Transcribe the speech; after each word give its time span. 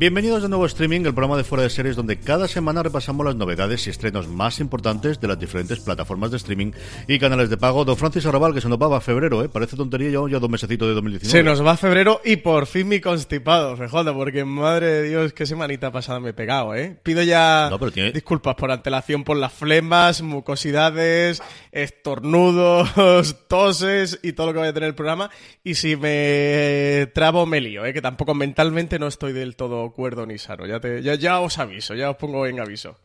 Bienvenidos 0.00 0.40
de 0.40 0.48
nuevo 0.48 0.64
a 0.64 0.66
Streaming, 0.66 1.00
el 1.00 1.12
programa 1.12 1.36
de 1.36 1.44
fuera 1.44 1.62
de 1.62 1.68
series 1.68 1.94
donde 1.94 2.18
cada 2.18 2.48
semana 2.48 2.82
repasamos 2.82 3.26
las 3.26 3.36
novedades 3.36 3.86
y 3.86 3.90
estrenos 3.90 4.28
más 4.28 4.58
importantes 4.58 5.20
de 5.20 5.28
las 5.28 5.38
diferentes 5.38 5.78
plataformas 5.80 6.30
de 6.30 6.38
streaming 6.38 6.72
y 7.06 7.18
canales 7.18 7.50
de 7.50 7.58
pago. 7.58 7.84
Don 7.84 7.98
Francis 7.98 8.24
Arrabal, 8.24 8.54
que 8.54 8.62
se 8.62 8.68
nos 8.70 8.78
va 8.80 8.96
a 8.96 9.00
febrero, 9.02 9.44
¿eh? 9.44 9.50
Parece 9.50 9.76
tontería, 9.76 10.08
ya, 10.08 10.20
ya 10.26 10.38
dos 10.38 10.48
mesecitos 10.48 10.88
de 10.88 10.94
2019. 10.94 11.30
Se 11.30 11.44
nos 11.44 11.62
va 11.62 11.72
a 11.72 11.76
febrero 11.76 12.22
y 12.24 12.36
por 12.36 12.64
fin 12.66 12.88
mi 12.88 13.02
constipado, 13.02 13.76
FJ, 13.76 14.14
porque 14.14 14.46
madre 14.46 14.86
de 14.86 15.02
Dios, 15.10 15.34
qué 15.34 15.44
semanita 15.44 15.92
pasada 15.92 16.18
me 16.18 16.30
he 16.30 16.32
pegado, 16.32 16.74
¿eh? 16.74 16.96
Pido 17.02 17.22
ya 17.22 17.68
No, 17.70 17.78
pero 17.78 17.92
tiene- 17.92 18.12
disculpas 18.12 18.54
por 18.54 18.70
antelación 18.70 19.22
por 19.22 19.36
las 19.36 19.52
flemas, 19.52 20.22
mucosidades, 20.22 21.42
estornudos, 21.72 23.36
toses 23.48 24.18
y 24.22 24.32
todo 24.32 24.46
lo 24.46 24.52
que 24.54 24.58
vaya 24.60 24.70
a 24.70 24.74
tener 24.74 24.88
el 24.88 24.94
programa. 24.94 25.28
Y 25.62 25.74
si 25.74 25.94
me 25.96 27.06
trabo, 27.12 27.44
me 27.44 27.60
lío, 27.60 27.84
¿eh? 27.84 27.92
Que 27.92 28.00
tampoco 28.00 28.34
mentalmente 28.34 28.98
no 28.98 29.06
estoy 29.06 29.34
del 29.34 29.56
todo 29.56 29.89
cuerdo 29.92 30.26
ni 30.26 30.38
sano. 30.38 30.66
Ya, 30.66 30.80
te, 30.80 31.02
ya, 31.02 31.14
ya 31.14 31.40
os 31.40 31.58
aviso, 31.58 31.94
ya 31.94 32.10
os 32.10 32.16
pongo 32.16 32.46
en 32.46 32.60
aviso. 32.60 32.96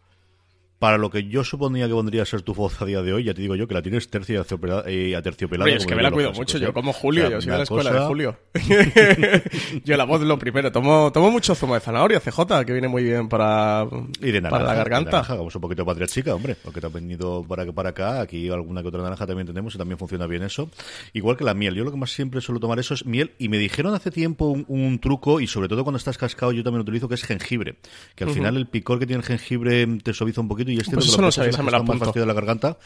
Para 0.79 0.97
lo 0.97 1.09
que 1.09 1.27
yo 1.27 1.43
suponía 1.45 1.87
que 1.87 1.93
vendría 1.93 2.23
a 2.23 2.25
ser 2.25 2.41
tu 2.41 2.53
voz 2.53 2.81
a 2.81 2.85
día 2.85 3.01
de 3.01 3.13
hoy, 3.13 3.23
ya 3.23 3.33
te 3.33 3.41
digo 3.41 3.55
yo 3.55 3.65
que 3.67 3.73
la 3.73 3.81
tienes 3.81 4.09
tercia 4.09 4.45
eh, 4.87 5.15
aterciopelada. 5.15 5.65
Oye, 5.69 5.77
es 5.77 5.85
que 5.85 5.95
me 5.95 6.03
la 6.03 6.11
cuido 6.11 6.33
mucho, 6.33 6.57
yo 6.57 6.69
¿eh? 6.69 6.73
como 6.73 6.91
Julio, 6.91 7.25
O 7.25 7.27
sea, 7.29 7.35
yo 7.37 7.41
soy 7.41 7.51
de 7.51 7.57
la 7.57 7.63
escuela 7.63 7.89
cosa- 7.91 8.01
de 8.01 8.07
Julio. 8.07 8.37
yo 9.85 9.97
la 9.97 10.03
voz 10.03 10.21
lo 10.21 10.37
primero, 10.37 10.71
tomo, 10.71 11.11
tomo 11.11 11.31
mucho 11.31 11.55
zumo 11.55 11.73
de 11.75 11.79
zanahoria, 11.79 12.19
CJ, 12.19 12.65
que 12.65 12.73
viene 12.73 12.87
muy 12.87 13.03
bien 13.03 13.29
para, 13.29 13.87
Y 14.21 14.31
de 14.31 14.41
naranja, 14.41 14.49
para 14.49 14.63
la 14.65 14.71
de 14.71 14.77
garganta. 14.77 15.11
naranja, 15.11 15.33
hagamos 15.33 15.55
un 15.55 15.61
poquito 15.61 15.81
de 15.83 15.85
patria 15.85 16.07
chica, 16.07 16.35
hombre, 16.35 16.55
porque 16.61 16.81
te 16.81 16.87
has 16.87 16.93
venido 16.93 17.43
para, 17.47 17.65
para 17.71 17.89
acá, 17.89 18.21
aquí 18.21 18.49
alguna 18.49 18.81
que 18.81 18.87
otra 18.89 19.01
naranja 19.01 19.25
también 19.25 19.47
tenemos 19.47 19.75
y 19.75 19.77
también 19.77 19.97
funciona 19.97 20.27
bien 20.27 20.43
eso. 20.43 20.69
Igual 21.13 21.37
que 21.37 21.43
la 21.43 21.53
miel, 21.53 21.75
yo 21.75 21.83
lo 21.83 21.91
que 21.91 21.97
más 21.97 22.11
siempre 22.11 22.41
suelo 22.41 22.59
tomar 22.59 22.79
eso 22.79 22.93
es 22.93 23.05
miel 23.05 23.31
y 23.39 23.49
me 23.49 23.57
dijeron 23.57 23.93
hace 23.95 24.11
tiempo 24.11 24.47
un, 24.47 24.65
un 24.67 24.99
truco 24.99 25.39
y 25.39 25.47
sobre 25.47 25.67
todo 25.67 25.83
cuando 25.83 25.97
estás 25.97 26.17
cascado 26.17 26.51
yo 26.51 26.63
también 26.63 26.79
lo 26.79 26.83
utilizo 26.83 27.07
que 27.07 27.15
es 27.15 27.23
jengibre, 27.23 27.75
que 28.15 28.23
al 28.25 28.31
final 28.31 28.57
el 28.57 28.67
picor 28.67 28.99
que 28.99 29.05
tiene 29.07 29.21
el 29.21 29.25
jengibre 29.25 29.85
te 30.03 30.13
suaviza 30.13 30.41
un 30.41 30.47
poquito 30.47 30.71
y 30.71 30.74
este 30.79 30.95
Pues 30.95 31.07
eso 31.07 31.17
no 31.17 31.27
lo 31.27 31.31
sabía, 31.31 31.49
esa 31.51 31.63
me 31.63 31.71
la 31.71 31.77
apunto. 31.77 32.11
de 32.11 32.25
la 32.25 32.33
garganta, 32.33 32.77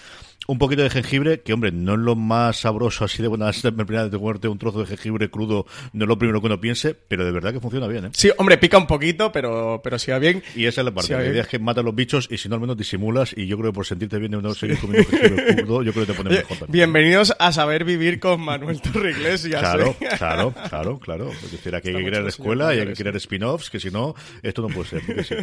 un 0.48 0.58
poquito 0.58 0.82
de 0.82 0.90
jengibre, 0.90 1.42
que 1.42 1.54
hombre, 1.54 1.72
no 1.72 1.94
es 1.94 2.00
lo 2.00 2.16
más 2.16 2.58
sabroso 2.62 3.06
así 3.06 3.22
de 3.22 3.28
buena 3.28 3.52
primera 3.62 4.08
de 4.10 4.18
comerte 4.18 4.48
un 4.48 4.58
trozo 4.58 4.80
de 4.80 4.86
jengibre 4.88 5.30
crudo, 5.30 5.66
no 5.94 6.06
es 6.06 6.08
lo 6.08 6.18
primero 6.18 6.40
que 6.42 6.48
uno 6.48 6.60
piense, 6.60 6.94
pero 6.96 7.26
de 7.26 7.32
verdad 7.32 7.54
que 7.54 7.60
funciona 7.60 7.88
bien, 7.88 8.06
¿eh? 8.06 8.10
Sí, 8.14 8.32
hombre, 8.38 8.58
pica 8.58 8.78
un 8.78 8.88
poquito, 8.88 9.32
pero, 9.32 9.82
pero 9.84 10.00
si 10.00 10.12
va 10.12 10.20
bien. 10.20 10.42
Y 10.56 10.66
esa 10.66 10.82
es 10.82 10.86
la 10.86 10.92
parte. 10.92 11.08
Sí, 11.08 11.14
la 11.14 11.20
bien. 11.20 11.32
idea 11.34 11.42
es 11.44 11.48
que 11.48 11.60
matas 11.60 11.84
los 11.84 11.94
bichos 11.96 12.28
y 12.32 12.38
si 12.38 12.50
no 12.50 12.56
al 12.56 12.62
menos 12.62 12.78
disimulas 12.78 13.34
y 13.38 13.46
yo 13.48 13.58
creo 13.58 13.72
que 13.72 13.76
por 13.76 13.86
sentirte 13.86 14.18
bien 14.18 14.32
de 14.32 14.42
no 14.42 14.54
seguir 14.54 14.80
comiendo 14.80 15.08
jengibre 15.10 15.56
crudo, 15.64 15.84
yo 15.84 15.92
creo 15.94 16.06
que 16.06 16.12
te 16.14 16.18
pones 16.18 16.32
Oye, 16.34 16.42
mejor. 16.42 16.58
también. 16.58 16.72
bienvenidos 16.72 17.34
a 17.38 17.52
saber 17.52 17.84
vivir 17.84 18.20
con 18.20 18.42
Manuel 18.42 18.82
Torre 18.82 19.12
Iglesias. 19.12 19.60
Claro, 19.62 19.96
¿eh? 20.00 20.08
claro, 20.18 20.54
claro, 20.70 21.00
claro. 21.00 21.32
Es 21.32 21.52
decir, 21.52 21.76
aquí 21.76 21.90
hay 21.90 21.96
que 21.96 22.06
crear 22.06 22.26
escuela 22.28 22.74
y 22.74 22.80
hay 22.80 22.88
que 22.88 22.94
crear 22.94 23.16
spin-offs, 23.18 23.70
que 23.70 23.80
si 23.80 23.92
no, 23.92 24.16
esto 24.42 24.62
no 24.62 24.70
puede 24.70 24.90
ser. 24.90 25.02
porque 25.06 25.24
sí. 25.24 25.36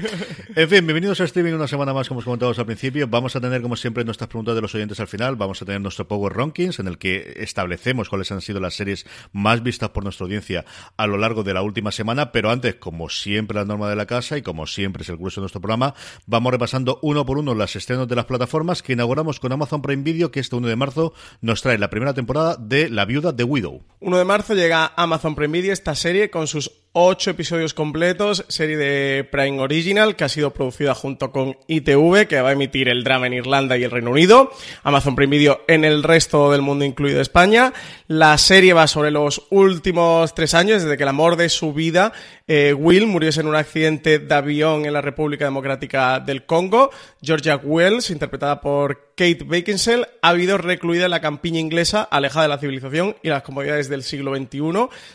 En 0.54 0.68
fin, 0.68 0.84
bienvenidos 0.86 1.20
a 1.20 1.24
streaming 1.24 1.52
una 1.52 1.68
semana 1.68 1.92
más, 1.92 2.08
como 2.08 2.22
os 2.26 2.28
comentamos 2.28 2.58
al 2.58 2.66
principio. 2.66 3.06
Vamos 3.06 3.36
a 3.36 3.40
tener, 3.40 3.62
como 3.62 3.76
siempre, 3.76 4.04
nuestras 4.04 4.26
preguntas 4.26 4.56
de 4.56 4.60
los 4.60 4.74
oyentes 4.74 4.98
al 4.98 5.06
final. 5.06 5.36
Vamos 5.36 5.62
a 5.62 5.64
tener 5.64 5.80
nuestro 5.80 6.08
Power 6.08 6.32
Rankings, 6.32 6.80
en 6.80 6.88
el 6.88 6.98
que 6.98 7.34
establecemos 7.36 8.08
cuáles 8.08 8.32
han 8.32 8.40
sido 8.40 8.58
las 8.58 8.74
series 8.74 9.06
más 9.32 9.62
vistas 9.62 9.90
por 9.90 10.02
nuestra 10.02 10.24
audiencia 10.24 10.64
a 10.96 11.06
lo 11.06 11.18
largo 11.18 11.44
de 11.44 11.54
la 11.54 11.62
última 11.62 11.92
semana. 11.92 12.32
Pero 12.32 12.50
antes, 12.50 12.74
como 12.74 13.08
siempre, 13.10 13.56
la 13.56 13.64
norma 13.64 13.88
de 13.88 13.94
la 13.94 14.06
casa 14.06 14.36
y 14.36 14.42
como 14.42 14.66
siempre 14.66 15.04
es 15.04 15.08
el 15.08 15.18
grueso 15.18 15.40
de 15.40 15.42
nuestro 15.42 15.60
programa, 15.60 15.94
vamos 16.26 16.50
repasando 16.50 16.98
uno 17.02 17.24
por 17.24 17.38
uno 17.38 17.54
las 17.54 17.76
estrenos 17.76 18.08
de 18.08 18.16
las 18.16 18.24
plataformas 18.24 18.82
que 18.82 18.94
inauguramos 18.94 19.38
con 19.38 19.52
Amazon 19.52 19.80
Prime 19.80 20.02
Video, 20.02 20.32
que 20.32 20.40
este 20.40 20.56
1 20.56 20.66
de 20.66 20.74
marzo 20.74 21.12
nos 21.40 21.62
trae 21.62 21.78
la 21.78 21.90
primera 21.90 22.12
temporada 22.12 22.56
de 22.58 22.90
La 22.90 23.04
Viuda 23.04 23.30
de 23.30 23.44
Widow. 23.44 23.84
1 24.00 24.18
de 24.18 24.24
marzo 24.24 24.54
llega 24.54 24.92
Amazon 24.96 25.36
Prime 25.36 25.56
Video 25.56 25.72
esta 25.72 25.94
serie 25.94 26.28
con 26.28 26.48
sus 26.48 26.85
ocho 26.98 27.30
episodios 27.30 27.74
completos, 27.74 28.46
serie 28.48 28.78
de 28.78 29.22
Prime 29.24 29.60
Original 29.60 30.16
que 30.16 30.24
ha 30.24 30.30
sido 30.30 30.54
producida 30.54 30.94
junto 30.94 31.30
con 31.30 31.58
ITV, 31.66 32.26
que 32.26 32.40
va 32.40 32.48
a 32.48 32.52
emitir 32.52 32.88
el 32.88 33.04
drama 33.04 33.26
en 33.26 33.34
Irlanda 33.34 33.76
y 33.76 33.84
el 33.84 33.90
Reino 33.90 34.12
Unido, 34.12 34.50
Amazon 34.82 35.14
Prime 35.14 35.36
Video 35.36 35.60
en 35.68 35.84
el 35.84 36.02
resto 36.02 36.50
del 36.50 36.62
mundo, 36.62 36.86
incluido 36.86 37.20
España. 37.20 37.74
La 38.08 38.38
serie 38.38 38.72
va 38.72 38.86
sobre 38.86 39.10
los 39.10 39.42
últimos 39.50 40.34
tres 40.34 40.54
años, 40.54 40.82
desde 40.84 40.96
que 40.96 41.02
el 41.02 41.10
amor 41.10 41.36
de 41.36 41.50
su 41.50 41.74
vida, 41.74 42.14
eh, 42.48 42.72
Will, 42.74 43.08
muriese 43.08 43.40
en 43.40 43.48
un 43.48 43.56
accidente 43.56 44.20
de 44.20 44.34
avión 44.34 44.86
en 44.86 44.92
la 44.92 45.00
República 45.00 45.44
Democrática 45.44 46.20
del 46.20 46.46
Congo. 46.46 46.90
Georgia 47.20 47.56
Wells, 47.56 48.10
interpretada 48.10 48.60
por 48.60 49.14
Kate 49.16 49.44
Beckinsale, 49.44 50.06
ha 50.22 50.28
habido 50.28 50.56
recluida 50.56 51.06
en 51.06 51.10
la 51.10 51.20
campiña 51.20 51.58
inglesa, 51.58 52.02
alejada 52.02 52.44
de 52.44 52.48
la 52.50 52.58
civilización 52.58 53.16
y 53.22 53.30
las 53.30 53.42
comodidades 53.42 53.88
del 53.88 54.04
siglo 54.04 54.36
XXI. 54.36 54.60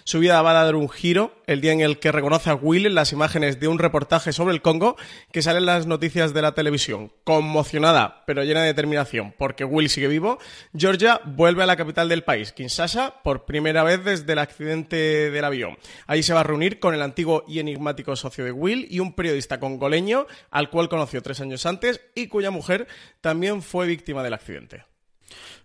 Su 0.04 0.20
vida 0.20 0.42
va 0.42 0.52
a 0.52 0.66
dar 0.66 0.76
un 0.76 0.90
giro 0.90 1.34
el 1.48 1.62
día 1.62 1.72
en 1.72 1.80
el 1.80 2.00
que 2.00 2.12
reconoce 2.12 2.50
a 2.50 2.56
Will 2.56 2.86
en 2.86 2.96
las 2.96 3.14
imágenes 3.14 3.62
de 3.62 3.70
un 3.70 3.80
reportaje 3.80 4.34
sobre 4.34 4.54
el 4.54 4.62
Congo 4.62 4.98
que 5.32 5.42
sale 5.42 5.60
en 5.60 5.68
las 5.68 5.88
noticias 5.88 6.34
de 6.34 6.42
la 6.42 6.54
televisión. 6.54 7.14
Conmocionada, 7.24 8.24
pero 8.26 8.44
llena 8.44 8.62
de 8.62 8.68
determinación, 8.68 9.34
porque 9.38 9.64
Will 9.64 9.90
sigue 9.90 10.08
vivo, 10.08 10.38
Georgia 10.76 11.22
vuelve 11.24 11.64
a 11.64 11.68
la 11.68 11.78
capital 11.78 12.10
del 12.10 12.24
país, 12.24 12.52
Kinshasa, 12.52 13.22
por 13.24 13.46
primera 13.46 13.84
vez 13.84 14.04
desde 14.04 14.34
el 14.34 14.40
accidente 14.40 15.32
del 15.32 15.46
avión. 15.46 15.78
Allí 16.08 16.24
se 16.24 16.34
va 16.34 16.42
a 16.42 16.44
reunir 16.44 16.80
con 16.80 16.94
el 16.94 17.02
antiguo 17.02 17.21
y 17.48 17.60
enigmático 17.60 18.16
socio 18.16 18.46
de 18.46 18.52
Will 18.52 18.88
y 18.90 19.00
un 19.00 19.14
periodista 19.14 19.60
congoleño, 19.60 20.28
al 20.50 20.70
cual 20.70 20.90
conoció 20.90 21.22
tres 21.22 21.40
años 21.42 21.66
antes 21.66 22.02
y 22.16 22.28
cuya 22.28 22.52
mujer 22.52 22.88
también 23.22 23.62
fue 23.62 23.88
víctima 23.88 24.24
del 24.24 24.34
accidente. 24.34 24.91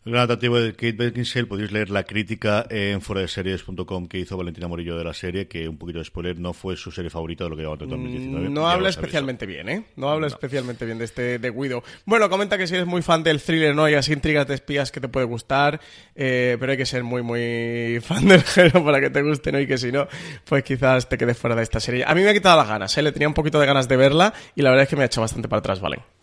Gran 0.06 0.22
atractivo 0.22 0.60
de 0.60 0.70
Kate 0.72 0.92
Beckinsale, 0.92 1.46
podéis 1.46 1.72
leer 1.72 1.90
la 1.90 2.04
crítica 2.04 2.64
en 2.70 3.00
foradeseries.com 3.00 4.06
que 4.06 4.20
hizo 4.20 4.36
Valentina 4.36 4.68
Morillo 4.68 4.96
de 4.96 5.02
la 5.02 5.12
serie, 5.12 5.48
que 5.48 5.68
un 5.68 5.78
poquito 5.78 5.98
de 5.98 6.04
spoiler, 6.04 6.38
no 6.38 6.52
fue 6.52 6.76
su 6.76 6.92
serie 6.92 7.10
favorita 7.10 7.42
de 7.42 7.50
lo 7.50 7.56
que 7.56 7.62
llevaba 7.62 7.82
en 7.82 7.90
2019. 7.90 8.48
Mm, 8.48 8.54
no 8.54 8.68
habla 8.68 8.88
especialmente 8.88 9.46
bien, 9.46 9.68
¿eh? 9.68 9.84
No 9.96 10.08
habla 10.08 10.28
especialmente 10.28 10.84
bien 10.84 10.98
de 10.98 11.06
este 11.06 11.40
de 11.40 11.50
Guido. 11.50 11.82
Bueno, 12.04 12.30
comenta 12.30 12.56
que 12.56 12.68
si 12.68 12.76
eres 12.76 12.86
muy 12.86 13.02
fan 13.02 13.24
del 13.24 13.42
thriller, 13.42 13.74
no 13.74 13.82
hay 13.82 13.94
así 13.94 14.12
intrigas 14.12 14.46
de 14.46 14.54
espías 14.54 14.92
que 14.92 15.00
te 15.00 15.08
puede 15.08 15.26
gustar, 15.26 15.80
eh, 16.14 16.56
pero 16.60 16.70
hay 16.70 16.78
que 16.78 16.86
ser 16.86 17.02
muy, 17.02 17.22
muy 17.22 17.98
fan 18.04 18.28
del 18.28 18.44
género 18.44 18.84
para 18.84 19.00
que 19.00 19.10
te 19.10 19.22
guste, 19.22 19.50
¿no? 19.50 19.58
Y 19.58 19.66
que 19.66 19.76
si 19.76 19.90
no, 19.90 20.06
pues 20.44 20.62
quizás 20.62 21.08
te 21.08 21.18
quedes 21.18 21.36
fuera 21.36 21.56
de 21.56 21.64
esta 21.64 21.80
serie. 21.80 22.04
A 22.06 22.14
mí 22.14 22.22
me 22.22 22.30
ha 22.30 22.32
quitado 22.32 22.56
las 22.56 22.68
ganas, 22.68 22.96
¿eh? 22.96 23.02
Le 23.02 23.10
tenía 23.10 23.26
un 23.26 23.34
poquito 23.34 23.58
de 23.58 23.66
ganas 23.66 23.88
de 23.88 23.96
verla 23.96 24.32
y 24.54 24.62
la 24.62 24.70
verdad 24.70 24.84
es 24.84 24.88
que 24.88 24.94
me 24.94 25.02
ha 25.02 25.06
hecho 25.06 25.20
bastante 25.20 25.48
para 25.48 25.58
atrás, 25.58 25.80
¿vale? 25.80 26.15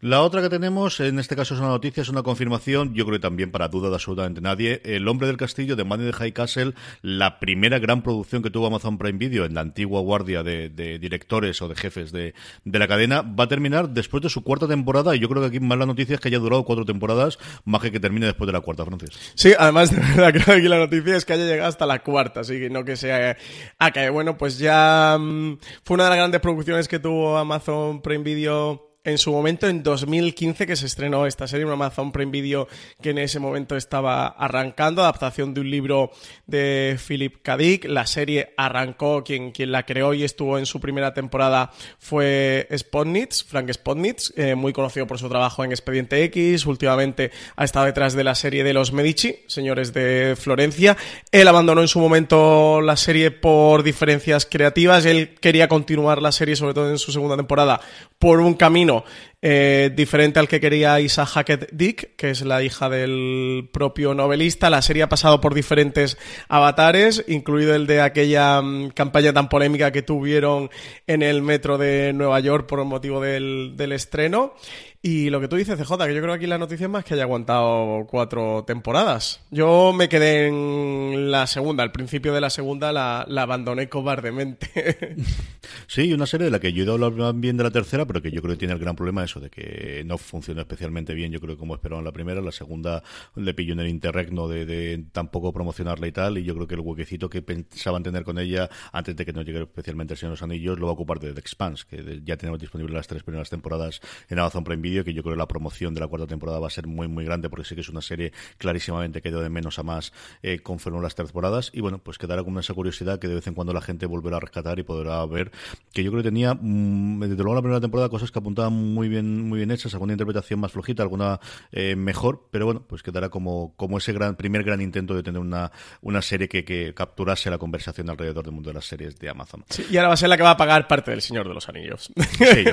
La 0.00 0.20
otra 0.20 0.42
que 0.42 0.50
tenemos, 0.50 1.00
en 1.00 1.18
este 1.18 1.36
caso 1.36 1.54
es 1.54 1.60
una 1.60 1.70
noticia, 1.70 2.02
es 2.02 2.10
una 2.10 2.22
confirmación, 2.22 2.92
yo 2.92 3.06
creo 3.06 3.18
que 3.18 3.22
también 3.22 3.50
para 3.50 3.68
duda 3.68 3.88
de 3.88 3.94
absolutamente 3.94 4.42
nadie, 4.42 4.82
El 4.84 5.08
hombre 5.08 5.26
del 5.26 5.38
castillo 5.38 5.74
de 5.74 5.84
Money 5.84 6.04
de 6.04 6.12
High 6.12 6.32
Castle, 6.32 6.74
la 7.00 7.40
primera 7.40 7.78
gran 7.78 8.02
producción 8.02 8.42
que 8.42 8.50
tuvo 8.50 8.66
Amazon 8.66 8.98
Prime 8.98 9.18
Video 9.18 9.46
en 9.46 9.54
la 9.54 9.62
antigua 9.62 10.02
guardia 10.02 10.42
de, 10.42 10.68
directores 10.98 11.62
o 11.62 11.68
de 11.68 11.76
jefes 11.76 12.12
de, 12.12 12.34
la 12.64 12.86
cadena, 12.86 13.22
va 13.22 13.44
a 13.44 13.48
terminar 13.48 13.88
después 13.88 14.22
de 14.22 14.28
su 14.28 14.42
cuarta 14.42 14.68
temporada 14.68 15.16
y 15.16 15.18
yo 15.18 15.30
creo 15.30 15.40
que 15.40 15.48
aquí 15.48 15.60
más 15.60 15.78
la 15.78 15.86
noticia 15.86 16.16
es 16.16 16.20
que 16.20 16.28
haya 16.28 16.38
durado 16.38 16.64
cuatro 16.64 16.84
temporadas, 16.84 17.38
más 17.64 17.80
que 17.80 17.90
que 17.90 17.98
termine 17.98 18.26
después 18.26 18.46
de 18.46 18.52
la 18.52 18.60
cuarta, 18.60 18.84
Francis. 18.84 19.10
Sí, 19.34 19.54
además 19.58 19.90
de 19.90 19.96
verdad 19.96 20.32
creo 20.32 20.44
que 20.44 20.52
aquí 20.52 20.68
la 20.68 20.78
noticia 20.78 21.16
es 21.16 21.24
que 21.24 21.32
haya 21.32 21.46
llegado 21.46 21.70
hasta 21.70 21.86
la 21.86 22.02
cuarta, 22.02 22.40
así 22.40 22.58
que 22.58 22.68
no 22.68 22.84
que 22.84 22.96
sea... 22.96 23.38
Ah, 23.78 23.90
que 23.92 24.10
bueno, 24.10 24.36
pues 24.36 24.58
ya 24.58 25.16
mm, 25.18 25.58
fue 25.84 25.94
una 25.94 26.04
de 26.04 26.10
las 26.10 26.18
grandes 26.18 26.40
producciones 26.42 26.86
que 26.86 26.98
tuvo 26.98 27.38
Amazon 27.38 28.02
Prime 28.02 28.22
Video 28.22 28.85
en 29.06 29.18
su 29.18 29.30
momento, 29.30 29.68
en 29.68 29.84
2015, 29.84 30.66
que 30.66 30.74
se 30.74 30.86
estrenó 30.86 31.26
esta 31.26 31.46
serie, 31.46 31.64
un 31.64 31.70
Amazon 31.70 32.10
Prime 32.10 32.32
Video 32.32 32.66
que 33.00 33.10
en 33.10 33.18
ese 33.18 33.38
momento 33.38 33.76
estaba 33.76 34.26
arrancando, 34.26 35.00
adaptación 35.00 35.54
de 35.54 35.60
un 35.60 35.70
libro 35.70 36.10
de 36.46 36.98
Philip 37.06 37.36
K. 37.40 37.56
La 37.84 38.04
serie 38.04 38.52
arrancó, 38.56 39.22
quien, 39.22 39.52
quien 39.52 39.70
la 39.70 39.84
creó 39.84 40.12
y 40.12 40.24
estuvo 40.24 40.58
en 40.58 40.66
su 40.66 40.80
primera 40.80 41.14
temporada 41.14 41.70
fue 42.00 42.66
Spotnitz, 42.76 43.44
Frank 43.44 43.72
Spotnitz, 43.72 44.32
eh, 44.36 44.56
muy 44.56 44.72
conocido 44.72 45.06
por 45.06 45.20
su 45.20 45.28
trabajo 45.28 45.62
en 45.62 45.70
Expediente 45.70 46.24
X. 46.24 46.66
Últimamente 46.66 47.30
ha 47.54 47.64
estado 47.64 47.86
detrás 47.86 48.14
de 48.14 48.24
la 48.24 48.34
serie 48.34 48.64
de 48.64 48.74
los 48.74 48.92
Medici, 48.92 49.36
señores 49.46 49.92
de 49.92 50.34
Florencia. 50.36 50.96
Él 51.30 51.46
abandonó 51.46 51.80
en 51.80 51.88
su 51.88 52.00
momento 52.00 52.80
la 52.80 52.96
serie 52.96 53.30
por 53.30 53.84
diferencias 53.84 54.46
creativas. 54.46 55.06
Él 55.06 55.36
quería 55.40 55.68
continuar 55.68 56.20
la 56.20 56.32
serie, 56.32 56.56
sobre 56.56 56.74
todo 56.74 56.90
en 56.90 56.98
su 56.98 57.12
segunda 57.12 57.36
temporada, 57.36 57.80
por 58.18 58.40
un 58.40 58.54
camino 58.54 58.95
eh, 59.42 59.90
diferente 59.94 60.40
al 60.40 60.48
que 60.48 60.60
quería 60.60 61.00
Isa 61.00 61.26
Hackett 61.26 61.70
Dick, 61.72 62.16
que 62.16 62.30
es 62.30 62.42
la 62.42 62.62
hija 62.62 62.88
del 62.88 63.68
propio 63.72 64.14
novelista. 64.14 64.70
La 64.70 64.82
serie 64.82 65.02
ha 65.02 65.08
pasado 65.08 65.40
por 65.40 65.54
diferentes 65.54 66.18
avatares, 66.48 67.24
incluido 67.28 67.74
el 67.74 67.86
de 67.86 68.00
aquella 68.00 68.60
mm, 68.62 68.90
campaña 68.90 69.32
tan 69.32 69.48
polémica 69.48 69.92
que 69.92 70.02
tuvieron 70.02 70.70
en 71.06 71.22
el 71.22 71.42
metro 71.42 71.78
de 71.78 72.12
Nueva 72.12 72.40
York 72.40 72.66
por 72.66 72.84
motivo 72.84 73.20
del, 73.20 73.74
del 73.76 73.92
estreno. 73.92 74.54
Y 75.02 75.30
lo 75.30 75.40
que 75.40 75.48
tú 75.48 75.56
dices, 75.56 75.78
CJ, 75.78 76.06
que 76.06 76.14
yo 76.14 76.20
creo 76.20 76.34
que 76.34 76.38
aquí 76.38 76.46
la 76.46 76.58
noticia 76.58 76.84
es 76.84 76.90
más 76.90 77.04
que 77.04 77.14
haya 77.14 77.24
aguantado 77.24 78.06
cuatro 78.08 78.64
temporadas. 78.66 79.40
Yo 79.50 79.92
me 79.92 80.08
quedé 80.08 80.48
en 80.48 81.30
la 81.30 81.46
segunda, 81.46 81.82
al 81.82 81.92
principio 81.92 82.32
de 82.32 82.40
la 82.40 82.50
segunda 82.50 82.92
la, 82.92 83.20
abandoné 83.40 83.88
cobardemente. 83.88 85.16
sí, 85.86 86.12
una 86.12 86.26
serie 86.26 86.46
de 86.46 86.50
la 86.50 86.60
que 86.60 86.72
yo 86.72 86.84
he 86.84 86.90
hablar 86.90 87.34
bien 87.34 87.56
de 87.56 87.64
la 87.64 87.70
tercera, 87.70 88.06
pero 88.06 88.22
que 88.22 88.30
yo 88.30 88.42
creo 88.42 88.54
que 88.54 88.58
tiene 88.58 88.74
el 88.74 88.80
gran 88.80 88.96
problema 88.96 89.24
eso, 89.24 89.40
de 89.40 89.50
que 89.50 90.02
no 90.06 90.18
funcionó 90.18 90.60
especialmente 90.60 91.14
bien, 91.14 91.32
yo 91.32 91.40
creo, 91.40 91.56
como 91.56 91.74
esperaban 91.74 92.04
la 92.04 92.12
primera. 92.12 92.40
La 92.40 92.52
segunda 92.52 93.02
le 93.34 93.54
pilló 93.54 93.74
en 93.74 93.80
el 93.80 93.88
interregno 93.88 94.48
de, 94.48 95.04
tampoco 95.12 95.52
promocionarla 95.52 96.06
y 96.06 96.12
tal, 96.12 96.38
y 96.38 96.44
yo 96.44 96.54
creo 96.54 96.66
que 96.66 96.74
el 96.74 96.80
huequecito 96.80 97.28
que 97.30 97.42
pensaban 97.42 98.02
tener 98.02 98.24
con 98.24 98.38
ella 98.38 98.68
antes 98.92 99.14
de 99.16 99.24
que 99.24 99.32
no 99.32 99.42
llegue 99.42 99.62
especialmente 99.62 100.14
el 100.14 100.18
Señor 100.18 100.30
de 100.30 100.34
los 100.34 100.42
Anillos 100.42 100.78
lo 100.78 100.86
va 100.86 100.90
a 100.90 100.94
ocupar 100.94 101.20
de 101.20 101.32
The 101.32 101.40
Expanse, 101.40 101.84
que 101.88 102.20
ya 102.24 102.36
tenemos 102.36 102.60
disponible 102.60 102.94
las 102.94 103.06
tres 103.06 103.22
primeras 103.22 103.50
temporadas 103.50 104.00
en 104.28 104.38
Amazon 104.38 104.64
Prime 104.64 104.82
Video 104.86 105.04
que 105.04 105.12
yo 105.12 105.22
creo 105.22 105.34
que 105.34 105.38
la 105.38 105.48
promoción 105.48 105.94
de 105.94 106.00
la 106.00 106.06
cuarta 106.06 106.26
temporada 106.26 106.60
va 106.60 106.68
a 106.68 106.70
ser 106.70 106.86
muy, 106.86 107.08
muy 107.08 107.24
grande, 107.24 107.50
porque 107.50 107.64
sí 107.64 107.74
que 107.74 107.80
es 107.80 107.88
una 107.88 108.02
serie 108.02 108.32
clarísimamente 108.58 109.20
que 109.20 109.30
dio 109.30 109.40
de 109.40 109.48
menos 109.48 109.78
a 109.78 109.82
más 109.82 110.12
eh, 110.42 110.60
conforme 110.60 111.00
las 111.00 111.14
temporadas. 111.14 111.70
Y 111.72 111.80
bueno, 111.80 111.98
pues 111.98 112.18
quedará 112.18 112.44
con 112.44 112.56
esa 112.58 112.74
curiosidad 112.74 113.18
que 113.18 113.26
de 113.26 113.34
vez 113.34 113.46
en 113.46 113.54
cuando 113.54 113.72
la 113.72 113.80
gente 113.80 114.06
volverá 114.06 114.36
a 114.36 114.40
rescatar 114.40 114.78
y 114.78 114.84
podrá 114.84 115.24
ver 115.26 115.50
que 115.92 116.04
yo 116.04 116.10
creo 116.10 116.22
que 116.22 116.28
tenía, 116.28 116.54
mm, 116.54 117.20
desde 117.20 117.36
luego 117.36 117.54
la 117.54 117.62
primera 117.62 117.80
temporada, 117.80 118.08
cosas 118.08 118.30
que 118.30 118.38
apuntaban 118.38 118.72
muy 118.72 119.08
bien, 119.08 119.48
muy 119.48 119.58
bien 119.58 119.70
hechas, 119.70 119.92
alguna 119.94 120.12
interpretación 120.12 120.60
más 120.60 120.72
flojita, 120.72 121.02
alguna 121.02 121.40
eh, 121.72 121.96
mejor, 121.96 122.46
pero 122.50 122.66
bueno, 122.66 122.84
pues 122.86 123.02
quedará 123.02 123.28
como, 123.28 123.74
como 123.76 123.98
ese 123.98 124.12
gran, 124.12 124.36
primer 124.36 124.62
gran 124.62 124.80
intento 124.80 125.14
de 125.14 125.22
tener 125.22 125.40
una, 125.40 125.72
una 126.02 126.22
serie 126.22 126.48
que, 126.48 126.64
que 126.64 126.94
capturase 126.94 127.50
la 127.50 127.58
conversación 127.58 128.08
alrededor 128.10 128.44
del 128.44 128.52
mundo 128.52 128.70
de 128.70 128.74
las 128.74 128.84
series 128.84 129.18
de 129.18 129.28
Amazon. 129.28 129.64
y 129.90 129.96
ahora 129.96 130.08
va 130.08 130.14
a 130.14 130.16
ser 130.16 130.28
la 130.28 130.36
que 130.36 130.42
va 130.42 130.52
a 130.52 130.56
pagar 130.56 130.86
parte 130.86 131.10
del 131.10 131.22
Señor 131.22 131.48
de 131.48 131.54
los 131.54 131.68
Anillos. 131.68 132.12
Sí, 132.36 132.64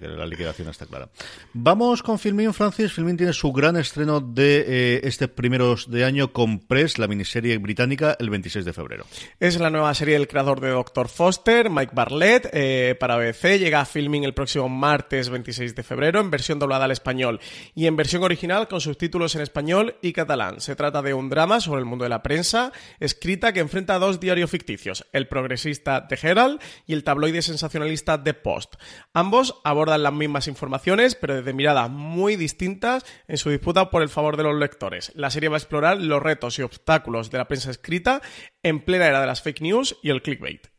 yo 0.00 0.08
la 0.08 0.26
liquidación 0.26 0.68
está 0.68 0.86
clara. 0.86 1.08
Vamos 1.52 2.02
con 2.02 2.18
Filmin, 2.18 2.52
Francis. 2.52 2.92
Filmin 2.92 3.16
tiene 3.16 3.32
su 3.32 3.52
gran 3.52 3.76
estreno 3.76 4.20
de 4.20 4.64
eh, 4.66 5.00
este 5.04 5.28
primeros 5.28 5.90
de 5.90 6.04
año 6.04 6.32
con 6.32 6.58
Press, 6.58 6.98
la 6.98 7.06
miniserie 7.06 7.58
británica, 7.58 8.16
el 8.18 8.30
26 8.30 8.64
de 8.64 8.72
febrero. 8.72 9.06
Es 9.38 9.60
la 9.60 9.70
nueva 9.70 9.94
serie 9.94 10.14
del 10.14 10.26
creador 10.26 10.60
de 10.60 10.70
Doctor 10.70 11.08
Foster, 11.08 11.70
Mike 11.70 11.92
Barlett, 11.94 12.50
eh, 12.52 12.96
para 12.98 13.16
BBC. 13.16 13.58
Llega 13.58 13.80
a 13.80 13.84
Filmin 13.84 14.24
el 14.24 14.34
próximo 14.34 14.68
martes 14.68 15.28
26 15.28 15.74
de 15.74 15.82
febrero 15.82 16.20
en 16.20 16.30
versión 16.30 16.58
doblada 16.58 16.86
al 16.86 16.90
español 16.90 17.40
y 17.74 17.86
en 17.86 17.96
versión 17.96 18.24
original 18.24 18.68
con 18.68 18.80
subtítulos 18.80 19.34
en 19.34 19.42
español 19.42 19.96
y 20.02 20.12
catalán. 20.12 20.60
Se 20.60 20.76
trata 20.76 21.02
de 21.02 21.14
un 21.14 21.28
drama 21.30 21.60
sobre 21.60 21.80
el 21.80 21.86
mundo 21.86 22.04
de 22.04 22.08
la 22.08 22.22
prensa, 22.22 22.72
escrita 23.00 23.52
que 23.52 23.60
enfrenta 23.60 23.94
a 23.94 23.98
dos 23.98 24.20
diarios 24.20 24.50
ficticios, 24.50 25.06
el 25.12 25.28
progresista 25.28 26.08
The 26.08 26.18
Herald 26.20 26.60
y 26.86 26.94
el 26.94 27.04
tabloide 27.04 27.42
sensacionalista 27.42 28.22
The 28.22 28.34
Post. 28.34 28.74
Ambos 29.12 29.60
abordan 29.64 30.02
las 30.02 30.12
mismas 30.12 30.48
informaciones, 30.48 31.13
pero 31.16 31.36
desde 31.36 31.52
miradas 31.52 31.90
muy 31.90 32.36
distintas 32.36 33.04
en 33.28 33.38
su 33.38 33.50
disputa 33.50 33.90
por 33.90 34.02
el 34.02 34.08
favor 34.08 34.36
de 34.36 34.42
los 34.42 34.56
lectores. 34.56 35.12
La 35.14 35.30
serie 35.30 35.48
va 35.48 35.56
a 35.56 35.58
explorar 35.58 36.00
los 36.00 36.22
retos 36.22 36.58
y 36.58 36.62
obstáculos 36.62 37.30
de 37.30 37.38
la 37.38 37.48
prensa 37.48 37.70
escrita 37.70 38.22
en 38.62 38.80
plena 38.80 39.06
era 39.06 39.20
de 39.20 39.26
las 39.26 39.42
fake 39.42 39.60
news 39.60 39.96
y 40.02 40.10
el 40.10 40.22
clickbait 40.22 40.73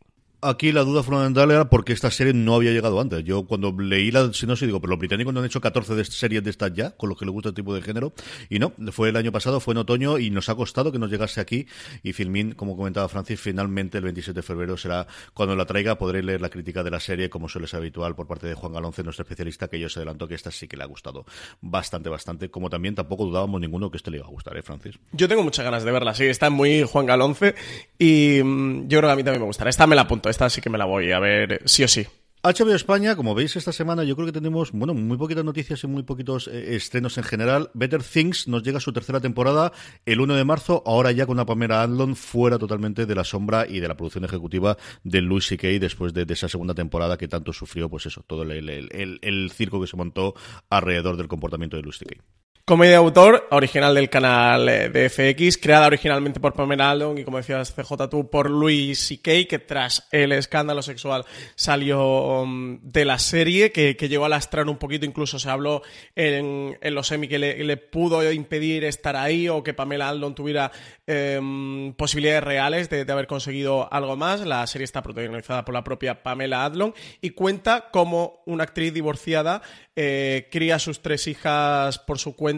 aquí 0.46 0.72
la 0.72 0.84
duda 0.84 1.04
fundamental 1.04 1.52
era 1.52 1.70
porque 1.70 1.94
esta 1.94 2.12
serie 2.12 2.34
no 2.34 2.56
había 2.56 2.72
llegado 2.72 3.00
antes. 3.00 3.24
Yo 3.24 3.46
cuando 3.46 3.72
leí 3.78 4.12
la 4.12 4.32
sinopsis 4.34 4.68
digo, 4.68 4.80
pero 4.80 4.92
los 4.92 5.00
británicos 5.00 5.34
no 5.34 5.40
han 5.40 5.46
hecho 5.46 5.62
14 5.62 5.96
de 5.96 6.06
series 6.06 6.44
de 6.44 6.50
estas 6.50 6.74
ya, 6.74 6.92
con 6.92 7.10
los 7.10 7.18
que 7.18 7.26
les 7.26 7.34
gusta 7.34 7.50
el 7.50 7.56
tipo 7.56 7.74
de 7.74 7.82
género. 7.82 8.14
Y 8.50 8.60
no, 8.60 8.74
fue 8.92 9.10
el 9.10 9.16
año 9.16 9.32
pasado, 9.32 9.60
fue 9.60 9.74
en 9.74 9.80
otoño 9.80 10.20
y 10.20 10.30
nos 10.30 10.50
ha 10.50 10.56
costado 10.56 10.92
que 10.92 11.00
nos 11.00 11.10
llegase 11.10 11.42
aquí. 11.42 11.68
Y 12.04 12.14
Filmin, 12.14 12.54
como 12.54 12.78
comentaba 12.78 13.08
Francis, 13.10 13.40
finalmente 13.40 13.98
el 13.98 14.04
27 14.04 14.40
de 14.40 14.44
febrero 14.44 14.78
será 14.78 15.08
cuando 15.34 15.56
la 15.56 15.66
traiga. 15.66 15.98
Podré 15.98 16.24
leer 16.24 16.42
la 16.42 16.50
crítica 16.50 16.84
de 16.84 16.92
la 16.92 17.00
serie, 17.00 17.30
como 17.30 17.50
suele 17.50 17.68
ser 17.68 17.80
habitual 17.80 18.16
por 18.16 18.28
parte 18.28 18.48
de 18.48 18.54
Juan 18.54 18.74
Galonce, 18.74 19.04
nuestro 19.04 19.24
especialista, 19.24 19.68
que 19.68 19.80
yo 19.80 19.90
se 19.90 20.00
adelantó 20.00 20.28
que 20.28 20.36
esta 20.36 20.52
sí 20.52 20.68
que 20.68 20.78
le 20.78 20.84
ha 20.84 20.88
gustado 20.88 21.26
bastante, 21.62 22.10
bastante. 22.10 22.50
Como 22.50 22.70
también 22.70 22.96
tampoco 22.96 23.26
dudábamos 23.26 23.60
ninguno 23.62 23.90
que 23.90 23.98
este 23.98 24.12
le 24.12 24.18
iba 24.18 24.26
a 24.26 24.30
gustar, 24.30 24.56
¿eh, 24.58 24.62
Francis? 24.62 25.00
Yo 25.12 25.28
tengo 25.28 25.44
muchas 25.44 25.66
ganas 25.66 25.84
de 25.84 25.92
verla, 25.92 26.14
sí, 26.14 26.26
está 26.26 26.50
muy 26.50 26.84
Juan 26.84 27.06
Galonce 27.06 27.56
y 27.98 28.42
mm, 28.44 28.88
yo 28.88 29.00
creo 29.00 29.10
que 29.10 29.14
a 29.14 29.16
mí 29.16 29.24
también 29.24 29.42
me 29.42 29.48
gustará. 29.48 29.70
Esta 29.70 29.88
me 29.88 29.96
la 29.96 30.04
apunto, 30.04 30.30
esta 30.36 30.50
sí 30.50 30.60
que 30.60 30.70
me 30.70 30.78
la 30.78 30.84
voy 30.84 31.14
a 31.14 31.20
ver 31.20 31.62
sí 31.64 31.84
o 31.84 31.88
sí. 31.88 32.06
HBO 32.44 32.76
España, 32.76 33.16
como 33.16 33.34
veis 33.34 33.56
esta 33.56 33.72
semana, 33.72 34.04
yo 34.04 34.16
creo 34.16 34.28
que 34.28 34.34
tenemos, 34.34 34.72
bueno, 34.72 34.94
muy 34.94 35.18
poquitas 35.18 35.46
noticias 35.46 35.84
y 35.84 35.88
muy 35.88 36.04
poquitos 36.04 36.48
eh, 36.48 36.76
estrenos 36.76 37.18
en 37.18 37.24
general. 37.24 37.72
Better 37.74 38.04
Things 38.04 38.48
nos 38.48 38.62
llega 38.62 38.78
a 38.78 38.82
su 38.82 38.92
tercera 38.92 39.22
temporada 39.22 39.72
el 40.06 40.20
1 40.20 40.36
de 40.36 40.44
marzo, 40.44 40.84
ahora 40.86 41.12
ya 41.12 41.26
con 41.26 41.38
una 41.38 41.46
Pamela 41.46 41.82
Adlon 41.82 42.18
fuera 42.18 42.60
totalmente 42.60 43.06
de 43.06 43.16
la 43.16 43.24
sombra 43.24 43.66
y 43.68 43.80
de 43.80 43.88
la 43.88 43.96
producción 43.96 44.26
ejecutiva 44.26 44.78
de 45.04 45.22
Louis 45.22 45.48
C.K. 45.48 45.68
después 45.80 46.14
de, 46.14 46.26
esa 46.30 46.50
segunda 46.50 46.76
temporada 46.76 47.18
que 47.18 47.30
tanto 47.30 47.54
sufrió, 47.54 47.90
pues 47.90 48.06
eso, 48.06 48.24
todo 48.28 48.44
el, 48.44 48.70
el 48.70 49.52
circo 49.52 49.82
que 49.82 49.88
se 49.88 49.96
montó 49.98 50.36
alrededor 50.70 51.16
del 51.18 51.30
comportamiento 51.30 51.78
de 51.78 51.84
Louis 51.84 51.98
C.K. 51.98 52.22
Comedia 52.68 52.94
de 52.94 52.98
autor, 52.98 53.48
original 53.52 53.94
del 53.94 54.10
canal 54.10 54.68
eh, 54.68 54.90
de 54.90 55.08
FX, 55.08 55.60
creada 55.60 55.86
originalmente 55.86 56.40
por 56.40 56.54
Pamela 56.54 56.90
Aldon 56.90 57.20
y 57.20 57.24
como 57.24 57.38
decías 57.38 57.72
CJ 57.76 58.10
tú, 58.10 58.28
por 58.32 58.50
Louis 58.50 58.98
C.K., 58.98 59.48
que 59.48 59.60
tras 59.60 60.08
el 60.12 60.32
escándalo 60.32 60.82
sexual 60.82 61.26
salió 61.54 62.42
um, 62.42 62.80
de 62.82 63.06
la 63.06 63.20
serie, 63.20 63.72
que, 63.72 63.94
llegó 63.94 64.26
a 64.26 64.30
lastrar 64.30 64.68
un 64.68 64.78
poquito, 64.78 65.06
incluso 65.06 65.38
se 65.38 65.48
habló 65.48 65.84
en, 66.16 66.76
los 66.82 67.06
semi 67.06 67.28
que 67.28 67.38
le, 67.38 67.78
pudo 67.78 68.32
impedir 68.32 68.84
estar 68.84 69.16
ahí 69.16 69.48
o 69.48 69.62
que 69.62 69.76
Pamela 69.76 70.10
Aldon 70.10 70.34
tuviera 70.34 70.72
em, 71.06 71.94
posibilidades 71.94 72.44
reales 72.44 72.90
de, 72.90 73.06
de, 73.06 73.14
haber 73.14 73.28
conseguido 73.28 73.94
algo 73.94 74.18
más. 74.18 74.42
La 74.42 74.66
serie 74.66 74.86
está 74.86 75.04
protagonizada 75.04 75.66
por 75.66 75.76
la 75.76 75.84
propia 75.84 76.24
Pamela 76.24 76.66
Adlon 76.66 76.96
y 77.22 77.30
cuenta 77.30 77.92
como 77.92 78.42
una 78.48 78.64
actriz 78.64 78.92
divorciada 78.92 79.62
eh, 79.98 80.50
cría 80.52 80.76
a 80.76 80.80
sus 80.80 81.02
tres 81.02 81.26
hijas 81.26 82.00
por 82.00 82.20
su 82.20 82.36
cuenta 82.36 82.55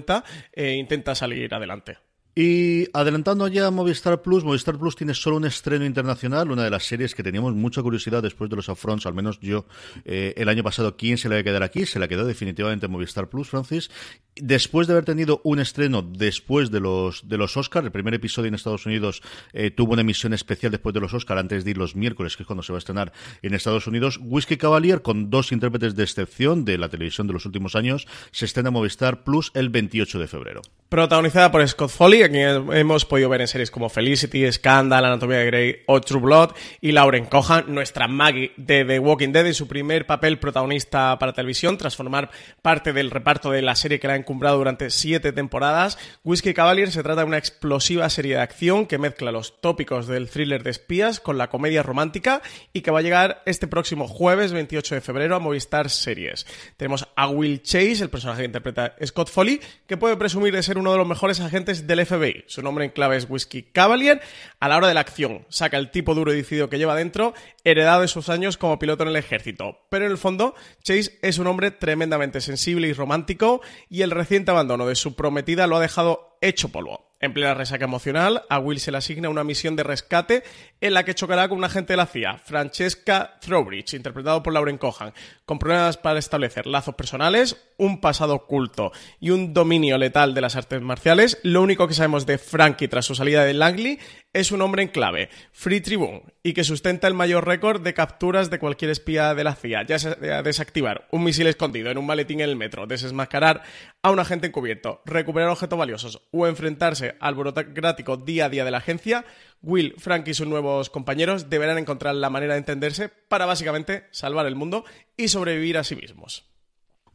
e 0.52 0.74
intenta 0.74 1.16
salir 1.16 1.54
adelante. 1.54 2.07
Y 2.40 2.88
adelantando 2.94 3.48
ya 3.48 3.66
a 3.66 3.72
Movistar 3.72 4.22
Plus, 4.22 4.44
Movistar 4.44 4.78
Plus 4.78 4.96
tiene 4.96 5.16
solo 5.16 5.38
un 5.38 5.46
estreno 5.46 5.86
internacional, 5.86 6.52
una 6.52 6.66
de 6.66 6.70
las 6.70 6.84
series 6.84 7.16
que 7.16 7.24
teníamos 7.24 7.56
mucha 7.56 7.82
curiosidad 7.82 8.22
después 8.22 8.48
de 8.48 8.56
los 8.56 8.70
upfronts, 8.70 9.08
al 9.08 9.16
menos 9.16 9.40
yo 9.40 9.66
eh, 10.06 10.36
el 10.38 10.48
año 10.48 10.62
pasado, 10.64 10.96
¿quién 10.96 11.18
se 11.18 11.30
le 11.30 11.36
va 11.36 11.42
a 11.42 11.44
quedar 11.44 11.64
aquí? 11.64 11.88
Se 11.88 11.98
la 11.98 12.08
quedó 12.08 12.26
definitivamente 12.28 12.88
Movistar 12.88 13.28
Plus, 13.28 13.50
Francis. 13.50 13.90
después 14.36 14.86
de 14.86 14.94
haber 14.94 15.06
tenido 15.06 15.42
un 15.46 15.58
estreno 15.58 16.04
después 16.04 16.70
de 16.70 16.80
los 16.80 17.28
de 17.28 17.40
los 17.40 17.58
Oscars, 17.58 17.88
el 17.88 17.92
primer 17.92 18.14
episodio 18.14 18.50
en 18.50 18.54
Estados 18.54 18.86
Unidos 18.86 19.24
eh, 19.52 19.72
tuvo 19.72 19.94
una 19.94 20.02
emisión 20.02 20.32
especial 20.36 20.72
después 20.72 20.94
de 20.94 21.00
los 21.00 21.16
Oscars, 21.16 21.42
antes 21.42 21.66
de 21.66 21.72
ir 21.72 21.80
los 21.80 21.96
miércoles, 21.96 22.38
que 22.38 22.44
es 22.44 22.48
cuando 22.48 22.62
se 22.62 22.72
va 22.72 22.78
a 22.78 22.86
estrenar 22.86 23.14
en 23.42 23.56
Estados 23.56 23.88
Unidos. 23.88 24.20
Whiskey 24.22 24.58
Cavalier, 24.58 25.02
con 25.02 25.32
dos 25.32 25.52
intérpretes 25.52 25.96
de 25.96 26.04
excepción 26.04 26.66
de 26.66 26.78
la 26.78 26.88
televisión 26.88 27.26
de 27.26 27.34
los 27.34 27.48
últimos 27.48 27.76
años, 27.76 28.06
se 28.30 28.46
estrena 28.46 28.70
Movistar 28.70 29.24
Plus 29.24 29.50
el 29.56 29.70
28 29.70 30.20
de 30.20 30.28
febrero. 30.28 30.62
Protagonizada 30.88 31.52
por 31.52 31.68
Scott 31.68 31.90
Foley, 31.90 32.27
a 32.28 32.30
quien 32.30 32.74
hemos 32.74 33.06
podido 33.06 33.30
ver 33.30 33.42
en 33.42 33.48
series 33.48 33.72
como 33.72 33.90
Felicity, 33.90 34.52
Scandal, 34.52 35.06
Anatomía 35.06 35.38
de 35.40 35.46
Grey 35.46 35.76
o 35.86 36.02
True 36.02 36.22
Blood, 36.22 36.52
y 36.82 36.92
Lauren 36.92 37.26
Cohan, 37.26 37.66
nuestra 37.68 38.08
Maggie 38.08 38.52
de 38.58 38.86
The 38.86 39.00
Walking 39.00 39.32
Dead, 39.32 39.48
en 39.48 39.54
su 39.54 39.68
primer 39.68 40.06
papel 40.06 40.40
protagonista 40.40 41.18
para 41.20 41.34
televisión, 41.34 41.78
tras 41.78 41.96
formar 41.96 42.30
parte 42.62 42.94
del 42.94 43.12
reparto 43.12 43.52
de 43.52 43.62
la 43.62 43.76
serie 43.76 44.00
que 44.00 44.08
la 44.08 44.14
ha 44.14 44.18
encumbrado 44.18 44.58
durante 44.58 44.90
siete 44.90 45.32
temporadas. 45.32 45.98
Whiskey 46.24 46.54
Cavalier 46.54 46.92
se 46.92 47.04
trata 47.04 47.22
de 47.22 47.28
una 47.28 47.38
explosiva 47.38 48.10
serie 48.10 48.36
de 48.36 48.42
acción 48.42 48.86
que 48.86 48.98
mezcla 48.98 49.32
los 49.32 49.62
tópicos 49.62 50.08
del 50.08 50.30
thriller 50.30 50.64
de 50.64 50.72
espías 50.72 51.20
con 51.20 51.38
la 51.38 51.50
comedia 51.50 51.84
romántica 51.84 52.42
y 52.74 52.82
que 52.82 52.92
va 52.92 53.00
a 53.00 53.04
llegar 53.04 53.42
este 53.46 53.68
próximo 53.68 54.08
jueves 54.08 54.52
28 54.52 54.96
de 54.96 55.02
febrero 55.02 55.36
a 55.36 55.40
Movistar 55.40 55.90
Series. 55.90 56.46
Tenemos 56.76 57.08
a 57.16 57.30
Will 57.30 57.62
Chase, 57.62 58.04
el 58.04 58.10
personaje 58.10 58.42
que 58.42 58.48
interpreta 58.48 58.96
Scott 59.06 59.30
Foley, 59.30 59.62
que 59.88 59.98
puede 59.98 60.18
presumir 60.18 60.54
de 60.54 60.64
ser 60.64 60.78
uno 60.78 60.92
de 60.92 60.98
los 60.98 61.08
mejores 61.08 61.40
agentes 61.40 61.88
del 61.88 62.06
FBI. 62.06 62.17
Su 62.48 62.62
nombre 62.62 62.86
en 62.86 62.92
clave 62.92 63.18
es 63.18 63.28
Whiskey 63.30 63.64
Cavalier. 63.72 64.22
A 64.60 64.68
la 64.68 64.78
hora 64.78 64.88
de 64.88 64.94
la 64.94 65.02
acción, 65.02 65.46
saca 65.50 65.78
el 65.78 65.92
tipo 65.92 66.16
duro 66.16 66.34
y 66.34 66.38
decidido 66.38 66.70
que 66.70 66.78
lleva 66.78 66.96
dentro, 66.96 67.34
heredado 67.64 68.02
de 68.02 68.08
sus 68.08 68.30
años 68.30 68.58
como 68.58 68.80
piloto 68.80 69.04
en 69.04 69.10
el 69.10 69.16
ejército. 69.16 69.80
Pero 69.90 70.06
en 70.06 70.12
el 70.12 70.18
fondo, 70.18 70.56
Chase 70.82 71.20
es 71.22 71.38
un 71.38 71.48
hombre 71.48 71.72
tremendamente 71.72 72.42
sensible 72.42 72.88
y 72.88 72.94
romántico 72.94 73.62
y 73.90 74.02
el 74.02 74.12
reciente 74.12 74.52
abandono 74.52 74.88
de 74.88 74.96
su 74.96 75.16
prometida 75.16 75.68
lo 75.68 75.78
ha 75.78 75.82
dejado 75.82 76.38
hecho 76.42 76.70
polvo. 76.70 77.08
En 77.20 77.34
plena 77.34 77.56
resaca 77.56 77.86
emocional, 77.86 78.44
a 78.48 78.60
Will 78.60 78.80
se 78.80 78.92
le 78.92 79.00
asigna 79.00 79.30
una 79.30 79.44
misión 79.44 79.76
de 79.76 79.82
rescate 79.82 80.44
en 80.82 80.94
la 80.94 81.04
que 81.04 81.16
chocará 81.16 81.50
con 81.50 81.58
un 81.58 81.64
agente 81.64 81.94
de 81.94 81.98
la 81.98 82.06
CIA, 82.06 82.38
Francesca 82.38 83.40
Throwbridge, 83.42 83.96
interpretado 83.96 84.44
por 84.44 84.54
Lauren 84.54 84.78
Cohan, 84.78 85.14
con 85.48 85.60
problemas 85.60 85.96
para 85.96 86.20
establecer 86.20 86.68
lazos 86.68 86.96
personales, 86.96 87.56
un 87.78 88.02
pasado 88.02 88.36
oculto 88.36 88.92
y 89.22 89.30
un 89.30 89.54
dominio 89.54 89.98
letal 89.98 90.34
de 90.34 90.42
las 90.42 90.58
artes 90.58 90.82
marciales. 90.82 91.40
Lo 91.42 91.62
único 91.62 91.88
que 91.88 91.94
sabemos 91.94 92.26
de 92.26 92.38
Frankie 92.38 92.90
tras 92.90 93.06
su 93.06 93.16
salida 93.16 93.46
de 93.46 93.54
Langley 93.54 93.98
es 94.34 94.52
un 94.52 94.62
hombre 94.62 94.84
en 94.84 94.90
clave, 94.90 95.30
Free 95.54 95.80
Tribune, 95.80 96.24
y 96.44 96.54
que 96.54 96.66
sustenta 96.66 97.08
el 97.08 97.14
mayor 97.14 97.48
récord 97.48 97.82
de 97.82 97.94
capturas 97.94 98.50
de 98.50 98.60
cualquier 98.60 98.92
espía 98.92 99.34
de 99.36 99.46
la 99.46 99.56
CIA, 99.56 99.84
ya 99.84 99.98
sea 100.00 100.44
desactivar 100.44 101.08
un 101.12 101.24
misil 101.24 101.48
escondido 101.48 101.90
en 101.92 101.98
un 101.98 102.06
maletín 102.06 102.42
en 102.42 102.50
el 102.50 102.58
metro, 102.58 102.86
desmascarar 102.86 103.64
a 104.04 104.12
un 104.12 104.20
agente 104.20 104.48
encubierto, 104.48 105.02
recuperar 105.06 105.50
objetos 105.50 105.80
valiosos 105.80 106.28
o 106.32 106.46
enfrentarse 106.46 107.16
al 107.22 107.36
burocrático 107.36 108.18
día 108.18 108.46
a 108.46 108.50
día 108.50 108.66
de 108.66 108.72
la 108.72 108.80
agencia, 108.80 109.24
Will, 109.62 109.96
Frank 109.98 110.28
y 110.28 110.34
sus 110.34 110.48
nuevos 110.48 110.90
compañeros 110.90 111.50
deberán 111.50 111.78
encontrar 111.78 112.16
la 112.16 112.30
manera 112.30 112.54
de 112.54 112.60
entenderse 112.60 113.10
para 113.10 113.46
básicamente 113.46 114.08
salvar 114.12 114.46
el 114.46 114.56
mundo 114.56 114.86
y 115.16 115.28
sobrevivir 115.28 115.78
a 115.78 115.84
sí 115.84 115.96
mismos. 115.96 116.46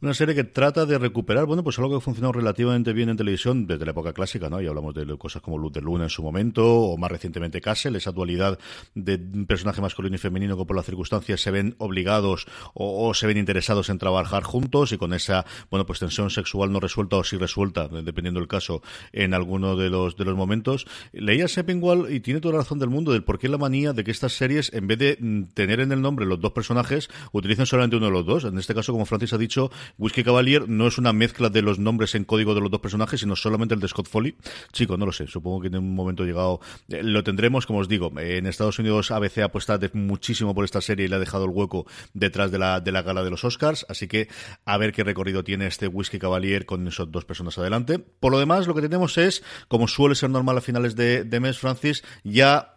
Una 0.03 0.13
serie 0.13 0.35
que 0.35 0.43
trata 0.43 0.85
de 0.85 0.97
recuperar, 0.97 1.45
bueno, 1.45 1.63
pues 1.63 1.79
algo 1.79 1.91
que 1.91 1.95
ha 1.95 2.01
funcionado 2.01 2.33
relativamente 2.33 2.91
bien 2.91 3.07
en 3.07 3.15
televisión 3.15 3.65
desde 3.65 3.85
la 3.85 3.91
época 3.91 4.11
clásica, 4.11 4.49
¿no? 4.49 4.61
Y 4.61 4.67
hablamos 4.67 4.93
de 4.93 5.05
cosas 5.17 5.41
como 5.41 5.57
Luz 5.57 5.71
de 5.71 5.79
Luna 5.79 6.03
en 6.03 6.09
su 6.09 6.21
momento, 6.21 6.67
o 6.67 6.97
más 6.97 7.09
recientemente 7.09 7.61
Castle, 7.61 7.97
esa 7.97 8.11
dualidad 8.11 8.59
de 8.95 9.17
personaje 9.47 9.79
masculino 9.79 10.17
y 10.17 10.19
femenino 10.19 10.57
que 10.57 10.65
por 10.65 10.75
las 10.75 10.85
circunstancias 10.85 11.39
se 11.39 11.51
ven 11.51 11.75
obligados 11.77 12.47
o, 12.73 13.13
se 13.13 13.27
ven 13.27 13.37
interesados 13.37 13.87
en 13.87 13.97
trabajar 13.97 14.43
juntos 14.43 14.91
y 14.91 14.97
con 14.97 15.13
esa, 15.13 15.45
bueno, 15.71 15.85
pues 15.85 15.99
tensión 15.99 16.29
sexual 16.29 16.69
no 16.73 16.81
resuelta 16.81 17.15
o 17.15 17.23
sí 17.23 17.37
resuelta, 17.37 17.87
dependiendo 17.87 18.41
del 18.41 18.49
caso, 18.49 18.81
en 19.13 19.33
alguno 19.33 19.77
de 19.77 19.89
los, 19.89 20.17
de 20.17 20.25
los 20.25 20.35
momentos. 20.35 20.85
Leía 21.13 21.47
Seppingwall 21.47 22.13
y 22.13 22.19
tiene 22.19 22.41
toda 22.41 22.55
la 22.55 22.59
razón 22.59 22.77
del 22.77 22.89
mundo 22.89 23.13
del 23.13 23.23
por 23.23 23.39
qué 23.39 23.47
la 23.47 23.57
manía 23.57 23.93
de 23.93 24.03
que 24.03 24.11
estas 24.11 24.33
series, 24.33 24.73
en 24.73 24.85
vez 24.85 24.99
de 24.99 25.17
mm, 25.17 25.43
tener 25.53 25.79
en 25.79 25.93
el 25.93 26.01
nombre 26.01 26.25
los 26.25 26.41
dos 26.41 26.51
personajes, 26.51 27.09
utilizan 27.31 27.65
solamente 27.65 27.95
uno 27.95 28.07
de 28.07 28.11
los 28.11 28.25
dos. 28.25 28.43
En 28.43 28.57
este 28.57 28.75
caso, 28.75 28.91
como 28.91 29.05
Francis 29.05 29.31
ha 29.31 29.37
dicho, 29.37 29.71
Whiskey 29.97 30.23
Cavalier 30.23 30.67
no 30.67 30.87
es 30.87 30.97
una 30.97 31.13
mezcla 31.13 31.49
de 31.49 31.61
los 31.61 31.79
nombres 31.79 32.15
en 32.15 32.23
código 32.23 32.55
de 32.55 32.61
los 32.61 32.71
dos 32.71 32.79
personajes, 32.79 33.19
sino 33.19 33.35
solamente 33.35 33.75
el 33.75 33.79
de 33.79 33.87
Scott 33.87 34.07
Foley. 34.07 34.35
Chico, 34.71 34.97
no 34.97 35.05
lo 35.05 35.11
sé, 35.11 35.27
supongo 35.27 35.61
que 35.61 35.67
en 35.67 35.77
un 35.77 35.95
momento 35.95 36.25
llegado 36.25 36.59
eh, 36.89 37.03
lo 37.03 37.23
tendremos, 37.23 37.65
como 37.65 37.79
os 37.79 37.87
digo, 37.87 38.11
en 38.17 38.47
Estados 38.47 38.79
Unidos 38.79 39.11
ABC 39.11 39.39
apuesta 39.39 39.79
muchísimo 39.93 40.55
por 40.55 40.65
esta 40.65 40.81
serie 40.81 41.05
y 41.05 41.09
le 41.09 41.15
ha 41.15 41.19
dejado 41.19 41.45
el 41.45 41.51
hueco 41.51 41.85
detrás 42.13 42.51
de 42.51 42.59
la, 42.59 42.79
de 42.79 42.91
la 42.91 43.01
gala 43.01 43.23
de 43.23 43.29
los 43.29 43.43
Oscars, 43.43 43.85
así 43.89 44.07
que 44.07 44.27
a 44.65 44.77
ver 44.77 44.93
qué 44.93 45.03
recorrido 45.03 45.43
tiene 45.43 45.67
este 45.67 45.87
Whiskey 45.87 46.19
Cavalier 46.19 46.65
con 46.65 46.87
esas 46.87 47.11
dos 47.11 47.25
personas 47.25 47.57
adelante. 47.57 47.99
Por 47.99 48.31
lo 48.31 48.39
demás, 48.39 48.67
lo 48.67 48.75
que 48.75 48.81
tenemos 48.81 49.17
es, 49.17 49.43
como 49.67 49.87
suele 49.87 50.15
ser 50.15 50.29
normal 50.29 50.57
a 50.57 50.61
finales 50.61 50.95
de, 50.95 51.39
mes, 51.39 51.59
Francis, 51.59 52.03
ya 52.23 52.73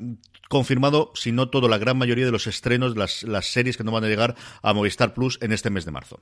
confirmado, 0.49 1.13
si 1.15 1.33
no 1.33 1.49
todo, 1.49 1.69
la 1.69 1.79
gran 1.79 1.97
mayoría 1.97 2.25
de 2.25 2.33
los 2.33 2.47
estrenos, 2.47 2.97
las, 2.97 3.23
las 3.23 3.47
series 3.47 3.77
que 3.77 3.85
no 3.85 3.93
van 3.93 4.05
a 4.05 4.09
llegar 4.09 4.37
a 4.63 4.73
Movistar 4.75 5.15
Plus 5.15 5.39
en 5.41 5.53
este 5.53 5.71
mes 5.71 5.85
de 5.85 5.93
marzo. 5.93 6.21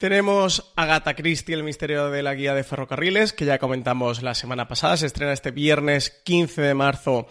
Tenemos 0.00 0.72
Agatha 0.76 1.12
Christie, 1.12 1.54
el 1.54 1.62
misterio 1.62 2.08
de 2.08 2.22
la 2.22 2.34
guía 2.34 2.54
de 2.54 2.64
ferrocarriles, 2.64 3.34
que 3.34 3.44
ya 3.44 3.58
comentamos 3.58 4.22
la 4.22 4.34
semana 4.34 4.66
pasada. 4.66 4.96
Se 4.96 5.04
estrena 5.04 5.34
este 5.34 5.50
viernes 5.50 6.22
15 6.24 6.62
de 6.62 6.72
marzo 6.72 7.26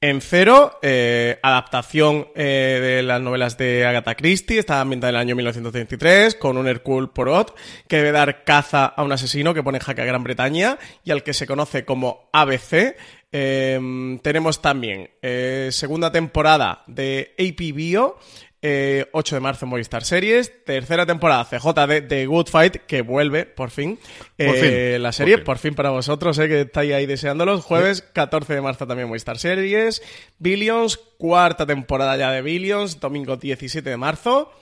en 0.00 0.20
Cero, 0.20 0.78
eh, 0.82 1.40
adaptación 1.42 2.28
eh, 2.36 2.78
de 2.80 3.02
las 3.02 3.20
novelas 3.20 3.58
de 3.58 3.84
Agatha 3.84 4.14
Christie, 4.14 4.60
está 4.60 4.80
ambientada 4.80 5.10
en 5.10 5.14
el 5.16 5.20
año 5.20 5.34
1933, 5.34 6.36
con 6.36 6.58
un 6.58 6.68
Hercule 6.68 7.08
Poirot 7.08 7.56
que 7.88 7.96
debe 7.96 8.12
dar 8.12 8.44
caza 8.44 8.86
a 8.86 9.02
un 9.02 9.10
asesino 9.10 9.52
que 9.52 9.64
pone 9.64 9.80
jaque 9.80 10.02
a 10.02 10.04
Gran 10.04 10.22
Bretaña 10.22 10.78
y 11.02 11.10
al 11.10 11.24
que 11.24 11.34
se 11.34 11.48
conoce 11.48 11.84
como 11.84 12.30
ABC. 12.32 12.96
Em, 13.32 14.20
tenemos 14.20 14.62
también 14.62 15.10
eh, 15.22 15.70
segunda 15.72 16.12
temporada 16.12 16.84
de 16.86 17.34
AP 17.36 17.74
Bio, 17.74 18.18
8 18.62 18.68
eh, 18.68 19.06
de 19.12 19.40
marzo 19.40 19.64
en 19.64 19.70
Movistar 19.70 20.04
Series. 20.04 20.64
Tercera 20.64 21.04
temporada 21.04 21.44
CJ 21.44 21.86
de 21.88 22.02
The 22.02 22.26
Good 22.26 22.46
Fight, 22.46 22.76
que 22.86 23.02
vuelve, 23.02 23.44
por 23.44 23.70
fin. 23.70 23.98
Eh, 24.38 24.98
la 25.00 25.10
serie, 25.10 25.38
por 25.38 25.58
fin. 25.58 25.74
para 25.74 25.90
vosotros, 25.90 26.38
eh, 26.38 26.46
que 26.46 26.60
estáis 26.60 26.92
ahí 26.92 27.06
deseándolos. 27.06 27.64
Jueves 27.64 28.02
14 28.02 28.54
de 28.54 28.60
marzo 28.60 28.86
también 28.86 29.08
Movistar 29.08 29.38
Series. 29.38 30.00
Billions, 30.38 30.96
cuarta 31.18 31.66
temporada 31.66 32.16
ya 32.16 32.30
de 32.30 32.40
Billions, 32.40 33.00
domingo 33.00 33.36
17 33.36 33.90
de 33.90 33.96
marzo. 33.96 34.52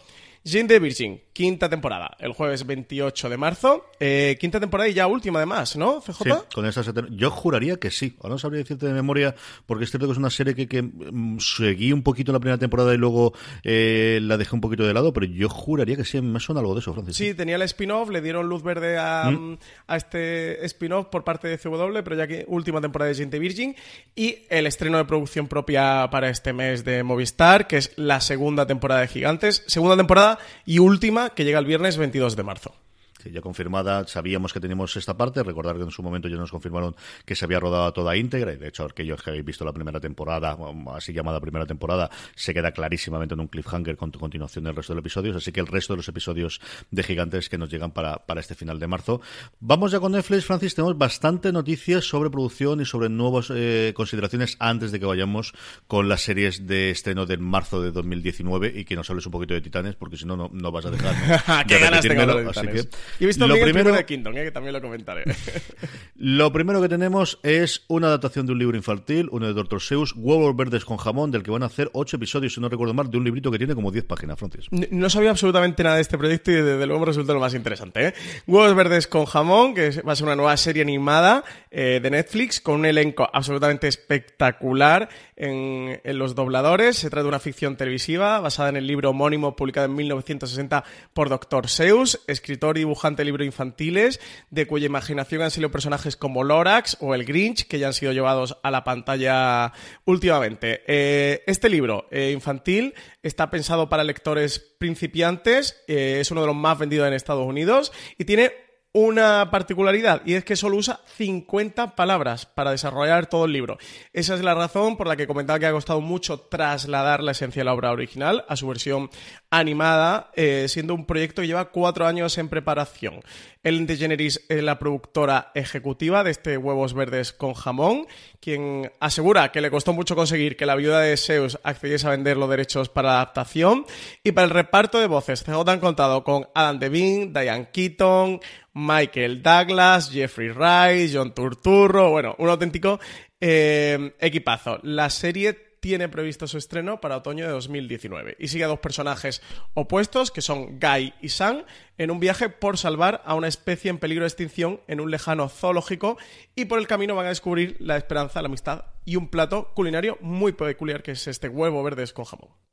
Jane 0.46 0.68
de 0.68 0.78
Virgin, 0.78 1.20
quinta 1.32 1.68
temporada, 1.68 2.16
el 2.18 2.32
jueves 2.32 2.66
28 2.66 3.28
de 3.28 3.36
marzo. 3.36 3.86
Eh, 4.00 4.36
quinta 4.40 4.58
temporada 4.60 4.88
y 4.88 4.94
ya 4.94 5.06
última 5.06 5.38
además, 5.38 5.76
¿no, 5.76 6.00
CJ? 6.00 6.22
Sí, 6.22 6.30
con 6.54 6.66
esa 6.66 6.82
Yo 7.10 7.30
juraría 7.30 7.76
que 7.76 7.90
sí. 7.90 8.16
Ahora 8.20 8.34
no 8.34 8.38
sabría 8.38 8.58
decirte 8.58 8.86
de 8.86 8.92
memoria, 8.92 9.34
porque 9.66 9.84
es 9.84 9.90
cierto 9.90 10.06
que 10.06 10.12
es 10.12 10.18
una 10.18 10.30
serie 10.30 10.54
que, 10.54 10.66
que 10.66 10.82
mm, 10.82 11.38
seguí 11.38 11.92
un 11.92 12.02
poquito 12.02 12.32
la 12.32 12.40
primera 12.40 12.58
temporada 12.58 12.92
y 12.92 12.98
luego 12.98 13.32
eh, 13.62 14.18
la 14.22 14.36
dejé 14.36 14.54
un 14.54 14.60
poquito 14.60 14.84
de 14.84 14.92
lado, 14.92 15.12
pero 15.12 15.26
yo 15.26 15.48
juraría 15.48 15.96
que 15.96 16.04
sí, 16.04 16.20
me 16.20 16.40
suena 16.40 16.60
algo 16.60 16.74
de 16.74 16.80
eso, 16.80 16.92
Francis. 16.92 17.16
Sí, 17.16 17.34
tenía 17.34 17.56
el 17.56 17.62
spin-off, 17.62 18.10
le 18.10 18.20
dieron 18.20 18.48
luz 18.48 18.62
verde 18.62 18.98
a, 18.98 19.30
¿Mm? 19.30 19.58
a 19.86 19.96
este 19.96 20.64
spin-off 20.66 21.06
por 21.06 21.24
parte 21.24 21.48
de 21.48 21.58
CW, 21.58 22.02
pero 22.02 22.16
ya 22.16 22.26
que 22.26 22.44
última 22.48 22.80
temporada 22.80 23.12
de 23.12 23.20
de 23.26 23.38
Virgin. 23.38 23.76
Y 24.14 24.46
el 24.48 24.66
estreno 24.66 24.98
de 24.98 25.04
producción 25.04 25.48
propia 25.48 26.08
para 26.10 26.28
este 26.28 26.52
mes 26.52 26.84
de 26.84 27.02
Movistar, 27.02 27.66
que 27.66 27.76
es 27.76 27.92
la 27.96 28.20
segunda 28.20 28.66
temporada 28.66 29.00
de 29.02 29.08
Gigantes. 29.08 29.62
Segunda 29.66 29.96
temporada 29.96 30.38
y 30.64 30.78
última 30.78 31.29
que 31.34 31.44
llega 31.44 31.58
el 31.58 31.66
viernes 31.66 31.96
22 31.96 32.36
de 32.36 32.42
marzo 32.42 32.74
ya 33.24 33.40
confirmada, 33.40 34.06
sabíamos 34.06 34.52
que 34.52 34.60
teníamos 34.60 34.96
esta 34.96 35.16
parte, 35.16 35.42
recordar 35.42 35.76
que 35.76 35.82
en 35.82 35.90
su 35.90 36.02
momento 36.02 36.28
ya 36.28 36.36
nos 36.36 36.50
confirmaron 36.50 36.94
que 37.24 37.34
se 37.34 37.44
había 37.44 37.60
rodado 37.60 37.92
toda 37.92 38.16
íntegra, 38.16 38.52
y 38.52 38.56
de 38.56 38.68
hecho 38.68 38.84
aquellos 38.84 39.22
que 39.22 39.30
habéis 39.30 39.44
visto 39.44 39.64
la 39.64 39.72
primera 39.72 40.00
temporada, 40.00 40.56
así 40.94 41.12
llamada 41.12 41.40
primera 41.40 41.66
temporada, 41.66 42.10
se 42.34 42.54
queda 42.54 42.72
clarísimamente 42.72 43.34
en 43.34 43.40
un 43.40 43.48
cliffhanger 43.48 43.96
con 43.96 44.10
tu 44.10 44.18
continuación 44.18 44.64
del 44.64 44.74
resto 44.74 44.92
de 44.92 44.96
los 44.96 45.02
episodios, 45.02 45.36
así 45.36 45.52
que 45.52 45.60
el 45.60 45.66
resto 45.66 45.92
de 45.92 45.98
los 45.98 46.08
episodios 46.08 46.60
de 46.90 47.02
Gigantes 47.02 47.48
que 47.48 47.58
nos 47.58 47.70
llegan 47.70 47.90
para, 47.90 48.16
para 48.18 48.40
este 48.40 48.54
final 48.54 48.78
de 48.78 48.86
marzo. 48.86 49.20
Vamos 49.60 49.92
ya 49.92 50.00
con 50.00 50.12
Netflix, 50.12 50.44
Francis, 50.44 50.74
tenemos 50.74 50.96
bastante 50.96 51.52
noticias 51.52 52.04
sobre 52.04 52.30
producción 52.30 52.80
y 52.80 52.84
sobre 52.84 53.08
nuevas 53.08 53.50
eh, 53.54 53.92
consideraciones 53.94 54.56
antes 54.58 54.92
de 54.92 55.00
que 55.00 55.06
vayamos 55.06 55.52
con 55.86 56.08
las 56.08 56.22
series 56.22 56.66
de 56.66 56.90
estreno 56.90 57.26
de 57.26 57.38
marzo 57.38 57.82
de 57.82 57.90
2019 57.90 58.72
y 58.74 58.84
que 58.84 58.96
nos 58.96 59.08
hables 59.10 59.26
un 59.26 59.32
poquito 59.32 59.54
de 59.54 59.60
Titanes, 59.60 59.96
porque 59.96 60.16
si 60.16 60.24
no, 60.24 60.50
no 60.52 60.72
vas 60.72 60.86
a 60.86 60.90
dejar 60.90 61.66
¿Qué 61.66 61.78
ganas 61.78 62.04
así 62.04 62.66
que 62.68 62.88
he 63.18 63.26
visto 63.26 63.46
lo 63.46 63.54
primero, 63.54 63.92
de 63.92 64.04
Kingdom, 64.04 64.36
eh, 64.36 64.44
que 64.44 64.50
también 64.50 64.72
lo 64.72 64.80
comentaré. 64.80 65.24
lo 66.16 66.52
primero 66.52 66.80
que 66.80 66.88
tenemos 66.88 67.38
es 67.42 67.84
una 67.88 68.08
adaptación 68.08 68.46
de 68.46 68.52
un 68.52 68.58
libro 68.58 68.76
infantil, 68.76 69.28
uno 69.32 69.46
de 69.46 69.52
Dr. 69.52 69.80
Seuss, 69.80 70.14
Huevos 70.16 70.54
Verdes 70.56 70.84
con 70.84 70.96
Jamón, 70.96 71.30
del 71.30 71.42
que 71.42 71.50
van 71.50 71.62
a 71.62 71.66
hacer 71.66 71.90
ocho 71.92 72.16
episodios, 72.16 72.54
si 72.54 72.60
no 72.60 72.68
recuerdo 72.68 72.94
mal, 72.94 73.10
de 73.10 73.18
un 73.18 73.24
librito 73.24 73.50
que 73.50 73.58
tiene 73.58 73.74
como 73.74 73.90
10 73.90 74.04
páginas, 74.04 74.38
Francis. 74.38 74.66
No, 74.70 75.10
sabía 75.10 75.30
absolutamente 75.30 75.82
nada 75.82 75.96
de 75.96 76.02
este 76.02 76.18
proyecto 76.18 76.50
y 76.50 76.54
desde 76.54 76.86
luego 76.86 77.00
me 77.00 77.06
resulta 77.06 77.32
lo 77.32 77.40
más 77.40 77.54
interesante. 77.54 78.08
¿eh? 78.08 78.14
Huevos 78.46 78.74
Verdes 78.74 79.06
con 79.06 79.24
Jamón, 79.24 79.74
que 79.74 79.90
va 80.02 80.12
a 80.12 80.16
ser 80.16 80.26
una 80.26 80.36
nueva 80.36 80.56
serie 80.56 80.82
animada 80.82 81.44
eh, 81.70 82.00
de 82.02 82.10
Netflix 82.10 82.60
con 82.60 82.80
un 82.80 82.86
elenco 82.86 83.28
absolutamente 83.32 83.88
espectacular. 83.88 85.08
En, 85.40 86.00
los 86.18 86.34
dobladores. 86.34 86.98
Se 86.98 87.10
trata 87.10 87.22
de 87.22 87.28
una 87.28 87.38
ficción 87.38 87.76
televisiva 87.76 88.40
basada 88.40 88.68
en 88.68 88.76
el 88.76 88.86
libro 88.86 89.10
homónimo 89.10 89.56
publicado 89.56 89.86
en 89.86 89.94
1960 89.94 90.84
por 91.14 91.28
Dr. 91.28 91.68
Seuss, 91.68 92.20
escritor 92.26 92.76
y 92.76 92.80
dibujante 92.80 93.22
de 93.22 93.26
libros 93.26 93.46
infantiles, 93.46 94.20
de 94.50 94.66
cuya 94.66 94.86
imaginación 94.86 95.42
han 95.42 95.50
sido 95.50 95.70
personajes 95.70 96.16
como 96.16 96.44
Lorax 96.44 96.98
o 97.00 97.14
el 97.14 97.24
Grinch, 97.24 97.66
que 97.66 97.78
ya 97.78 97.86
han 97.86 97.94
sido 97.94 98.12
llevados 98.12 98.58
a 98.62 98.70
la 98.70 98.84
pantalla 98.84 99.72
últimamente. 100.04 100.82
Eh, 100.86 101.42
este 101.46 101.70
libro 101.70 102.06
eh, 102.10 102.30
infantil 102.32 102.94
está 103.22 103.50
pensado 103.50 103.88
para 103.88 104.04
lectores 104.04 104.58
principiantes, 104.58 105.82
eh, 105.88 106.18
es 106.20 106.30
uno 106.30 106.42
de 106.42 106.48
los 106.48 106.56
más 106.56 106.78
vendidos 106.78 107.08
en 107.08 107.14
Estados 107.14 107.46
Unidos 107.46 107.92
y 108.18 108.24
tiene 108.24 108.69
una 108.92 109.50
particularidad 109.50 110.22
y 110.24 110.34
es 110.34 110.44
que 110.44 110.56
solo 110.56 110.76
usa 110.76 111.00
50 111.16 111.94
palabras 111.94 112.46
para 112.46 112.72
desarrollar 112.72 113.26
todo 113.26 113.44
el 113.44 113.52
libro. 113.52 113.78
Esa 114.12 114.34
es 114.34 114.42
la 114.42 114.54
razón 114.54 114.96
por 114.96 115.06
la 115.06 115.16
que 115.16 115.28
comentaba 115.28 115.60
que 115.60 115.66
ha 115.66 115.72
costado 115.72 116.00
mucho 116.00 116.40
trasladar 116.40 117.22
la 117.22 117.32
esencia 117.32 117.60
de 117.60 117.64
la 117.64 117.74
obra 117.74 117.92
original 117.92 118.44
a 118.48 118.56
su 118.56 118.66
versión 118.66 119.08
animada, 119.50 120.30
eh, 120.34 120.66
siendo 120.68 120.94
un 120.94 121.06
proyecto 121.06 121.42
que 121.42 121.48
lleva 121.48 121.70
cuatro 121.70 122.06
años 122.06 122.36
en 122.38 122.48
preparación. 122.48 123.20
Ellen 123.62 123.86
DeGeneres 123.86 124.46
es 124.48 124.62
la 124.62 124.78
productora 124.78 125.52
ejecutiva 125.54 126.24
de 126.24 126.30
este 126.30 126.56
Huevos 126.56 126.94
Verdes 126.94 127.34
con 127.34 127.52
Jamón, 127.52 128.06
quien 128.40 128.90
asegura 129.00 129.52
que 129.52 129.60
le 129.60 129.70
costó 129.70 129.92
mucho 129.92 130.16
conseguir 130.16 130.56
que 130.56 130.64
la 130.64 130.76
viuda 130.76 131.00
de 131.00 131.16
Zeus 131.18 131.58
accediese 131.62 132.06
a 132.06 132.10
vender 132.10 132.38
los 132.38 132.48
derechos 132.48 132.88
para 132.88 133.08
la 133.08 133.14
adaptación. 133.16 133.84
Y 134.24 134.32
para 134.32 134.46
el 134.46 134.50
reparto 134.50 134.98
de 134.98 135.08
voces, 135.08 135.44
CJ 135.44 135.68
han 135.68 135.80
contado 135.80 136.24
con 136.24 136.48
Adam 136.54 136.78
Devine, 136.78 137.26
Diane 137.26 137.68
Keaton, 137.70 138.40
Michael 138.72 139.42
Douglas, 139.42 140.10
Jeffrey 140.10 140.48
Rice, 140.48 141.16
John 141.16 141.34
Turturro, 141.34 142.10
bueno, 142.10 142.34
un 142.38 142.48
auténtico 142.48 142.98
eh, 143.40 144.14
equipazo. 144.20 144.80
La 144.84 145.10
serie 145.10 145.69
tiene 145.80 146.08
previsto 146.08 146.46
su 146.46 146.58
estreno 146.58 147.00
para 147.00 147.16
otoño 147.16 147.46
de 147.46 147.52
2019 147.52 148.36
y 148.38 148.48
sigue 148.48 148.64
a 148.64 148.68
dos 148.68 148.80
personajes 148.80 149.42
opuestos 149.74 150.30
que 150.30 150.42
son 150.42 150.78
Guy 150.78 151.14
y 151.20 151.30
Sam 151.30 151.64
en 151.98 152.10
un 152.10 152.20
viaje 152.20 152.48
por 152.48 152.78
salvar 152.78 153.22
a 153.24 153.34
una 153.34 153.48
especie 153.48 153.90
en 153.90 153.98
peligro 153.98 154.24
de 154.24 154.28
extinción 154.28 154.80
en 154.86 155.00
un 155.00 155.10
lejano 155.10 155.48
zoológico 155.48 156.18
y 156.54 156.66
por 156.66 156.78
el 156.78 156.86
camino 156.86 157.14
van 157.14 157.26
a 157.26 157.30
descubrir 157.30 157.76
la 157.80 157.96
esperanza, 157.96 158.42
la 158.42 158.48
amistad 158.48 158.84
y 159.04 159.16
un 159.16 159.28
plato 159.28 159.72
culinario 159.74 160.18
muy 160.20 160.52
peculiar 160.52 161.02
que 161.02 161.12
es 161.12 161.26
este 161.26 161.48
huevo 161.48 161.82
verde 161.82 162.00
con 162.12 162.24
jamón. 162.24 162.69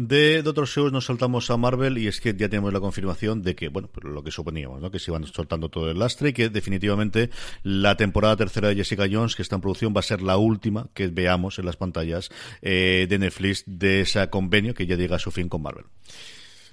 De 0.00 0.42
Doctor 0.42 0.66
Seuss 0.66 0.92
nos 0.92 1.04
saltamos 1.04 1.50
a 1.50 1.58
Marvel 1.58 1.98
y 1.98 2.06
es 2.06 2.22
que 2.22 2.34
ya 2.34 2.48
tenemos 2.48 2.72
la 2.72 2.80
confirmación 2.80 3.42
de 3.42 3.54
que, 3.54 3.68
bueno, 3.68 3.90
pues 3.92 4.06
lo 4.06 4.24
que 4.24 4.30
suponíamos, 4.30 4.80
¿no? 4.80 4.90
Que 4.90 4.98
se 4.98 5.10
iban 5.10 5.26
soltando 5.26 5.68
todo 5.68 5.90
el 5.90 5.98
lastre 5.98 6.30
y 6.30 6.32
que 6.32 6.48
definitivamente 6.48 7.28
la 7.64 7.98
temporada 7.98 8.34
tercera 8.34 8.68
de 8.68 8.76
Jessica 8.76 9.04
Jones, 9.12 9.36
que 9.36 9.42
está 9.42 9.56
en 9.56 9.60
producción, 9.60 9.92
va 9.94 10.00
a 10.00 10.02
ser 10.02 10.22
la 10.22 10.38
última 10.38 10.88
que 10.94 11.08
veamos 11.08 11.58
en 11.58 11.66
las 11.66 11.76
pantallas 11.76 12.30
eh, 12.62 13.08
de 13.10 13.18
Netflix 13.18 13.62
de 13.66 14.00
ese 14.00 14.26
convenio 14.30 14.72
que 14.72 14.86
ya 14.86 14.96
llega 14.96 15.16
a 15.16 15.18
su 15.18 15.30
fin 15.30 15.50
con 15.50 15.60
Marvel. 15.60 15.84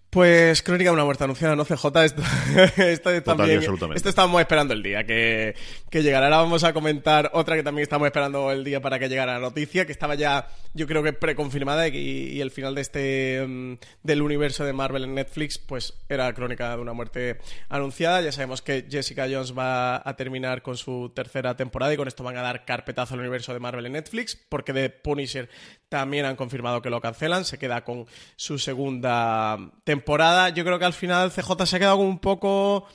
Pues 0.10 0.64
Crónica 0.64 0.90
de 0.90 0.94
una 0.94 1.04
muerte 1.04 1.26
anunciada, 1.26 1.58
¿no, 1.58 1.66
CJ? 1.66 1.86
Esto, 2.06 2.22
esto 2.78 3.24
también, 3.24 3.62
esto 3.94 4.10
estamos 4.10 4.40
esperando 4.40 4.74
el 4.74 4.82
día 4.82 5.04
que, 5.04 5.54
que 5.90 6.02
llegará. 6.02 6.28
Ahora 6.28 6.38
vamos 6.38 6.64
a 6.64 6.72
comentar 6.72 7.30
otra 7.34 7.58
que 7.58 7.64
también 7.64 7.84
estamos 7.84 8.06
esperando 8.06 8.50
el 8.52 8.64
día 8.64 8.82
para 8.82 9.00
que 9.00 9.10
llegara 9.10 9.34
la 9.34 9.40
noticia, 9.40 9.86
que 9.86 9.92
estaba 9.92 10.16
ya, 10.16 10.48
yo 10.74 10.88
creo 10.88 11.04
que 11.04 11.12
preconfirmada 11.12 11.90
y, 11.90 11.98
y 11.98 12.40
el 12.40 12.52
final 12.52 12.74
de 12.74 12.82
este 12.82 13.46
mm, 13.46 13.74
del 14.04 14.22
universo 14.22 14.64
de 14.64 14.72
Marvel 14.72 15.04
en 15.04 15.14
Netflix, 15.14 15.58
pues 15.58 15.94
era 16.08 16.34
Crónica 16.34 16.74
de 16.74 16.82
una 16.82 16.94
muerte 16.94 17.40
anunciada. 17.68 18.22
Ya 18.22 18.32
sabemos 18.32 18.62
que 18.62 18.86
Jessica 18.90 19.28
Jones 19.30 19.58
va 19.58 20.02
a 20.08 20.16
terminar 20.16 20.62
con 20.62 20.78
su 20.78 21.12
tercera 21.14 21.58
temporada 21.58 21.94
y 21.94 21.98
con 21.98 22.08
esto 22.08 22.24
van 22.24 22.38
a 22.38 22.42
dar 22.42 22.64
carpetazo 22.64 23.16
al 23.16 23.20
universo 23.20 23.54
de 23.54 23.60
Marvel 23.60 23.86
en 23.86 23.92
Netflix, 23.92 24.38
porque 24.38 24.72
de 24.72 24.90
Punisher 24.90 25.50
también 25.90 26.26
han 26.26 26.36
confirmado 26.36 26.82
que 26.82 26.90
lo 26.90 27.02
cancelan, 27.02 27.46
se 27.46 27.58
queda 27.58 27.84
con 27.84 28.06
su 28.36 28.60
segunda 28.60 29.58
temporada. 29.84 30.50
Yo 30.50 30.64
creo 30.66 30.80
que 30.80 30.86
al 30.86 30.94
final 30.94 31.32
CJ 31.32 31.66
se 31.66 31.76
ha 31.76 31.80
quedado 31.80 31.98
como 31.98 32.10
un 32.10 32.20
poco 32.20 32.88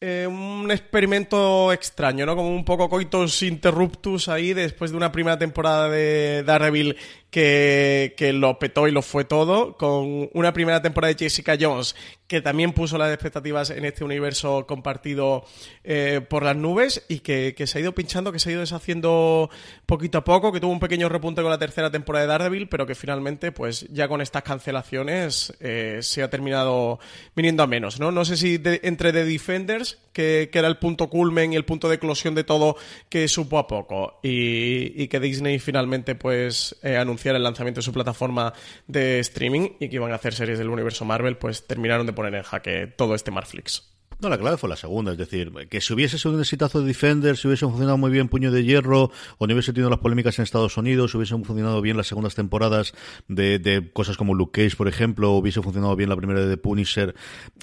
eh, 0.00 0.26
un 0.28 0.70
experimento 0.70 1.72
extraño, 1.72 2.26
¿no? 2.26 2.36
Como 2.36 2.50
un 2.50 2.64
poco 2.64 2.90
coitos 2.90 3.42
interruptus 3.42 4.28
ahí 4.28 4.52
después 4.52 4.90
de 4.90 4.96
una 4.96 5.10
primera 5.10 5.38
temporada 5.38 5.88
de 5.88 6.42
Daredevil 6.44 6.96
que, 7.36 8.14
que, 8.16 8.32
lo 8.32 8.58
petó 8.58 8.88
y 8.88 8.92
lo 8.92 9.02
fue 9.02 9.26
todo, 9.26 9.76
con 9.76 10.30
una 10.32 10.54
primera 10.54 10.80
temporada 10.80 11.12
de 11.12 11.18
Jessica 11.22 11.58
Jones 11.60 11.94
que 12.28 12.40
también 12.40 12.72
puso 12.72 12.98
las 12.98 13.12
expectativas 13.12 13.70
en 13.70 13.84
este 13.84 14.04
universo 14.04 14.66
compartido 14.66 15.44
eh, 15.84 16.20
por 16.28 16.42
las 16.42 16.56
nubes 16.56 17.04
y 17.08 17.20
que, 17.20 17.54
se 17.66 17.78
ha 17.78 17.80
ido 17.80 17.94
pinchando, 17.94 18.32
que 18.32 18.38
se 18.38 18.48
ha 18.48 18.52
ido 18.52 18.60
deshaciendo 18.60 19.48
poquito 19.86 20.18
a 20.18 20.24
poco, 20.24 20.52
que 20.52 20.60
tuvo 20.60 20.72
un 20.72 20.80
pequeño 20.80 21.08
repunte 21.08 21.42
con 21.42 21.50
la 21.50 21.58
tercera 21.58 21.90
temporada 21.90 22.24
de 22.24 22.32
Daredevil, 22.32 22.68
pero 22.68 22.86
que 22.86 22.94
finalmente, 22.94 23.52
pues 23.52 23.86
ya 23.90 24.08
con 24.08 24.20
estas 24.20 24.42
cancelaciones 24.42 25.54
eh, 25.60 25.98
se 26.02 26.22
ha 26.22 26.30
terminado 26.30 26.98
viniendo 27.34 27.62
a 27.62 27.66
menos, 27.66 28.00
¿no? 28.00 28.10
No 28.10 28.24
sé 28.24 28.36
si 28.36 28.60
entre 28.64 29.12
The 29.12 29.24
Defenders, 29.24 29.98
que, 30.12 30.50
era 30.52 30.68
el 30.68 30.78
punto 30.78 31.10
culmen 31.10 31.52
y 31.52 31.56
el 31.56 31.66
punto 31.66 31.88
de 31.88 31.96
eclosión 31.96 32.34
de 32.34 32.42
todo, 32.42 32.76
que 33.10 33.28
supo 33.28 33.58
a 33.58 33.66
poco, 33.66 34.18
y, 34.22 35.06
que 35.08 35.20
Disney 35.20 35.58
finalmente, 35.58 36.14
pues, 36.14 36.74
eh, 36.82 36.96
el 37.34 37.42
lanzamiento 37.42 37.80
de 37.80 37.84
su 37.84 37.92
plataforma 37.92 38.52
de 38.86 39.18
streaming 39.20 39.70
y 39.80 39.88
que 39.88 39.96
iban 39.96 40.12
a 40.12 40.16
hacer 40.16 40.34
series 40.34 40.58
del 40.58 40.68
universo 40.68 41.04
Marvel, 41.04 41.36
pues 41.36 41.66
terminaron 41.66 42.06
de 42.06 42.12
poner 42.12 42.34
en 42.34 42.42
jaque 42.42 42.86
todo 42.86 43.14
este 43.14 43.30
Marflix. 43.30 43.95
No, 44.18 44.30
la 44.30 44.38
clave 44.38 44.56
fue 44.56 44.70
la 44.70 44.76
segunda, 44.76 45.12
es 45.12 45.18
decir, 45.18 45.52
que 45.68 45.82
si 45.82 45.92
hubiese 45.92 46.16
sido 46.18 46.32
un 46.32 46.40
exitazo 46.40 46.80
de 46.80 46.86
Defender, 46.86 47.36
si 47.36 47.48
hubiese 47.48 47.66
funcionado 47.66 47.98
muy 47.98 48.10
bien 48.10 48.28
Puño 48.28 48.50
de 48.50 48.64
Hierro, 48.64 49.10
o 49.36 49.46
no 49.46 49.52
hubiese 49.52 49.74
tenido 49.74 49.90
las 49.90 49.98
polémicas 49.98 50.38
en 50.38 50.44
Estados 50.44 50.78
Unidos, 50.78 51.10
si 51.10 51.18
hubiesen 51.18 51.44
funcionado 51.44 51.82
bien 51.82 51.98
las 51.98 52.06
segundas 52.06 52.34
temporadas 52.34 52.94
de, 53.28 53.58
de 53.58 53.92
cosas 53.92 54.16
como 54.16 54.34
Luke 54.34 54.62
Cage, 54.62 54.74
por 54.74 54.88
ejemplo, 54.88 55.32
o 55.32 55.36
hubiese 55.36 55.60
funcionado 55.60 55.94
bien 55.96 56.08
la 56.08 56.16
primera 56.16 56.40
de 56.40 56.56
Punisher 56.56 57.14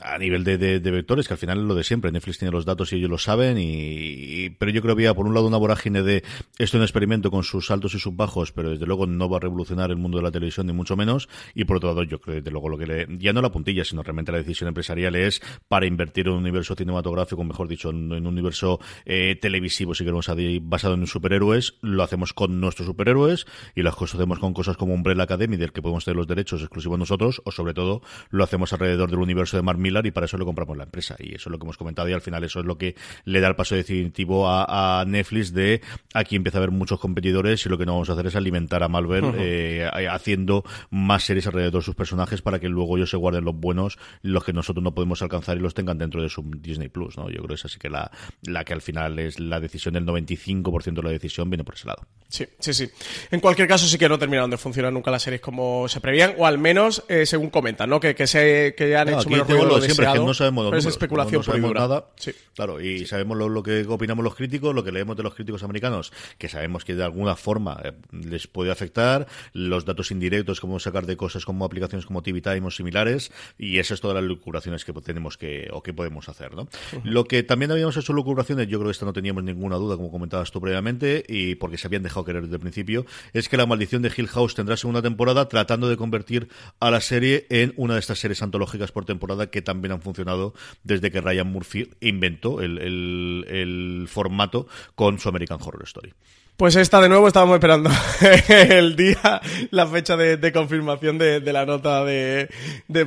a 0.03 0.19
nivel 0.19 0.43
de, 0.43 0.79
vectores, 0.79 1.27
que 1.27 1.33
al 1.33 1.39
final 1.39 1.57
es 1.57 1.63
lo 1.65 1.73
de 1.73 1.83
siempre, 1.83 2.11
Netflix 2.11 2.37
tiene 2.37 2.51
los 2.51 2.65
datos 2.65 2.93
y 2.93 2.97
ellos 2.97 3.09
lo 3.09 3.17
saben, 3.17 3.57
y, 3.59 4.51
pero 4.59 4.71
yo 4.71 4.83
creo 4.83 4.95
que 4.95 5.01
había 5.01 5.15
por 5.15 5.25
un 5.25 5.33
lado 5.33 5.47
una 5.47 5.57
vorágine 5.57 6.03
de 6.03 6.17
esto 6.59 6.63
es 6.63 6.73
un 6.75 6.83
experimento 6.83 7.31
con 7.31 7.43
sus 7.43 7.71
altos 7.71 7.95
y 7.95 7.99
sus 7.99 8.15
bajos, 8.15 8.51
pero 8.51 8.69
desde 8.69 8.85
luego 8.85 9.07
no 9.07 9.27
va 9.27 9.37
a 9.37 9.39
revolucionar 9.39 9.89
el 9.89 9.97
mundo 9.97 10.19
de 10.19 10.23
la 10.23 10.31
televisión, 10.31 10.67
ni 10.67 10.73
mucho 10.73 10.95
menos, 10.95 11.29
y 11.55 11.65
por 11.65 11.77
otro 11.77 11.89
lado 11.89 12.03
yo 12.03 12.21
creo 12.21 12.35
desde 12.35 12.51
luego 12.51 12.69
lo 12.69 12.77
que 12.77 12.85
le, 12.85 13.07
ya 13.17 13.33
no 13.33 13.41
la 13.41 13.51
puntilla, 13.51 13.83
sino 13.83 14.03
realmente 14.03 14.31
la 14.31 14.37
decisión 14.37 14.67
empresarial 14.67 15.15
es 15.15 15.41
para 15.67 15.87
invertir 15.87 16.29
un 16.29 16.42
universo 16.43 16.75
cinematográfico 16.75 17.43
mejor 17.43 17.67
dicho, 17.67 17.89
en, 17.89 18.11
un 18.11 18.27
universo 18.27 18.79
eh, 19.05 19.37
televisivo, 19.41 19.93
si 19.93 20.03
queremos, 20.03 20.29
basado 20.61 20.93
en 20.93 21.07
superhéroes, 21.07 21.75
lo 21.81 22.03
hacemos 22.03 22.33
con 22.33 22.59
nuestros 22.59 22.87
superhéroes 22.87 23.45
y 23.75 23.83
las 23.83 23.95
cosas 23.95 24.19
hacemos 24.19 24.39
con 24.39 24.53
cosas 24.53 24.77
como 24.77 24.93
Umbrella 24.93 25.23
Academy, 25.23 25.57
del 25.57 25.71
que 25.71 25.81
podemos 25.81 26.05
tener 26.05 26.17
los 26.17 26.27
derechos 26.27 26.61
exclusivos 26.61 26.99
nosotros, 26.99 27.41
o 27.45 27.51
sobre 27.51 27.73
todo 27.73 28.01
lo 28.29 28.43
hacemos 28.43 28.73
alrededor 28.73 29.09
del 29.09 29.19
universo 29.19 29.57
de 29.57 29.63
Mark 29.63 29.79
Millar 29.79 30.05
y 30.05 30.11
para 30.11 30.25
eso 30.25 30.37
lo 30.37 30.45
compramos 30.45 30.77
la 30.77 30.83
empresa. 30.83 31.15
Y 31.19 31.35
eso 31.35 31.49
es 31.49 31.51
lo 31.51 31.59
que 31.59 31.65
hemos 31.65 31.77
comentado 31.77 32.09
y 32.09 32.13
al 32.13 32.21
final 32.21 32.43
eso 32.43 32.59
es 32.59 32.65
lo 32.65 32.77
que 32.77 32.95
le 33.25 33.39
da 33.39 33.47
el 33.47 33.55
paso 33.55 33.75
definitivo 33.75 34.47
a, 34.49 35.03
Netflix 35.07 35.53
de 35.53 35.81
aquí 36.13 36.35
empieza 36.35 36.57
a 36.57 36.59
haber 36.59 36.71
muchos 36.71 36.99
competidores 36.99 37.65
y 37.65 37.69
lo 37.69 37.77
que 37.77 37.85
no 37.85 37.93
vamos 37.93 38.09
a 38.09 38.13
hacer 38.13 38.27
es 38.27 38.35
alimentar 38.35 38.83
a 38.83 38.87
Marvel 38.87 39.33
eh, 39.37 39.89
haciendo 40.09 40.63
más 40.89 41.23
series 41.23 41.47
alrededor 41.47 41.81
de 41.81 41.85
sus 41.85 41.95
personajes 41.95 42.41
para 42.41 42.59
que 42.59 42.69
luego 42.69 42.97
ellos 42.97 43.09
se 43.09 43.17
guarden 43.17 43.43
los 43.43 43.55
buenos, 43.55 43.97
los 44.21 44.43
que 44.43 44.53
nosotros 44.53 44.83
no 44.83 44.93
podemos 44.93 45.21
alcanzar 45.21 45.57
y 45.57 45.59
los 45.59 45.73
tengan 45.73 45.97
dentro 45.97 46.21
de 46.21 46.29
su 46.33 46.43
Disney 46.57 46.89
Plus. 46.89 47.15
Yo 47.15 47.25
creo 47.25 47.47
que 47.47 47.53
esa 47.53 47.67
sí 47.67 47.79
que 47.79 47.89
la, 47.89 48.11
la 48.43 48.63
que 48.63 48.73
al 48.73 48.81
final 48.81 49.19
es 49.19 49.39
la 49.39 49.59
decisión 49.59 49.93
del 49.93 50.05
95% 50.05 50.93
de 50.93 51.03
la 51.03 51.09
decisión 51.09 51.49
viene 51.49 51.63
por 51.63 51.75
ese 51.75 51.87
lado. 51.87 52.05
Sí, 52.33 52.47
sí, 52.59 52.73
sí. 52.73 52.89
En 53.29 53.39
cualquier 53.39 53.67
caso 53.67 53.85
sí 53.85 53.97
que 53.97 54.09
no 54.09 54.17
terminaron 54.17 54.49
de 54.49 54.57
funcionar 54.57 54.91
nunca 54.91 55.11
las 55.11 55.21
series 55.21 55.39
como 55.39 55.87
se 55.87 56.01
prevían, 56.01 56.33
o 56.39 56.47
al 56.47 56.57
menos 56.57 57.03
eh, 57.07 57.27
según 57.27 57.51
comentan, 57.51 57.89
¿no? 57.89 57.99
Que, 57.99 58.15
que, 58.15 58.25
se, 58.25 58.73
que 58.75 58.95
han 58.97 59.09
hecho 59.09 59.29
menos 59.29 59.47
ruido 59.47 59.65
lo 59.65 59.81
siempre, 59.81 60.07
que 60.11 60.19
no 60.19 60.33
sabemos 60.33 60.65
pero 60.65 60.77
es 60.77 60.85
especulación 60.87 61.39
no, 61.39 61.43
sabemos 61.43 61.73
nada. 61.73 62.07
Sí. 62.15 62.31
Claro, 62.55 62.81
y 62.81 63.05
sabemos 63.05 63.37
lo, 63.37 63.61
que 63.61 63.85
opinamos 63.87 64.23
los 64.23 64.33
críticos, 64.33 64.73
lo 64.73 64.83
que 64.83 64.91
leemos 64.91 65.15
de 65.15 65.21
los 65.21 65.35
críticos 65.35 65.61
americanos, 65.61 66.11
que 66.39 66.49
sabemos 66.49 66.83
que 66.83 66.95
de 66.95 67.03
alguna 67.03 67.35
forma 67.35 67.79
eh, 67.83 67.93
les 68.11 68.47
puede 68.47 68.71
afectar, 68.71 69.27
los 69.53 69.85
datos 69.85 70.09
indirectos, 70.09 70.59
como 70.59 70.79
sacar 70.79 71.05
de 71.05 71.15
cosas 71.15 71.45
como 71.45 71.65
aplicaciones 71.65 72.07
como 72.07 72.23
TV 72.23 72.41
Time 72.41 72.65
o 72.65 72.71
similares, 72.71 73.31
y 73.59 73.77
esas 73.77 73.93
es 73.93 74.01
todas 74.01 74.15
las 74.15 74.23
lucuraciones 74.23 74.85
que 74.85 74.93
tenemos 74.93 75.37
que, 75.37 75.69
o 75.71 75.83
que 75.83 75.93
podemos 75.93 76.22
hacer, 76.29 76.55
¿no? 76.55 76.67
Lo 77.03 77.25
que 77.25 77.43
también 77.43 77.71
habíamos 77.71 77.97
hecho 77.97 78.13
lucuraciones, 78.13 78.67
yo 78.67 78.79
creo 78.79 78.87
que 78.87 78.93
esta 78.93 79.05
no 79.05 79.13
teníamos 79.13 79.43
ninguna 79.43 79.75
duda, 79.77 79.95
como 79.97 80.11
comentabas 80.11 80.51
tú 80.51 80.61
previamente, 80.61 81.23
y 81.27 81.55
porque 81.55 81.77
se 81.77 81.87
habían 81.87 82.03
dejado 82.03 82.25
querer 82.25 82.43
desde 82.43 82.55
el 82.55 82.61
principio, 82.61 83.05
es 83.33 83.49
que 83.49 83.57
la 83.57 83.65
maldición 83.65 84.01
de 84.01 84.11
Hill 84.15 84.27
House 84.27 84.55
tendrá 84.55 84.77
segunda 84.77 85.01
temporada 85.01 85.47
tratando 85.47 85.89
de 85.89 85.97
convertir 85.97 86.49
a 86.79 86.91
la 86.91 87.01
serie 87.01 87.45
en 87.49 87.73
una 87.77 87.95
de 87.95 87.99
estas 87.99 88.19
series 88.19 88.41
antológicas 88.41 88.91
por 88.91 89.05
temporada 89.05 89.49
que 89.49 89.61
también 89.61 89.91
han 89.91 90.01
funcionado 90.01 90.53
desde 90.83 91.11
que 91.11 91.21
Ryan 91.21 91.51
Murphy 91.51 91.89
inventó 92.01 92.61
el, 92.61 92.77
el 92.79 94.05
formato 94.07 94.67
con 94.95 95.19
su 95.19 95.29
American 95.29 95.59
Horror 95.61 95.83
Story. 95.83 96.13
Pues 96.55 96.75
esta 96.75 97.01
de 97.01 97.09
nuevo 97.09 97.27
estábamos 97.27 97.55
esperando 97.55 97.89
el 98.69 98.95
día, 98.95 99.41
la 99.71 99.87
fecha 99.87 100.15
de, 100.15 100.51
confirmación 100.51 101.17
de, 101.17 101.41
la 101.51 101.65
nota 101.65 102.05
de, 102.05 102.47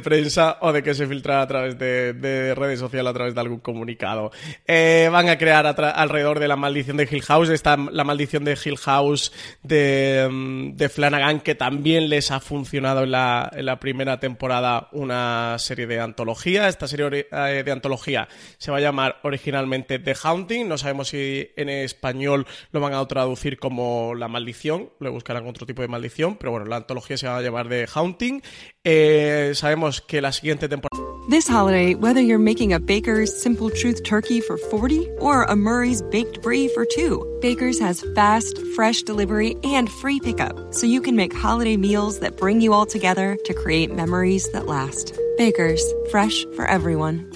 prensa 0.03 0.59
o 0.63 0.73
de 0.73 0.83
que 0.83 0.95
se 0.95 1.07
filtrara 1.07 1.43
a 1.43 1.47
través 1.47 1.79
de, 1.79 2.55
redes 2.57 2.81
sociales, 2.81 3.09
a 3.09 3.15
través 3.15 3.37
de 3.37 3.41
algún 3.41 3.61
comunicado. 3.61 4.33
Eh, 4.67 5.09
van 5.13 5.29
a 5.29 5.39
crear 5.39 5.65
alrededor 5.65 6.41
de 6.41 6.49
la 6.49 6.57
maldición 6.57 6.97
de 6.97 7.09
Hill 7.09 7.23
House, 7.23 7.51
está 7.51 7.77
la 7.77 8.03
maldición 8.03 8.43
de 8.43 8.59
Hill 8.63 8.79
House 8.79 9.33
de, 9.63 10.91
Flanagan, 10.93 11.39
que 11.39 11.55
también 11.55 12.09
les 12.09 12.33
ha 12.33 12.41
funcionado 12.41 13.05
en 13.05 13.13
la, 13.13 13.49
en 13.55 13.65
la 13.65 13.79
primera 13.79 14.19
temporada 14.19 14.89
una 14.91 15.57
serie 15.61 15.87
de 15.87 16.01
antología. 16.01 16.67
Esta 16.67 16.89
serie 16.89 17.29
eh, 17.31 17.63
de 17.65 17.71
antología 17.71 18.27
se 18.59 18.73
va 18.73 18.79
a 18.79 18.81
llamar 18.81 19.21
originalmente 19.23 20.01
The 20.01 20.17
Haunting, 20.21 20.69
no 20.69 20.77
sabemos 20.77 21.11
si 21.11 21.49
en 21.55 21.69
español 21.69 22.45
lo 22.73 22.81
van 22.81 22.95
a 22.95 23.07
traducir 23.07 23.36
como 23.59 24.15
la 24.15 24.29
maldición, 24.29 24.91
le 25.01 25.11
buscarán 25.11 25.47
otro 25.47 25.67
tipo 25.67 25.83
de 25.83 25.89
maldición, 25.89 26.37
pero 26.37 26.51
bueno, 26.51 26.67
la 26.67 26.77
antología 26.77 27.17
se 27.17 27.27
va 27.27 27.39
a 27.39 27.43
llevar 27.43 27.69
de 27.69 27.87
Haunting. 27.93 28.43
Eh, 28.85 29.53
sabemos 29.55 30.01
que 30.01 30.21
la 30.21 30.33
siguiente 30.33 30.69
temporada. 30.69 31.07
This 31.29 31.49
holiday, 31.49 31.95
whether 31.95 32.21
you're 32.21 32.39
making 32.39 32.73
a 32.73 32.79
Baker's 32.79 33.35
Simple 33.43 33.69
Truth 33.69 34.05
turkey 34.05 34.41
for 34.41 34.57
40 34.57 35.09
or 35.19 35.43
a 35.43 35.57
Murray's 35.57 36.01
Baked 36.01 36.41
Brie 36.41 36.69
for 36.69 36.85
2, 36.85 37.39
Baker's 37.43 37.81
has 37.81 38.05
fast, 38.15 38.57
fresh 38.77 39.03
delivery 39.03 39.57
and 39.65 39.91
free 39.91 40.21
pickup, 40.21 40.73
so 40.73 40.87
you 40.87 41.01
can 41.01 41.17
make 41.17 41.35
holiday 41.35 41.77
meals 41.77 42.21
that 42.21 42.37
bring 42.37 42.61
you 42.61 42.73
all 42.73 42.87
together 42.87 43.37
to 43.45 43.55
create 43.55 43.93
memories 43.93 44.49
that 44.53 44.67
last. 44.67 45.19
Baker's, 45.37 45.83
fresh 46.11 46.45
for 46.55 46.65
everyone. 46.67 47.36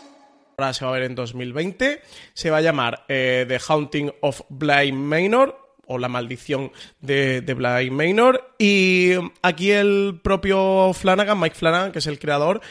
se 0.73 0.85
va 0.85 0.91
a 0.91 0.93
ver 0.93 1.03
en 1.03 1.15
2020. 1.15 2.01
Se 2.33 2.49
va 2.49 2.57
a 2.57 2.61
llamar 2.61 3.05
eh, 3.07 3.45
The 3.47 3.59
Haunting 3.67 4.11
of 4.21 4.41
Bly 4.49 4.91
Manor 4.91 5.57
o 5.87 5.97
La 5.97 6.07
maldición 6.07 6.71
de, 7.01 7.41
de 7.41 7.53
Bly 7.53 7.89
Manor. 7.89 8.53
Y 8.57 9.13
aquí 9.41 9.71
el 9.71 10.19
propio 10.23 10.93
Flanagan, 10.93 11.39
Mike 11.39 11.55
Flanagan, 11.55 11.91
que 11.91 11.99
es 11.99 12.07
el 12.07 12.19
creador, 12.19 12.61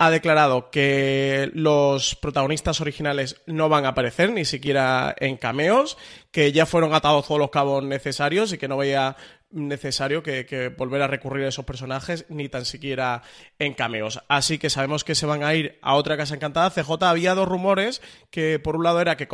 ha 0.00 0.10
declarado 0.10 0.70
que 0.70 1.50
los 1.54 2.14
protagonistas 2.14 2.80
originales 2.80 3.42
no 3.46 3.68
van 3.68 3.84
a 3.84 3.88
aparecer 3.88 4.30
ni 4.30 4.44
siquiera 4.44 5.14
en 5.18 5.36
cameos, 5.36 5.98
que 6.30 6.52
ya 6.52 6.66
fueron 6.66 6.94
atados 6.94 7.26
todos 7.26 7.40
los 7.40 7.50
cabos 7.50 7.82
necesarios 7.82 8.52
y 8.52 8.58
que 8.58 8.68
no 8.68 8.76
veía 8.76 9.16
necesario 9.50 10.22
que, 10.22 10.74
volver 10.76 11.02
a 11.02 11.06
recurrir 11.06 11.46
a 11.46 11.48
esos 11.48 11.64
personajes 11.64 12.26
ni 12.28 12.48
tan 12.48 12.64
siquiera 12.64 13.22
en 13.58 13.74
cameos. 13.74 14.20
Así 14.28 14.58
que 14.58 14.70
sabemos 14.70 15.04
que 15.04 15.14
se 15.14 15.26
van 15.26 15.42
a 15.42 15.54
ir 15.54 15.78
a 15.82 15.94
otra 15.94 16.16
casa 16.16 16.34
encantada. 16.34 16.70
CJ 16.70 17.02
había 17.02 17.34
dos 17.34 17.48
rumores 17.48 18.02
que 18.30 18.58
por 18.58 18.76
un 18.76 18.84
lado 18.84 19.00
era 19.00 19.16
que, 19.16 19.28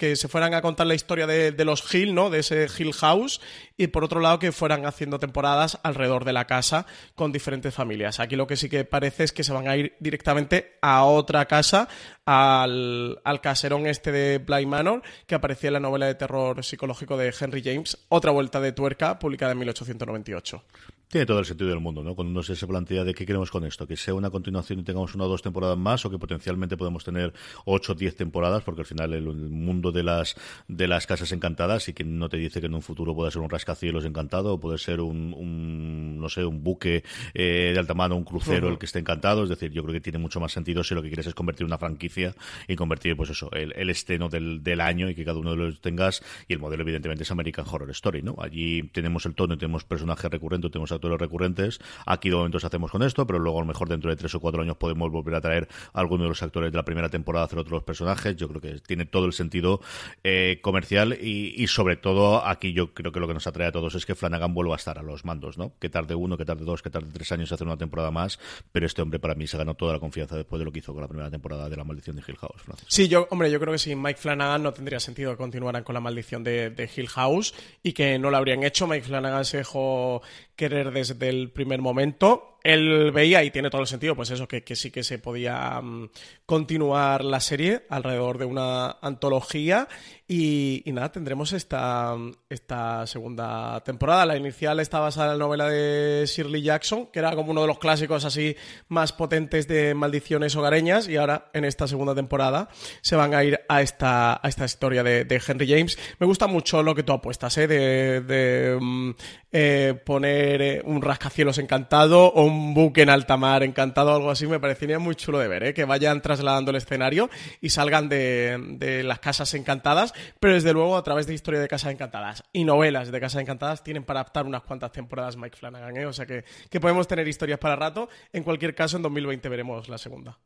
que 0.00 0.16
se 0.16 0.28
fueran 0.28 0.54
a 0.54 0.62
contar 0.62 0.86
la 0.86 0.94
historia 0.94 1.26
de, 1.26 1.64
los 1.66 1.94
Hill, 1.94 2.14
¿no? 2.14 2.30
De 2.30 2.38
ese 2.38 2.68
Hill 2.78 2.94
House 2.94 3.38
y 3.76 3.88
por 3.88 4.02
otro 4.02 4.18
lado 4.20 4.38
que 4.38 4.50
fueran 4.50 4.86
haciendo 4.86 5.18
temporadas 5.18 5.78
alrededor 5.82 6.24
de 6.24 6.32
la 6.32 6.46
casa 6.46 6.86
con 7.14 7.32
diferentes 7.32 7.74
familias. 7.74 8.18
Aquí 8.18 8.34
lo 8.34 8.46
que 8.46 8.56
sí 8.56 8.70
que 8.70 8.86
parece 8.86 9.24
es 9.24 9.32
que 9.32 9.44
se 9.44 9.52
van 9.52 9.68
a 9.68 9.76
ir 9.76 9.96
directamente 10.00 10.78
a 10.80 11.04
otra 11.04 11.44
casa, 11.44 11.86
al, 12.24 13.20
al 13.24 13.42
caserón 13.42 13.86
este 13.86 14.10
de 14.10 14.38
Bly 14.38 14.64
Manor, 14.64 15.02
que 15.26 15.34
aparecía 15.34 15.68
en 15.68 15.74
la 15.74 15.80
novela 15.80 16.06
de 16.06 16.14
terror 16.14 16.64
psicológico 16.64 17.18
de 17.18 17.34
Henry 17.38 17.62
James, 17.62 17.98
Otra 18.08 18.30
vuelta 18.30 18.58
de 18.58 18.72
tuerca, 18.72 19.18
publicada 19.18 19.52
en 19.52 19.58
1898. 19.58 20.64
Tiene 21.10 21.26
todo 21.26 21.40
el 21.40 21.44
sentido 21.44 21.70
del 21.70 21.80
mundo, 21.80 22.04
¿no? 22.04 22.14
Cuando 22.14 22.30
uno 22.30 22.40
se 22.40 22.66
plantea 22.68 23.02
de 23.02 23.14
qué 23.14 23.26
queremos 23.26 23.50
con 23.50 23.64
esto, 23.64 23.84
que 23.84 23.96
sea 23.96 24.14
una 24.14 24.30
continuación 24.30 24.78
y 24.78 24.84
tengamos 24.84 25.12
una 25.16 25.24
o 25.24 25.28
dos 25.28 25.42
temporadas 25.42 25.76
más, 25.76 26.06
o 26.06 26.10
que 26.10 26.18
potencialmente 26.18 26.76
podemos 26.76 27.02
tener 27.02 27.32
ocho 27.64 27.94
o 27.94 27.94
diez 27.96 28.14
temporadas, 28.14 28.62
porque 28.62 28.82
al 28.82 28.86
final 28.86 29.12
el, 29.14 29.24
mundo 29.24 29.90
de 29.90 30.04
las 30.04 30.36
de 30.68 30.86
las 30.86 31.08
casas 31.08 31.32
encantadas 31.32 31.88
y 31.88 31.94
que 31.94 32.04
no 32.04 32.28
te 32.28 32.36
dice 32.36 32.60
que 32.60 32.66
en 32.66 32.74
un 32.76 32.82
futuro 32.82 33.12
pueda 33.12 33.28
ser 33.32 33.42
un 33.42 33.50
rascacielos 33.50 34.04
encantado, 34.04 34.54
o 34.54 34.60
puede 34.60 34.78
ser 34.78 35.00
un, 35.00 36.16
no 36.16 36.28
sé, 36.28 36.44
un 36.44 36.62
buque 36.62 37.02
eh, 37.34 37.70
de 37.72 37.78
alta 37.80 37.94
mano, 37.94 38.14
un 38.14 38.22
crucero 38.22 38.68
el 38.68 38.78
que 38.78 38.86
esté 38.86 39.00
encantado. 39.00 39.42
Es 39.42 39.48
decir, 39.48 39.72
yo 39.72 39.82
creo 39.82 39.92
que 39.92 40.00
tiene 40.00 40.20
mucho 40.20 40.38
más 40.38 40.52
sentido 40.52 40.84
si 40.84 40.94
lo 40.94 41.02
que 41.02 41.08
quieres 41.08 41.26
es 41.26 41.34
convertir 41.34 41.66
una 41.66 41.76
franquicia 41.76 42.36
y 42.68 42.76
convertir, 42.76 43.16
pues 43.16 43.30
eso, 43.30 43.50
el, 43.50 43.72
el 43.74 43.90
estreno 43.90 44.28
del, 44.28 44.62
del 44.62 44.80
año 44.80 45.10
y 45.10 45.16
que 45.16 45.24
cada 45.24 45.40
uno 45.40 45.50
de 45.50 45.56
los 45.56 45.80
tengas. 45.80 46.22
Y 46.46 46.52
el 46.52 46.60
modelo, 46.60 46.84
evidentemente, 46.84 47.24
es 47.24 47.30
American 47.32 47.66
Horror 47.68 47.90
Story, 47.90 48.22
¿no? 48.22 48.36
Allí 48.38 48.84
tenemos 48.92 49.26
el 49.26 49.34
tono, 49.34 49.58
tenemos 49.58 49.82
personajes 49.82 50.30
recurrentes, 50.30 50.70
tenemos 50.70 50.99
los 51.08 51.20
recurrentes. 51.20 51.80
Aquí 52.06 52.30
de 52.30 52.36
momentos 52.36 52.64
hacemos 52.64 52.90
con 52.90 53.02
esto, 53.02 53.26
pero 53.26 53.38
luego 53.38 53.58
a 53.58 53.62
lo 53.62 53.66
mejor 53.66 53.88
dentro 53.88 54.10
de 54.10 54.16
tres 54.16 54.34
o 54.34 54.40
cuatro 54.40 54.62
años 54.62 54.76
podemos 54.76 55.10
volver 55.10 55.34
a 55.34 55.40
traer 55.40 55.68
a 55.92 56.00
alguno 56.00 56.24
de 56.24 56.28
los 56.28 56.42
actores 56.42 56.70
de 56.72 56.76
la 56.76 56.84
primera 56.84 57.08
temporada 57.08 57.44
a 57.44 57.46
hacer 57.46 57.58
otros 57.58 57.82
personajes. 57.82 58.36
Yo 58.36 58.48
creo 58.48 58.60
que 58.60 58.80
tiene 58.80 59.06
todo 59.06 59.26
el 59.26 59.32
sentido 59.32 59.80
eh, 60.24 60.58
comercial 60.62 61.12
y, 61.20 61.66
sobre 61.68 61.96
todo 61.96 62.44
aquí 62.44 62.72
yo 62.72 62.92
creo 62.94 63.12
que 63.12 63.20
lo 63.20 63.28
que 63.28 63.34
nos 63.34 63.46
atrae 63.46 63.68
a 63.68 63.72
todos 63.72 63.94
es 63.94 64.04
que 64.04 64.14
Flanagan 64.14 64.54
vuelva 64.54 64.74
a 64.74 64.76
estar 64.76 64.98
a 64.98 65.02
los 65.02 65.24
mandos, 65.24 65.56
¿no? 65.56 65.72
Que 65.78 65.88
tarde 65.88 66.14
uno, 66.14 66.36
que 66.36 66.44
tarde 66.44 66.64
dos, 66.64 66.82
que 66.82 66.90
tarde 66.90 67.08
tres 67.12 67.30
años 67.32 67.52
hacer 67.52 67.66
una 67.66 67.76
temporada 67.76 68.10
más, 68.10 68.38
pero 68.72 68.86
este 68.86 69.02
hombre 69.02 69.18
para 69.18 69.34
mí 69.34 69.46
se 69.46 69.56
ganó 69.56 69.74
toda 69.74 69.92
la 69.92 70.00
confianza 70.00 70.36
después 70.36 70.58
de 70.58 70.64
lo 70.64 70.72
que 70.72 70.80
hizo 70.80 70.92
con 70.92 71.02
la 71.02 71.08
primera 71.08 71.30
temporada 71.30 71.68
de 71.68 71.76
La 71.76 71.84
Maldición 71.84 72.16
de 72.16 72.22
Hill 72.26 72.36
House. 72.36 72.62
Sí, 72.88 73.08
yo, 73.08 73.28
hombre, 73.30 73.50
yo 73.50 73.60
creo 73.60 73.72
que 73.72 73.78
sin 73.78 74.00
Mike 74.02 74.18
Flanagan 74.18 74.62
no 74.62 74.72
tendría 74.72 75.00
sentido 75.00 75.30
que 75.32 75.36
continuaran 75.36 75.84
con 75.84 75.94
La 75.94 76.00
Maldición 76.00 76.42
de, 76.42 76.70
de 76.70 76.90
Hill 76.94 77.08
House 77.08 77.54
y 77.82 77.92
que 77.92 78.18
no 78.18 78.30
lo 78.30 78.36
habrían 78.36 78.62
hecho. 78.62 78.86
Mike 78.86 79.06
Flanagan 79.06 79.44
se 79.44 79.58
dejó 79.58 80.22
querer 80.60 80.90
desde 80.90 81.30
el 81.30 81.50
primer 81.50 81.80
momento. 81.80 82.49
Él 82.62 83.10
veía, 83.12 83.42
y 83.42 83.50
tiene 83.50 83.70
todo 83.70 83.80
el 83.80 83.86
sentido, 83.86 84.14
pues 84.14 84.30
eso, 84.30 84.46
que, 84.46 84.62
sí 84.76 84.90
que 84.90 85.02
se 85.02 85.18
podía 85.18 85.80
mm, 85.80 86.10
continuar 86.46 87.24
la 87.24 87.40
serie 87.40 87.86
alrededor 87.88 88.38
de 88.38 88.44
una 88.44 88.98
antología. 89.00 89.88
Y, 90.28 90.84
nada, 90.86 91.10
tendremos 91.10 91.52
esta, 91.52 92.14
esta 92.48 93.04
segunda 93.08 93.82
temporada. 93.82 94.26
La 94.26 94.36
inicial 94.36 94.78
está 94.78 95.00
basada 95.00 95.32
en 95.32 95.38
la 95.38 95.44
novela 95.44 95.68
de 95.68 96.24
Shirley 96.24 96.62
Jackson, 96.62 97.06
que 97.06 97.18
era 97.18 97.34
como 97.34 97.50
uno 97.50 97.62
de 97.62 97.66
los 97.66 97.80
clásicos 97.80 98.24
así 98.24 98.54
más 98.86 99.12
potentes 99.12 99.66
de 99.66 99.92
maldiciones 99.94 100.54
hogareñas. 100.54 101.08
Y 101.08 101.16
ahora, 101.16 101.50
en 101.52 101.64
esta 101.64 101.88
segunda 101.88 102.14
temporada, 102.14 102.68
se 103.00 103.16
van 103.16 103.34
a 103.34 103.42
ir 103.42 103.58
a 103.68 103.82
esta, 103.82 104.34
a 104.34 104.48
esta 104.48 104.64
historia 104.64 105.02
de, 105.02 105.42
Henry 105.44 105.68
James. 105.68 105.98
Me 106.20 106.26
gusta 106.26 106.46
mucho 106.46 106.80
lo 106.82 106.94
que 106.94 107.02
tú 107.02 107.12
apuestas, 107.12 107.58
¿eh? 107.58 107.66
De, 107.66 108.20
de 108.20 108.78
mm, 108.80 109.10
eh, 109.52 110.00
poner 110.06 110.62
eh, 110.62 110.82
un 110.84 111.02
rascacielos 111.02 111.58
encantado 111.58 112.26
o 112.26 112.49
un 112.50 112.74
buque 112.74 113.02
en 113.02 113.10
alta 113.10 113.36
mar 113.36 113.62
encantado 113.62 114.12
o 114.12 114.16
algo 114.16 114.30
así, 114.30 114.46
me 114.46 114.60
parecería 114.60 114.98
muy 114.98 115.14
chulo 115.14 115.38
de 115.38 115.48
ver, 115.48 115.62
¿eh? 115.64 115.74
que 115.74 115.84
vayan 115.84 116.20
trasladando 116.20 116.70
el 116.70 116.76
escenario 116.76 117.30
y 117.60 117.70
salgan 117.70 118.08
de, 118.08 119.02
las 119.04 119.20
casas 119.20 119.54
encantadas, 119.54 120.12
pero 120.38 120.54
desde 120.54 120.72
luego 120.72 120.96
a 120.96 121.02
través 121.02 121.26
de 121.26 121.34
historia 121.34 121.60
de 121.60 121.68
casas 121.68 121.92
encantadas 121.92 122.44
y 122.52 122.64
novelas 122.64 123.10
de 123.10 123.20
casas 123.20 123.42
encantadas 123.42 123.82
tienen 123.82 124.04
para 124.04 124.20
adaptar 124.20 124.46
unas 124.46 124.62
cuantas 124.62 124.92
temporadas 124.92 125.36
Mike 125.36 125.56
Flanagan, 125.56 125.96
¿eh? 125.96 126.06
o 126.06 126.12
sea 126.12 126.26
que, 126.26 126.44
que 126.68 126.80
podemos 126.80 127.06
tener 127.06 127.26
historias 127.26 127.58
para 127.58 127.76
rato. 127.76 128.08
En 128.32 128.42
cualquier 128.42 128.74
caso, 128.74 128.96
en 128.96 129.02
2020 129.02 129.48
veremos 129.48 129.88
la 129.88 129.98
segunda. 129.98 130.38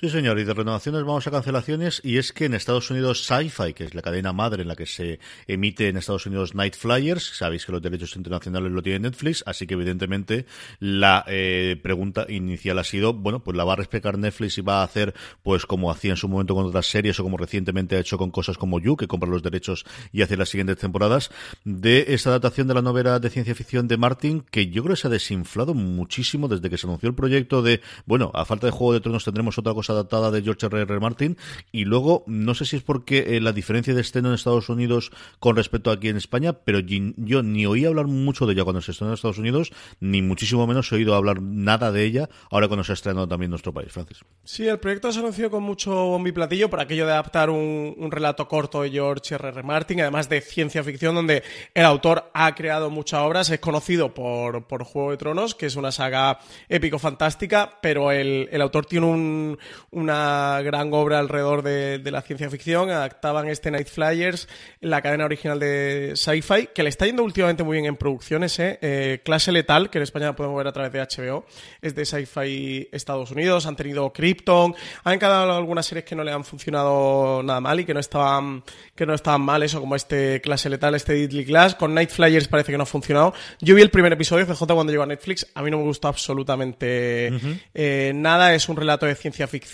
Sí, 0.00 0.08
señor, 0.08 0.38
y 0.38 0.44
de 0.44 0.54
renovaciones 0.54 1.02
vamos 1.02 1.26
a 1.26 1.30
cancelaciones, 1.30 2.00
y 2.02 2.16
es 2.16 2.32
que 2.32 2.46
en 2.46 2.54
Estados 2.54 2.90
Unidos 2.90 3.26
Sci-Fi, 3.26 3.74
que 3.74 3.84
es 3.84 3.94
la 3.94 4.00
cadena 4.00 4.32
madre 4.32 4.62
en 4.62 4.68
la 4.68 4.74
que 4.74 4.86
se 4.86 5.20
emite 5.46 5.88
en 5.88 5.98
Estados 5.98 6.24
Unidos 6.24 6.54
Night 6.54 6.74
Flyers, 6.74 7.36
sabéis 7.36 7.66
que 7.66 7.72
los 7.72 7.82
derechos 7.82 8.16
internacionales 8.16 8.72
lo 8.72 8.82
tiene 8.82 9.00
Netflix, 9.00 9.44
así 9.44 9.66
que 9.66 9.74
evidentemente 9.74 10.46
la 10.78 11.22
eh, 11.28 11.78
pregunta 11.82 12.24
inicial 12.30 12.78
ha 12.78 12.84
sido, 12.84 13.12
bueno, 13.12 13.44
pues 13.44 13.58
la 13.58 13.64
va 13.64 13.74
a 13.74 13.76
respetar 13.76 14.16
Netflix 14.16 14.56
y 14.56 14.62
va 14.62 14.80
a 14.80 14.84
hacer, 14.84 15.12
pues 15.42 15.66
como 15.66 15.90
hacía 15.90 16.12
en 16.12 16.16
su 16.16 16.30
momento 16.30 16.54
con 16.54 16.64
otras 16.64 16.86
series 16.86 17.20
o 17.20 17.22
como 17.22 17.36
recientemente 17.36 17.96
ha 17.96 18.00
hecho 18.00 18.16
con 18.16 18.30
cosas 18.30 18.56
como 18.56 18.80
You, 18.80 18.96
que 18.96 19.06
compra 19.06 19.28
los 19.28 19.42
derechos 19.42 19.84
y 20.12 20.22
hace 20.22 20.38
las 20.38 20.48
siguientes 20.48 20.78
temporadas, 20.78 21.30
de 21.66 22.06
esta 22.14 22.30
adaptación 22.30 22.68
de 22.68 22.72
la 22.72 22.80
novela 22.80 23.18
de 23.18 23.28
ciencia 23.28 23.54
ficción 23.54 23.86
de 23.86 23.98
Martin, 23.98 24.46
que 24.50 24.68
yo 24.68 24.82
creo 24.82 24.94
que 24.94 25.02
se 25.02 25.08
ha 25.08 25.10
desinflado 25.10 25.74
muchísimo 25.74 26.48
desde 26.48 26.70
que 26.70 26.78
se 26.78 26.86
anunció 26.86 27.10
el 27.10 27.14
proyecto 27.14 27.60
de, 27.60 27.82
bueno, 28.06 28.30
a 28.32 28.46
falta 28.46 28.66
de 28.66 28.70
Juego 28.70 28.94
de 28.94 29.00
Tronos 29.00 29.24
tendremos 29.26 29.58
otra 29.58 29.74
cosa 29.74 29.89
adaptada 29.90 30.30
de 30.30 30.42
George 30.42 30.66
R. 30.66 30.80
R. 30.82 31.00
Martin. 31.00 31.36
Y 31.72 31.84
luego, 31.84 32.24
no 32.26 32.54
sé 32.54 32.64
si 32.64 32.76
es 32.76 32.82
porque 32.82 33.36
eh, 33.36 33.40
la 33.40 33.52
diferencia 33.52 33.94
de 33.94 34.00
estreno 34.00 34.28
en 34.28 34.34
Estados 34.34 34.68
Unidos 34.68 35.10
con 35.38 35.56
respecto 35.56 35.90
a 35.90 35.94
aquí 35.94 36.08
en 36.08 36.16
España, 36.16 36.52
pero 36.52 36.80
yo 36.80 37.42
ni 37.42 37.66
oí 37.66 37.84
hablar 37.84 38.06
mucho 38.06 38.46
de 38.46 38.54
ella 38.54 38.64
cuando 38.64 38.80
se 38.80 38.92
estrenó 38.92 39.10
en 39.10 39.14
Estados 39.14 39.38
Unidos, 39.38 39.72
ni 40.00 40.22
muchísimo 40.22 40.66
menos 40.66 40.90
he 40.90 40.96
oído 40.96 41.14
hablar 41.14 41.42
nada 41.42 41.92
de 41.92 42.04
ella 42.04 42.28
ahora 42.50 42.68
cuando 42.68 42.84
se 42.84 42.92
ha 42.92 42.94
estrenado 42.94 43.28
también 43.28 43.48
en 43.48 43.50
nuestro 43.50 43.72
país, 43.72 43.92
Francis. 43.92 44.20
Sí, 44.44 44.66
el 44.66 44.78
proyecto 44.78 45.12
se 45.12 45.18
anunció 45.20 45.50
con 45.50 45.62
mucho 45.62 45.92
bombiplatillo 45.92 46.70
por 46.70 46.80
aquello 46.80 47.06
de 47.06 47.12
adaptar 47.12 47.50
un, 47.50 47.94
un 47.96 48.10
relato 48.10 48.48
corto 48.48 48.82
de 48.82 48.90
George 48.90 49.34
R. 49.34 49.48
R. 49.48 49.62
Martin, 49.62 50.00
además 50.00 50.28
de 50.28 50.40
ciencia 50.40 50.82
ficción, 50.82 51.14
donde 51.14 51.42
el 51.74 51.84
autor 51.84 52.30
ha 52.34 52.54
creado 52.54 52.90
muchas 52.90 53.20
obras, 53.20 53.50
es 53.50 53.60
conocido 53.60 54.14
por, 54.14 54.66
por 54.66 54.84
Juego 54.84 55.10
de 55.10 55.16
Tronos, 55.16 55.54
que 55.54 55.66
es 55.66 55.76
una 55.76 55.92
saga 55.92 56.38
épico-fantástica, 56.68 57.78
pero 57.82 58.10
el, 58.10 58.48
el, 58.50 58.60
autor 58.60 58.86
tiene 58.86 59.06
un, 59.06 59.58
una 59.90 60.60
gran 60.62 60.92
obra 60.92 61.18
alrededor 61.18 61.62
de, 61.62 61.98
de, 61.98 62.10
la 62.10 62.22
ciencia 62.22 62.50
ficción. 62.50 62.90
Adaptaban 62.90 63.48
este 63.48 63.70
Night 63.70 63.88
Flyers, 63.88 64.48
la 64.80 65.02
cadena 65.02 65.24
original 65.24 65.58
de 65.58 66.12
Sci-Fi, 66.14 66.68
que 66.74 66.82
le 66.82 66.88
está 66.88 67.06
yendo 67.06 67.24
últimamente 67.24 67.62
muy 67.62 67.76
bien 67.76 67.86
en 67.86 67.96
producciones. 67.96 68.58
¿eh? 68.58 68.78
Eh, 68.82 69.20
Clase 69.24 69.52
Letal, 69.52 69.90
que 69.90 69.98
en 69.98 70.02
España 70.02 70.34
podemos 70.36 70.56
ver 70.58 70.66
a 70.66 70.72
través 70.72 70.92
de 70.92 71.00
HBO, 71.00 71.46
es 71.80 71.94
de 71.94 72.04
Sci-Fi 72.04 72.88
Estados 72.92 73.30
Unidos. 73.30 73.66
Han 73.66 73.76
tenido 73.76 74.12
Krypton, 74.12 74.74
han 75.04 75.14
encargado 75.14 75.52
algunas 75.56 75.86
series 75.86 76.04
que 76.04 76.14
no 76.14 76.24
le 76.24 76.32
han 76.32 76.44
funcionado 76.44 77.42
nada 77.42 77.60
mal 77.60 77.80
y 77.80 77.84
que 77.84 77.94
no 77.94 78.00
estaban, 78.00 78.62
que 78.94 79.06
no 79.06 79.14
estaban 79.14 79.40
mal, 79.40 79.62
eso 79.62 79.80
como 79.80 79.96
este 79.96 80.40
Clase 80.40 80.68
Letal, 80.68 80.94
este 80.94 81.14
Deadly 81.14 81.44
Class. 81.44 81.74
Con 81.74 81.94
Night 81.94 82.10
Flyers 82.10 82.48
parece 82.48 82.72
que 82.72 82.78
no 82.78 82.82
ha 82.82 82.86
funcionado. 82.86 83.34
Yo 83.60 83.74
vi 83.74 83.82
el 83.82 83.90
primer 83.90 84.12
episodio, 84.12 84.46
CJ, 84.46 84.66
cuando 84.66 84.92
llegó 84.92 85.04
a 85.04 85.06
Netflix. 85.06 85.46
A 85.54 85.62
mí 85.62 85.70
no 85.70 85.78
me 85.78 85.84
gustó 85.84 86.08
absolutamente 86.08 87.32
eh, 87.74 88.12
nada. 88.14 88.54
Es 88.54 88.68
un 88.68 88.76
relato 88.76 89.06
de 89.06 89.14
ciencia 89.14 89.46
ficción 89.46 89.69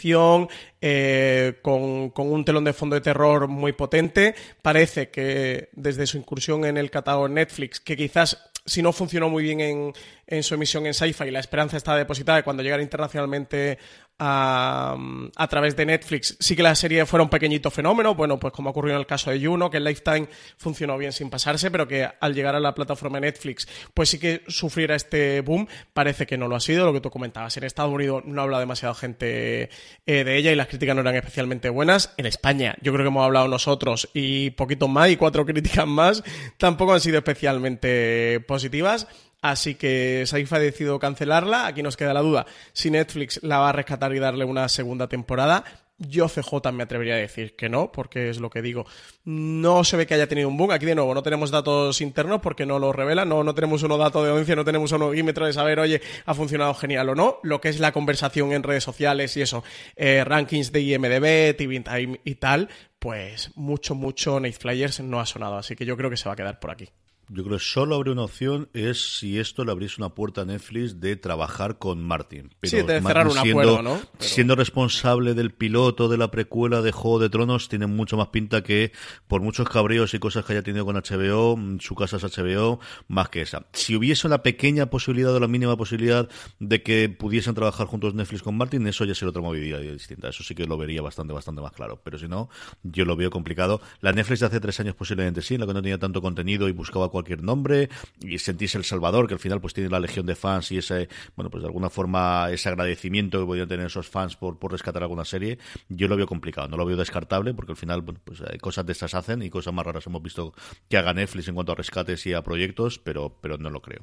eh, 0.81 1.59
con, 1.63 2.13
un 2.15 2.45
telón 2.45 2.65
de 2.65 2.73
fondo 2.73 2.95
de 2.95 3.01
terror 3.01 3.49
muy 3.49 3.73
potente. 3.73 4.35
Parece 4.63 5.11
que 5.11 5.69
desde 5.73 6.07
su 6.07 6.19
incursión 6.19 6.65
en 6.65 6.77
el 6.77 6.91
catálogo 6.91 7.29
Netflix, 7.29 7.81
que 7.81 7.97
quizás 7.97 8.51
si 8.65 8.83
no 8.83 8.93
funcionó 8.93 9.29
muy 9.29 9.45
bien 9.45 9.61
en, 9.61 9.93
en 10.27 10.43
su 10.43 10.55
emisión 10.55 10.87
en 10.87 10.95
Sci-Fi, 10.95 11.31
la 11.31 11.39
esperanza 11.39 11.77
está 11.77 11.95
depositada 11.95 12.39
de 12.39 12.45
cuando 12.45 12.63
llegara 12.63 12.83
internacionalmente 12.83 13.79
a, 14.19 14.97
a, 15.37 15.49
través 15.49 15.77
de 15.77 15.85
Netflix, 15.85 16.37
sí 16.41 16.57
que 16.57 16.63
la 16.63 16.75
serie 16.75 17.05
fuera 17.05 17.23
un 17.23 17.29
pequeñito 17.29 17.71
fenómeno, 17.71 18.15
bueno, 18.15 18.39
pues 18.39 18.53
como 18.53 18.71
ocurrió 18.71 18.95
en 18.95 19.01
el 19.01 19.07
caso 19.07 19.31
de 19.31 19.45
Juno, 19.45 19.69
que 19.69 19.77
el 19.77 19.85
Lifetime 19.85 20.29
funcionó 20.57 20.97
bien 20.97 21.13
sin 21.13 21.29
pasarse, 21.29 21.71
pero 21.71 21.87
que 21.87 22.09
al 22.21 22.35
llegar 22.35 22.55
a 22.55 22.61
la 22.61 22.75
plataforma 22.75 23.21
Netflix, 23.21 23.69
pues 23.93 24.09
sí 24.09 24.19
que 24.19 24.43
sufriera 24.49 24.95
este 24.95 25.41
boom, 25.43 25.69
parece 25.93 26.27
que 26.27 26.39
no 26.39 26.49
lo 26.49 26.57
ha 26.57 26.61
sido, 26.61 26.87
lo 26.87 26.93
que 26.93 27.01
tú 27.01 27.11
comentabas, 27.11 27.57
en 27.57 27.65
Estados 27.65 27.93
Unidos 27.93 28.23
no 28.25 28.43
habla 28.43 28.59
demasiada 28.59 28.95
gente 28.95 29.69
eh, 30.07 30.25
de 30.25 30.37
ella 30.37 30.53
y 30.53 30.57
las 30.57 30.69
críticas 30.69 30.95
no 30.95 31.03
eran 31.03 31.17
especialmente 31.17 31.69
buenas, 31.69 32.15
en 32.17 32.27
España 32.27 32.77
yo 32.81 32.93
creo 32.93 33.05
que 33.05 33.09
hemos 33.09 33.25
hablado 33.25 33.49
nosotros 33.49 34.09
y 34.15 34.51
poquito 34.51 34.89
más 34.89 35.11
y 35.11 35.17
cuatro 35.17 35.45
críticas 35.47 35.87
más, 35.87 36.23
tampoco 36.57 36.95
han 36.95 37.01
sido 37.01 37.19
especialmente 37.19 38.41
positivas, 38.47 39.07
Así 39.51 39.77
que 39.77 40.25
Saifa 40.27 40.57
ha 40.57 40.61
decidido 40.61 40.99
cancelarla. 40.99 41.67
Aquí 41.67 41.83
nos 41.83 41.97
queda 41.97 42.13
la 42.13 42.21
duda 42.21 42.47
si 42.73 42.91
Netflix 42.91 43.41
la 43.43 43.59
va 43.59 43.69
a 43.69 43.73
rescatar 43.73 44.13
y 44.15 44.19
darle 44.19 44.45
una 44.45 44.69
segunda 44.69 45.09
temporada. 45.09 45.65
Yo 45.99 46.29
CJ 46.29 46.73
me 46.73 46.83
atrevería 46.83 47.15
a 47.15 47.19
decir 47.19 47.57
que 47.57 47.69
no, 47.69 47.91
porque 47.91 48.29
es 48.29 48.39
lo 48.39 48.51
que 48.51 48.61
digo. 48.61 48.87
No 49.25 49.85
se 49.85 49.97
ve 49.97 50.07
que 50.07 50.15
haya 50.15 50.27
tenido 50.27 50.49
un 50.49 50.57
boom. 50.57 50.73
Aquí 50.73 50.85
de 50.85 50.97
nuevo 50.97 51.15
no 51.15 51.23
tenemos 51.23 51.51
datos 51.51 52.01
internos 52.01 52.41
porque 52.43 52.67
no 52.67 52.81
lo 52.81 52.93
revela. 52.93 53.25
No, 53.25 53.45
no 53.45 53.55
tenemos 53.55 53.85
unos 53.85 53.99
datos 53.99 54.25
de 54.25 54.31
audiencia, 54.31 54.57
no 54.57 54.65
tenemos 54.65 54.91
un 54.91 55.27
de 55.27 55.53
saber, 55.53 55.79
oye, 55.79 56.03
ha 56.27 56.35
funcionado 56.35 56.75
genial 56.75 57.09
o 57.11 57.15
no. 57.15 57.39
Lo 57.45 57.61
que 57.61 57.69
es 57.69 57.79
la 57.79 57.93
conversación 57.93 58.53
en 58.53 58.65
redes 58.65 58.83
sociales 58.83 59.37
y 59.37 59.43
eso, 59.43 59.63
eh, 59.95 60.25
rankings 60.25 60.73
de 60.73 60.81
IMDB, 60.83 61.57
TV 61.57 61.81
Time 61.81 62.21
y 62.25 62.35
tal, 62.35 62.69
pues 62.99 63.53
mucho, 63.55 63.95
mucho 63.95 64.41
Night 64.41 64.57
Flyers 64.59 65.01
no 65.01 65.21
ha 65.21 65.25
sonado. 65.25 65.57
Así 65.57 65.77
que 65.77 65.87
yo 65.87 65.97
creo 65.97 66.11
que 66.11 66.17
se 66.17 66.29
va 66.29 66.33
a 66.33 66.37
quedar 66.37 66.59
por 66.59 66.73
aquí. 66.73 66.91
Yo 67.29 67.43
creo 67.43 67.59
que 67.59 67.65
solo 67.65 67.97
habría 67.97 68.13
una 68.13 68.23
opción 68.23 68.69
es 68.73 69.19
si 69.19 69.39
esto 69.39 69.65
le 69.65 69.73
abriese 69.73 69.97
una 69.99 70.11
puerta 70.11 70.43
a 70.43 70.45
Netflix 70.45 71.01
de 71.01 71.17
trabajar 71.17 71.79
con 71.79 72.03
Martin. 72.03 72.55
Pero 72.61 72.71
sí, 72.71 72.87
de 72.87 73.01
cerrar 73.01 73.27
un 73.27 73.33
siendo, 73.33 73.51
acuerdo, 73.61 73.83
¿no? 73.83 74.01
Pero... 74.19 74.29
Siendo 74.29 74.55
responsable 74.55 75.35
del 75.35 75.53
piloto 75.53 76.09
de 76.09 76.19
la 76.19 76.31
precuela 76.31 76.83
de 76.83 76.93
Juego 76.93 77.19
de 77.19 77.29
Tronos, 77.29 77.69
tiene 77.69 77.87
mucho 77.87 78.17
más 78.17 78.29
pinta 78.29 78.63
que, 78.63 78.93
por 79.27 79.41
muchos 79.41 79.69
cabreos 79.69 80.15
y 80.15 80.19
cosas 80.19 80.45
que 80.45 80.53
haya 80.53 80.63
tenido 80.63 80.85
con 80.85 80.97
HBO, 80.97 81.59
su 81.81 81.95
casa 81.95 82.19
es 82.19 82.23
HBO, 82.23 82.79
más 83.09 83.29
que 83.29 83.43
esa. 83.43 83.67
Si 83.73 83.97
hubiese 83.97 84.27
una 84.27 84.43
pequeña 84.43 84.87
posibilidad 84.87 85.35
o 85.35 85.41
la 85.41 85.49
mínima 85.49 85.77
posibilidad 85.77 86.29
de 86.61 86.83
que 86.83 87.09
pudiesen 87.09 87.55
trabajar 87.55 87.87
juntos 87.89 88.15
Netflix 88.15 88.43
con 88.43 88.57
Martin, 88.57 88.87
eso 88.87 89.05
ya 89.05 89.15
sería 89.15 89.31
otra 89.31 89.43
movilidad 89.43 89.81
distinta. 89.81 90.29
Eso 90.29 90.45
sí 90.45 90.55
que 90.55 90.65
lo 90.67 90.79
vería 90.79 91.03
bastante, 91.03 91.33
bastante 91.33 91.61
más 91.61 91.73
claro. 91.73 92.01
Pero 92.05 92.19
si 92.19 92.29
no, 92.29 92.49
yo 92.83 93.05
lo 93.05 93.17
veo 93.17 93.31
complicado. 93.31 93.81
La 94.01 94.13
Netflix 94.13 94.41
de 94.41 94.47
hace 94.47 94.61
tres 94.61 94.79
años 94.81 94.95
posiblemente 94.95 95.43
sí, 95.43 95.55
en 95.55 95.61
la 95.61 95.67
que 95.67 95.75
no 95.75 95.83
tenía 95.83 95.99
tanto 95.99 96.23
contenido 96.23 96.69
y 96.69 96.73
buscaba 96.73 97.11
cualquier 97.17 97.43
nombre 97.43 97.89
y 98.21 98.39
sentís 98.39 98.75
el 98.75 98.85
Salvador, 98.85 99.27
que 99.27 99.35
al 99.35 99.41
final 99.41 99.61
pues 99.61 99.73
tiene 99.73 99.89
la 99.89 100.01
legión 100.01 100.27
de 100.27 100.35
fans 100.35 100.71
y 100.71 100.79
ese, 100.79 101.09
bueno, 101.35 101.51
pues 101.51 101.63
de 101.63 101.69
alguna 101.69 101.89
forma 101.89 102.51
ese 102.51 102.69
agradecimiento 102.69 103.41
que 103.41 103.47
podrían 103.47 103.69
tener 103.69 103.87
esos 103.87 104.09
fans 104.09 104.37
por, 104.37 104.59
por 104.59 104.73
rescatar 104.73 105.03
alguna 105.03 105.25
serie, 105.25 105.59
yo 105.89 106.09
lo 106.09 106.17
veo 106.17 106.27
complicado, 106.27 106.69
no 106.69 106.77
lo 106.77 106.85
veo 106.85 106.97
descartable 106.97 107.55
porque 107.55 107.73
al 107.73 107.77
final, 107.77 108.03
bueno, 108.03 108.21
pues 108.23 108.43
hay 108.43 108.59
cosas 108.59 108.85
de 108.85 108.93
estas 108.93 109.15
hacen 109.15 109.43
y 109.43 109.51
cosas 109.51 109.73
más 109.73 109.87
raras 109.87 110.07
hemos 110.07 110.23
visto 110.23 110.53
que 110.89 110.99
haga 110.99 111.15
Netflix 111.15 111.49
en 111.49 111.55
cuanto 111.55 111.73
a 111.73 111.75
rescates 111.75 112.27
y 112.27 112.35
a 112.35 112.43
proyectos, 112.43 112.99
pero, 112.99 113.35
pero 113.41 113.57
no 113.57 113.71
lo 113.71 113.81
creo. 113.81 114.03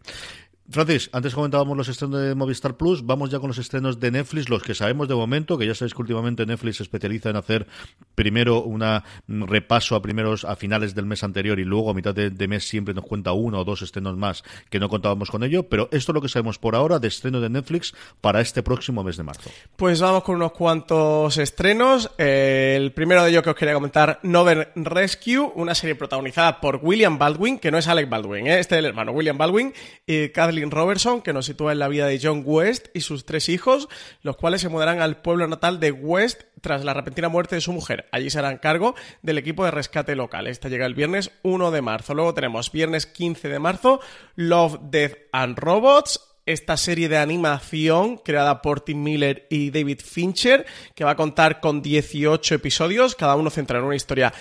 Francis, 0.69 1.09
antes 1.11 1.35
comentábamos 1.35 1.75
los 1.75 1.89
estrenos 1.89 2.21
de 2.21 2.35
Movistar 2.35 2.77
Plus, 2.77 3.05
vamos 3.05 3.29
ya 3.29 3.39
con 3.39 3.49
los 3.49 3.57
estrenos 3.57 3.99
de 3.99 4.11
Netflix, 4.11 4.47
los 4.47 4.63
que 4.63 4.73
sabemos 4.73 5.09
de 5.09 5.15
momento, 5.15 5.57
que 5.57 5.67
ya 5.67 5.75
sabéis 5.75 5.93
que 5.93 6.01
últimamente 6.01 6.45
Netflix 6.45 6.77
se 6.77 6.83
especializa 6.83 7.29
en 7.29 7.35
hacer 7.35 7.67
primero 8.15 8.63
un 8.63 8.81
repaso 9.45 9.95
a 9.95 10.01
primeros 10.01 10.45
a 10.45 10.55
finales 10.55 10.95
del 10.95 11.05
mes 11.05 11.21
anterior 11.23 11.59
y 11.59 11.65
luego 11.65 11.89
a 11.89 11.93
mitad 11.93 12.15
de, 12.15 12.47
mes 12.47 12.65
siempre 12.65 12.93
nos 12.93 13.03
cuenta 13.03 13.33
uno 13.33 13.59
o 13.59 13.65
dos 13.65 13.81
estrenos 13.81 14.15
más 14.15 14.43
que 14.69 14.79
no 14.79 14.87
contábamos 14.87 15.29
con 15.29 15.43
ello, 15.43 15.63
pero 15.63 15.89
esto 15.91 16.11
es 16.11 16.15
lo 16.15 16.21
que 16.21 16.29
sabemos 16.29 16.59
por 16.59 16.75
ahora 16.75 16.97
de 16.97 17.09
estreno 17.09 17.41
de 17.41 17.49
Netflix 17.49 17.93
para 18.21 18.39
este 18.39 18.63
próximo 18.63 19.03
mes 19.03 19.17
de 19.17 19.23
marzo. 19.23 19.49
Pues 19.75 19.99
vamos 19.99 20.23
con 20.23 20.35
unos 20.35 20.53
cuantos 20.53 21.37
estrenos. 21.37 22.09
El 22.17 22.93
primero 22.93 23.23
de 23.23 23.31
ellos 23.31 23.43
que 23.43 23.49
os 23.49 23.55
quería 23.55 23.73
comentar, 23.73 24.21
Northern 24.23 24.67
Rescue, 24.75 25.39
una 25.55 25.75
serie 25.75 25.95
protagonizada 25.95 26.61
por 26.61 26.79
William 26.81 27.17
Baldwin, 27.17 27.59
que 27.59 27.69
no 27.69 27.77
es 27.77 27.87
Alec 27.89 28.09
Baldwin, 28.09 28.47
¿eh? 28.47 28.59
este 28.59 28.75
es 28.75 28.79
el 28.79 28.85
hermano 28.85 29.11
William 29.11 29.37
Baldwin, 29.37 29.73
y 30.07 30.29
Kathleen 30.29 30.52
Robertson, 30.61 31.21
que 31.21 31.33
nos 31.33 31.45
sitúa 31.45 31.71
en 31.71 31.79
la 31.79 31.87
vida 31.87 32.07
de 32.07 32.19
John 32.21 32.43
West 32.45 32.87
y 32.93 33.01
sus 33.01 33.25
tres 33.25 33.49
hijos, 33.49 33.89
los 34.21 34.37
cuales 34.37 34.61
se 34.61 34.69
mudarán 34.69 35.01
al 35.01 35.21
pueblo 35.21 35.47
natal 35.47 35.79
de 35.79 35.91
West 35.91 36.43
tras 36.61 36.85
la 36.85 36.93
repentina 36.93 37.29
muerte 37.29 37.55
de 37.55 37.61
su 37.61 37.73
mujer. 37.73 38.07
Allí 38.11 38.29
se 38.29 38.39
harán 38.39 38.57
cargo 38.57 38.95
del 39.21 39.37
equipo 39.37 39.65
de 39.65 39.71
rescate 39.71 40.15
local. 40.15 40.47
Esta 40.47 40.69
llega 40.69 40.85
el 40.85 40.95
viernes 40.95 41.31
1 41.43 41.71
de 41.71 41.81
marzo. 41.81 42.13
Luego 42.13 42.33
tenemos 42.33 42.71
viernes 42.71 43.05
15 43.05 43.49
de 43.49 43.59
marzo, 43.59 43.99
Love, 44.35 44.79
Death 44.83 45.17
and 45.31 45.57
Robots, 45.57 46.21
esta 46.45 46.77
serie 46.77 47.09
de 47.09 47.17
animación 47.17 48.17
creada 48.17 48.61
por 48.61 48.81
Tim 48.81 49.01
Miller 49.01 49.47
y 49.49 49.71
David 49.71 50.01
Fincher, 50.03 50.65
que 50.95 51.03
va 51.03 51.11
a 51.11 51.15
contar 51.15 51.59
con 51.61 51.81
18 51.81 52.55
episodios, 52.55 53.15
cada 53.15 53.35
uno 53.35 53.49
centrado 53.49 53.83
en 53.83 53.87
una 53.87 53.95
historia 53.95 54.33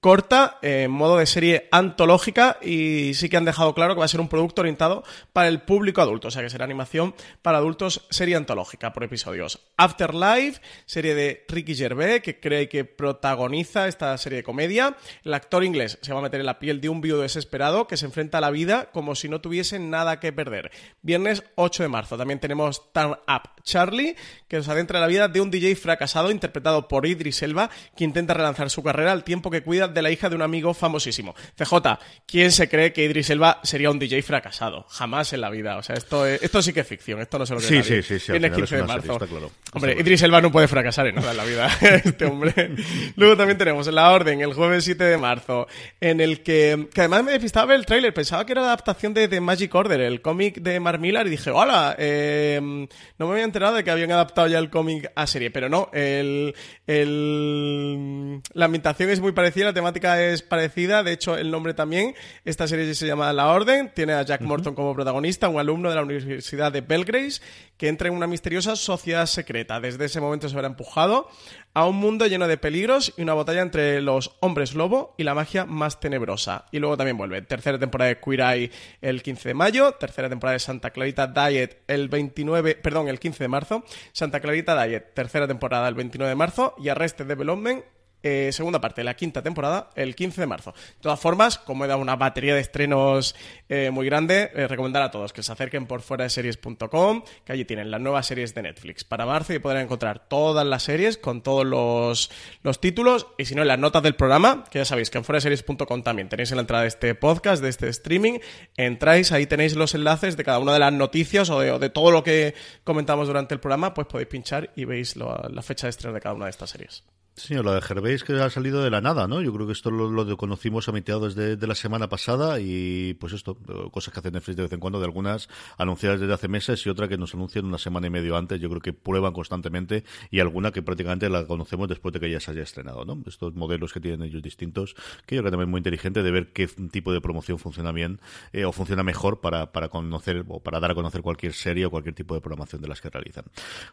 corta, 0.00 0.58
en 0.62 0.70
eh, 0.70 0.88
modo 0.88 1.18
de 1.18 1.26
serie 1.26 1.68
antológica 1.70 2.56
y 2.62 3.12
sí 3.14 3.28
que 3.28 3.36
han 3.36 3.44
dejado 3.44 3.74
claro 3.74 3.94
que 3.94 3.98
va 3.98 4.06
a 4.06 4.08
ser 4.08 4.20
un 4.20 4.28
producto 4.28 4.62
orientado 4.62 5.04
para 5.34 5.48
el 5.48 5.60
público 5.60 6.00
adulto, 6.00 6.28
o 6.28 6.30
sea 6.30 6.42
que 6.42 6.48
será 6.48 6.64
animación 6.64 7.14
para 7.42 7.58
adultos, 7.58 8.06
serie 8.08 8.36
antológica 8.36 8.94
por 8.94 9.04
episodios. 9.04 9.60
Afterlife, 9.76 10.62
serie 10.86 11.14
de 11.14 11.44
Ricky 11.48 11.74
Gervais, 11.74 12.22
que 12.22 12.40
cree 12.40 12.68
que 12.68 12.86
protagoniza 12.86 13.88
esta 13.88 14.16
serie 14.16 14.38
de 14.38 14.42
comedia. 14.42 14.96
El 15.22 15.34
actor 15.34 15.64
inglés 15.64 15.98
se 16.00 16.14
va 16.14 16.20
a 16.20 16.22
meter 16.22 16.40
en 16.40 16.46
la 16.46 16.58
piel 16.58 16.80
de 16.80 16.88
un 16.88 17.02
viudo 17.02 17.20
desesperado 17.20 17.86
que 17.86 17.98
se 17.98 18.06
enfrenta 18.06 18.38
a 18.38 18.40
la 18.40 18.50
vida 18.50 18.90
como 18.92 19.14
si 19.14 19.28
no 19.28 19.42
tuviese 19.42 19.78
nada 19.78 20.18
que 20.18 20.32
perder. 20.32 20.70
Viernes 21.02 21.44
8 21.56 21.82
de 21.82 21.88
marzo 21.90 22.16
también 22.16 22.40
tenemos 22.40 22.90
Turn 22.92 23.18
Up 23.28 23.62
Charlie, 23.64 24.16
que 24.48 24.56
nos 24.56 24.68
adentra 24.68 24.98
en 24.98 25.02
la 25.02 25.08
vida 25.08 25.28
de 25.28 25.40
un 25.40 25.50
DJ 25.50 25.76
fracasado 25.76 26.30
interpretado 26.30 26.88
por 26.88 27.06
Idris 27.06 27.42
Elba, 27.42 27.70
que 27.96 28.04
intenta 28.04 28.34
relanzar 28.34 28.70
su 28.70 28.82
carrera 28.82 29.12
al 29.12 29.24
tiempo 29.24 29.50
que 29.50 29.62
cuida 29.62 29.89
de 29.92 30.02
la 30.02 30.10
hija 30.10 30.28
de 30.28 30.36
un 30.36 30.42
amigo 30.42 30.74
famosísimo. 30.74 31.34
CJ, 31.56 31.98
¿quién 32.26 32.52
se 32.52 32.68
cree 32.68 32.92
que 32.92 33.04
Idris 33.04 33.30
Elba 33.30 33.60
sería 33.62 33.90
un 33.90 33.98
DJ 33.98 34.22
fracasado? 34.22 34.86
Jamás 34.88 35.32
en 35.32 35.40
la 35.40 35.50
vida. 35.50 35.76
O 35.76 35.82
sea, 35.82 35.96
esto, 35.96 36.26
es, 36.26 36.42
esto 36.42 36.62
sí 36.62 36.72
que 36.72 36.80
es 36.80 36.86
ficción. 36.86 37.20
Esto 37.20 37.38
no 37.38 37.46
se 37.46 37.54
lo 37.54 37.60
Sí, 37.60 37.82
sí, 37.82 38.02
sí, 38.02 38.18
sí. 38.18 38.32
Viene 38.32 38.50
15 38.50 38.76
de 38.76 38.82
marzo. 38.82 39.12
Serie, 39.14 39.28
claro. 39.28 39.50
Hombre, 39.72 39.96
Idris 39.98 40.22
Elba 40.22 40.40
no 40.40 40.50
puede 40.50 40.68
fracasar 40.68 41.06
en 41.06 41.16
nada 41.16 41.30
en 41.32 41.36
la 41.36 41.44
vida. 41.44 41.68
este 42.04 42.24
hombre. 42.24 42.70
Luego 43.16 43.36
también 43.36 43.58
tenemos 43.58 43.86
La 43.88 44.10
Orden, 44.10 44.40
el 44.40 44.54
jueves 44.54 44.84
7 44.84 45.04
de 45.04 45.18
marzo, 45.18 45.66
en 46.00 46.20
el 46.20 46.42
que, 46.42 46.88
que 46.92 47.00
además 47.02 47.24
me 47.24 47.32
despistaba 47.32 47.74
el 47.74 47.86
tráiler. 47.86 48.14
Pensaba 48.14 48.44
que 48.46 48.52
era 48.52 48.62
la 48.62 48.68
adaptación 48.68 49.14
de, 49.14 49.28
de 49.28 49.40
Magic 49.40 49.74
Order, 49.74 50.00
el 50.00 50.20
cómic 50.22 50.56
de 50.60 50.80
Mark 50.80 51.00
Millar, 51.00 51.26
y 51.26 51.30
dije, 51.30 51.50
hola, 51.50 51.94
eh, 51.98 52.60
no 52.60 53.26
me 53.26 53.32
había 53.32 53.44
enterado 53.44 53.74
de 53.74 53.84
que 53.84 53.90
habían 53.90 54.12
adaptado 54.12 54.48
ya 54.48 54.58
el 54.58 54.70
cómic 54.70 55.10
a 55.14 55.26
serie, 55.26 55.50
pero 55.50 55.68
no, 55.68 55.90
el, 55.92 56.54
el, 56.86 58.40
la 58.52 58.64
ambientación 58.64 59.10
es 59.10 59.20
muy 59.20 59.32
parecida 59.32 59.66
a 59.66 59.68
la 59.68 59.74
temática 59.80 60.22
es 60.22 60.42
parecida, 60.42 61.02
de 61.02 61.12
hecho 61.12 61.38
el 61.38 61.50
nombre 61.50 61.72
también. 61.72 62.14
Esta 62.44 62.68
serie 62.68 62.94
se 62.94 63.06
llama 63.06 63.32
La 63.32 63.48
Orden, 63.48 63.90
tiene 63.94 64.12
a 64.12 64.22
Jack 64.22 64.42
Morton 64.42 64.74
como 64.74 64.94
protagonista, 64.94 65.48
un 65.48 65.58
alumno 65.58 65.88
de 65.88 65.94
la 65.94 66.02
Universidad 66.02 66.70
de 66.70 66.82
Belgrade 66.82 67.40
que 67.78 67.88
entra 67.88 68.08
en 68.08 68.14
una 68.14 68.26
misteriosa 68.26 68.76
sociedad 68.76 69.24
secreta. 69.24 69.80
Desde 69.80 70.04
ese 70.04 70.20
momento 70.20 70.50
se 70.50 70.54
verá 70.54 70.68
empujado 70.68 71.28
a 71.72 71.86
un 71.86 71.96
mundo 71.96 72.26
lleno 72.26 72.46
de 72.46 72.58
peligros 72.58 73.14
y 73.16 73.22
una 73.22 73.32
batalla 73.32 73.62
entre 73.62 74.02
los 74.02 74.36
hombres 74.40 74.74
lobo 74.74 75.14
y 75.16 75.24
la 75.24 75.34
magia 75.34 75.64
más 75.64 75.98
tenebrosa. 75.98 76.66
Y 76.72 76.78
luego 76.78 76.98
también 76.98 77.16
vuelve. 77.16 77.40
Tercera 77.40 77.78
temporada 77.78 78.10
de 78.10 78.20
Queer 78.20 78.40
Eye 78.40 78.70
el 79.00 79.22
15 79.22 79.48
de 79.48 79.54
mayo, 79.54 79.92
tercera 79.92 80.28
temporada 80.28 80.54
de 80.54 80.60
Santa 80.60 80.90
Clarita 80.90 81.26
Diet 81.26 81.84
el 81.86 82.10
29, 82.10 82.74
perdón, 82.74 83.08
el 83.08 83.18
15 83.18 83.44
de 83.44 83.48
marzo, 83.48 83.84
Santa 84.12 84.40
Clarita 84.40 84.84
Diet, 84.84 85.14
tercera 85.14 85.48
temporada 85.48 85.88
el 85.88 85.94
29 85.94 86.28
de 86.28 86.36
marzo 86.36 86.74
y 86.78 86.90
Arrested 86.90 87.24
Development 87.24 87.82
eh, 88.22 88.50
segunda 88.52 88.80
parte 88.80 89.00
de 89.00 89.04
la 89.04 89.14
quinta 89.14 89.42
temporada 89.42 89.90
el 89.94 90.14
15 90.14 90.40
de 90.40 90.46
marzo. 90.46 90.72
De 90.72 91.00
todas 91.00 91.18
formas, 91.18 91.58
como 91.58 91.84
he 91.84 91.88
dado 91.88 92.00
una 92.00 92.16
batería 92.16 92.54
de 92.54 92.60
estrenos 92.60 93.34
eh, 93.68 93.90
muy 93.90 94.06
grande, 94.06 94.50
eh, 94.54 94.68
recomendar 94.68 95.02
a 95.02 95.10
todos 95.10 95.32
que 95.32 95.42
se 95.42 95.52
acerquen 95.52 95.86
por 95.86 96.02
fuera 96.02 96.24
de 96.24 96.30
series.com, 96.30 97.22
que 97.44 97.52
allí 97.52 97.64
tienen 97.64 97.90
las 97.90 98.00
nuevas 98.00 98.26
series 98.26 98.54
de 98.54 98.62
Netflix 98.62 99.04
para 99.04 99.26
marzo 99.26 99.54
y 99.54 99.58
podrán 99.58 99.84
encontrar 99.84 100.28
todas 100.28 100.66
las 100.66 100.82
series 100.82 101.16
con 101.18 101.42
todos 101.42 101.66
los, 101.66 102.30
los 102.62 102.80
títulos 102.80 103.26
y 103.38 103.46
si 103.46 103.54
no 103.54 103.62
en 103.62 103.68
las 103.68 103.78
notas 103.78 104.02
del 104.02 104.14
programa, 104.14 104.64
que 104.70 104.80
ya 104.80 104.84
sabéis 104.84 105.10
que 105.10 105.18
en 105.18 105.24
fuera 105.24 105.38
de 105.38 105.42
series.com 105.42 106.02
también 106.02 106.28
tenéis 106.28 106.50
en 106.50 106.56
la 106.56 106.62
entrada 106.62 106.82
de 106.82 106.88
este 106.88 107.14
podcast, 107.14 107.62
de 107.62 107.68
este 107.68 107.88
streaming, 107.88 108.38
entráis, 108.76 109.32
ahí 109.32 109.46
tenéis 109.46 109.76
los 109.76 109.94
enlaces 109.94 110.36
de 110.36 110.44
cada 110.44 110.58
una 110.58 110.72
de 110.72 110.78
las 110.78 110.92
noticias 110.92 111.50
o 111.50 111.78
de, 111.78 111.90
todo 111.90 112.10
lo 112.10 112.22
que 112.22 112.54
comentamos 112.84 113.26
durante 113.26 113.54
el 113.54 113.60
programa, 113.60 113.94
pues 113.94 114.06
podéis 114.06 114.28
pinchar 114.28 114.70
y 114.76 114.84
veis 114.84 115.16
la 115.16 115.62
fecha 115.62 115.86
de 115.86 115.90
estreno 115.90 116.14
de 116.14 116.20
cada 116.20 116.34
una 116.34 116.44
de 116.46 116.50
estas 116.50 116.70
series. 116.70 117.04
Sí, 117.34 117.54
lo 117.54 117.72
de 117.72 117.80
Gervais 117.80 118.22
que 118.22 118.34
ha 118.34 118.50
salido 118.50 118.82
de 118.82 118.90
la 118.90 119.00
nada, 119.00 119.26
¿no? 119.26 119.40
Yo 119.40 119.52
creo 119.54 119.66
que 119.66 119.72
esto 119.72 119.90
lo, 119.90 120.36
conocimos 120.36 120.88
a 120.88 120.92
desde 120.92 121.56
de 121.56 121.66
la 121.66 121.74
semana 121.74 122.08
pasada 122.08 122.60
y 122.60 123.14
pues 123.14 123.32
esto, 123.32 123.56
cosas 123.90 124.12
que 124.12 124.20
hace 124.20 124.30
Netflix 124.30 124.56
de 124.56 124.62
vez 124.64 124.72
en 124.72 124.80
cuando, 124.80 124.98
de 124.98 125.06
algunas 125.06 125.48
anunciadas 125.78 126.20
desde 126.20 126.34
hace 126.34 126.48
meses 126.48 126.84
y 126.84 126.90
otra 126.90 127.08
que 127.08 127.16
nos 127.16 127.34
anuncian 127.34 127.64
una 127.64 127.78
semana 127.78 128.08
y 128.08 128.10
medio 128.10 128.36
antes. 128.36 128.60
Yo 128.60 128.68
creo 128.68 128.80
que 128.82 128.92
prueban 128.92 129.32
constantemente 129.32 130.04
y 130.30 130.40
alguna 130.40 130.70
que 130.70 130.82
prácticamente 130.82 131.30
la 131.30 131.46
conocemos 131.46 131.88
después 131.88 132.12
de 132.12 132.20
que 132.20 132.30
ya 132.30 132.40
se 132.40 132.50
haya 132.50 132.62
estrenado, 132.62 133.04
¿no? 133.04 133.22
Estos 133.26 133.54
modelos 133.54 133.92
que 133.92 134.00
tienen 134.00 134.22
ellos 134.22 134.42
distintos, 134.42 134.94
que 135.24 135.36
yo 135.36 135.42
creo 135.42 135.44
que 135.44 135.50
también 135.50 135.68
es 135.68 135.70
muy 135.70 135.78
inteligente 135.78 136.22
de 136.22 136.30
ver 136.30 136.52
qué 136.52 136.66
tipo 136.66 137.12
de 137.12 137.20
promoción 137.20 137.58
funciona 137.58 137.92
bien 137.92 138.20
eh, 138.52 138.64
o 138.64 138.72
funciona 138.72 139.02
mejor 139.02 139.40
para, 139.40 139.72
para 139.72 139.88
conocer 139.88 140.44
o 140.48 140.60
para 140.60 140.80
dar 140.80 140.90
a 140.90 140.94
conocer 140.94 141.22
cualquier 141.22 141.54
serie 141.54 141.86
o 141.86 141.90
cualquier 141.90 142.14
tipo 142.14 142.34
de 142.34 142.40
programación 142.40 142.82
de 142.82 142.88
las 142.88 143.00
que 143.00 143.08
realizan. 143.08 143.44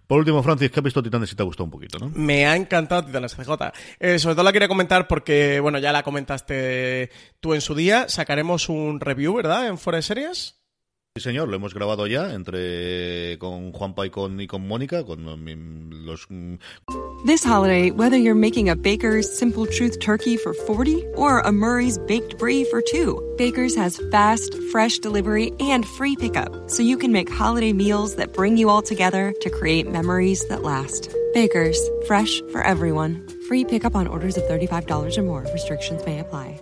Por 0.06 0.19
último, 0.19 0.43
Francis, 0.43 0.69
¿qué 0.71 0.80
has 0.80 0.84
visto 0.84 1.02
Titanes 1.02 1.30
si 1.30 1.36
te 1.36 1.43
ha 1.43 1.45
gustado 1.45 1.65
un 1.65 1.71
poquito, 1.71 2.00
no? 2.00 2.12
Me 2.13 2.45
ha 2.45 2.56
encantado 2.56 3.06
Titanes 3.06 3.26
Eh, 3.99 4.19
sobre 4.19 4.35
todo 4.35 4.43
la 4.43 4.53
quería 4.53 4.67
comentar 4.67 5.07
porque, 5.07 5.59
bueno, 5.59 5.79
ya 5.79 5.91
la 5.91 6.03
comentaste 6.03 7.09
tú 7.39 7.53
en 7.53 7.61
su 7.61 7.75
día. 7.75 8.09
Sacaremos 8.09 8.69
un 8.69 8.99
review, 8.99 9.33
¿verdad? 9.35 9.67
En 9.67 9.77
de 9.97 10.01
Series. 10.01 10.57
Sí, 11.17 11.23
señor, 11.23 11.47
lo 11.47 11.56
hemos 11.56 11.73
grabado 11.73 12.06
ya 12.06 12.32
entre 12.32 13.39
con 13.39 13.71
con, 13.71 14.39
y 14.39 14.45
con 14.45 14.67
Mónica, 14.67 15.03
con 15.03 15.23
mm, 15.23 15.49
mm, 15.49 16.06
los... 16.06 16.27
Mm. 16.30 16.60
This 17.25 17.43
holiday, 17.43 17.89
whether 17.89 18.17
you're 18.17 18.36
making 18.36 18.69
a 18.69 18.75
Baker's 18.75 19.27
Simple 19.27 19.65
Truth 19.65 19.99
turkey 19.99 20.38
for 20.38 20.53
40 20.53 21.03
or 21.15 21.39
a 21.39 21.51
Murray's 21.51 21.97
Baked 21.97 22.38
Brie 22.38 22.65
for 22.65 22.84
2, 22.84 23.34
Baker's 23.36 23.75
has 23.75 23.99
fast, 24.12 24.53
fresh 24.71 24.99
delivery 24.99 25.53
and 25.60 25.88
free 25.88 26.15
pickup, 26.15 26.69
so 26.69 26.84
you 26.84 26.99
can 26.99 27.12
make 27.12 27.32
holiday 27.32 27.73
meals 27.73 28.17
that 28.17 28.34
bring 28.34 28.56
you 28.56 28.69
all 28.69 28.84
together 28.84 29.34
to 29.41 29.49
create 29.49 29.89
memories 29.89 30.47
that 30.49 30.62
last. 30.62 31.10
Baker's, 31.34 31.80
fresh 32.06 32.43
for 32.51 32.62
everyone. 32.62 33.27
Free 33.47 33.65
pickup 33.65 33.95
on 33.95 34.06
orders 34.06 34.38
of 34.38 34.43
$35 34.43 35.17
or 35.17 35.23
more. 35.23 35.47
Restrictions 35.51 36.06
may 36.06 36.19
apply. 36.19 36.62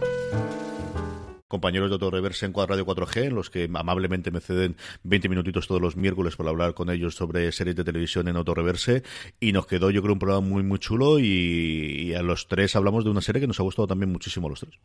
Compañeros 1.51 1.89
de 1.89 1.95
Autoreverse 1.95 2.45
en 2.45 2.53
Radio 2.53 2.85
4G, 2.85 3.25
en 3.25 3.35
los 3.35 3.49
que 3.49 3.69
amablemente 3.71 4.31
me 4.31 4.39
ceden 4.39 4.77
20 5.03 5.27
minutitos 5.27 5.67
todos 5.67 5.81
los 5.81 5.97
miércoles 5.97 6.37
para 6.37 6.49
hablar 6.49 6.73
con 6.73 6.89
ellos 6.89 7.13
sobre 7.13 7.51
series 7.51 7.75
de 7.75 7.83
televisión 7.83 8.29
en 8.29 8.37
Autoreverse. 8.37 9.03
Y 9.39 9.51
nos 9.51 9.67
quedó, 9.67 9.91
yo 9.91 10.01
creo, 10.01 10.13
un 10.13 10.19
programa 10.19 10.47
muy, 10.47 10.63
muy 10.63 10.79
chulo. 10.79 11.19
Y, 11.19 12.13
a 12.15 12.21
los 12.21 12.47
tres 12.47 12.75
hablamos 12.75 13.03
de 13.03 13.09
una 13.09 13.21
serie 13.21 13.41
que 13.41 13.47
nos 13.47 13.59
ha 13.59 13.63
gustado 13.63 13.87
también 13.87 14.11
muchísimo 14.11 14.47
los 14.47 14.61
tres. 14.61 14.79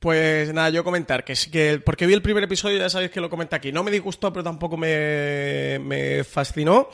Pues 0.00 0.52
nada, 0.52 0.70
yo 0.70 0.82
comentar 0.82 1.24
que, 1.24 1.80
porque 1.84 2.06
vi 2.06 2.14
el 2.14 2.22
primer 2.22 2.42
episodio, 2.42 2.78
ya 2.78 2.90
sabéis 2.90 3.12
que 3.12 3.20
lo 3.20 3.30
comenté 3.30 3.54
aquí. 3.54 3.70
No 3.70 3.84
me 3.84 3.92
disgustó, 3.92 4.32
pero 4.32 4.42
tampoco 4.42 4.76
me, 4.76 5.78
me 5.80 6.24
fascinó 6.24 6.88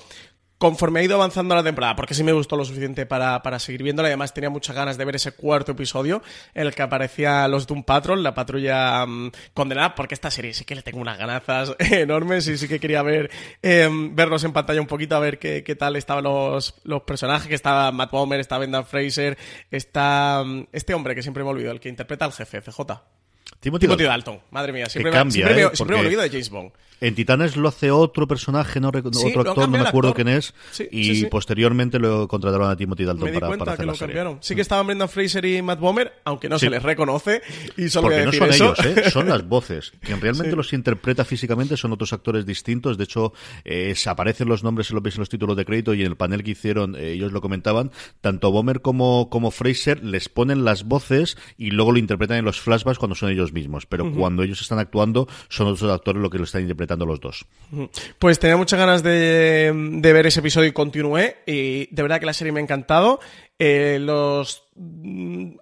conforme 0.60 1.00
ha 1.00 1.02
ido 1.02 1.14
avanzando 1.14 1.54
la 1.54 1.62
temporada, 1.62 1.96
porque 1.96 2.12
sí 2.12 2.22
me 2.22 2.32
gustó 2.32 2.54
lo 2.54 2.66
suficiente 2.66 3.06
para, 3.06 3.42
para 3.42 3.58
seguir 3.58 3.82
viéndola. 3.82 4.08
Además, 4.08 4.34
tenía 4.34 4.50
muchas 4.50 4.76
ganas 4.76 4.98
de 4.98 5.06
ver 5.06 5.16
ese 5.16 5.32
cuarto 5.32 5.72
episodio 5.72 6.22
en 6.52 6.66
el 6.66 6.74
que 6.74 6.82
aparecía 6.82 7.48
los 7.48 7.66
Doom 7.66 7.82
Patrol, 7.82 8.22
la 8.22 8.34
patrulla 8.34 9.06
mm, 9.06 9.32
condenada, 9.54 9.94
porque 9.94 10.12
esta 10.12 10.30
serie 10.30 10.52
sí 10.52 10.66
que 10.66 10.74
le 10.74 10.82
tengo 10.82 11.00
unas 11.00 11.16
ganazas 11.16 11.74
enormes 11.78 12.46
y 12.46 12.58
sí 12.58 12.68
que 12.68 12.78
quería 12.78 13.00
ver 13.00 13.30
em, 13.62 14.14
verlos 14.14 14.44
en 14.44 14.52
pantalla 14.52 14.82
un 14.82 14.86
poquito, 14.86 15.16
a 15.16 15.20
ver 15.20 15.38
qué, 15.38 15.64
qué 15.64 15.76
tal 15.76 15.96
estaban 15.96 16.24
los, 16.24 16.74
los 16.84 17.04
personajes, 17.04 17.48
que 17.48 17.54
estaba 17.54 17.90
Matt 17.90 18.10
Bomer, 18.10 18.38
está 18.38 18.58
Brendan 18.58 18.84
Fraser, 18.84 19.38
está 19.70 20.44
mm, 20.44 20.66
este 20.72 20.92
hombre 20.92 21.14
que 21.14 21.22
siempre 21.22 21.42
me 21.42 21.48
olvido, 21.48 21.72
el 21.72 21.80
que 21.80 21.88
interpreta 21.88 22.26
al 22.26 22.34
jefe, 22.34 22.60
CJ. 22.60 23.19
Timothy, 23.60 23.86
Dalton. 23.86 24.40
Madre 24.50 24.72
mía, 24.72 24.86
siempre, 24.86 25.12
me, 25.12 25.30
siempre, 25.30 25.62
¿eh? 25.62 25.70
siempre 25.74 25.96
me 25.96 26.06
olvido 26.06 26.22
de 26.22 26.30
James 26.30 26.50
Bond. 26.50 26.72
En 27.00 27.14
Titanes 27.14 27.56
lo 27.56 27.68
hace 27.68 27.90
otro 27.90 28.28
personaje, 28.28 28.78
no 28.78 28.88
otro 28.88 29.40
actor, 29.40 29.68
no 29.68 29.78
me 29.78 29.80
acuerdo 29.80 30.12
quién 30.12 30.28
es. 30.28 30.52
y 30.90 31.24
posteriormente 31.26 31.98
lo 31.98 32.28
contrataron 32.28 32.70
a 32.70 32.76
Timothy 32.76 33.04
Dalton 33.04 33.32
para, 33.32 33.56
para, 33.56 33.72
hacer 33.72 33.86
la 33.86 33.94
serie. 33.94 34.36
Sí 34.40 34.54
que 34.54 34.60
estaban 34.60 34.86
Brendan 34.86 35.08
Fraser 35.08 35.44
y 35.46 35.62
Matt 35.62 35.80
Bomer, 35.80 36.12
aunque 36.24 36.48
no 36.48 36.58
se 36.58 36.68
les 36.68 36.82
reconoce. 36.82 37.40
Y 37.76 37.88
solo 37.88 38.08
Porque 38.08 38.26
no 38.26 38.32
son 38.32 38.52
ellos, 38.52 38.78
¿eh? 38.84 39.10
son 39.10 39.28
las 39.28 39.48
voces. 39.48 39.92
Quien 40.00 40.20
realmente 40.20 40.54
los 40.54 40.72
interpreta 40.74 41.24
físicamente 41.24 41.76
son 41.78 41.92
otros 41.92 42.12
actores 42.12 42.44
distintos. 42.44 42.98
De 42.98 43.04
hecho, 43.04 43.32
eh, 43.64 43.94
se 43.94 44.10
aparecen 44.10 44.48
los 44.48 44.62
nombres, 44.62 44.88
se 44.88 44.94
los 44.94 45.02
veis 45.02 45.14
en 45.14 45.20
los 45.20 45.30
títulos 45.30 45.56
de 45.56 45.64
crédito 45.64 45.94
y 45.94 46.02
en 46.02 46.06
el 46.06 46.16
panel 46.16 46.44
que 46.44 46.50
hicieron, 46.50 46.96
eh, 46.96 47.12
ellos 47.12 47.32
lo 47.32 47.40
comentaban. 47.40 47.92
Tanto 48.20 48.50
Bomer 48.50 48.82
como, 48.82 49.30
como 49.30 49.50
Fraser 49.50 50.04
les 50.04 50.28
ponen 50.28 50.66
las 50.66 50.84
voces 50.84 51.38
y 51.56 51.70
luego 51.70 51.92
lo 51.92 51.98
interpretan 51.98 52.36
en 52.36 52.44
los 52.44 52.60
flashbacks 52.60 52.98
cuando 52.98 53.14
son 53.14 53.30
ellos 53.30 53.49
mismos. 53.52 53.86
Pero 53.86 54.12
cuando 54.12 54.42
ellos 54.42 54.60
están 54.60 54.78
actuando, 54.78 55.28
son 55.48 55.68
otros 55.68 55.90
actores 55.90 56.22
los 56.22 56.30
que 56.30 56.38
lo 56.38 56.44
están 56.44 56.62
interpretando 56.62 57.06
los 57.06 57.20
dos. 57.20 57.46
Pues 58.18 58.38
tenía 58.38 58.56
muchas 58.56 58.78
ganas 58.78 59.02
de, 59.02 59.72
ver 60.02 60.26
ese 60.26 60.40
episodio 60.40 60.68
y 60.68 60.72
continué. 60.72 61.38
Y 61.46 61.94
de 61.94 62.02
verdad 62.02 62.20
que 62.20 62.26
la 62.26 62.32
serie 62.32 62.52
me 62.52 62.60
ha 62.60 62.62
encantado. 62.62 63.20
Eh, 63.58 63.98
los 64.00 64.69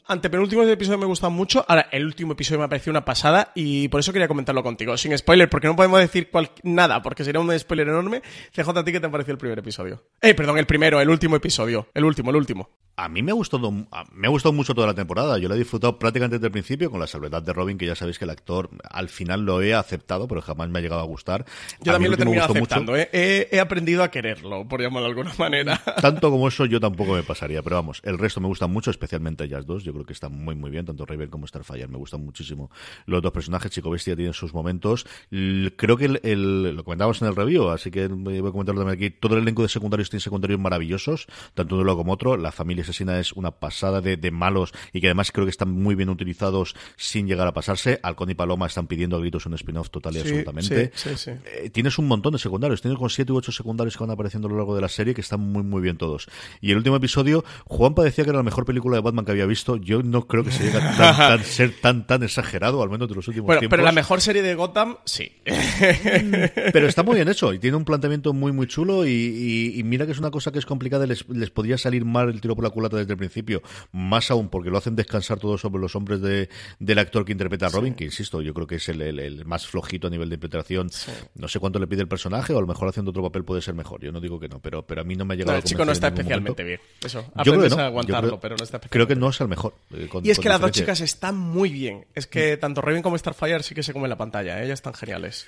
antepenúltimos 0.07 0.68
episodios 0.68 1.00
me 1.00 1.07
gustan 1.07 1.33
mucho. 1.33 1.64
Ahora, 1.66 1.88
el 1.90 2.04
último 2.04 2.33
episodio 2.33 2.61
me 2.61 2.64
ha 2.66 2.68
parecido 2.68 2.92
una 2.92 3.04
pasada 3.04 3.52
y 3.54 3.88
por 3.88 4.00
eso 4.00 4.12
quería 4.12 4.28
comentarlo 4.28 4.62
contigo. 4.62 4.96
Sin 4.96 5.16
spoiler, 5.16 5.48
porque 5.48 5.66
no 5.66 5.74
podemos 5.74 5.98
decir 5.98 6.31
nada, 6.62 7.02
porque 7.02 7.24
sería 7.24 7.40
un 7.40 7.59
spoiler 7.59 7.88
enorme. 7.88 8.22
CJ, 8.52 8.68
¿a 8.68 8.85
ti 8.85 8.92
qué 8.92 9.00
te 9.00 9.09
pareció 9.09 9.33
el 9.33 9.38
primer 9.38 9.59
episodio? 9.59 10.04
Eh, 10.20 10.35
perdón, 10.35 10.59
el 10.59 10.66
primero, 10.66 11.00
el 11.00 11.11
último 11.11 11.37
episodio. 11.37 11.88
El 11.94 12.04
último, 12.04 12.31
el 12.31 12.37
último. 12.37 12.70
A 12.96 13.09
mí 13.09 13.22
me 13.22 13.31
ha 13.31 13.35
gustado, 13.35 13.70
me 13.70 14.26
ha 14.26 14.31
gustado 14.31 14.52
mucho 14.52 14.74
toda 14.74 14.88
la 14.88 14.94
temporada. 14.94 15.38
Yo 15.38 15.48
la 15.48 15.54
he 15.54 15.59
disfrutado 15.59 15.98
prácticamente 15.98 16.37
desde 16.37 16.46
el 16.46 16.52
principio, 16.52 16.90
con 16.90 16.98
la 16.98 17.07
salvedad 17.07 17.42
de 17.42 17.52
Robin, 17.52 17.78
que 17.78 17.87
ya 17.87 17.94
sabéis 17.94 18.18
que 18.18 18.24
el 18.24 18.31
actor 18.31 18.70
al 18.90 19.09
final 19.09 19.42
lo 19.42 19.62
he 19.62 19.74
aceptado, 19.74 20.26
pero 20.26 20.42
jamás 20.42 20.68
me 20.68 20.81
ha 20.81 20.83
llegado 20.83 21.00
a 21.00 21.04
gustar. 21.04 21.44
Yo 21.81 21.92
también 21.92 22.11
lo 22.11 22.16
he 22.16 22.18
terminado 22.18 22.52
aceptando, 22.52 22.96
¿eh? 22.96 23.09
he, 23.12 23.61
aprendido 23.61 24.02
a 24.02 24.11
quererlo, 24.11 24.66
por 24.66 24.81
llamarlo 24.81 25.09
de 25.09 25.11
alguna 25.11 25.33
manera. 25.38 25.81
Tanto 26.00 26.31
como 26.31 26.48
eso 26.48 26.66
yo 26.66 26.81
tampoco 26.81 27.12
me 27.12 27.22
pasaría, 27.22 27.62
pero 27.62 27.76
vamos, 27.76 28.00
el 28.04 28.18
resto 28.18 28.40
me 28.40 28.48
gustan 28.48 28.72
mucho, 28.72 28.90
especialmente 28.90 29.08
ellas 29.12 29.66
dos. 29.66 29.85
Yo 29.85 29.92
creo 29.92 30.05
que 30.05 30.12
están 30.12 30.33
muy, 30.33 30.55
muy 30.55 30.71
bien, 30.71 30.85
tanto 30.85 31.05
Raven 31.07 31.29
como 31.29 31.47
Starfire. 31.47 31.88
Me 31.88 31.99
gustan 31.99 32.25
muchísimo 32.25 32.71
los 33.07 33.23
dos 33.23 33.33
personajes. 33.33 33.71
Chico 33.71 33.90
Bestia 33.90 34.16
tienen 34.16 34.35
sus 34.35 34.55
momentos. 34.55 35.07
Creo 35.31 35.97
que 35.97 36.21
el, 36.23 36.77
lo 36.77 36.85
comentábamos 36.85 37.21
en 37.23 37.29
el 37.29 37.37
review, 37.37 37.68
así 37.68 37.90
que 37.90 38.09
voy 38.09 38.38
a 38.38 38.42
comentarlo 38.42 38.81
también 38.81 38.97
aquí. 38.99 39.11
Todo 39.11 39.37
el 39.37 39.42
elenco 39.42 39.62
de 39.62 39.68
secundarios 39.68 40.11
tiene 40.11 40.21
secundarios 40.21 40.61
maravillosos, 40.61 41.27
tanto 41.55 41.77
uno 41.77 41.97
como 41.97 42.12
otro. 42.12 42.37
La 42.37 42.53
familia 42.53 42.83
asesina 42.83 43.18
es 43.18 43.33
una 43.33 43.53
pasada 43.53 44.01
de, 44.01 44.29
malos 44.31 44.73
y 44.92 45.01
que 45.01 45.07
además 45.07 45.33
creo 45.33 45.47
que 45.47 45.51
están 45.51 45.71
muy 45.71 45.94
bien 45.94 46.11
utilizados 46.11 46.77
sin 46.97 47.27
llegar 47.27 47.47
a 47.47 47.55
pasarse. 47.55 47.99
Alcón 48.03 48.31
y 48.31 48.35
Paloma 48.35 48.66
están 48.66 48.87
pidiendo 48.87 49.16
a 49.16 49.21
gritos 49.21 49.47
un 49.47 49.55
spin-off 49.55 49.90
total 49.90 50.16
y 50.16 50.21
absolutamente. 50.21 50.92
Eh, 51.27 51.71
tienes 51.71 51.99
un 51.99 52.07
montón 52.07 52.35
de 52.35 52.38
secundarios, 52.38 52.83
tienes 52.83 52.99
con 52.99 53.09
siete 53.09 53.33
u 53.33 53.37
ocho 53.37 53.53
secundarios 53.53 53.97
que 53.97 54.05
van 54.05 54.11
apareciendo 54.11 54.49
a 54.49 54.51
lo 54.51 54.59
largo 54.59 54.75
de 54.75 54.83
la 54.83 54.88
serie 54.88 55.14
que 55.14 55.23
están 55.23 55.40
muy 55.40 55.62
muy 55.62 55.81
bien 55.81 55.97
todos. 55.97 56.29
Y 56.61 56.73
el 56.73 56.77
último 56.77 56.97
episodio 56.97 57.44
Juan 57.64 57.94
parecía 57.94 58.25
que 58.25 58.31
era 58.31 58.38
la 58.38 58.44
mejor 58.44 58.64
película 58.64 58.98
de 58.99 59.05
Batman 59.05 59.25
que 59.25 59.33
había 59.33 59.47
visto. 59.47 59.77
Yo 59.77 60.03
no 60.03 60.27
creo 60.27 60.45
que 60.45 60.51
se 60.51 60.65
llegue 60.65 60.79
a 60.79 60.97
tan, 60.97 61.17
tan- 61.39 61.45
ser 61.45 61.73
tan, 61.81 62.07
tan 62.07 62.23
exagerado, 62.23 62.83
al 62.83 62.91
menos 62.91 63.09
de 63.09 63.15
los 63.15 63.27
últimos 63.29 63.47
Bueno, 63.47 63.61
tiempos. 63.61 63.77
pero 63.77 63.85
la 63.85 63.93
mejor 63.93 64.21
serie 64.21 64.43
de 64.43 64.55
Gotham, 64.55 64.97
sí. 65.05 65.33
Pero 66.73 66.87
está 66.89 67.03
muy 67.03 67.17
bien 67.17 67.29
hecho 67.29 67.53
y 67.53 67.59
tiene 67.59 67.77
un 67.77 67.85
planteamiento 67.85 68.33
muy, 68.33 68.53
muy 68.53 68.67
chulo. 68.67 69.07
Y, 69.07 69.11
y- 69.11 69.79
y 69.81 69.83
mira 69.85 70.07
que 70.07 70.13
es 70.13 70.19
una 70.19 70.31
cosa 70.31 70.53
que 70.53 70.59
es 70.59 70.67
complicada. 70.67 71.07
Les, 71.07 71.29
les 71.29 71.51
podría 71.51 71.79
salir 71.79 72.05
mal 72.05 72.29
el 72.29 72.41
tiro 72.41 72.55
por 72.55 72.65
la 72.65 72.71
culata 72.71 72.97
desde 72.97 73.13
el 73.13 73.19
principio. 73.19 73.63
Más 73.93 74.31
aún 74.31 74.49
porque 74.49 74.71
lo 74.71 74.79
hacen 74.79 74.97
descansar 74.97 75.39
todo 75.39 75.59
sobre 75.59 75.81
los 75.81 75.95
hombres 75.97 76.21
de, 76.21 76.49
del 76.79 76.99
actor 76.99 77.25
que 77.25 77.33
interpreta 77.33 77.67
a 77.67 77.69
Robin, 77.71 77.95
que 77.95 78.05
insisto, 78.05 78.43
yo 78.43 78.55
creo 78.55 78.67
que 78.67 78.77
es 78.77 78.89
el, 78.89 79.01
el- 79.03 79.19
el 79.21 79.45
más 79.45 79.67
flojito 79.67 80.07
a 80.09 80.11
nivel 80.11 80.29
de 80.29 80.35
interpretación. 80.37 80.91
No 81.35 81.49
sé 81.49 81.59
cuánto 81.61 81.79
le 81.79 81.87
pide 81.87 82.03
el 82.03 82.09
personaje, 82.09 82.53
o 82.53 82.59
a 82.59 82.61
lo 82.61 82.67
mejor 82.67 82.89
haciendo 82.89 83.11
otro 83.11 83.23
papel 83.23 83.45
puede 83.45 83.63
ser 83.63 83.75
mejor. 83.75 84.01
Yo 84.03 84.13
no 84.13 84.21
digo 84.21 84.39
que 84.41 84.49
no, 84.49 84.61
pero, 84.61 84.87
pero 84.87 85.01
a 85.03 85.05
mí 85.05 85.17
no 85.17 85.25
me 85.25 85.35
ha 85.35 85.37
llegado 85.37 85.53
No, 85.53 85.57
a 85.57 85.59
el 85.59 85.65
chico 85.65 85.85
no 85.85 85.93
está 85.93 86.09
especialmente 86.09 86.65
bien. 86.65 86.81
Eso, 87.05 87.21
Yo 87.21 87.25
creo 87.33 87.45
que 87.45 87.51
aprendes 87.51 87.77
no. 87.77 87.83
a 87.83 87.87
aguantarlo, 87.87 88.29
creo- 88.31 88.41
pero 88.41 88.57
no 88.57 88.65
está 88.65 88.78
Creo 88.91 89.07
que 89.07 89.17
no 89.17 89.31
es 89.31 89.41
el 89.41 89.49
mejor. 89.49 89.75
eh, 89.93 90.09
con- 90.09 90.25
Y 90.25 90.31
es 90.31 90.38
que 90.38 90.49
las 90.49 90.61
dos 90.61 90.71
chicas 90.73 91.01
están 91.01 91.37
muy 91.37 91.71
bien. 91.71 92.07
Es 92.14 92.27
que 92.27 92.57
tanto 92.57 92.81
Raven 92.81 93.02
como 93.02 93.17
Starfire 93.19 93.63
sí 93.63 93.75
que 93.75 93.83
se 93.83 93.92
comen 93.92 94.11
la 94.11 94.17
pantalla. 94.19 94.61
¿eh? 94.61 94.65
Ellas 94.67 94.79
están 94.79 94.94
geniales. 94.94 95.46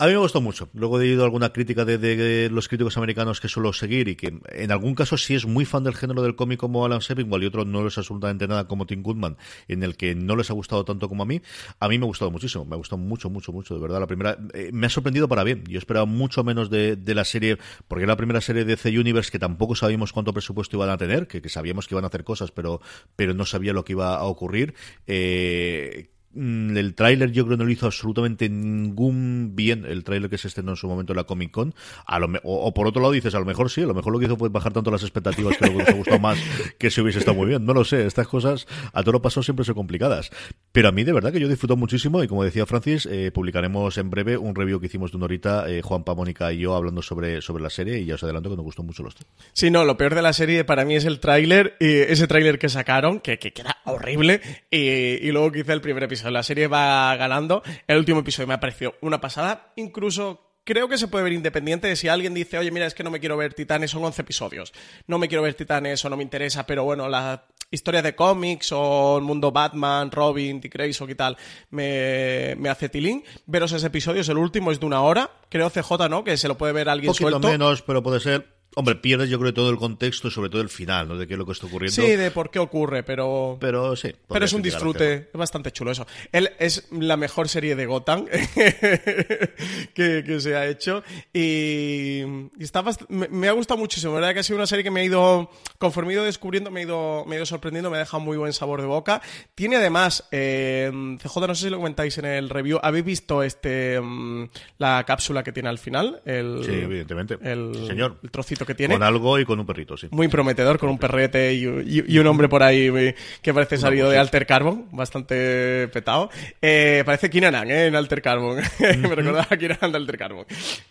A 0.00 0.06
mí 0.06 0.12
me 0.12 0.18
gustó 0.18 0.40
mucho. 0.40 0.70
Luego 0.72 0.98
he 0.98 1.04
leído 1.04 1.24
alguna 1.24 1.52
crítica 1.52 1.84
de, 1.84 1.98
de 1.98 2.48
los 2.48 2.68
críticos 2.68 2.96
americanos 2.96 3.38
que 3.38 3.48
suelo 3.48 3.70
seguir 3.74 4.08
y 4.08 4.16
que 4.16 4.40
en 4.48 4.72
algún 4.72 4.94
caso 4.94 5.18
sí 5.18 5.34
es 5.34 5.44
muy 5.44 5.66
fan 5.66 5.84
del 5.84 5.94
género 5.94 6.22
del 6.22 6.36
cómic 6.36 6.58
como 6.58 6.86
Alan 6.86 7.02
Sepinwall 7.02 7.42
y 7.42 7.46
otro 7.46 7.66
no 7.66 7.84
les 7.84 7.98
absolutamente 7.98 8.48
nada 8.48 8.66
como 8.66 8.86
Tim 8.86 9.02
Goodman, 9.02 9.36
en 9.68 9.82
el 9.82 9.98
que 9.98 10.14
no 10.14 10.36
les 10.36 10.48
ha 10.48 10.54
gustado 10.54 10.86
tanto 10.86 11.06
como 11.06 11.24
a 11.24 11.26
mí. 11.26 11.42
A 11.80 11.86
mí 11.86 11.98
me 11.98 12.06
ha 12.06 12.06
gustado 12.06 12.30
muchísimo. 12.30 12.64
Me 12.64 12.76
ha 12.76 12.78
gustado 12.78 12.96
mucho, 12.96 13.28
mucho, 13.28 13.52
mucho. 13.52 13.74
De 13.74 13.80
verdad, 13.82 14.00
la 14.00 14.06
primera 14.06 14.38
eh, 14.54 14.70
me 14.72 14.86
ha 14.86 14.88
sorprendido 14.88 15.28
para 15.28 15.44
bien. 15.44 15.64
Yo 15.68 15.78
esperaba 15.78 16.06
mucho 16.06 16.44
menos 16.44 16.70
de, 16.70 16.96
de 16.96 17.14
la 17.14 17.26
serie, 17.26 17.58
porque 17.86 18.04
era 18.04 18.14
la 18.14 18.16
primera 18.16 18.40
serie 18.40 18.64
de 18.64 18.78
C 18.78 18.98
Universe 18.98 19.30
que 19.30 19.38
tampoco 19.38 19.74
sabíamos 19.74 20.14
cuánto 20.14 20.32
presupuesto 20.32 20.78
iban 20.78 20.88
a 20.88 20.96
tener, 20.96 21.26
que, 21.26 21.42
que 21.42 21.50
sabíamos 21.50 21.86
que 21.86 21.92
iban 21.92 22.04
a 22.04 22.06
hacer 22.06 22.24
cosas, 22.24 22.52
pero, 22.52 22.80
pero 23.16 23.34
no 23.34 23.44
sabía 23.44 23.74
lo 23.74 23.84
que 23.84 23.92
iba 23.92 24.16
a 24.16 24.24
ocurrir. 24.24 24.72
Eh, 25.06 26.08
El 26.34 26.94
tráiler 26.94 27.32
yo 27.32 27.44
creo 27.44 27.56
no 27.56 27.64
lo 27.64 27.70
hizo 27.70 27.86
absolutamente 27.86 28.48
ningún 28.48 29.52
bien 29.54 29.84
el 29.84 30.04
tráiler 30.04 30.30
que 30.30 30.38
se 30.38 30.48
estrenó 30.48 30.70
en 30.70 30.76
su 30.76 30.86
momento 30.88 31.12
en 31.12 31.16
la 31.16 31.24
Comic 31.24 31.50
Con. 31.50 31.74
A 32.06 32.18
lo 32.18 32.28
me- 32.28 32.40
o, 32.44 32.72
por 32.72 32.86
otro 32.86 33.02
lado 33.02 33.12
dices, 33.12 33.34
a 33.34 33.40
lo 33.40 33.44
mejor 33.44 33.68
sí, 33.70 33.82
a 33.82 33.86
lo 33.86 33.94
mejor 33.94 34.12
lo 34.12 34.18
que 34.20 34.26
hizo 34.26 34.36
fue 34.36 34.48
bajar 34.48 34.72
tanto 34.72 34.90
las 34.90 35.02
expectativas 35.02 35.56
que 35.56 35.66
luego 35.66 35.80
nos 35.80 35.88
ha 35.88 35.92
gustado 35.94 36.18
más 36.20 36.38
que 36.78 36.90
si 36.90 37.00
hubiese 37.00 37.18
estado 37.18 37.36
muy 37.36 37.46
bien. 37.48 37.64
No 37.64 37.74
lo 37.74 37.84
sé, 37.84 38.06
estas 38.06 38.28
cosas 38.28 38.66
a 38.92 39.02
todo 39.02 39.12
lo 39.12 39.22
paso 39.22 39.42
siempre 39.42 39.64
son 39.64 39.74
complicadas. 39.74 40.30
Pero 40.72 40.88
a 40.88 40.92
mí 40.92 41.02
de 41.02 41.12
verdad 41.12 41.32
que 41.32 41.40
yo 41.40 41.48
disfruto 41.48 41.76
muchísimo 41.76 42.22
y 42.22 42.28
como 42.28 42.44
decía 42.44 42.64
Francis, 42.64 43.06
eh, 43.10 43.32
publicaremos 43.32 43.98
en 43.98 44.10
breve 44.10 44.36
un 44.36 44.54
review 44.54 44.78
que 44.78 44.86
hicimos 44.86 45.10
de 45.10 45.16
una 45.16 45.24
horita, 45.24 45.68
eh, 45.68 45.82
Juan 45.82 46.04
Mónica 46.06 46.52
y 46.52 46.58
yo 46.58 46.76
hablando 46.76 47.02
sobre, 47.02 47.40
sobre 47.42 47.62
la 47.62 47.70
serie 47.70 47.98
y 47.98 48.04
ya 48.06 48.14
os 48.14 48.22
adelanto 48.22 48.50
que 48.50 48.56
nos 48.56 48.64
gustó 48.64 48.82
mucho 48.84 49.02
los 49.02 49.14
tres. 49.14 49.28
Sí, 49.52 49.70
no, 49.70 49.84
lo 49.84 49.96
peor 49.96 50.14
de 50.14 50.22
la 50.22 50.32
serie 50.32 50.64
para 50.64 50.84
mí 50.84 50.94
es 50.94 51.04
el 51.04 51.18
tráiler, 51.18 51.74
y 51.80 51.86
ese 51.86 52.26
tráiler 52.26 52.58
que 52.58 52.68
sacaron, 52.68 53.20
que, 53.20 53.38
que, 53.38 53.52
que 53.52 53.62
horrible, 53.84 54.40
y, 54.70 54.78
y 54.78 55.32
luego 55.32 55.50
quizá 55.52 55.72
el 55.72 55.80
primer 55.80 56.04
episodio. 56.04 56.19
La 56.24 56.42
serie 56.42 56.66
va 56.66 57.14
ganando, 57.16 57.62
el 57.86 57.98
último 57.98 58.20
episodio 58.20 58.46
me 58.48 58.54
ha 58.54 58.60
parecido 58.60 58.94
una 59.00 59.20
pasada, 59.20 59.72
incluso... 59.76 60.46
Creo 60.62 60.88
que 60.88 60.98
se 60.98 61.08
puede 61.08 61.24
ver 61.24 61.32
independiente 61.32 61.88
de 61.88 61.96
si 61.96 62.06
alguien 62.06 62.34
dice, 62.34 62.58
oye, 62.58 62.70
mira, 62.70 62.84
es 62.86 62.92
que 62.94 63.02
no 63.02 63.10
me 63.10 63.18
quiero 63.18 63.36
ver 63.36 63.54
Titanes, 63.54 63.90
son 63.90 64.04
11 64.04 64.20
episodios. 64.22 64.72
No 65.06 65.18
me 65.18 65.26
quiero 65.26 65.42
ver 65.42 65.54
Titanes 65.54 66.04
o 66.04 66.10
no 66.10 66.18
me 66.18 66.22
interesa, 66.22 66.66
pero 66.66 66.84
bueno, 66.84 67.08
la 67.08 67.46
historia 67.70 68.02
de 68.02 68.14
cómics 68.14 68.70
o 68.70 69.16
el 69.16 69.24
mundo 69.24 69.50
Batman, 69.50 70.10
Robin, 70.12 70.60
Dick 70.60 70.74
Grayson 70.74 71.10
y 71.10 71.14
tal, 71.14 71.36
me, 71.70 72.54
me 72.58 72.68
hace 72.68 72.90
tilín. 72.90 73.24
Veros 73.46 73.72
ese 73.72 73.86
episodio, 73.86 74.20
es 74.20 74.28
el 74.28 74.36
último, 74.36 74.70
es 74.70 74.78
de 74.78 74.86
una 74.86 75.00
hora. 75.00 75.30
Creo 75.48 75.70
CJ, 75.70 76.08
¿no? 76.10 76.22
Que 76.24 76.36
se 76.36 76.46
lo 76.46 76.58
puede 76.58 76.74
ver 76.74 76.88
Un 76.88 76.92
alguien 76.92 77.10
poquito 77.12 77.30
suelto. 77.30 77.48
menos, 77.48 77.80
pero 77.82 78.02
puede 78.02 78.20
ser. 78.20 78.59
Hombre, 78.76 78.94
pierdes 78.94 79.28
yo 79.28 79.38
creo 79.40 79.52
todo 79.52 79.68
el 79.70 79.76
contexto 79.78 80.28
y 80.28 80.30
sobre 80.30 80.48
todo 80.48 80.62
el 80.62 80.68
final, 80.68 81.08
¿no? 81.08 81.16
De 81.18 81.26
qué 81.26 81.34
es 81.34 81.38
lo 81.38 81.44
que 81.44 81.52
está 81.52 81.66
ocurriendo. 81.66 82.00
Sí, 82.02 82.14
de 82.16 82.30
por 82.30 82.50
qué 82.50 82.60
ocurre, 82.60 83.02
pero... 83.02 83.56
Pero 83.60 83.96
sí. 83.96 84.14
Pero 84.28 84.44
es 84.44 84.52
un 84.52 84.62
disfrute, 84.62 85.14
es 85.32 85.32
bastante 85.32 85.72
chulo 85.72 85.90
eso. 85.90 86.06
Él 86.30 86.50
es 86.60 86.86
la 86.92 87.16
mejor 87.16 87.48
serie 87.48 87.74
de 87.74 87.86
Gotham 87.86 88.26
que, 89.94 90.22
que 90.24 90.40
se 90.40 90.54
ha 90.56 90.66
hecho 90.66 91.02
y, 91.32 92.22
y 92.58 92.62
está 92.62 92.82
bast- 92.82 93.06
me, 93.08 93.28
me 93.28 93.48
ha 93.48 93.52
gustado 93.52 93.78
muchísimo. 93.78 94.14
La 94.14 94.20
verdad 94.20 94.34
que 94.34 94.40
ha 94.40 94.44
sido 94.44 94.56
una 94.58 94.66
serie 94.66 94.84
que 94.84 94.90
me 94.90 95.00
ha 95.00 95.04
ido, 95.04 95.50
conforme 95.78 96.12
he 96.12 96.14
ido 96.14 96.24
descubriendo, 96.24 96.70
me 96.70 96.80
ha 96.80 96.82
ido, 96.84 97.24
me 97.26 97.34
ha 97.34 97.38
ido 97.38 97.46
sorprendiendo, 97.46 97.90
me 97.90 97.96
ha 97.96 98.00
dejado 98.00 98.20
muy 98.22 98.36
buen 98.36 98.52
sabor 98.52 98.80
de 98.80 98.86
boca. 98.86 99.20
Tiene 99.54 99.76
además, 99.76 100.28
eh, 100.30 100.90
CJ, 101.20 101.46
no 101.46 101.54
sé 101.54 101.64
si 101.64 101.70
lo 101.70 101.76
comentáis 101.78 102.18
en 102.18 102.24
el 102.26 102.48
review, 102.48 102.78
¿habéis 102.82 103.04
visto 103.04 103.42
este 103.42 104.00
mm, 104.00 104.48
la 104.78 105.04
cápsula 105.06 105.42
que 105.42 105.52
tiene 105.52 105.68
al 105.68 105.78
final? 105.78 106.22
El, 106.24 106.62
Sí, 106.64 106.72
evidentemente. 106.72 107.38
El, 107.42 107.72
Sí, 107.74 107.86
señor. 107.88 108.18
el 108.22 108.30
trocito 108.30 108.59
que 108.66 108.74
tiene 108.74 108.94
Con 108.94 109.02
algo 109.02 109.38
y 109.38 109.44
con 109.44 109.58
un 109.60 109.66
perrito, 109.66 109.96
sí. 109.96 110.08
muy 110.10 110.28
prometedor 110.28 110.78
con 110.78 110.88
un 110.90 110.98
perrete 110.98 111.54
y, 111.54 111.64
y- 111.64 112.04
y 112.08 112.18
un 112.18 112.26
hombre 112.26 112.48
por 112.48 112.62
ahí 112.62 112.90
muy- 112.90 113.14
que 113.42 113.52
parece 113.54 113.76
salido 113.78 114.08
de 114.10 114.18
Alter 114.18 114.46
Carbon, 114.46 114.86
bastante 114.92 115.88
petado. 115.92 116.30
Eh, 116.62 117.02
parece 117.06 117.30
Kinanan, 117.30 117.70
¿eh? 117.70 117.86
En 117.86 117.94
Alter 117.96 118.22
Carbon. 118.22 118.58
Me 118.80 119.08
recordaba 119.08 119.46
a 119.50 119.56
Kinanan 119.56 119.92
de 119.92 119.96
Alter 119.98 120.18
Carbon. 120.18 120.46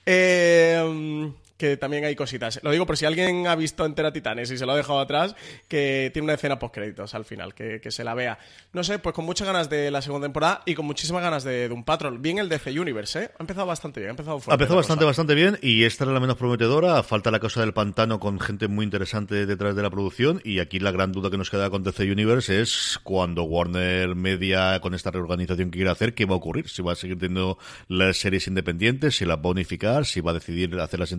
Eh, 0.05 1.32
que 1.60 1.78
también 1.78 2.05
hay 2.05 2.16
cositas. 2.16 2.60
Lo 2.64 2.72
digo 2.72 2.86
por 2.88 2.97
si 2.97 3.05
alguien 3.05 3.45
ha 3.45 3.55
visto 3.55 3.86
entera 3.86 4.14
Titanes 4.14 4.49
y 4.49 4.57
se 4.57 4.66
lo 4.66 4.72
ha 4.72 4.78
dejado 4.78 4.99
atrás, 4.99 5.36
que 5.68 6.10
tiene 6.14 6.24
una 6.24 6.34
escena 6.36 6.57
post 6.57 6.74
créditos 6.74 7.14
al 7.14 7.26
final, 7.26 7.53
que, 7.53 7.82
que 7.82 7.91
se 7.91 8.03
la 8.05 8.14
vea. 8.16 8.39
No 8.74 8.84
sé, 8.84 8.97
pues 8.97 9.14
con 9.14 9.26
muchas 9.26 9.45
ganas 9.45 9.70
de 9.70 9.91
la 9.91 10.01
segunda 10.01 10.26
temporada 10.26 10.64
y 10.66 10.74
con 10.74 10.86
muchísimas 10.86 11.22
ganas 11.22 11.43
de 11.43 11.68
Doom 11.68 11.84
Patrol. 11.84 12.18
Bien 12.18 12.39
el 12.39 12.47
DC 12.47 12.80
Universe, 12.80 13.24
¿eh? 13.24 13.32
Ha 13.38 13.43
empezado 13.43 13.68
bastante 13.68 13.99
bien, 13.99 14.10
ha 14.10 14.12
empezado 14.12 14.38
Ha 14.38 14.39
fuerte. 14.39 14.53
empezado 14.64 14.76
la 14.76 14.80
bastante, 14.80 14.99
cosa. 15.01 15.10
bastante 15.10 15.36
bien 15.36 15.60
y 15.62 15.84
esta 15.84 16.05
era 16.05 16.14
la 16.14 16.22
menos 16.22 16.38
prometedora. 16.38 17.03
Falta 17.03 17.30
la 17.30 17.39
cosa 17.39 17.60
del 17.60 17.74
pantano 17.74 18.20
con 18.22 18.39
gente 18.39 18.70
muy 18.70 18.86
interesante 18.86 19.45
detrás 19.45 19.76
de 19.76 19.84
la 19.84 19.89
producción 19.89 20.41
y 20.45 20.60
aquí 20.60 20.80
la 20.80 20.91
gran 20.91 21.12
duda 21.12 21.30
que 21.30 21.38
nos 21.38 21.49
queda 21.49 21.70
con 21.70 21.84
DC 21.84 22.10
Universe 22.10 22.62
es 22.62 22.99
cuando 23.03 23.43
Warner 23.43 24.16
Media 24.16 24.80
con 24.80 24.93
esta 24.93 25.12
reorganización 25.12 25.72
que 25.72 25.80
quiere 25.80 25.91
hacer, 25.91 26.14
¿qué 26.14 26.26
va 26.26 26.36
a 26.36 26.38
ocurrir? 26.38 26.70
Si 26.70 26.82
va 26.82 26.93
a 26.93 26.95
seguir 26.95 27.20
teniendo 27.20 27.57
las 27.89 28.18
series 28.18 28.47
independientes, 28.47 29.18
si 29.18 29.26
las 29.26 29.38
va 29.38 29.43
a 29.43 29.49
unificar, 29.49 30.05
si 30.05 30.22
va 30.22 30.32
a 30.32 30.36
decidir 30.36 30.80
hacerlas 30.80 31.12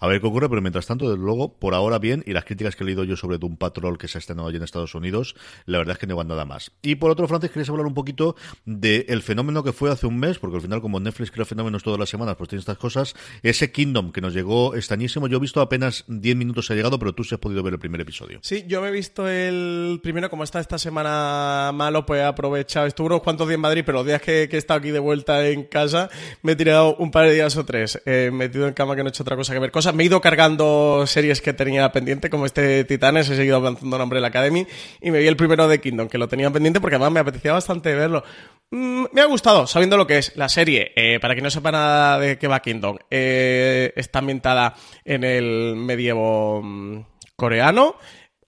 A 0.00 0.06
ver 0.06 0.20
qué 0.20 0.26
ocurre, 0.26 0.48
pero 0.48 0.60
mientras 0.62 0.86
tanto, 0.86 1.08
desde 1.08 1.22
luego, 1.22 1.58
por 1.58 1.74
ahora 1.74 1.98
bien 1.98 2.22
y 2.26 2.32
las 2.32 2.44
críticas 2.44 2.76
que 2.76 2.84
he 2.84 2.86
leído 2.86 3.04
yo 3.04 3.16
sobre 3.16 3.38
Doom 3.38 3.56
Patrol 3.56 3.98
que 3.98 4.08
se 4.08 4.18
ha 4.18 4.20
estrenado 4.20 4.48
allí 4.48 4.56
en 4.56 4.62
Estados 4.62 4.94
Unidos, 4.94 5.34
la 5.64 5.78
verdad 5.78 5.94
es 5.94 5.98
que 5.98 6.06
no 6.06 6.16
van 6.16 6.28
nada 6.28 6.44
más. 6.44 6.72
Y 6.82 6.96
por 6.96 7.10
otro, 7.10 7.26
Francis, 7.28 7.50
querías 7.50 7.70
hablar 7.70 7.86
un 7.86 7.94
poquito 7.94 8.36
del 8.64 9.22
fenómeno 9.22 9.62
que 9.62 9.72
fue 9.72 9.90
hace 9.90 10.06
un 10.06 10.18
mes, 10.18 10.38
porque 10.38 10.56
al 10.56 10.62
final, 10.62 10.80
como 10.80 11.00
Netflix 11.00 11.30
crea 11.30 11.44
fenómenos 11.44 11.82
todas 11.82 11.98
las 11.98 12.08
semanas, 12.08 12.36
pues 12.36 12.48
tiene 12.48 12.60
estas 12.60 12.78
cosas. 12.78 13.14
Ese 13.42 13.72
Kingdom 13.72 14.12
que 14.12 14.20
nos 14.20 14.34
llegó 14.34 14.74
extrañísimo. 14.74 15.28
Yo 15.28 15.38
he 15.38 15.40
visto 15.40 15.60
apenas 15.60 16.04
10 16.08 16.36
minutos 16.36 16.70
ha 16.70 16.74
llegado, 16.74 16.98
pero 16.98 17.14
tú 17.14 17.24
sí 17.24 17.34
has 17.34 17.40
podido 17.40 17.62
ver 17.62 17.74
el 17.74 17.78
primer 17.78 18.00
episodio. 18.00 18.38
Sí, 18.42 18.64
yo 18.66 18.80
me 18.80 18.88
he 18.88 18.92
visto 18.92 19.28
el 19.28 20.00
primero, 20.02 20.30
como 20.30 20.44
está 20.44 20.60
esta 20.60 20.78
semana 20.78 21.70
malo, 21.74 22.06
pues 22.06 22.20
he 22.20 22.24
aprovechado. 22.24 22.86
Estuve 22.86 23.08
unos 23.08 23.22
cuantos 23.22 23.48
días 23.48 23.56
en 23.56 23.60
Madrid, 23.60 23.82
pero 23.84 23.98
los 23.98 24.06
días 24.06 24.20
que, 24.20 24.48
que 24.48 24.56
he 24.56 24.58
estado 24.58 24.78
aquí 24.78 24.90
de 24.90 24.98
vuelta 24.98 25.46
en 25.48 25.64
casa, 25.64 26.10
me 26.42 26.52
he 26.52 26.56
tirado 26.56 26.96
un 26.96 27.10
par 27.10 27.26
de 27.26 27.34
días 27.34 27.56
o 27.56 27.64
tres, 27.64 28.00
eh, 28.06 28.30
metido 28.32 28.66
en 28.66 28.74
cama 28.74 28.96
que 28.96 29.02
no 29.02 29.05
he 29.06 29.10
hecho 29.10 29.22
otra 29.22 29.36
cosa 29.36 29.52
que 29.52 29.58
ver 29.58 29.70
cosas. 29.70 29.94
Me 29.94 30.02
he 30.02 30.06
ido 30.06 30.20
cargando 30.20 31.04
series 31.06 31.40
que 31.40 31.52
tenía 31.52 31.90
pendiente, 31.92 32.30
como 32.30 32.46
este 32.46 32.84
Titanes, 32.84 33.28
he 33.28 33.36
seguido 33.36 33.56
avanzando 33.56 33.96
en 33.96 34.02
Umbrella 34.02 34.28
Academy, 34.28 34.66
y 35.00 35.10
me 35.10 35.18
vi 35.20 35.26
el 35.26 35.36
primero 35.36 35.68
de 35.68 35.80
Kingdom, 35.80 36.08
que 36.08 36.18
lo 36.18 36.28
tenía 36.28 36.50
pendiente 36.50 36.80
porque 36.80 36.96
además 36.96 37.12
me 37.12 37.20
apetecía 37.20 37.52
bastante 37.52 37.94
verlo. 37.94 38.24
Mm, 38.70 39.04
me 39.12 39.20
ha 39.20 39.26
gustado, 39.26 39.66
sabiendo 39.66 39.96
lo 39.96 40.06
que 40.06 40.18
es 40.18 40.36
la 40.36 40.48
serie. 40.48 40.92
Eh, 40.96 41.18
para 41.20 41.34
quien 41.34 41.44
no 41.44 41.50
sepa 41.50 41.72
nada 41.72 42.18
de 42.18 42.38
qué 42.38 42.48
va 42.48 42.60
Kingdom, 42.60 42.98
eh, 43.10 43.92
está 43.96 44.18
ambientada 44.18 44.74
en 45.04 45.24
el 45.24 45.76
medievo 45.76 46.62
mm, 46.62 47.00
coreano. 47.36 47.96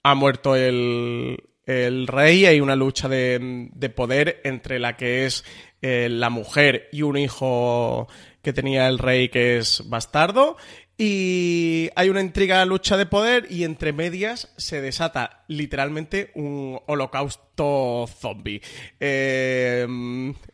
Ha 0.02 0.14
muerto 0.14 0.56
el, 0.56 1.36
el 1.66 2.06
rey, 2.06 2.46
hay 2.46 2.60
una 2.60 2.76
lucha 2.76 3.08
de, 3.08 3.68
de 3.72 3.90
poder 3.90 4.40
entre 4.44 4.78
la 4.78 4.96
que 4.96 5.26
es 5.26 5.44
eh, 5.80 6.08
la 6.10 6.28
mujer 6.28 6.88
y 6.90 7.02
un 7.02 7.16
hijo 7.16 8.08
que 8.42 8.52
tenía 8.52 8.88
el 8.88 8.98
rey 8.98 9.28
que 9.28 9.58
es 9.58 9.82
bastardo. 9.86 10.56
Y 10.96 11.90
hay 11.94 12.10
una 12.10 12.20
intriga, 12.20 12.64
lucha 12.64 12.96
de 12.96 13.06
poder 13.06 13.46
y 13.50 13.64
entre 13.64 13.92
medias 13.92 14.52
se 14.56 14.80
desata 14.80 15.44
literalmente 15.46 16.32
un 16.34 16.80
holocausto 16.86 17.47
zombie. 17.64 18.60
Eh, 19.00 19.86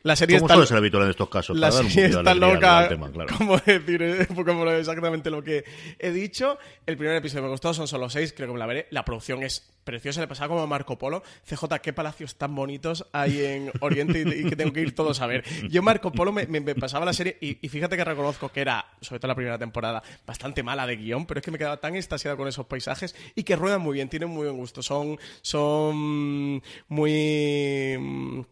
la 0.02 0.16
serie 0.16 0.38
¿Cómo 0.40 0.62
está... 0.62 0.76
habitual 0.76 1.04
en 1.04 1.10
estos 1.10 1.28
casos? 1.28 1.56
La 1.58 1.70
serie 1.72 2.06
está 2.06 2.34
loca. 2.34 2.88
tema, 2.88 3.10
claro. 3.10 3.34
¿Cómo 3.36 3.56
decir? 3.58 4.02
eh, 4.02 4.26
Como 4.34 4.68
exactamente 4.70 5.30
lo 5.30 5.42
que 5.42 5.64
he 5.98 6.10
dicho. 6.10 6.58
El 6.86 6.96
primer 6.96 7.16
episodio 7.16 7.44
me 7.44 7.48
gustó, 7.50 7.72
son 7.74 7.88
solo 7.88 8.08
seis, 8.10 8.32
creo 8.34 8.48
que 8.48 8.52
me 8.54 8.58
la 8.58 8.66
veré. 8.66 8.86
La 8.90 9.04
producción 9.04 9.42
es 9.42 9.70
preciosa, 9.84 10.20
le 10.22 10.28
pasaba 10.28 10.48
como 10.48 10.62
a 10.62 10.66
Marco 10.66 10.96
Polo. 10.98 11.22
CJ, 11.46 11.64
qué 11.82 11.92
palacios 11.92 12.36
tan 12.36 12.54
bonitos 12.54 13.06
hay 13.12 13.44
en 13.44 13.70
Oriente 13.80 14.24
y, 14.26 14.46
y 14.46 14.48
que 14.48 14.56
tengo 14.56 14.72
que 14.72 14.80
ir 14.80 14.94
todos 14.94 15.20
a 15.20 15.26
ver. 15.26 15.44
Yo 15.68 15.82
Marco 15.82 16.10
Polo 16.12 16.32
me, 16.32 16.46
me- 16.46 16.60
me 16.60 16.74
pasaba 16.74 17.04
la 17.04 17.12
serie 17.12 17.36
y, 17.40 17.58
y 17.60 17.68
fíjate 17.68 17.96
que 17.96 18.04
reconozco 18.04 18.48
que 18.50 18.60
era, 18.62 18.84
sobre 19.02 19.20
todo 19.20 19.28
la 19.28 19.34
primera 19.34 19.58
temporada, 19.58 20.02
bastante 20.26 20.62
mala 20.62 20.86
de 20.86 20.96
guion, 20.96 21.26
pero 21.26 21.40
es 21.40 21.44
que 21.44 21.50
me 21.50 21.58
quedaba 21.58 21.76
tan 21.78 21.96
extasiado 21.96 22.36
con 22.36 22.48
esos 22.48 22.64
paisajes 22.66 23.14
y 23.34 23.42
que 23.42 23.56
ruedan 23.56 23.82
muy 23.82 23.94
bien, 23.94 24.08
tienen 24.08 24.30
muy 24.30 24.44
buen 24.46 24.56
gusto. 24.56 24.82
Son, 24.82 25.18
son 25.42 26.62
muy... 26.94 28.46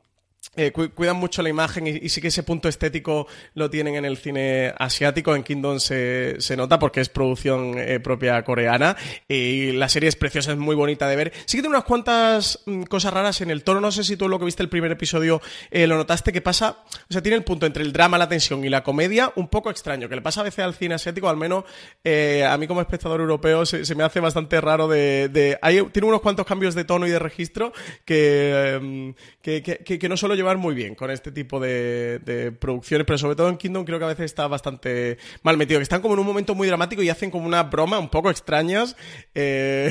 eh, 0.54 0.70
cuidan 0.70 1.16
mucho 1.16 1.40
la 1.40 1.48
imagen 1.48 1.86
y, 1.86 2.08
sí 2.10 2.20
que 2.20 2.28
ese 2.28 2.42
punto 2.42 2.68
estético 2.68 3.26
lo 3.54 3.70
tienen 3.70 3.94
en 3.94 4.04
el 4.04 4.18
cine 4.18 4.74
asiático. 4.76 5.34
En 5.34 5.44
Kingdom 5.44 5.78
se, 5.78 6.36
se 6.40 6.56
nota 6.56 6.78
porque 6.78 7.00
es 7.00 7.08
producción 7.08 7.78
eh, 7.78 8.00
propia 8.00 8.42
coreana 8.42 8.96
y 9.28 9.72
la 9.72 9.88
serie 9.88 10.08
es 10.10 10.16
preciosa, 10.16 10.52
es 10.52 10.58
muy 10.58 10.76
bonita 10.76 11.08
de 11.08 11.16
ver. 11.16 11.32
Sí 11.46 11.56
que 11.56 11.62
tiene 11.62 11.68
unas 11.68 11.84
cuantas 11.84 12.60
mm, 12.66 12.82
cosas 12.82 13.14
raras 13.14 13.40
en 13.40 13.50
el 13.50 13.62
tono. 13.62 13.80
No 13.80 13.92
sé 13.92 14.04
si 14.04 14.16
tú 14.16 14.28
lo 14.28 14.38
que 14.38 14.44
viste 14.44 14.62
el 14.62 14.68
primer 14.68 14.90
episodio 14.92 15.40
eh, 15.70 15.86
lo 15.86 15.96
notaste 15.96 16.32
que 16.32 16.42
pasa. 16.42 16.78
O 17.08 17.12
sea, 17.12 17.22
tiene 17.22 17.36
el 17.36 17.44
punto 17.44 17.64
entre 17.64 17.82
el 17.82 17.92
drama, 17.92 18.18
la 18.18 18.28
tensión 18.28 18.64
y 18.64 18.68
la 18.68 18.82
comedia 18.82 19.32
un 19.36 19.48
poco 19.48 19.70
extraño, 19.70 20.08
que 20.08 20.16
le 20.16 20.22
pasa 20.22 20.40
a 20.42 20.44
veces 20.44 20.64
al 20.64 20.74
cine 20.74 20.96
asiático, 20.96 21.28
al 21.28 21.36
menos 21.36 21.64
a 22.04 22.56
mí 22.58 22.66
como 22.66 22.80
espectador 22.80 23.20
europeo 23.20 23.64
se, 23.64 23.94
me 23.94 24.04
hace 24.04 24.20
bastante 24.20 24.60
raro 24.60 24.88
de. 24.88 25.58
hay, 25.62 25.82
tiene 25.92 26.08
unos 26.08 26.20
cuantos 26.20 26.44
cambios 26.44 26.74
de 26.74 26.84
tono 26.84 27.06
y 27.06 27.10
de 27.10 27.18
registro 27.18 27.72
que, 28.04 28.74
em, 28.74 29.14
que, 29.40 29.62
que, 29.62 29.98
que 29.98 30.08
no 30.08 30.16
solo 30.16 30.31
llevar 30.34 30.58
muy 30.58 30.74
bien 30.74 30.94
con 30.94 31.10
este 31.10 31.32
tipo 31.32 31.60
de, 31.60 32.54
producciones, 32.60 33.06
pero 33.06 33.18
sobre 33.18 33.36
todo 33.36 33.48
en 33.48 33.56
Kingdom 33.56 33.84
creo 33.84 33.98
que 33.98 34.04
a 34.04 34.08
veces 34.08 34.26
está 34.26 34.46
bastante 34.46 35.18
mal 35.42 35.56
metido, 35.56 35.78
que 35.78 35.84
están 35.84 36.02
como 36.02 36.14
en 36.14 36.20
un 36.20 36.26
momento 36.26 36.54
muy 36.54 36.66
dramático 36.66 37.02
y 37.02 37.08
hacen 37.08 37.30
como 37.30 37.46
una 37.46 37.62
broma 37.64 37.98
un 37.98 38.08
poco 38.08 38.30
extrañas 38.30 38.96
eh, 39.34 39.90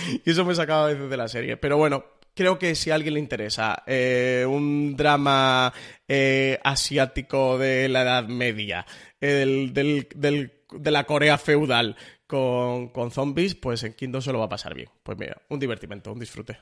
y 0.24 0.30
eso 0.30 0.44
me 0.44 0.54
sacaba 0.54 0.84
a 0.84 0.92
veces 0.92 1.10
de 1.10 1.16
la 1.16 1.28
serie. 1.28 1.56
Pero 1.56 1.76
bueno, 1.76 2.04
creo 2.34 2.58
que 2.58 2.74
si 2.74 2.90
a 2.90 2.94
alguien 2.94 3.14
le 3.14 3.20
interesa 3.20 3.82
eh, 3.86 4.44
un 4.48 4.96
drama 4.96 5.72
eh, 6.06 6.58
asiático 6.62 7.58
de 7.58 7.88
la 7.88 8.02
Edad 8.02 8.28
Media, 8.28 8.86
de 9.20 10.50
la 10.72 11.04
Corea 11.04 11.38
feudal 11.38 11.96
con, 12.26 12.88
con 12.88 13.10
zombies, 13.10 13.54
pues 13.54 13.82
en 13.82 13.94
Kingdom 13.94 14.22
se 14.22 14.32
lo 14.32 14.38
va 14.38 14.46
a 14.46 14.50
pasar 14.50 14.74
bien. 14.74 14.88
Pues 15.02 15.18
mira, 15.18 15.40
un 15.48 15.58
divertimento, 15.58 16.12
un 16.12 16.20
disfrute. 16.20 16.58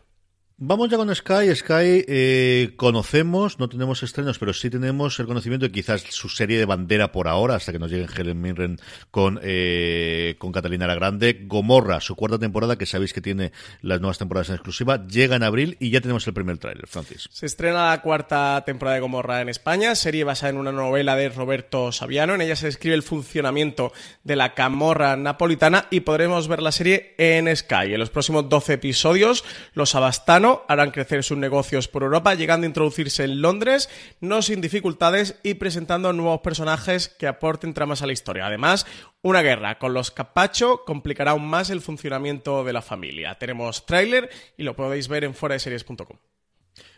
Vamos 0.59 0.89
ya 0.89 0.97
con 0.97 1.15
Sky. 1.15 1.55
Sky 1.55 2.07
eh, 2.09 2.73
conocemos, 2.77 3.59
no 3.59 3.69
tenemos 3.69 4.03
estrenos, 4.03 4.39
pero 4.39 4.55
sí 4.55 4.71
tenemos 4.71 5.21
el 5.21 5.27
conocimiento 5.27 5.67
de 5.67 5.71
quizás 5.71 6.01
su 6.09 6.31
serie 6.31 6.59
de 6.59 6.65
bandera 6.65 7.13
por 7.13 7.29
ahora, 7.29 7.57
hasta 7.57 7.73
que 7.73 7.79
nos 7.79 7.91
llegue 7.91 8.07
Helen 8.07 8.41
Mirren 8.41 8.79
con, 9.11 9.39
eh, 9.43 10.37
con 10.39 10.53
Catalina 10.53 10.87
la 10.87 10.95
Grande. 10.95 11.43
Gomorra, 11.43 12.01
su 12.01 12.17
cuarta 12.17 12.39
temporada, 12.39 12.77
que 12.77 12.87
sabéis 12.87 13.13
que 13.13 13.21
tiene 13.21 13.53
las 13.83 14.01
nuevas 14.01 14.17
temporadas 14.17 14.49
en 14.49 14.55
exclusiva, 14.55 15.07
llega 15.07 15.37
en 15.37 15.43
abril 15.43 15.77
y 15.79 15.91
ya 15.91 16.01
tenemos 16.01 16.27
el 16.27 16.33
primer 16.33 16.57
tráiler, 16.57 16.87
Francis. 16.87 17.29
Se 17.31 17.45
estrena 17.45 17.91
la 17.91 18.01
cuarta 18.01 18.63
temporada 18.65 18.95
de 18.95 19.03
Gomorra 19.03 19.43
en 19.43 19.51
España, 19.51 19.95
serie 19.95 20.25
basada 20.25 20.49
en 20.49 20.57
una 20.57 20.73
novela 20.73 21.17
de 21.17 21.29
Roberto 21.29 21.93
Saviano. 21.93 22.35
En 22.35 22.41
ella 22.41 22.57
se 22.57 22.65
describe 22.65 22.95
el 22.95 23.03
funcionamiento 23.03 23.93
de 24.25 24.37
la 24.37 24.55
camorra 24.55 25.19
napolitana 25.19 25.87
y 25.91 26.01
podremos 26.01 26.49
ver 26.49 26.63
la 26.63 26.73
serie 26.73 27.15
en 27.19 27.55
Sky. 27.55 27.93
En 27.93 27.99
los 27.99 28.09
próximos 28.09 28.49
12 28.49 28.73
episodios, 28.73 29.45
los 29.75 29.95
abastanos 29.95 30.46
harán 30.69 30.91
crecer 30.91 31.25
sus 31.25 31.39
negocios 31.39 31.89
por 31.89 32.03
Europa, 32.03 32.35
llegando 32.35 32.65
a 32.65 32.69
introducirse 32.69 33.25
en 33.25 33.41
Londres, 33.43 33.89
no 34.21 34.43
sin 34.43 34.61
dificultades 34.61 35.39
y 35.43 35.55
presentando 35.55 36.13
nuevos 36.13 36.41
personajes 36.41 37.09
que 37.09 37.27
aporten 37.27 37.75
tramas 37.75 38.03
a 38.03 38.07
la 38.07 38.13
historia. 38.13 38.47
Además, 38.47 38.87
una 39.23 39.43
guerra 39.43 39.79
con 39.79 39.95
los 39.95 40.11
Capacho 40.11 40.83
complicará 40.85 41.33
aún 41.33 41.47
más 41.47 41.71
el 41.71 41.81
funcionamiento 41.81 42.65
de 42.65 42.73
la 42.73 42.83
familia. 42.83 43.39
Tenemos 43.39 43.87
tráiler 43.87 44.31
y 44.57 44.63
lo 44.63 44.77
podéis 44.77 45.09
ver 45.09 45.25
en 45.25 45.35
foradeseries.com. 45.35 46.19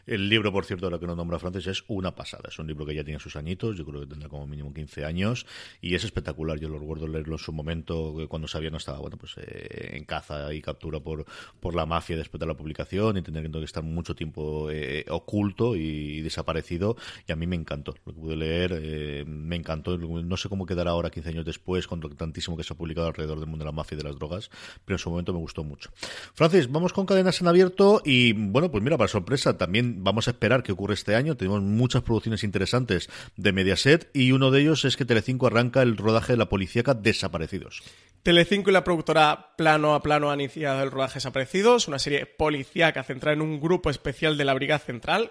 El 0.09 0.31
libro, 0.31 0.51
por 0.51 0.65
cierto, 0.65 0.89
lo 0.89 0.99
que 0.99 1.07
nos 1.07 1.19
nombra 1.19 1.39
Francis, 1.39 1.67
es 1.67 1.85
una 1.87 2.15
pasada. 2.15 2.45
Es 2.49 2.59
un 2.59 2.67
libro 2.67 2.87
que 2.87 2.95
ya 2.95 3.05
tiene 3.05 3.21
sus 3.21 3.37
añitos, 3.37 3.77
yo 3.77 3.85
creo 3.85 4.01
que 4.01 4.07
tendrá 4.07 4.27
como 4.31 4.47
mínimo 4.47 4.73
15 4.73 5.05
años, 5.05 5.45
y 5.83 5.95
es 5.95 6.03
espectacular. 6.03 6.59
Yo 6.59 6.71
lo 6.71 6.79
recuerdo 6.79 7.07
leerlo 7.07 7.35
en 7.35 7.39
su 7.39 7.53
momento, 7.53 8.15
cuando 8.27 8.49
sabía 8.49 8.71
no 8.71 8.79
estaba, 8.79 9.01
bueno, 9.01 9.19
pues 9.19 9.35
eh, 9.37 9.91
en 9.93 10.05
caza 10.05 10.55
y 10.55 10.63
captura 10.63 10.99
por, 10.99 11.27
por 11.61 11.75
la 11.75 11.85
mafia 11.85 12.17
después 12.17 12.41
de 12.41 12.47
la 12.47 12.55
publicación, 12.55 13.19
y 13.19 13.23
tener 13.23 13.51
que 13.51 13.63
estar 13.63 13.83
mucho 13.83 14.15
tiempo 14.15 14.71
eh, 14.71 15.05
oculto 15.11 15.77
y, 15.77 16.23
desaparecido. 16.23 16.97
Y 17.27 17.33
a 17.33 17.37
mí 17.37 17.47
me 17.47 17.57
encantó. 17.57 17.95
Lo 18.07 18.15
que 18.15 18.19
pude 18.19 18.37
leer, 18.37 18.81
eh, 18.83 19.25
me 19.27 19.57
encantó. 19.57 19.99
No 19.99 20.37
sé 20.39 20.49
cómo 20.49 20.65
quedará 20.65 20.93
ahora, 20.93 21.11
15 21.11 21.29
años 21.29 21.45
después, 21.45 21.87
con 21.87 22.01
tantísimo 22.17 22.57
que 22.57 22.65
se 22.65 22.73
ha 22.73 22.77
publicado 22.77 23.09
alrededor 23.09 23.41
del 23.41 23.47
mundo 23.49 23.65
de 23.65 23.69
la 23.69 23.73
mafia 23.73 23.95
y 23.95 23.99
de 23.99 24.05
las 24.05 24.17
drogas, 24.17 24.51
pero 24.87 24.95
en 24.95 25.01
su 25.01 25.11
momento 25.11 25.35
me 25.35 25.39
gustó 25.41 25.65
mucho. 25.65 25.91
Francis, 26.33 26.73
vamos 26.73 26.95
con 26.95 27.05
cadenas 27.05 27.39
en 27.43 27.49
abierto, 27.49 28.01
y 28.07 28.33
bueno, 28.33 28.71
pues 28.71 28.83
mira, 28.83 28.97
para 28.97 29.09
sorpresa, 29.09 29.59
también 29.59 29.98
vamos 29.99 30.29
a 30.29 30.33
esperar 30.33 30.63
que 30.63 30.73
ocurre 30.73 30.95
este 30.95 31.15
año. 31.15 31.37
Tenemos 31.37 31.63
muchas 31.63 32.03
producciones 32.03 32.45
interesantes 32.45 33.09
de 33.37 33.53
Mediaset 33.53 34.11
y 34.15 34.33
uno 34.33 34.51
de 34.51 34.61
ellos 34.61 34.85
es 34.85 34.97
que 34.97 35.05
Telecinco 35.05 35.47
arranca 35.47 35.83
el 35.83 35.97
rodaje 35.97 36.33
de 36.33 36.39
la 36.39 36.49
policíaca 36.49 36.95
Desaparecidos. 36.95 37.83
Telecinco 38.23 38.71
y 38.71 38.73
la 38.73 38.85
productora 38.85 39.55
Plano 39.57 39.95
a 39.95 40.03
Plano 40.03 40.31
han 40.31 40.41
iniciado 40.41 40.83
el 40.83 40.91
rodaje 40.91 41.15
Desaparecidos, 41.15 41.89
una 41.89 41.99
serie 41.99 42.27
policíaca 42.27 43.03
centrada 43.03 43.35
en 43.35 43.43
un 43.43 43.61
grupo 43.61 43.91
especial 43.91 44.37
de 44.37 44.45
la 44.45 44.55
Brigada 44.55 44.81
Central. 44.81 45.31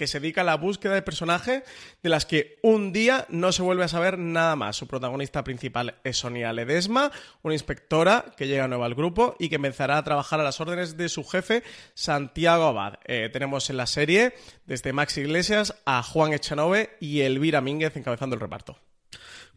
que 0.00 0.06
se 0.06 0.18
dedica 0.18 0.40
a 0.40 0.44
la 0.44 0.56
búsqueda 0.56 0.94
de 0.94 1.02
personajes 1.02 1.62
de 2.02 2.08
las 2.08 2.24
que 2.24 2.58
un 2.62 2.90
día 2.90 3.26
no 3.28 3.52
se 3.52 3.60
vuelve 3.60 3.84
a 3.84 3.88
saber 3.88 4.18
nada 4.18 4.56
más. 4.56 4.74
Su 4.76 4.86
protagonista 4.86 5.44
principal 5.44 5.96
es 6.04 6.16
Sonia 6.16 6.54
Ledesma, 6.54 7.12
una 7.42 7.52
inspectora 7.52 8.24
que 8.34 8.46
llega 8.46 8.66
nueva 8.66 8.86
al 8.86 8.94
grupo 8.94 9.36
y 9.38 9.50
que 9.50 9.56
empezará 9.56 9.98
a 9.98 10.02
trabajar 10.02 10.40
a 10.40 10.42
las 10.42 10.58
órdenes 10.58 10.96
de 10.96 11.10
su 11.10 11.22
jefe, 11.22 11.62
Santiago 11.92 12.64
Abad. 12.64 12.94
Eh, 13.04 13.28
tenemos 13.30 13.68
en 13.68 13.76
la 13.76 13.86
serie 13.86 14.32
desde 14.64 14.94
Max 14.94 15.18
Iglesias 15.18 15.74
a 15.84 16.02
Juan 16.02 16.32
Echanove 16.32 16.96
y 16.98 17.20
Elvira 17.20 17.60
Mínguez 17.60 17.94
encabezando 17.94 18.36
el 18.36 18.40
reparto. 18.40 18.78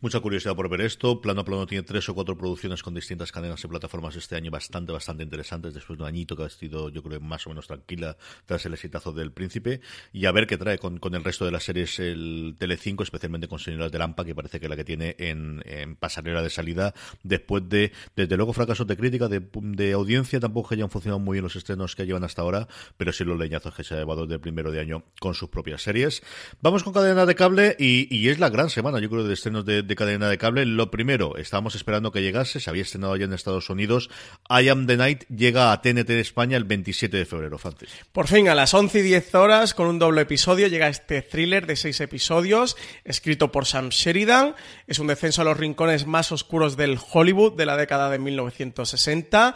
Mucha 0.03 0.19
curiosidad 0.19 0.53
por 0.53 0.67
ver 0.67 0.81
esto. 0.81 1.21
Plano 1.21 1.39
a 1.39 1.45
plano 1.45 1.65
tiene 1.65 1.81
tres 1.83 2.09
o 2.09 2.13
cuatro 2.13 2.37
producciones 2.37 2.83
con 2.83 2.93
distintas 2.93 3.31
cadenas 3.31 3.63
y 3.63 3.67
plataformas 3.69 4.17
este 4.17 4.35
año 4.35 4.51
bastante, 4.51 4.91
bastante 4.91 5.23
interesantes. 5.23 5.73
Después 5.73 5.97
de 5.97 6.03
un 6.03 6.09
añito 6.09 6.35
que 6.35 6.43
ha 6.43 6.49
sido, 6.49 6.89
yo 6.89 7.01
creo, 7.01 7.21
más 7.21 7.47
o 7.47 7.51
menos 7.51 7.67
tranquila 7.67 8.17
tras 8.45 8.65
el 8.65 8.73
exitazo 8.73 9.13
del 9.13 9.31
Príncipe. 9.31 9.79
Y 10.11 10.25
a 10.25 10.33
ver 10.33 10.45
qué 10.45 10.57
trae 10.57 10.77
con, 10.77 10.99
el 11.01 11.23
resto 11.23 11.45
de 11.45 11.51
las 11.51 11.63
series 11.63 11.99
el 11.99 12.57
Telecinco, 12.59 13.03
especialmente 13.03 13.47
con 13.47 13.59
Señoras 13.59 13.93
de 13.93 13.97
Lampa, 13.97 14.25
que 14.25 14.35
parece 14.35 14.59
que 14.59 14.65
es 14.65 14.69
la 14.69 14.75
que 14.75 14.83
tiene 14.83 15.15
en, 15.19 15.95
pasarela 15.95 16.41
de 16.41 16.49
salida 16.49 16.93
después 17.23 17.69
de, 17.69 17.93
desde 18.13 18.35
luego, 18.35 18.51
fracasos 18.51 18.85
de 18.85 18.97
crítica, 18.97 19.29
de, 19.29 19.93
audiencia. 19.93 20.37
Tampoco 20.41 20.67
que 20.67 20.75
hayan 20.75 20.89
funcionado 20.89 21.19
muy 21.19 21.35
bien 21.35 21.43
los 21.43 21.55
estrenos 21.55 21.95
que 21.95 22.05
llevan 22.05 22.25
hasta 22.25 22.41
ahora, 22.41 22.67
pero 22.97 23.13
sí 23.13 23.23
los 23.23 23.39
leñazos 23.39 23.73
que 23.73 23.85
se 23.85 23.93
ha 23.93 23.99
llevado 23.99 24.27
del 24.27 24.41
primero 24.41 24.69
de 24.69 24.81
año 24.81 25.05
con 25.21 25.33
sus 25.33 25.47
propias 25.47 25.81
series. 25.81 26.23
Vamos 26.59 26.83
con 26.83 26.91
cadena 26.91 27.25
de 27.25 27.35
cable 27.35 27.77
y, 27.79 28.27
es 28.27 28.39
la 28.39 28.49
gran 28.49 28.69
semana, 28.69 28.99
yo 28.99 29.09
creo, 29.09 29.23
de 29.23 29.33
estrenos 29.33 29.63
de 29.63 29.92
cadena 29.95 30.29
de 30.29 30.37
cable. 30.37 30.65
Lo 30.65 30.91
primero, 30.91 31.37
estábamos 31.37 31.75
esperando 31.75 32.11
que 32.11 32.21
llegase, 32.21 32.59
se 32.59 32.69
había 32.69 32.83
estrenado 32.83 33.15
ya 33.15 33.25
en 33.25 33.33
Estados 33.33 33.69
Unidos. 33.69 34.09
I 34.49 34.69
Am 34.69 34.87
the 34.87 34.97
Night 34.97 35.23
llega 35.29 35.71
a 35.71 35.81
TNT 35.81 36.07
de 36.07 36.19
España 36.19 36.57
el 36.57 36.63
27 36.63 37.15
de 37.17 37.25
febrero, 37.25 37.57
Francis. 37.57 37.89
Por 38.11 38.27
fin, 38.27 38.49
a 38.49 38.55
las 38.55 38.73
11 38.73 38.99
y 38.99 39.01
10 39.03 39.35
horas, 39.35 39.73
con 39.73 39.87
un 39.87 39.99
doble 39.99 40.21
episodio, 40.21 40.67
llega 40.67 40.87
este 40.87 41.21
thriller 41.21 41.65
de 41.65 41.75
seis 41.75 41.99
episodios, 42.01 42.77
escrito 43.03 43.51
por 43.51 43.65
Sam 43.65 43.89
Sheridan. 43.89 44.55
Es 44.87 44.99
un 44.99 45.07
descenso 45.07 45.41
a 45.41 45.45
los 45.45 45.57
rincones 45.57 46.05
más 46.05 46.31
oscuros 46.31 46.77
del 46.77 46.97
Hollywood 47.11 47.55
de 47.55 47.65
la 47.65 47.77
década 47.77 48.09
de 48.09 48.19
1960. 48.19 49.55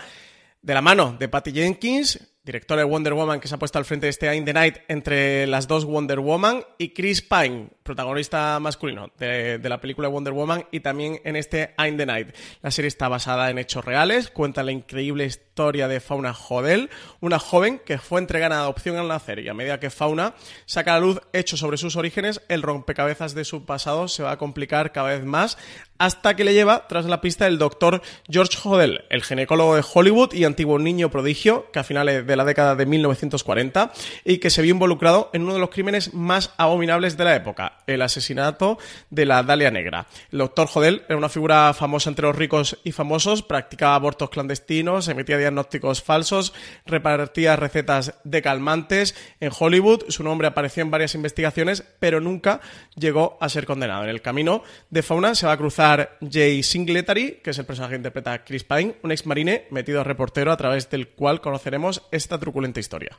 De 0.61 0.73
la 0.73 0.81
mano 0.81 1.15
de 1.17 1.29
Patty 1.29 1.53
Jenkins, 1.53 2.19
directora 2.47 2.81
de 2.81 2.85
Wonder 2.85 3.13
Woman 3.13 3.39
que 3.39 3.47
se 3.47 3.55
ha 3.55 3.59
puesto 3.59 3.77
al 3.77 3.85
frente 3.85 4.07
de 4.07 4.09
este 4.09 4.33
In 4.33 4.45
the 4.45 4.53
Night 4.53 4.77
entre 4.87 5.45
las 5.47 5.67
dos 5.67 5.85
Wonder 5.85 6.19
Woman 6.19 6.63
y 6.77 6.93
Chris 6.93 7.21
Pine, 7.21 7.69
protagonista 7.87 8.59
masculino 8.59 9.09
de, 9.17 9.59
la 9.63 9.81
película 9.81 10.09
Wonder 10.09 10.33
Woman 10.33 10.65
y 10.71 10.81
también 10.81 11.21
en 11.23 11.35
este 11.35 11.73
I'm 11.79 11.97
the 11.97 12.05
Night. 12.05 12.35
La 12.61 12.69
serie 12.69 12.87
está 12.87 13.07
basada 13.07 13.49
en 13.49 13.57
hechos 13.57 13.83
reales, 13.83 14.29
cuenta 14.29 14.61
la 14.61 14.71
increíble 14.71 15.25
historia 15.25 15.87
de 15.87 15.99
Fauna 15.99 16.33
Jodel, 16.33 16.89
una 17.21 17.39
joven 17.39 17.81
que 17.83 17.97
fue 17.97 18.19
entregada 18.19 18.57
a 18.57 18.59
adopción 18.59 18.97
al 18.97 19.07
nacer 19.07 19.39
y 19.39 19.49
a 19.49 19.53
medida 19.53 19.79
que 19.79 19.89
Fauna 19.89 20.35
saca 20.65 20.91
a 20.91 20.99
la 20.99 21.05
luz 21.05 21.21
hechos 21.33 21.61
sobre 21.61 21.77
sus 21.77 21.95
orígenes, 21.95 22.41
el 22.49 22.61
rompecabezas 22.61 23.33
de 23.33 23.45
su 23.45 23.65
pasado 23.65 24.07
se 24.07 24.21
va 24.21 24.31
a 24.31 24.37
complicar 24.37 24.91
cada 24.91 25.09
vez 25.09 25.23
más 25.23 25.57
hasta 25.97 26.35
que 26.35 26.43
le 26.43 26.53
lleva 26.53 26.87
tras 26.87 27.05
la 27.05 27.21
pista 27.21 27.47
el 27.47 27.57
doctor 27.57 28.01
George 28.29 28.57
Hodel, 28.63 29.05
el 29.09 29.23
ginecólogo 29.23 29.75
de 29.75 29.83
Hollywood 29.93 30.33
y 30.33 30.43
antiguo 30.43 30.77
niño 30.77 31.09
prodigio 31.09 31.71
que 31.71 31.79
a 31.79 31.83
finales 31.83 32.27
de 32.27 32.35
la 32.35 32.45
década 32.45 32.75
de 32.75 32.85
1940 32.85 33.91
y 34.25 34.37
que 34.37 34.49
se 34.49 34.61
vio 34.61 34.73
involucrado 34.73 35.29
en 35.33 35.43
uno 35.43 35.53
de 35.53 35.59
los 35.59 35.69
crímenes 35.69 36.13
más 36.13 36.53
abominables 36.57 37.17
de 37.17 37.23
la 37.23 37.35
época, 37.35 37.76
el 37.85 38.01
asesinato 38.01 38.77
de 39.09 39.25
la 39.25 39.43
Dalia 39.43 39.71
Negra. 39.71 40.07
El 40.31 40.39
doctor 40.39 40.67
Hodel 40.73 41.03
era 41.07 41.17
una 41.17 41.29
figura 41.29 41.73
famosa 41.73 42.09
entre 42.09 42.25
los 42.25 42.35
ricos 42.35 42.79
y 42.83 42.91
famosos, 42.91 43.43
practicaba 43.43 43.95
abortos 43.95 44.29
clandestinos, 44.29 45.07
emitía 45.07 45.37
diagnósticos 45.37 46.01
falsos, 46.01 46.53
repartía 46.85 47.55
recetas 47.55 48.15
de 48.23 48.41
calmantes 48.41 49.15
en 49.39 49.51
Hollywood. 49.57 50.05
Su 50.09 50.23
nombre 50.23 50.47
apareció 50.47 50.83
en 50.83 50.91
varias 50.91 51.15
investigaciones, 51.15 51.83
pero 51.99 52.19
nunca 52.19 52.61
llegó 52.95 53.37
a 53.39 53.49
ser 53.49 53.65
condenado. 53.65 54.03
En 54.03 54.09
el 54.09 54.21
camino 54.21 54.63
de 54.89 55.03
Fauna 55.03 55.35
se 55.35 55.45
va 55.45 55.53
a 55.53 55.57
cruzar 55.57 56.17
Jay 56.21 56.63
Singletary, 56.63 57.41
que 57.43 57.51
es 57.51 57.57
el 57.59 57.65
personaje 57.65 57.91
que 57.91 57.97
interpreta 57.97 58.43
Chris 58.43 58.63
Pine, 58.63 58.95
un 59.03 59.11
ex 59.11 59.25
marine 59.25 59.67
metido 59.71 60.01
a 60.01 60.03
reportero 60.03 60.51
a 60.51 60.57
través 60.57 60.89
del 60.89 61.09
cual 61.09 61.41
conoceremos 61.41 62.03
esta 62.11 62.39
truculenta 62.39 62.79
historia. 62.79 63.17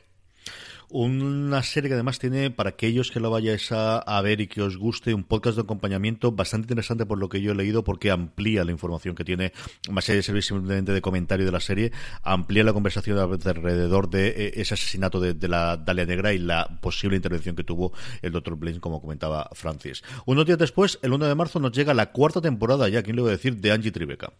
Una 0.91 1.61
serie 1.61 1.87
que 1.87 1.93
además 1.93 2.17
tiene, 2.17 2.49
para 2.49 2.71
aquellos 2.71 3.11
que 3.11 3.19
lo 3.19 3.29
vayáis 3.29 3.71
a, 3.71 4.21
ver 4.23 4.41
y 4.41 4.47
que 4.47 4.63
os 4.63 4.75
guste, 4.75 5.13
un 5.13 5.23
podcast 5.23 5.55
de 5.55 5.61
acompañamiento 5.61 6.31
bastante 6.31 6.65
interesante 6.65 7.05
por 7.05 7.19
lo 7.19 7.29
que 7.29 7.41
yo 7.41 7.51
he 7.51 7.55
leído, 7.55 7.83
porque 7.83 8.09
amplía 8.09 8.63
la 8.63 8.71
información 8.71 9.13
que 9.13 9.23
tiene, 9.23 9.53
más 9.91 10.09
allá 10.09 10.15
de 10.15 10.23
servir 10.23 10.41
simplemente 10.41 10.91
de 10.91 11.01
comentario 11.01 11.45
de 11.45 11.51
la 11.51 11.59
serie, 11.59 11.91
amplía 12.23 12.63
la 12.63 12.73
conversación 12.73 13.19
alrededor 13.19 14.09
de 14.09 14.29
eh, 14.29 14.51
ese 14.55 14.73
asesinato 14.73 15.19
de, 15.19 15.47
la 15.47 15.77
Dalia 15.77 16.07
Negra 16.07 16.33
y 16.33 16.39
la 16.39 16.79
posible 16.81 17.15
intervención 17.15 17.55
que 17.55 17.63
tuvo 17.63 17.93
el 18.23 18.31
Dr. 18.31 18.55
Blaine, 18.55 18.79
como 18.79 18.99
comentaba 18.99 19.47
Francis. 19.53 20.01
Unos 20.25 20.47
días 20.47 20.57
después, 20.57 20.97
el 21.03 21.13
1 21.13 21.27
de 21.27 21.35
marzo, 21.35 21.59
nos 21.59 21.71
llega 21.71 21.93
la 21.93 22.11
cuarta 22.11 22.41
temporada, 22.41 22.89
ya, 22.89 23.03
¿quién 23.03 23.15
le 23.15 23.21
voy 23.21 23.29
a 23.29 23.33
decir?, 23.33 23.57
de 23.57 23.71
Angie 23.71 23.91
Tribeca. 23.91 24.33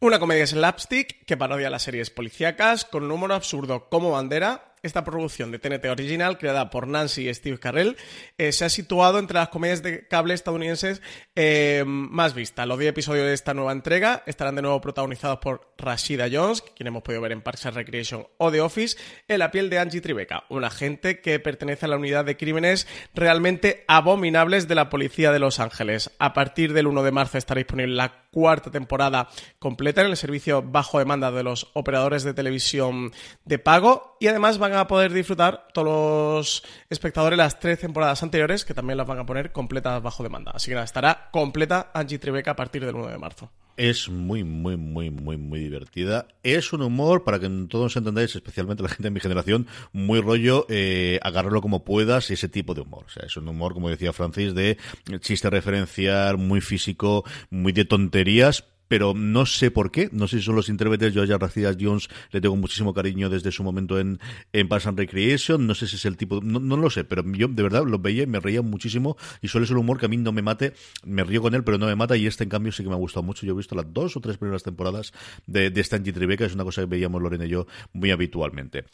Una 0.00 0.18
comedia 0.18 0.46
slapstick 0.46 1.24
que 1.24 1.38
parodia 1.38 1.70
las 1.70 1.84
series 1.84 2.10
policíacas 2.10 2.84
con 2.84 3.04
un 3.04 3.12
humor 3.12 3.32
absurdo 3.32 3.88
como 3.88 4.10
bandera 4.10 4.75
esta 4.86 5.04
producción 5.04 5.50
de 5.50 5.58
TNT 5.58 5.86
original, 5.86 6.38
creada 6.38 6.70
por 6.70 6.86
Nancy 6.86 7.28
y 7.28 7.34
Steve 7.34 7.58
Carell, 7.58 7.96
eh, 8.38 8.52
se 8.52 8.64
ha 8.64 8.68
situado 8.68 9.18
entre 9.18 9.38
las 9.38 9.48
comedias 9.48 9.82
de 9.82 10.06
cable 10.06 10.34
estadounidenses 10.34 11.02
eh, 11.34 11.84
más 11.86 12.34
vistas. 12.34 12.66
Los 12.66 12.78
10 12.78 12.90
episodios 12.90 13.26
de 13.26 13.34
esta 13.34 13.54
nueva 13.54 13.72
entrega 13.72 14.22
estarán 14.26 14.56
de 14.56 14.62
nuevo 14.62 14.80
protagonizados 14.80 15.38
por 15.38 15.72
Rashida 15.76 16.28
Jones, 16.30 16.62
quien 16.74 16.86
hemos 16.86 17.02
podido 17.02 17.22
ver 17.22 17.32
en 17.32 17.42
Parks 17.42 17.66
and 17.66 17.76
Recreation 17.76 18.26
o 18.38 18.50
The 18.50 18.60
Office, 18.60 18.96
en 19.28 19.38
la 19.38 19.50
piel 19.50 19.70
de 19.70 19.78
Angie 19.78 20.00
Tribeca, 20.00 20.44
un 20.48 20.64
agente 20.64 21.20
que 21.20 21.38
pertenece 21.40 21.86
a 21.86 21.88
la 21.88 21.96
unidad 21.96 22.24
de 22.24 22.36
crímenes 22.36 22.86
realmente 23.14 23.84
abominables 23.88 24.68
de 24.68 24.74
la 24.74 24.88
policía 24.88 25.32
de 25.32 25.38
Los 25.38 25.60
Ángeles. 25.60 26.10
A 26.18 26.32
partir 26.32 26.72
del 26.72 26.86
1 26.86 27.02
de 27.02 27.12
marzo 27.12 27.38
estará 27.38 27.58
disponible 27.58 27.94
la 27.94 28.25
cuarta 28.36 28.70
temporada 28.70 29.30
completa 29.58 30.02
en 30.02 30.08
el 30.08 30.16
servicio 30.18 30.60
bajo 30.60 30.98
demanda 30.98 31.30
de 31.30 31.42
los 31.42 31.70
operadores 31.72 32.22
de 32.22 32.34
televisión 32.34 33.10
de 33.46 33.58
pago 33.58 34.18
y 34.20 34.26
además 34.26 34.58
van 34.58 34.74
a 34.74 34.86
poder 34.86 35.14
disfrutar 35.14 35.68
todos 35.72 35.86
los 35.86 36.62
espectadores 36.90 37.38
las 37.38 37.58
tres 37.58 37.78
temporadas 37.78 38.22
anteriores 38.22 38.66
que 38.66 38.74
también 38.74 38.98
las 38.98 39.06
van 39.06 39.20
a 39.20 39.24
poner 39.24 39.52
completas 39.52 40.02
bajo 40.02 40.22
demanda. 40.22 40.52
Así 40.54 40.70
que 40.70 40.78
estará 40.78 41.30
completa 41.32 41.90
Angie 41.94 42.18
Tribeca 42.18 42.50
a 42.50 42.56
partir 42.56 42.84
del 42.84 42.96
1 42.96 43.06
de 43.06 43.16
marzo. 43.16 43.50
Es 43.76 44.08
muy, 44.08 44.42
muy, 44.42 44.76
muy, 44.76 45.10
muy, 45.10 45.36
muy 45.36 45.60
divertida. 45.60 46.26
Es 46.42 46.72
un 46.72 46.82
humor, 46.82 47.24
para 47.24 47.38
que 47.38 47.48
todos 47.68 47.96
entendáis, 47.96 48.34
especialmente 48.34 48.82
la 48.82 48.88
gente 48.88 49.04
de 49.04 49.10
mi 49.10 49.20
generación, 49.20 49.66
muy 49.92 50.20
rollo, 50.20 50.66
eh, 50.70 51.18
agarrarlo 51.22 51.60
como 51.60 51.84
puedas, 51.84 52.30
ese 52.30 52.48
tipo 52.48 52.74
de 52.74 52.80
humor. 52.80 53.04
O 53.06 53.10
sea, 53.10 53.24
es 53.26 53.36
un 53.36 53.48
humor, 53.48 53.74
como 53.74 53.90
decía 53.90 54.14
Francis, 54.14 54.54
de 54.54 54.78
chiste 55.20 55.50
referencial, 55.50 56.38
muy 56.38 56.62
físico, 56.62 57.24
muy 57.50 57.72
de 57.72 57.84
tonterías, 57.84 58.64
pero 58.88 59.14
no 59.14 59.46
sé 59.46 59.70
por 59.70 59.90
qué. 59.90 60.08
No 60.12 60.28
sé 60.28 60.38
si 60.38 60.44
son 60.44 60.56
los 60.56 60.68
intérpretes. 60.68 61.14
Yo 61.14 61.22
a 61.22 61.38
Racida 61.38 61.74
Jones 61.78 62.08
le 62.30 62.40
tengo 62.40 62.56
muchísimo 62.56 62.94
cariño 62.94 63.28
desde 63.28 63.50
su 63.52 63.62
momento 63.62 63.98
en, 63.98 64.20
en 64.52 64.68
Parks 64.68 64.86
and 64.86 64.98
Recreation. 64.98 65.66
No 65.66 65.74
sé 65.74 65.86
si 65.86 65.96
es 65.96 66.04
el 66.04 66.16
tipo. 66.16 66.40
No, 66.42 66.60
no 66.60 66.76
lo 66.76 66.90
sé, 66.90 67.04
pero 67.04 67.24
yo 67.32 67.48
de 67.48 67.62
verdad 67.62 67.84
lo 67.84 67.98
veía 67.98 68.24
y 68.24 68.26
me 68.26 68.40
reía 68.40 68.62
muchísimo. 68.62 69.16
Y 69.42 69.48
suele 69.48 69.66
ser 69.66 69.76
un 69.76 69.82
humor 69.82 69.98
que 69.98 70.06
a 70.06 70.08
mí 70.08 70.16
no 70.16 70.32
me 70.32 70.42
mate. 70.42 70.74
Me 71.04 71.24
río 71.24 71.42
con 71.42 71.54
él, 71.54 71.64
pero 71.64 71.78
no 71.78 71.86
me 71.86 71.96
mata. 71.96 72.16
Y 72.16 72.26
este, 72.26 72.44
en 72.44 72.50
cambio, 72.50 72.72
sí 72.72 72.82
que 72.82 72.88
me 72.88 72.94
ha 72.94 72.98
gustado 72.98 73.22
mucho. 73.22 73.46
Yo 73.46 73.52
he 73.52 73.56
visto 73.56 73.74
las 73.74 73.92
dos 73.92 74.16
o 74.16 74.20
tres 74.20 74.38
primeras 74.38 74.62
temporadas 74.62 75.12
de, 75.46 75.70
de 75.70 75.80
Stanley 75.80 76.12
Tribeca. 76.12 76.44
Es 76.44 76.54
una 76.54 76.64
cosa 76.64 76.82
que 76.82 76.86
veíamos 76.86 77.22
Lorena 77.22 77.46
y 77.46 77.50
yo 77.50 77.66
muy 77.92 78.10
habitualmente. 78.10 78.84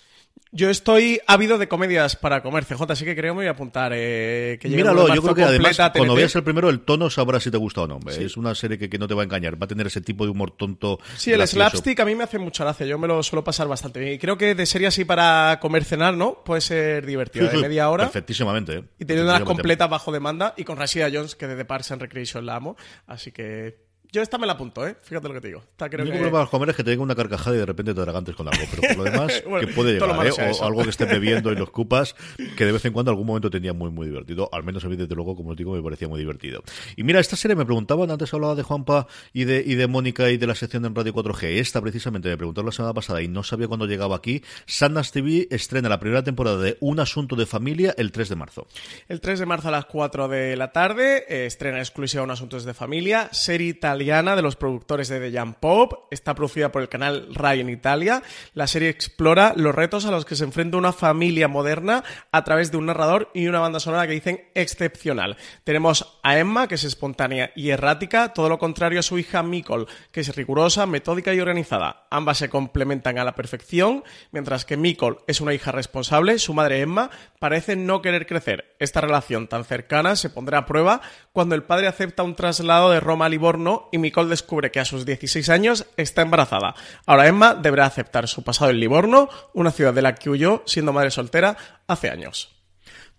Yo 0.55 0.69
estoy 0.69 1.19
ávido 1.27 1.57
de 1.57 1.67
comedias 1.67 2.15
para 2.15 2.43
comer, 2.43 2.67
CJ, 2.67 2.83
así 2.91 3.07
que 3.07 3.17
creo 3.17 3.33
que 3.33 3.37
me 3.37 3.45
voy 3.45 3.47
a 3.47 3.53
apuntar. 3.53 3.93
Eh, 3.95 4.59
que 4.61 4.69
Míralo, 4.69 5.15
yo 5.15 5.23
creo 5.23 5.35
que 5.35 5.45
además, 5.45 5.79
cuando 5.97 6.15
veas 6.15 6.37
el 6.37 6.43
primero, 6.43 6.69
el 6.69 6.81
tono 6.81 7.09
sabrás 7.09 7.45
si 7.45 7.51
te 7.51 7.57
gusta 7.57 7.83
o 7.83 7.87
no. 7.87 8.01
Es 8.07 8.37
una 8.37 8.55
serie 8.55 8.77
que, 8.77 8.91
que, 8.91 8.99
no 8.99 9.09
te 9.09 9.15
va 9.15 9.23
a 9.23 9.25
engañar, 9.25 9.61
va 9.61 9.65
a 9.65 9.69
tener 9.69 9.82
ese 9.87 10.01
tipo 10.01 10.25
de 10.25 10.31
humor 10.31 10.51
tonto. 10.53 10.99
Sí, 11.17 11.33
el 11.33 11.47
slapstick 11.47 12.01
a 12.01 12.05
mí 12.05 12.15
me 12.15 12.25
hace 12.25 12.39
mucha 12.39 12.65
gracia, 12.65 12.87
yo 12.87 12.99
me 12.99 13.09
lo 13.09 13.23
suelo 13.23 13.45
pasar 13.45 13.69
bastante 13.69 14.01
bien. 14.01 14.15
Y 14.15 14.19
creo 14.19 14.37
que 14.37 14.55
de 14.55 14.67
serie 14.67 14.89
así 14.89 15.05
para 15.05 15.59
comer, 15.61 15.85
cenar, 15.85 16.15
¿no? 16.15 16.43
Puede 16.45 16.61
ser 16.61 17.07
divertido, 17.07 17.49
de 17.49 17.59
media 17.59 17.89
hora. 17.91 18.05
Perfectísimamente. 18.05 18.79
¿eh? 18.79 18.85
Y 18.99 19.05
teniendo 19.05 19.35
una 19.35 19.45
completa 19.45 19.87
bajo 19.87 20.13
demanda, 20.13 20.55
y 20.57 20.65
con 20.65 20.77
Rashida 20.77 21.09
Jones, 21.13 21.35
que 21.35 21.47
de 21.47 21.65
Parks 21.65 21.93
and 21.93 22.03
Recreation 22.03 22.47
la 22.47 22.57
amo. 22.57 22.77
Así 23.07 23.33
que 23.33 23.92
yo 24.13 24.21
esta 24.21 24.37
me 24.37 24.47
la 24.47 24.53
apunto, 24.53 24.87
¿eh? 24.87 24.95
Fíjate 25.01 25.27
lo 25.27 25.33
que 25.33 25.41
te 25.41 25.49
digo. 25.49 25.61
Esta 25.71 25.89
creo 25.89 26.05
que... 26.05 26.11
problema 26.13 26.41
para 26.41 26.51
comer 26.51 26.69
es 26.69 26.77
que 26.77 26.85
te 26.85 26.91
venga 26.91 27.03
una 27.03 27.15
carcajada 27.15 27.57
y 27.57 27.59
de 27.61 27.65
repente 27.65 27.95
te 27.95 28.01
atragantes 28.03 28.37
con 28.37 28.47
algo. 28.47 28.63
Pero 28.71 28.95
por 28.95 28.97
lo 28.99 29.05
demás, 29.05 29.43
que 29.61 29.67
puede 29.69 29.95
llegar, 29.95 30.27
¿eh? 30.27 30.53
O 30.61 30.65
algo 30.67 30.83
que 30.83 30.91
estés 30.91 31.09
bebiendo 31.09 31.51
y 31.51 31.57
los 31.57 31.71
cupas, 31.71 32.15
que 32.59 32.67
de 32.67 32.73
vez 32.73 32.85
en 32.85 32.93
cuando 32.93 33.11
algún 33.11 33.27
momento 33.27 33.49
tenía 33.49 33.73
muy, 33.73 33.91
muy 33.91 34.07
divertido. 34.07 34.51
Al 34.53 34.65
menos 34.65 34.85
a 34.85 34.91
mí, 34.91 34.97
desde 34.97 35.15
luego, 35.15 35.35
como 35.35 35.53
os 35.53 35.57
digo, 35.57 35.73
me 35.73 35.83
parecía 35.83 36.09
muy 36.09 36.21
divertido. 36.21 36.63
Y 36.95 37.05
mira, 37.05 37.21
esta 37.21 37.37
serie 37.37 37.57
me 37.57 37.65
preguntaban, 37.65 38.11
antes 38.11 38.35
hablaba 38.35 38.55
de 38.55 38.63
Juanpa 38.63 39.07
y 39.33 39.45
de, 39.45 39.65
y 39.67 39.77
de 39.77 39.87
Mónica 39.87 40.29
y 40.29 40.37
de 40.37 40.47
la 40.47 40.55
sección 40.55 40.85
en 40.85 40.95
Radio 40.95 41.15
4G. 41.15 41.45
Esta, 41.59 41.81
precisamente, 41.81 42.29
me 42.29 42.37
preguntaron 42.37 42.67
la 42.67 42.73
semana 42.73 42.93
pasada 42.93 43.23
y 43.23 43.29
no 43.29 43.43
sabía 43.43 43.67
cuándo 43.67 43.87
llegaba 43.87 44.17
aquí. 44.17 44.43
Sanders 44.67 45.11
TV 45.13 45.49
estrena 45.51 45.89
la 45.89 45.99
primera 45.99 46.23
temporada 46.23 46.59
de 46.59 46.77
Un 46.81 47.01
Asunto 47.01 47.35
de 47.35 47.47
Familia 47.47 47.95
el 47.97 48.13
3 48.13 48.29
de 48.29 48.37
marzo. 48.37 48.67
El 49.09 49.23
3 49.23 49.39
de 49.39 49.47
marzo 49.47 49.69
a 49.69 49.71
las 49.71 49.87
4 49.87 50.29
de 50.29 50.55
la 50.55 50.71
tarde, 50.71 51.25
eh, 51.31 51.47
estrena 51.47 51.79
exclusiva 51.79 52.23
Un 52.23 52.31
Asunto 52.31 52.61
de 52.61 52.75
Familia, 52.75 53.31
serie 53.33 53.69
italiana 53.69 54.02
de 54.03 54.43
los 54.43 54.57
productores 54.57 55.09
de 55.09 55.21
The 55.21 55.39
Jump 55.39 55.59
Pop. 55.59 56.09
Está 56.11 56.35
producida 56.35 56.73
por 56.73 56.83
el 56.83 56.89
canal 56.89 57.29
Rai 57.33 57.61
en 57.61 57.71
Italia. 57.71 58.23
La 58.53 58.67
serie 58.67 58.89
explora 58.89 59.53
los 59.55 59.73
retos 59.73 60.07
a 60.07 60.11
los 60.11 60.25
que 60.25 60.35
se 60.35 60.43
enfrenta 60.43 60.77
una 60.77 60.93
familia 60.93 61.47
moderna 61.47 62.03
a 62.33 62.43
través 62.43 62.73
de 62.73 62.79
un 62.79 62.87
narrador 62.87 63.31
y 63.33 63.47
una 63.47 63.61
banda 63.61 63.79
sonora 63.79 64.07
que 64.09 64.15
dicen 64.15 64.45
excepcional. 64.55 65.37
Tenemos 65.63 66.19
a 66.25 66.37
Emma, 66.37 66.67
que 66.67 66.75
es 66.75 66.85
espontánea 66.85 67.53
y 67.55 67.71
errática, 67.71 68.33
todo 68.33 68.49
lo 68.49 68.59
contrario 68.59 68.99
a 68.99 69.05
su 69.05 69.19
hija 69.19 69.43
Mikol, 69.45 69.87
que 70.11 70.21
es 70.21 70.35
rigurosa, 70.35 70.87
metódica 70.87 71.33
y 71.33 71.41
organizada. 71.41 72.09
Ambas 72.11 72.39
se 72.39 72.51
complementan 72.51 73.19
a 73.19 73.25
la 73.25 73.37
perfección, 73.37 74.03
mientras 74.33 74.65
que 74.65 74.77
Mikol 74.77 75.21
es 75.29 75.41
una 75.41 75.55
hija 75.55 75.71
responsable, 75.71 76.41
su 76.41 76.55
madre 76.55 76.81
Emma 76.81 77.11
parece 77.39 77.77
no 77.77 78.03
querer 78.03 78.27
crecer. 78.27 78.75
Esta 78.81 79.01
relación 79.01 79.47
tan 79.47 79.65
cercana 79.65 80.17
se 80.17 80.29
pondrá 80.29 80.59
a 80.59 80.67
prueba 80.67 81.03
cuando 81.33 81.55
el 81.55 81.63
padre 81.63 81.87
acepta 81.87 82.25
un 82.25 82.35
traslado 82.35 82.91
de 82.91 83.01
Roma 83.01 83.27
a 83.27 83.29
Livorno 83.29 83.89
y 83.93 83.99
Mikol 83.99 84.29
descubre 84.29 84.73
que 84.73 84.81
a 84.81 84.85
sus 84.85 85.07
16 85.07 85.49
años 85.51 85.87
está 85.97 86.23
embarazada. 86.23 86.75
Ahora 87.07 87.29
Emma 87.29 87.55
deberá 87.55 87.87
aceptar 87.87 88.27
su 88.27 88.43
pasado 88.43 88.73
en 88.73 88.81
Livorno, 88.81 89.29
una 89.53 89.71
ciudad 89.71 89.95
de 89.95 90.03
la 90.03 90.17
que 90.17 90.31
huyó 90.31 90.65
siendo 90.67 90.93
madre 90.93 91.13
soltera 91.13 91.57
hace 91.87 92.11
años. 92.11 92.62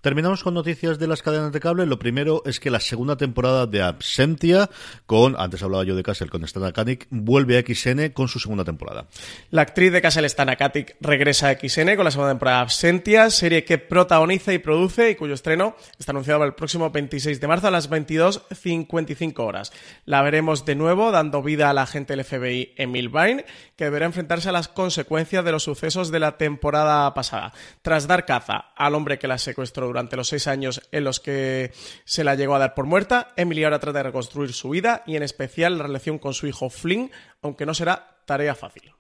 Terminamos 0.04 0.44
con 0.44 0.54
noticias 0.54 1.00
de 1.00 1.08
las 1.08 1.24
cadenas 1.24 1.54
de 1.54 1.62
cable. 1.62 1.86
Lo 1.86 1.98
primero 1.98 2.44
es 2.46 2.60
que 2.60 2.70
la 2.70 2.82
segunda 2.82 3.16
temporada 3.16 3.68
de 3.68 3.82
Absentia, 3.82 4.70
con, 5.06 5.40
antes 5.40 5.64
hablaba 5.64 5.86
yo 5.86 5.96
de 5.96 6.04
Castle, 6.04 6.28
con 6.28 6.46
Stana 6.46 6.74
Katic, 6.74 7.08
vuelve 7.10 7.58
a 7.58 7.62
XN 7.62 8.10
con 8.10 8.28
su 8.28 8.38
segunda 8.38 8.66
temporada. 8.66 9.08
La 9.50 9.62
actriz 9.62 9.94
de 9.94 10.02
Castle, 10.02 10.28
Stana 10.28 10.58
Katic, 10.58 10.98
regresa 11.00 11.48
a 11.48 11.54
XN 11.54 11.96
con 11.96 12.04
la 12.04 12.12
segunda 12.12 12.32
temporada 12.32 12.58
de 12.58 12.64
Absentia, 12.64 13.30
serie 13.30 13.64
que 13.64 13.78
protagoniza 13.78 14.52
y 14.52 14.58
produce 14.58 15.12
y 15.12 15.16
cuyo 15.16 15.36
estreno 15.36 15.74
está 15.98 16.12
anunciado 16.12 16.42
para 16.42 16.50
el 16.50 16.56
próximo 16.56 16.90
26 16.90 17.40
de 17.40 17.48
marzo 17.48 17.68
a 17.68 17.72
las 17.72 17.90
22.55 17.90 19.40
horas. 19.40 19.72
La 20.04 20.22
veremos 20.22 20.66
de 20.66 20.76
nuevo 20.76 21.12
dando 21.12 21.42
vida 21.42 21.70
a 21.70 21.74
la 21.74 21.84
agente 21.84 22.14
del 22.14 22.26
FBI 22.26 22.74
Emil 22.76 23.08
Vine, 23.08 23.46
que 23.78 23.86
deberá 23.86 24.06
enfrentarse 24.06 24.50
a 24.50 24.52
las 24.52 24.68
consecuencias 24.68 25.46
de 25.46 25.54
los 25.54 25.64
sucesos 25.64 26.12
de 26.12 26.20
la 26.20 26.36
temporada 26.36 27.14
pasada. 27.14 27.54
Tras 27.82 28.06
dar 28.06 28.26
caza 28.26 28.74
al 28.76 28.96
hombre 28.96 29.18
que 29.18 29.30
la 29.30 29.38
secuestró 29.38 29.93
durante 29.94 30.16
los 30.16 30.28
seis 30.28 30.48
años 30.48 30.82
en 30.92 31.04
los 31.04 31.20
que 31.20 31.72
se 32.04 32.24
la 32.24 32.34
llegó 32.34 32.56
a 32.56 32.60
dar 32.60 32.74
por 32.74 32.88
muerta, 32.88 33.32
Emily 33.36 33.64
ahora 33.64 33.78
trata 33.78 34.00
de 34.00 34.04
reconstruir 34.04 34.52
su 34.52 34.70
vida 34.70 35.04
y 35.06 35.16
en 35.16 35.22
especial 35.22 35.78
la 35.78 35.84
relación 35.84 36.18
con 36.18 36.34
su 36.34 36.48
hijo 36.48 36.72
Flynn, 36.72 37.12
aunque 37.44 37.68
no 37.68 37.76
será 37.76 38.18
tarea 38.26 38.56
fácil. 38.56 38.92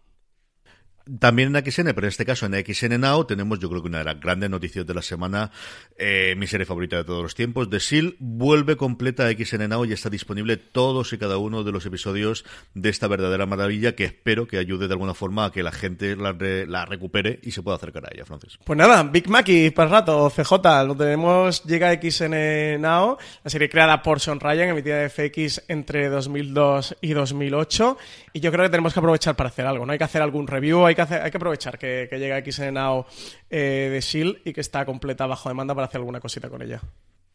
También 1.19 1.53
en 1.53 1.65
XN, 1.65 1.87
pero 1.93 2.07
en 2.07 2.09
este 2.09 2.25
caso 2.25 2.45
en 2.45 2.53
XN 2.53 2.99
Now 2.99 3.25
tenemos 3.25 3.59
yo 3.59 3.69
creo 3.69 3.81
que 3.81 3.89
una 3.89 3.99
de 3.99 4.05
las 4.05 4.19
grandes 4.19 4.49
noticias 4.49 4.87
de 4.87 4.93
la 4.93 5.01
semana, 5.01 5.51
eh, 5.97 6.33
mi 6.37 6.47
serie 6.47 6.65
favorita 6.65 6.95
de 6.95 7.03
todos 7.03 7.21
los 7.21 7.35
tiempos, 7.35 7.69
The 7.69 7.81
Seal 7.81 8.15
vuelve 8.19 8.77
completa 8.77 9.27
a 9.27 9.31
XN 9.31 9.67
Now 9.67 9.83
y 9.83 9.91
está 9.91 10.09
disponible 10.09 10.55
todos 10.55 11.11
y 11.11 11.17
cada 11.17 11.37
uno 11.37 11.63
de 11.63 11.73
los 11.73 11.85
episodios 11.85 12.45
de 12.73 12.89
esta 12.89 13.07
verdadera 13.07 13.45
maravilla 13.45 13.95
que 13.95 14.05
espero 14.05 14.47
que 14.47 14.57
ayude 14.57 14.87
de 14.87 14.93
alguna 14.93 15.13
forma 15.13 15.45
a 15.45 15.51
que 15.51 15.61
la 15.61 15.73
gente 15.73 16.15
la, 16.15 16.85
recupere 16.85 17.39
y 17.43 17.51
se 17.51 17.61
pueda 17.61 17.75
acercar 17.75 18.05
a 18.05 18.09
ella, 18.13 18.25
Francis. 18.25 18.57
Pues 18.63 18.77
nada, 18.77 19.03
Big 19.03 19.27
Mackey 19.27 19.71
para 19.71 19.87
el 19.87 19.91
rato, 19.91 20.29
CJ, 20.29 20.85
lo 20.87 20.95
tenemos, 20.95 21.63
llega 21.65 21.89
a 21.89 22.01
XN 22.01 22.79
Now, 22.79 23.17
la 23.43 23.49
serie 23.49 23.69
creada 23.69 24.01
por 24.01 24.21
Sean 24.21 24.39
Ryan, 24.39 24.69
emitida 24.69 24.99
de 24.99 25.09
FX 25.09 25.63
entre 25.67 26.07
2002 26.07 26.95
y 27.01 27.11
2008 27.11 27.97
y 28.33 28.39
yo 28.39 28.51
creo 28.51 28.65
que 28.65 28.69
tenemos 28.69 28.93
que 28.93 28.99
aprovechar 28.99 29.35
para 29.35 29.49
hacer 29.49 29.65
algo, 29.65 29.85
¿no? 29.85 29.91
Hay 29.91 29.97
que 29.97 30.03
hacer 30.03 30.21
algún 30.21 30.47
review, 30.47 30.85
hay 30.85 30.92
que, 30.95 31.01
hacer, 31.01 31.21
hay 31.21 31.31
que 31.31 31.37
aprovechar 31.37 31.77
que, 31.77 32.07
llega 32.11 32.39
XN 32.43 32.73
Now 32.73 33.05
eh, 33.49 33.89
de 33.91 33.97
S.H.I.E.L.D. 33.97 34.41
y 34.45 34.53
que 34.53 34.61
está 34.61 34.85
completa 34.85 35.25
bajo 35.25 35.49
demanda 35.49 35.73
para 35.73 35.87
hacer 35.87 35.99
alguna 35.99 36.19
cosita 36.19 36.49
con 36.49 36.61
ella. 36.61 36.81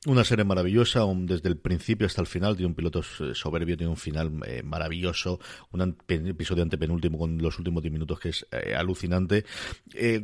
Una 0.06 0.22
serie 0.22 0.44
maravillosa, 0.44 1.00
desde 1.22 1.48
el 1.48 1.56
principio 1.56 2.06
hasta 2.06 2.20
el 2.20 2.28
final, 2.28 2.54
tiene 2.54 2.68
un 2.68 2.76
piloto 2.76 3.00
eh, 3.00 3.34
soberbio, 3.34 3.76
tiene 3.76 3.90
un 3.90 3.96
final 3.96 4.30
eh, 4.46 4.62
maravilloso, 4.62 5.40
un 5.72 5.96
episodio 6.08 6.62
antepenúltimo 6.62 7.18
con 7.18 7.38
los 7.38 7.58
últimos 7.58 7.82
10 7.82 7.92
minutos 7.92 8.20
que 8.20 8.28
es 8.28 8.46
eh, 8.52 8.76
alucinante. 8.76 9.44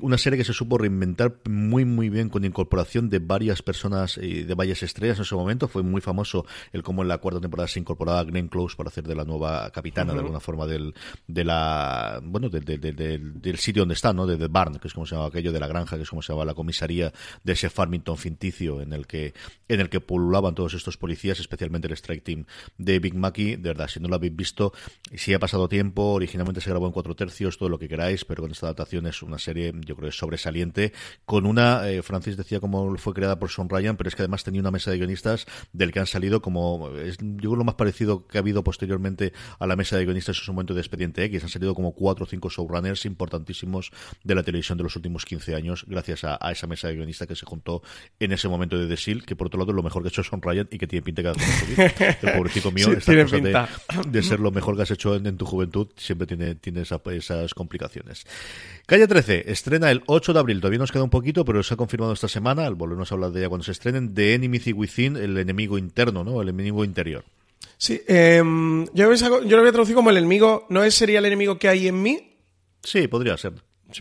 una 0.01 0.17
serie 0.17 0.39
que 0.39 0.45
se 0.45 0.53
supo 0.53 0.79
reinventar 0.79 1.41
muy 1.51 1.85
muy 1.85 2.09
bien 2.09 2.29
con 2.29 2.45
incorporación 2.45 3.11
de 3.11 3.19
varias 3.19 3.63
personas 3.63 4.17
y 4.17 4.45
de 4.45 4.55
varias 4.55 4.85
estrellas 4.85 5.19
en 5.19 5.25
su 5.25 5.37
momento. 5.37 5.67
Fue 5.67 5.83
muy 5.83 6.01
famoso 6.01 6.47
el 6.73 6.85
cómo 6.85 7.03
en 7.03 7.09
la 7.09 7.19
cuarta 7.19 7.41
temporada 7.41 7.67
se 7.67 7.81
incorporaba 7.81 8.21
a 8.21 8.25
Glenn 8.25 8.47
Close 8.47 8.77
para 8.77 8.91
hacer 8.91 9.03
de 9.03 9.17
la 9.17 9.25
nueva 9.25 9.69
capitana 9.73 10.13
de 10.13 10.21
alguna 10.21 10.39
forma 10.39 10.69
del, 10.69 10.95
de 11.27 11.43
la 11.43 12.21
bueno 12.23 12.49
del 12.49 13.59
sitio 13.59 13.83
donde 13.83 13.95
está, 13.95 14.13
¿no? 14.13 14.25
De 14.25 14.37
The 14.37 14.47
Barn, 14.47 14.79
que 14.79 14.87
es 14.87 14.95
como 14.95 15.05
se 15.05 15.17
llama 15.17 15.27
aquello, 15.27 15.51
de 15.51 15.59
la 15.59 15.67
granja, 15.67 15.97
que 15.97 16.05
es 16.05 16.11
como 16.11 16.23
se 16.23 16.33
llama 16.33 16.45
la 16.45 16.55
comisaría 16.55 17.13
de 17.43 17.53
ese 17.53 17.69
Farmington 17.71 18.17
ficticio 18.17 18.81
en 18.81 18.93
el 18.93 19.09
que 19.09 19.35
en 19.69 19.81
el 19.81 19.89
que 19.89 20.01
pululaban 20.01 20.55
todos 20.55 20.75
estos 20.75 20.97
policías, 20.97 21.41
especialmente 21.41 21.89
el 21.89 21.95
Strike 21.95 22.25
Team 22.25 22.47
de 22.79 22.99
Big 22.99 23.15
Mackey. 23.15 23.57
De 23.57 23.71
verdad, 23.71 23.89
si 23.89 24.01
no 24.01 24.09
lo 24.09 24.17
habéis 24.17 24.35
visto, 24.35 24.73
si 25.15 25.35
ha 25.35 25.39
pasado 25.39 25.69
tiempo, 25.69 26.13
originalmente 26.13 26.61
se 26.61 26.71
grabó 26.71 26.87
en 26.87 26.93
cuatro 26.93 27.15
tercios, 27.15 27.59
todo 27.59 27.69
lo 27.69 27.79
que 27.79 27.89
queráis, 27.89 28.25
pero 28.25 28.43
con 28.43 28.51
esta 28.51 28.67
adaptación 28.67 29.07
es 29.07 29.23
una 29.23 29.39
serie, 29.39 29.73
yo 29.85 29.97
creo, 29.97 30.13
sobresaliente, 30.13 30.93
con 31.25 31.47
una, 31.47 31.89
eh, 31.89 32.03
Francis 32.03 32.37
decía 32.37 32.61
cómo 32.61 32.97
fue 32.97 33.15
creada 33.15 33.39
por 33.39 33.51
Sean 33.51 33.69
Ryan, 33.69 33.97
pero 33.97 34.09
es 34.09 34.15
que 34.15 34.23
además 34.23 34.45
tenía 34.45 34.61
una 34.61 34.71
mesa 34.71 34.91
de 34.91 34.99
guionistas 34.99 35.47
del 35.73 35.93
que 35.93 36.01
han 36.01 36.07
salido 36.07 36.43
como, 36.43 36.91
es, 36.97 37.19
yo 37.19 37.51
creo 37.51 37.57
lo 37.57 37.65
más 37.65 37.75
parecido 37.75 38.27
que 38.27 38.39
ha 38.39 38.41
habido 38.41 38.63
posteriormente 38.65 39.33
a 39.59 39.67
la 39.67 39.77
mesa 39.77 39.97
de 39.97 40.05
guionistas 40.05 40.39
en 40.39 40.45
su 40.45 40.53
momento 40.53 40.75
de 40.75 40.81
Expediente 40.81 41.25
X. 41.25 41.43
Han 41.45 41.49
salido 41.49 41.75
como 41.75 41.93
cuatro 41.93 42.25
o 42.25 42.29
cinco 42.29 42.49
showrunners 42.49 43.05
importantísimos 43.07 43.93
de 44.23 44.35
la 44.35 44.43
televisión 44.43 44.79
de 44.79 44.85
los 44.85 44.97
últimos 44.97 45.25
15 45.25 45.55
años, 45.55 45.85
gracias 45.87 46.25
a, 46.25 46.39
esa 46.51 46.67
mesa 46.67 46.89
de 46.89 46.95
guionistas 46.97 47.29
que 47.29 47.37
se 47.37 47.47
juntó 47.47 47.83
en 48.19 48.33
ese 48.33 48.49
momento 48.49 48.79
de 48.79 48.87
The 48.87 48.97
Seal, 48.97 49.25
que 49.25 49.37
por 49.37 49.49
otro 49.61 49.67
lado 49.67 49.73
lo 49.73 49.83
mejor 49.83 50.03
que 50.03 50.09
ha 50.09 50.11
hecho 50.11 50.23
Son 50.23 50.41
Ryan 50.41 50.69
y 50.71 50.79
que 50.79 50.87
tiene 50.87 51.03
pinta 51.03 51.23
que 51.23 51.29
hace 51.29 52.17
El 52.23 52.33
pobrecito 52.37 52.71
mío, 52.71 52.93
esta 52.93 53.23
cosa 53.23 53.69
de, 54.07 54.23
ser 54.23 54.41
lo 54.41 54.51
mejor 54.51 54.77
que 54.77 54.83
has 54.83 54.91
hecho 54.91 55.15
en, 55.15 55.37
tu 55.37 55.47
juventud 55.47 55.89
siempre 55.97 56.27
tiene, 56.27 56.55
tiene 56.55 56.83
esas 56.83 57.55
complicaciones. 57.55 58.25
Calle 58.87 59.07
13 59.07 59.51
estrena 59.51 59.91
el 59.91 60.03
8 60.07 60.33
de 60.33 60.39
abril, 60.39 60.61
todavía 60.61 60.79
nos 60.79 60.93
queda 60.93 61.03
un 61.03 61.11
poquito, 61.11 61.45
pero 61.45 61.63
se 61.63 61.75
ha 61.75 61.77
confirmado 61.77 62.13
esta 62.13 62.29
semana, 62.29 62.67
al 62.67 62.75
volvernos 62.75 63.11
a 63.11 63.15
hablar 63.15 63.31
de 63.31 63.41
ella 63.41 63.49
cuando 63.49 63.65
se 63.65 63.73
estrenen, 63.73 64.15
The 64.15 64.35
Enemy 64.35 64.59
Within, 64.73 65.17
el 65.17 65.37
enemigo 65.39 65.79
interno, 65.79 66.25
¿no? 66.25 66.43
El 66.43 66.49
enemigo 66.49 66.85
interior. 66.85 67.25
Sí, 67.77 68.01
em, 68.07 68.87
yo, 68.95 69.13
yo 69.15 69.57
lo 69.57 69.61
voy 69.61 69.69
a 69.69 69.73
traducir 69.73 69.95
como 69.95 70.11
el 70.11 70.17
enemigo, 70.17 70.67
¿no 70.71 70.85
es, 70.85 70.95
sería 70.95 71.19
el 71.19 71.27
enemigo 71.27 71.59
que 71.59 71.69
hay 71.69 71.89
en 71.89 72.03
mí? 72.03 72.39
Sí, 72.83 73.09
podría 73.09 73.37
ser. 73.37 73.55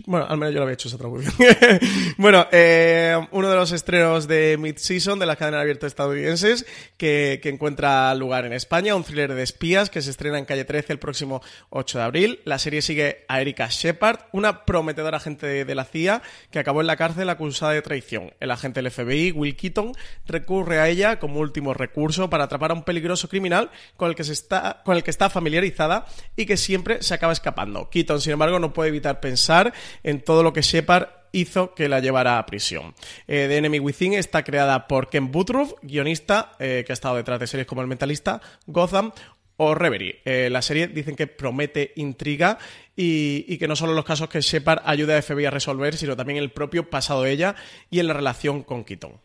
Bueno, 0.06 0.26
al 0.28 0.38
menos 0.38 0.54
yo 0.54 0.60
lo 0.60 0.64
había 0.64 0.74
hecho 0.74 0.88
esa 0.88 0.98
traducción. 0.98 1.34
bueno, 2.18 2.48
eh, 2.52 3.18
uno 3.32 3.50
de 3.50 3.56
los 3.56 3.72
estrenos 3.72 4.28
de 4.28 4.58
Mid-Season 4.58 5.20
de 5.20 5.26
las 5.26 5.38
cadenas 5.38 5.62
abiertas 5.62 5.88
estadounidenses 5.88 6.66
que, 6.98 7.40
encuentra 7.44 8.14
lugar 8.16 8.46
en 8.46 8.54
España, 8.54 8.96
un 8.96 9.04
thriller 9.04 9.34
de 9.34 9.44
espías 9.44 9.90
que 9.90 10.02
se 10.02 10.10
estrena 10.10 10.40
en 10.40 10.46
Calle 10.46 10.66
13 10.66 10.94
el 10.94 11.00
próximo 11.00 11.42
8 11.70 11.98
de 12.00 12.04
abril. 12.04 12.40
La 12.46 12.58
serie 12.58 12.82
sigue 12.82 13.26
a 13.28 13.42
Erika 13.42 13.68
Shepard, 13.70 14.22
una 14.32 14.66
prometedora 14.66 15.18
agente 15.18 15.66
de, 15.66 15.76
la 15.76 15.86
CIA 15.86 16.22
que 16.50 16.60
acabó 16.60 16.82
en 16.82 16.88
la 16.88 16.96
cárcel 16.96 17.30
acusada 17.30 17.74
de 17.74 17.82
traición. 17.82 18.34
El 18.40 18.52
agente 18.52 18.82
del 18.82 18.92
FBI, 18.92 19.32
Will 19.32 19.56
Keaton, 19.56 19.94
recurre 20.26 20.80
a 20.80 20.90
ella 20.90 21.20
como 21.20 21.40
último 21.40 21.74
recurso 21.74 22.30
para 22.30 22.46
atrapar 22.46 22.72
a 22.72 22.74
un 22.74 22.84
peligroso 22.84 23.30
criminal 23.30 23.70
con 23.98 24.10
el 24.10 24.16
que, 24.16 24.24
se 24.24 24.34
está, 24.34 24.82
con 24.84 24.96
el 24.96 25.04
que 25.04 25.12
está 25.12 25.30
familiarizada 25.30 26.06
y 26.36 26.46
que 26.46 26.58
siempre 26.58 27.04
se 27.04 27.14
acaba 27.14 27.34
escapando. 27.34 27.90
Keaton, 27.90 28.22
sin 28.22 28.34
embargo, 28.34 28.60
no 28.60 28.74
puede 28.74 28.90
evitar 28.90 29.20
pensar 29.20 29.74
en 30.04 30.22
todo 30.22 30.44
lo 30.44 30.54
que 30.54 30.62
Shepard 30.62 31.08
hizo 31.34 31.74
que 31.74 31.90
la 31.90 32.00
llevara 32.00 32.38
a 32.38 32.46
prisión. 32.46 32.94
Eh, 33.28 33.48
The 33.50 33.58
Enemy 33.58 33.80
Within 33.80 34.14
está 34.14 34.44
creada 34.44 34.88
por 34.88 35.10
Ken 35.10 35.32
Butruff, 35.32 35.74
guionista 35.82 36.54
eh, 36.60 36.84
que 36.86 36.92
ha 36.92 36.94
estado 36.94 37.18
detrás 37.18 37.40
de 37.40 37.48
series 37.48 37.68
como 37.68 37.82
El 37.82 37.88
Mentalista, 37.88 38.42
Gotham 38.68 39.12
o 39.58 39.76
Reverie. 39.76 40.22
Eh, 40.26 40.50
la 40.52 40.62
serie 40.62 40.88
dicen 40.88 41.16
que 41.16 41.28
promete 41.28 41.92
intriga 41.96 42.58
y, 42.96 43.46
y, 43.48 43.58
que 43.58 43.68
no 43.68 43.76
solo 43.76 43.94
los 43.94 44.06
casos 44.06 44.30
que 44.30 44.42
Shepard 44.42 44.84
ayuda 44.86 45.18
a 45.18 45.22
FBI 45.22 45.46
a 45.46 45.52
resolver, 45.52 45.98
sino 45.98 46.16
también 46.16 46.38
el 46.38 46.52
propio 46.52 46.90
pasado 46.90 47.24
de 47.24 47.32
ella 47.32 47.56
y 47.90 48.00
en 48.00 48.08
la 48.08 48.14
relación 48.14 48.64
con 48.64 48.84
Keaton. 48.84 49.20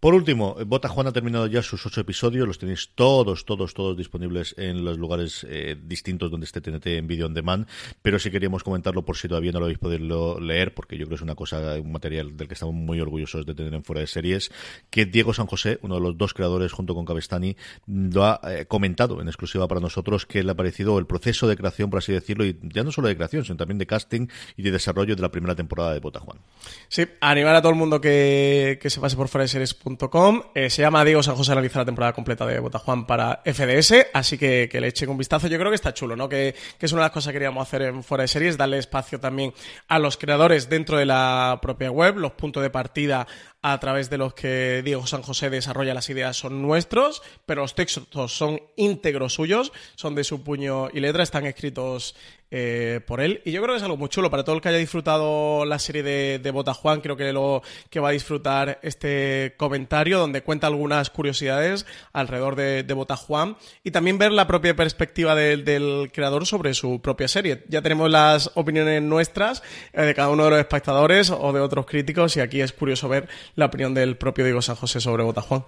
Por 0.00 0.14
último, 0.14 0.56
Bota 0.64 0.88
Juan 0.88 1.08
ha 1.08 1.12
terminado 1.12 1.48
ya 1.48 1.60
sus 1.60 1.84
ocho 1.84 2.00
episodios, 2.00 2.46
los 2.46 2.58
tenéis 2.58 2.90
todos, 2.94 3.44
todos, 3.44 3.74
todos 3.74 3.96
disponibles 3.96 4.54
en 4.56 4.84
los 4.84 4.96
lugares 4.96 5.44
eh, 5.50 5.76
distintos 5.76 6.30
donde 6.30 6.44
esté 6.44 6.60
TNT 6.60 6.86
en 6.86 7.08
video 7.08 7.26
on 7.26 7.34
demand, 7.34 7.66
pero 8.00 8.20
si 8.20 8.30
queríamos 8.30 8.62
comentarlo 8.62 9.04
por 9.04 9.16
si 9.16 9.26
todavía 9.26 9.50
no 9.50 9.58
lo 9.58 9.64
habéis 9.64 9.80
podido 9.80 10.38
leer, 10.38 10.72
porque 10.72 10.96
yo 10.96 11.06
creo 11.06 11.08
que 11.08 11.14
es 11.16 11.22
una 11.22 11.34
cosa, 11.34 11.80
un 11.80 11.90
material 11.90 12.36
del 12.36 12.46
que 12.46 12.54
estamos 12.54 12.76
muy 12.76 13.00
orgullosos 13.00 13.44
de 13.44 13.56
tener 13.56 13.74
en 13.74 13.82
fuera 13.82 14.00
de 14.00 14.06
series, 14.06 14.52
que 14.88 15.04
Diego 15.04 15.34
San 15.34 15.46
José, 15.46 15.80
uno 15.82 15.96
de 15.96 16.00
los 16.00 16.16
dos 16.16 16.32
creadores 16.32 16.70
junto 16.70 16.94
con 16.94 17.04
Cabestani, 17.04 17.56
lo 17.88 18.24
ha 18.24 18.40
eh, 18.44 18.66
comentado 18.66 19.20
en 19.20 19.26
exclusiva 19.26 19.66
para 19.66 19.80
nosotros, 19.80 20.26
que 20.26 20.44
le 20.44 20.52
ha 20.52 20.54
parecido 20.54 20.96
el 21.00 21.06
proceso 21.06 21.48
de 21.48 21.56
creación, 21.56 21.90
por 21.90 21.98
así 21.98 22.12
decirlo, 22.12 22.44
y 22.44 22.56
ya 22.62 22.84
no 22.84 22.92
solo 22.92 23.08
de 23.08 23.16
creación, 23.16 23.44
sino 23.44 23.56
también 23.56 23.78
de 23.78 23.86
casting 23.88 24.28
y 24.56 24.62
de 24.62 24.70
desarrollo 24.70 25.16
de 25.16 25.22
la 25.22 25.32
primera 25.32 25.56
temporada 25.56 25.92
de 25.92 25.98
Bota 25.98 26.20
Juan. 26.20 26.38
Sí, 26.86 27.04
animar 27.20 27.56
a 27.56 27.62
todo 27.62 27.72
el 27.72 27.78
mundo 27.78 28.00
que, 28.00 28.78
que 28.80 28.90
se 28.90 29.00
pase 29.00 29.16
por 29.16 29.26
fuera 29.26 29.42
de 29.42 29.48
series 29.48 29.74
eh, 30.54 30.70
se 30.70 30.82
llama 30.82 31.04
Diego 31.04 31.22
San 31.22 31.36
José 31.36 31.52
analiza 31.52 31.78
la 31.78 31.84
temporada 31.84 32.12
completa 32.12 32.44
de 32.44 32.58
Botajuan 32.58 33.06
para 33.06 33.42
FDS, 33.44 34.08
así 34.12 34.36
que, 34.36 34.68
le 34.72 34.88
echen 34.88 35.08
un 35.08 35.18
vistazo. 35.18 35.46
Yo 35.46 35.58
creo 35.58 35.70
que 35.70 35.76
está 35.76 35.94
chulo, 35.94 36.16
¿no? 36.16 36.28
Que, 36.28 36.54
que, 36.78 36.86
es 36.86 36.92
una 36.92 37.02
de 37.02 37.06
las 37.06 37.12
cosas 37.12 37.28
que 37.28 37.34
queríamos 37.34 37.66
hacer 37.66 37.82
en 37.82 38.02
Fuera 38.02 38.22
de 38.22 38.28
Series, 38.28 38.56
darle 38.56 38.78
espacio 38.78 39.20
también 39.20 39.52
a 39.88 39.98
los 39.98 40.16
creadores 40.16 40.68
dentro 40.68 40.98
de 40.98 41.06
la 41.06 41.58
propia 41.62 41.90
web, 41.90 42.16
los 42.16 42.32
puntos 42.32 42.62
de 42.62 42.70
partida 42.70 43.26
a 43.62 43.78
través 43.80 44.08
de 44.08 44.18
los 44.18 44.34
que 44.34 44.82
Diego 44.84 45.06
San 45.06 45.22
José 45.22 45.50
desarrolla 45.50 45.94
las 45.94 46.08
ideas 46.10 46.36
son 46.36 46.62
nuestros, 46.62 47.22
pero 47.44 47.62
los 47.62 47.74
textos 47.74 48.32
son 48.32 48.60
íntegros 48.76 49.34
suyos, 49.34 49.72
son 49.96 50.14
de 50.14 50.24
su 50.24 50.44
puño 50.44 50.88
y 50.92 51.00
letra, 51.00 51.22
están 51.22 51.46
escritos 51.46 52.14
eh, 52.50 53.00
por 53.06 53.20
él. 53.20 53.42
Y 53.44 53.52
yo 53.52 53.60
creo 53.60 53.74
que 53.74 53.76
es 53.76 53.82
algo 53.82 53.98
muy 53.98 54.08
chulo 54.08 54.30
para 54.30 54.42
todo 54.42 54.56
el 54.56 54.62
que 54.62 54.70
haya 54.70 54.78
disfrutado 54.78 55.66
la 55.66 55.78
serie 55.78 56.02
de, 56.02 56.38
de 56.38 56.50
Bota 56.50 56.72
Juan. 56.72 57.02
Creo 57.02 57.14
que 57.14 57.30
lo 57.30 57.62
que 57.90 58.00
va 58.00 58.08
a 58.08 58.12
disfrutar 58.12 58.78
este 58.82 59.54
comentario 59.58 60.18
donde 60.18 60.42
cuenta 60.42 60.66
algunas 60.66 61.10
curiosidades 61.10 61.84
alrededor 62.14 62.56
de, 62.56 62.84
de 62.84 62.94
Bota 62.94 63.16
Juan 63.16 63.58
y 63.84 63.90
también 63.90 64.16
ver 64.16 64.32
la 64.32 64.46
propia 64.46 64.74
perspectiva 64.74 65.34
del 65.34 66.10
creador 66.10 66.46
sobre 66.46 66.72
su 66.72 67.02
propia 67.02 67.28
serie. 67.28 67.64
Ya 67.68 67.82
tenemos 67.82 68.10
las 68.10 68.50
opiniones 68.54 69.02
nuestras 69.02 69.62
eh, 69.92 70.00
de 70.02 70.14
cada 70.14 70.30
uno 70.30 70.44
de 70.44 70.50
los 70.50 70.58
espectadores 70.58 71.28
o 71.28 71.52
de 71.52 71.60
otros 71.60 71.84
críticos 71.84 72.34
y 72.38 72.40
aquí 72.40 72.62
es 72.62 72.72
curioso 72.72 73.10
ver 73.10 73.28
la 73.58 73.66
opinión 73.66 73.92
del 73.92 74.16
propio 74.16 74.44
Diego 74.44 74.62
San 74.62 74.76
José 74.76 75.00
sobre 75.00 75.24
Bota 75.24 75.42
Juan. 75.42 75.64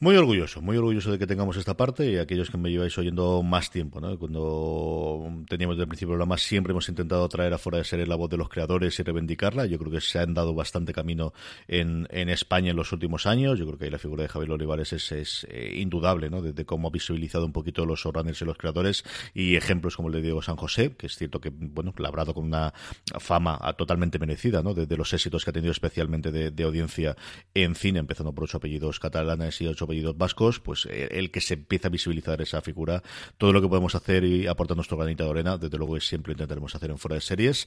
Muy 0.00 0.16
orgulloso, 0.16 0.60
muy 0.60 0.76
orgulloso 0.76 1.12
de 1.12 1.20
que 1.20 1.26
tengamos 1.26 1.56
esta 1.56 1.76
parte 1.76 2.10
y 2.10 2.18
aquellos 2.18 2.50
que 2.50 2.58
me 2.58 2.68
lleváis 2.68 2.98
oyendo 2.98 3.42
más 3.44 3.70
tiempo, 3.70 4.00
¿no? 4.00 4.18
Cuando 4.18 5.44
teníamos 5.48 5.76
desde 5.76 5.84
el 5.84 5.88
principio 5.88 6.14
el 6.14 6.18
programa 6.18 6.36
siempre 6.36 6.72
hemos 6.72 6.88
intentado 6.88 7.26
traer 7.28 7.54
afuera 7.54 7.78
de 7.78 7.84
ser 7.84 8.06
la 8.06 8.16
voz 8.16 8.28
de 8.28 8.36
los 8.36 8.48
creadores 8.48 8.98
y 8.98 9.02
reivindicarla. 9.04 9.66
Yo 9.66 9.78
creo 9.78 9.92
que 9.92 10.00
se 10.00 10.18
han 10.18 10.34
dado 10.34 10.52
bastante 10.52 10.92
camino 10.92 11.32
en, 11.68 12.08
en 12.10 12.28
España 12.28 12.72
en 12.72 12.76
los 12.76 12.92
últimos 12.92 13.24
años. 13.26 13.56
Yo 13.56 13.66
creo 13.66 13.78
que 13.78 13.84
ahí 13.84 13.90
la 13.90 14.00
figura 14.00 14.24
de 14.24 14.28
Javier 14.28 14.50
Olivares 14.50 14.92
es, 14.92 15.12
es 15.12 15.46
eh, 15.48 15.76
indudable, 15.76 16.28
¿no? 16.28 16.42
De, 16.42 16.64
cómo 16.66 16.88
ha 16.88 16.90
visibilizado 16.90 17.46
un 17.46 17.52
poquito 17.52 17.86
los 17.86 18.00
showrunners 18.00 18.42
y 18.42 18.44
los 18.44 18.58
creadores 18.58 19.04
y 19.32 19.54
ejemplos 19.54 19.96
como 19.96 20.08
el 20.08 20.14
de 20.14 20.22
Diego 20.22 20.42
San 20.42 20.56
José, 20.56 20.96
que 20.96 21.06
es 21.06 21.16
cierto 21.16 21.40
que, 21.40 21.50
bueno, 21.50 21.94
labrado 21.98 22.34
con 22.34 22.44
una 22.44 22.74
fama 23.20 23.58
totalmente 23.78 24.18
merecida, 24.18 24.60
¿no? 24.60 24.74
De, 24.74 24.96
los 24.96 25.12
éxitos 25.12 25.44
que 25.44 25.50
ha 25.50 25.52
tenido 25.52 25.70
especialmente 25.70 26.32
de, 26.32 26.50
de, 26.50 26.64
audiencia 26.64 27.16
en 27.54 27.74
cine, 27.74 28.00
empezando 28.00 28.34
por 28.34 28.44
ocho 28.44 28.58
apellidos 28.58 28.98
catalanes 29.00 29.60
y 29.60 29.66
ocho 29.66 29.86
apellidos 29.94 30.18
vascos, 30.18 30.60
pues 30.60 30.86
eh, 30.90 31.08
el 31.12 31.30
que 31.30 31.40
se 31.40 31.54
empieza 31.54 31.88
a 31.88 31.90
visibilizar 31.90 32.40
esa 32.42 32.60
figura, 32.60 33.02
todo 33.38 33.52
lo 33.52 33.60
que 33.60 33.68
podemos 33.68 33.94
hacer 33.94 34.24
y 34.24 34.46
aportar 34.46 34.76
nuestro 34.76 34.96
granito 34.96 35.24
de 35.24 35.30
arena, 35.30 35.56
desde 35.56 35.78
luego 35.78 35.98
siempre 36.00 36.32
intentaremos 36.32 36.74
hacer 36.74 36.90
en 36.90 36.98
fuera 36.98 37.14
de 37.14 37.20
series. 37.20 37.66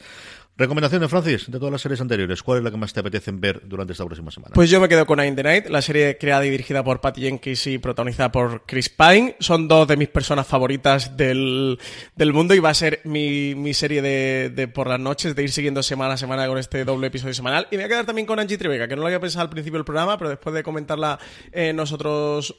Recomendaciones, 0.57 1.09
Francis, 1.09 1.49
de 1.49 1.57
todas 1.57 1.71
las 1.71 1.81
series 1.81 2.01
anteriores, 2.01 2.43
¿cuál 2.43 2.59
es 2.59 2.63
la 2.63 2.71
que 2.71 2.77
más 2.77 2.93
te 2.93 2.99
apetece 2.99 3.31
ver 3.31 3.61
durante 3.65 3.93
esta 3.93 4.05
próxima 4.05 4.31
semana? 4.31 4.53
Pues 4.53 4.69
yo 4.69 4.81
me 4.81 4.89
quedo 4.89 5.05
con 5.05 5.19
Nine 5.19 5.35
the 5.35 5.43
Night, 5.43 5.67
la 5.67 5.81
serie 5.81 6.17
creada 6.17 6.45
y 6.45 6.49
dirigida 6.49 6.83
por 6.83 6.99
Patty 6.99 7.21
Jenkins 7.21 7.67
y 7.67 7.77
protagonizada 7.77 8.31
por 8.31 8.63
Chris 8.65 8.89
Pine. 8.89 9.35
Son 9.39 9.67
dos 9.67 9.87
de 9.87 9.97
mis 9.97 10.09
personas 10.09 10.47
favoritas 10.47 11.15
del, 11.15 11.79
del 12.15 12.33
mundo 12.33 12.53
y 12.53 12.59
va 12.59 12.69
a 12.69 12.73
ser 12.73 13.01
mi, 13.03 13.55
mi 13.55 13.73
serie 13.73 14.01
de, 14.01 14.51
de, 14.53 14.67
por 14.67 14.87
las 14.87 14.99
noches, 14.99 15.35
de 15.35 15.43
ir 15.43 15.51
siguiendo 15.51 15.83
semana 15.83 16.15
a 16.15 16.17
semana 16.17 16.47
con 16.47 16.57
este 16.57 16.83
doble 16.83 17.07
episodio 17.07 17.33
semanal. 17.33 17.67
Y 17.71 17.77
me 17.77 17.83
voy 17.83 17.85
a 17.85 17.89
quedar 17.89 18.05
también 18.05 18.25
con 18.25 18.39
Angie 18.39 18.57
Tribeca, 18.57 18.87
que 18.87 18.95
no 18.95 19.01
lo 19.01 19.07
había 19.07 19.19
pensado 19.19 19.43
al 19.43 19.49
principio 19.49 19.77
del 19.77 19.85
programa, 19.85 20.17
pero 20.17 20.29
después 20.29 20.53
de 20.55 20.63
comentarla 20.63 21.19
eh, 21.51 21.71
nosotros 21.73 22.06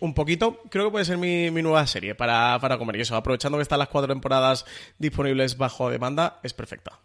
un 0.00 0.14
poquito, 0.14 0.60
creo 0.70 0.86
que 0.86 0.90
puede 0.90 1.04
ser 1.04 1.18
mi, 1.18 1.50
mi 1.50 1.62
nueva 1.62 1.86
serie 1.86 2.14
para, 2.14 2.58
para 2.60 2.78
comer. 2.78 2.96
Y 2.96 3.00
eso, 3.02 3.16
aprovechando 3.16 3.58
que 3.58 3.62
están 3.62 3.78
las 3.78 3.88
cuatro 3.88 4.08
temporadas 4.08 4.64
disponibles 4.98 5.56
bajo 5.56 5.90
demanda, 5.90 6.40
es 6.42 6.54
perfecta. 6.54 7.00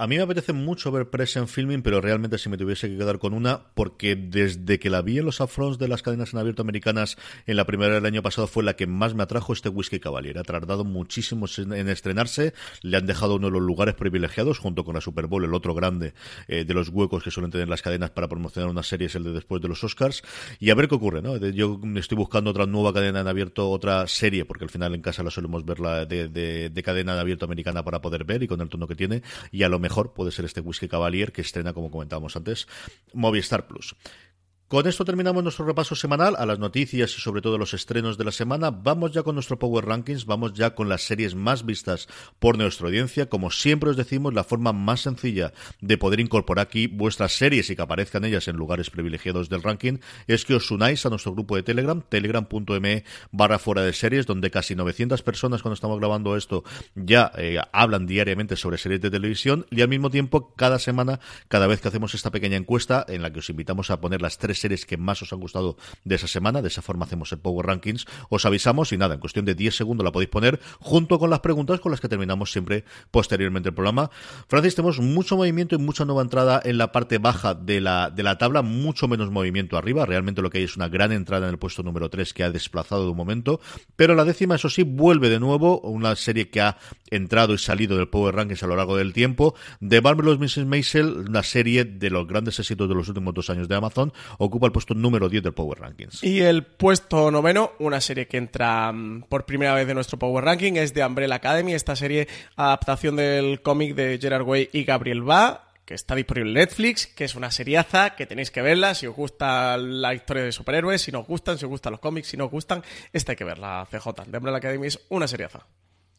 A 0.00 0.06
mí 0.06 0.16
me 0.16 0.22
apetece 0.22 0.54
mucho 0.54 0.90
ver 0.90 1.10
Present 1.10 1.46
Filming, 1.46 1.82
pero 1.82 2.00
realmente 2.00 2.38
si 2.38 2.48
me 2.48 2.56
tuviese 2.56 2.88
que 2.88 2.96
quedar 2.96 3.18
con 3.18 3.34
una, 3.34 3.66
porque 3.74 4.16
desde 4.16 4.78
que 4.78 4.88
la 4.88 5.02
vi 5.02 5.18
en 5.18 5.26
los 5.26 5.40
upfronts 5.40 5.78
de 5.78 5.88
las 5.88 6.00
cadenas 6.00 6.32
en 6.32 6.38
abierto 6.38 6.62
americanas 6.62 7.18
en 7.46 7.54
la 7.54 7.66
primera 7.66 7.96
del 7.96 8.06
año 8.06 8.22
pasado 8.22 8.46
fue 8.46 8.64
la 8.64 8.76
que 8.76 8.86
más 8.86 9.14
me 9.14 9.24
atrajo 9.24 9.52
este 9.52 9.68
Whisky 9.68 10.00
Cavalier. 10.00 10.38
Ha 10.38 10.42
tardado 10.42 10.84
muchísimo 10.84 11.44
en 11.58 11.90
estrenarse, 11.90 12.54
le 12.80 12.96
han 12.96 13.04
dejado 13.04 13.34
uno 13.34 13.48
de 13.48 13.52
los 13.52 13.60
lugares 13.60 13.94
privilegiados 13.94 14.58
junto 14.58 14.84
con 14.84 14.94
la 14.94 15.02
Super 15.02 15.26
Bowl, 15.26 15.44
el 15.44 15.52
otro 15.52 15.74
grande 15.74 16.14
eh, 16.48 16.64
de 16.64 16.72
los 16.72 16.88
huecos 16.88 17.22
que 17.22 17.30
suelen 17.30 17.50
tener 17.50 17.68
las 17.68 17.82
cadenas 17.82 18.08
para 18.08 18.26
promocionar 18.26 18.70
una 18.70 18.82
serie 18.82 19.10
el 19.12 19.22
de 19.22 19.32
después 19.32 19.60
de 19.60 19.68
los 19.68 19.84
Oscars. 19.84 20.22
Y 20.60 20.70
a 20.70 20.74
ver 20.74 20.88
qué 20.88 20.94
ocurre, 20.94 21.20
¿no? 21.20 21.36
Yo 21.36 21.78
estoy 21.96 22.16
buscando 22.16 22.52
otra 22.52 22.64
nueva 22.64 22.94
cadena 22.94 23.20
en 23.20 23.28
abierto, 23.28 23.68
otra 23.68 24.06
serie, 24.06 24.46
porque 24.46 24.64
al 24.64 24.70
final 24.70 24.94
en 24.94 25.02
casa 25.02 25.22
la 25.22 25.30
solemos 25.30 25.66
ver 25.66 25.78
la 25.78 26.06
de, 26.06 26.28
de, 26.28 26.70
de 26.70 26.82
cadena 26.82 27.12
en 27.12 27.18
abierto 27.18 27.44
americana 27.44 27.84
para 27.84 28.00
poder 28.00 28.24
ver 28.24 28.42
y 28.42 28.48
con 28.48 28.62
el 28.62 28.70
tono 28.70 28.88
que 28.88 28.96
tiene, 28.96 29.22
y 29.52 29.62
a 29.62 29.68
lo 29.68 29.78
mejor 29.78 29.89
mejor 29.90 30.12
puede 30.12 30.30
ser 30.30 30.44
este 30.44 30.60
Whisky 30.60 30.86
Cavalier 30.86 31.32
que 31.32 31.40
estrena, 31.40 31.72
como 31.72 31.90
comentábamos 31.90 32.36
antes, 32.36 32.68
Movistar 33.12 33.66
Plus. 33.66 33.96
Con 34.70 34.86
esto 34.86 35.04
terminamos 35.04 35.42
nuestro 35.42 35.66
repaso 35.66 35.96
semanal 35.96 36.36
a 36.38 36.46
las 36.46 36.60
noticias 36.60 37.18
y 37.18 37.20
sobre 37.20 37.42
todo 37.42 37.58
los 37.58 37.74
estrenos 37.74 38.16
de 38.16 38.22
la 38.22 38.30
semana. 38.30 38.70
Vamos 38.70 39.10
ya 39.10 39.24
con 39.24 39.34
nuestro 39.34 39.58
Power 39.58 39.84
Rankings, 39.84 40.26
vamos 40.26 40.52
ya 40.52 40.76
con 40.76 40.88
las 40.88 41.02
series 41.02 41.34
más 41.34 41.66
vistas 41.66 42.06
por 42.38 42.56
nuestra 42.56 42.86
audiencia. 42.86 43.28
Como 43.28 43.50
siempre 43.50 43.90
os 43.90 43.96
decimos, 43.96 44.32
la 44.32 44.44
forma 44.44 44.72
más 44.72 45.00
sencilla 45.00 45.52
de 45.80 45.98
poder 45.98 46.20
incorporar 46.20 46.68
aquí 46.68 46.86
vuestras 46.86 47.32
series 47.32 47.68
y 47.68 47.74
que 47.74 47.82
aparezcan 47.82 48.24
ellas 48.24 48.46
en 48.46 48.54
lugares 48.54 48.90
privilegiados 48.90 49.48
del 49.48 49.64
ranking 49.64 49.98
es 50.28 50.44
que 50.44 50.54
os 50.54 50.70
unáis 50.70 51.04
a 51.04 51.10
nuestro 51.10 51.32
grupo 51.32 51.56
de 51.56 51.64
Telegram, 51.64 52.00
telegram.me 52.08 53.02
barra 53.32 53.58
fuera 53.58 53.82
de 53.82 53.92
series, 53.92 54.24
donde 54.24 54.52
casi 54.52 54.76
900 54.76 55.20
personas 55.24 55.62
cuando 55.62 55.74
estamos 55.74 55.98
grabando 55.98 56.36
esto 56.36 56.62
ya 56.94 57.32
eh, 57.36 57.58
hablan 57.72 58.06
diariamente 58.06 58.54
sobre 58.54 58.78
series 58.78 59.00
de 59.00 59.10
televisión 59.10 59.66
y 59.68 59.80
al 59.80 59.88
mismo 59.88 60.10
tiempo 60.10 60.54
cada 60.54 60.78
semana, 60.78 61.18
cada 61.48 61.66
vez 61.66 61.80
que 61.80 61.88
hacemos 61.88 62.14
esta 62.14 62.30
pequeña 62.30 62.56
encuesta 62.56 63.04
en 63.08 63.22
la 63.22 63.32
que 63.32 63.40
os 63.40 63.50
invitamos 63.50 63.90
a 63.90 64.00
poner 64.00 64.22
las 64.22 64.38
tres 64.38 64.59
series 64.60 64.86
que 64.86 64.96
más 64.96 65.22
os 65.22 65.32
han 65.32 65.40
gustado 65.40 65.76
de 66.04 66.14
esa 66.14 66.28
semana. 66.28 66.62
De 66.62 66.68
esa 66.68 66.82
forma 66.82 67.04
hacemos 67.04 67.32
el 67.32 67.38
Power 67.38 67.66
Rankings. 67.66 68.06
Os 68.28 68.44
avisamos 68.44 68.92
y 68.92 68.98
nada, 68.98 69.14
en 69.14 69.20
cuestión 69.20 69.44
de 69.44 69.54
10 69.54 69.74
segundos 69.74 70.04
la 70.04 70.12
podéis 70.12 70.30
poner 70.30 70.60
junto 70.78 71.18
con 71.18 71.30
las 71.30 71.40
preguntas 71.40 71.80
con 71.80 71.90
las 71.90 72.00
que 72.00 72.08
terminamos 72.08 72.52
siempre 72.52 72.84
posteriormente 73.10 73.70
el 73.70 73.74
programa. 73.74 74.10
Francis, 74.48 74.74
tenemos 74.74 75.00
mucho 75.00 75.36
movimiento 75.36 75.74
y 75.74 75.78
mucha 75.78 76.04
nueva 76.04 76.22
entrada 76.22 76.60
en 76.64 76.78
la 76.78 76.92
parte 76.92 77.18
baja 77.18 77.54
de 77.54 77.80
la, 77.80 78.10
de 78.10 78.22
la 78.22 78.38
tabla, 78.38 78.62
mucho 78.62 79.08
menos 79.08 79.30
movimiento 79.30 79.76
arriba. 79.76 80.06
Realmente 80.06 80.42
lo 80.42 80.50
que 80.50 80.58
hay 80.58 80.64
es 80.64 80.76
una 80.76 80.88
gran 80.88 81.12
entrada 81.12 81.46
en 81.46 81.52
el 81.52 81.58
puesto 81.58 81.82
número 81.82 82.10
3 82.10 82.34
que 82.34 82.44
ha 82.44 82.50
desplazado 82.50 83.04
de 83.04 83.10
un 83.10 83.16
momento. 83.16 83.60
Pero 83.96 84.14
la 84.14 84.24
décima, 84.24 84.56
eso 84.56 84.68
sí, 84.68 84.82
vuelve 84.82 85.28
de 85.28 85.40
nuevo. 85.40 85.80
Una 85.80 86.14
serie 86.16 86.50
que 86.50 86.60
ha 86.60 86.76
entrado 87.10 87.54
y 87.54 87.58
salido 87.58 87.96
del 87.96 88.08
Power 88.08 88.34
Rankings 88.34 88.62
a 88.62 88.66
lo 88.66 88.76
largo 88.76 88.96
del 88.96 89.12
tiempo. 89.12 89.54
The 89.86 90.00
Marvelous 90.00 90.38
Mrs. 90.38 90.66
Maisel, 90.66 91.28
una 91.28 91.42
serie 91.42 91.84
de 91.84 92.10
los 92.10 92.26
grandes 92.26 92.58
éxitos 92.58 92.88
de 92.88 92.94
los 92.94 93.08
últimos 93.08 93.34
dos 93.34 93.50
años 93.50 93.68
de 93.68 93.74
Amazon, 93.74 94.12
ocupa 94.50 94.66
el 94.66 94.72
puesto 94.72 94.94
número 94.94 95.28
10 95.28 95.42
del 95.42 95.54
Power 95.54 95.80
Rankings. 95.80 96.22
Y 96.22 96.40
el 96.40 96.64
puesto 96.64 97.30
noveno, 97.30 97.72
una 97.78 98.00
serie 98.00 98.26
que 98.26 98.36
entra 98.36 98.90
um, 98.90 99.22
por 99.22 99.46
primera 99.46 99.74
vez 99.74 99.86
de 99.86 99.94
nuestro 99.94 100.18
Power 100.18 100.44
Ranking, 100.44 100.74
es 100.74 100.92
de 100.94 101.04
Umbrella 101.04 101.36
Academy, 101.36 101.72
esta 101.72 101.96
serie 101.96 102.28
adaptación 102.56 103.16
del 103.16 103.62
cómic 103.62 103.94
de 103.94 104.18
Gerard 104.20 104.46
Way 104.46 104.70
y 104.72 104.84
Gabriel 104.84 105.22
Ba 105.22 105.66
que 105.90 105.94
está 105.94 106.14
disponible 106.14 106.50
en 106.50 106.54
Netflix, 106.54 107.08
que 107.08 107.24
es 107.24 107.34
una 107.34 107.50
seriaza, 107.50 108.10
que 108.10 108.24
tenéis 108.24 108.52
que 108.52 108.62
verla 108.62 108.94
si 108.94 109.08
os 109.08 109.16
gusta 109.16 109.76
la 109.76 110.14
historia 110.14 110.44
de 110.44 110.52
superhéroes, 110.52 111.02
si 111.02 111.10
no 111.10 111.18
os 111.18 111.26
gustan, 111.26 111.58
si 111.58 111.64
os 111.64 111.68
gustan 111.68 111.90
los 111.90 111.98
cómics, 111.98 112.28
si 112.28 112.36
no 112.36 112.44
os 112.44 112.50
gustan, 112.52 112.84
esta 113.12 113.32
hay 113.32 113.36
que 113.36 113.42
verla, 113.42 113.88
CJ. 113.90 114.30
De 114.30 114.38
Umbrella 114.38 114.58
Academy 114.58 114.86
es 114.86 115.00
una 115.08 115.26
seriaza. 115.26 115.66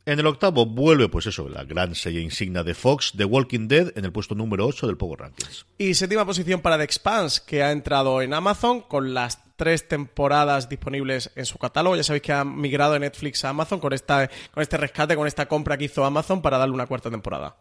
En 0.04 0.20
el 0.20 0.26
octavo 0.26 0.66
vuelve, 0.66 1.10
pues 1.10 1.28
eso, 1.28 1.48
la 1.48 1.64
gran 1.64 1.94
serie 1.94 2.22
insignia 2.22 2.64
de 2.64 2.74
Fox, 2.74 3.14
The 3.16 3.26
Walking 3.26 3.68
Dead, 3.68 3.92
en 3.96 4.04
el 4.04 4.12
puesto 4.12 4.34
número 4.34 4.66
8 4.66 4.88
del 4.88 4.98
Power 4.98 5.20
Rankings. 5.20 5.68
Y 5.78 5.94
séptima 5.94 6.26
posición 6.26 6.62
para 6.62 6.78
The 6.78 6.84
Expanse, 6.84 7.42
que 7.46 7.62
ha 7.62 7.72
entrado 7.72 8.24
en 8.24 8.34
Amazon 8.34 8.82
con 8.82 9.14
las 9.14 9.40
tres 9.58 9.88
temporadas 9.88 10.70
disponibles 10.70 11.30
en 11.36 11.46
su 11.46 11.60
catálogo. 11.60 11.96
Ya 11.96 12.04
sabéis 12.04 12.24
que 12.24 12.34
ha 12.34 12.44
migrado 12.44 12.94
de 12.94 13.00
Netflix 13.02 13.46
a 13.46 13.50
Amazon 13.50 13.80
con, 13.80 13.94
esta, 13.94 14.28
con 14.52 14.64
este 14.64 14.78
rescate, 14.78 15.16
con 15.16 15.28
esta 15.28 15.48
compra 15.48 15.78
que 15.78 15.86
hizo 15.86 16.04
Amazon 16.04 16.42
para 16.42 16.58
darle 16.58 16.74
una 16.74 16.88
cuarta 16.88 17.12
temporada 17.12 17.58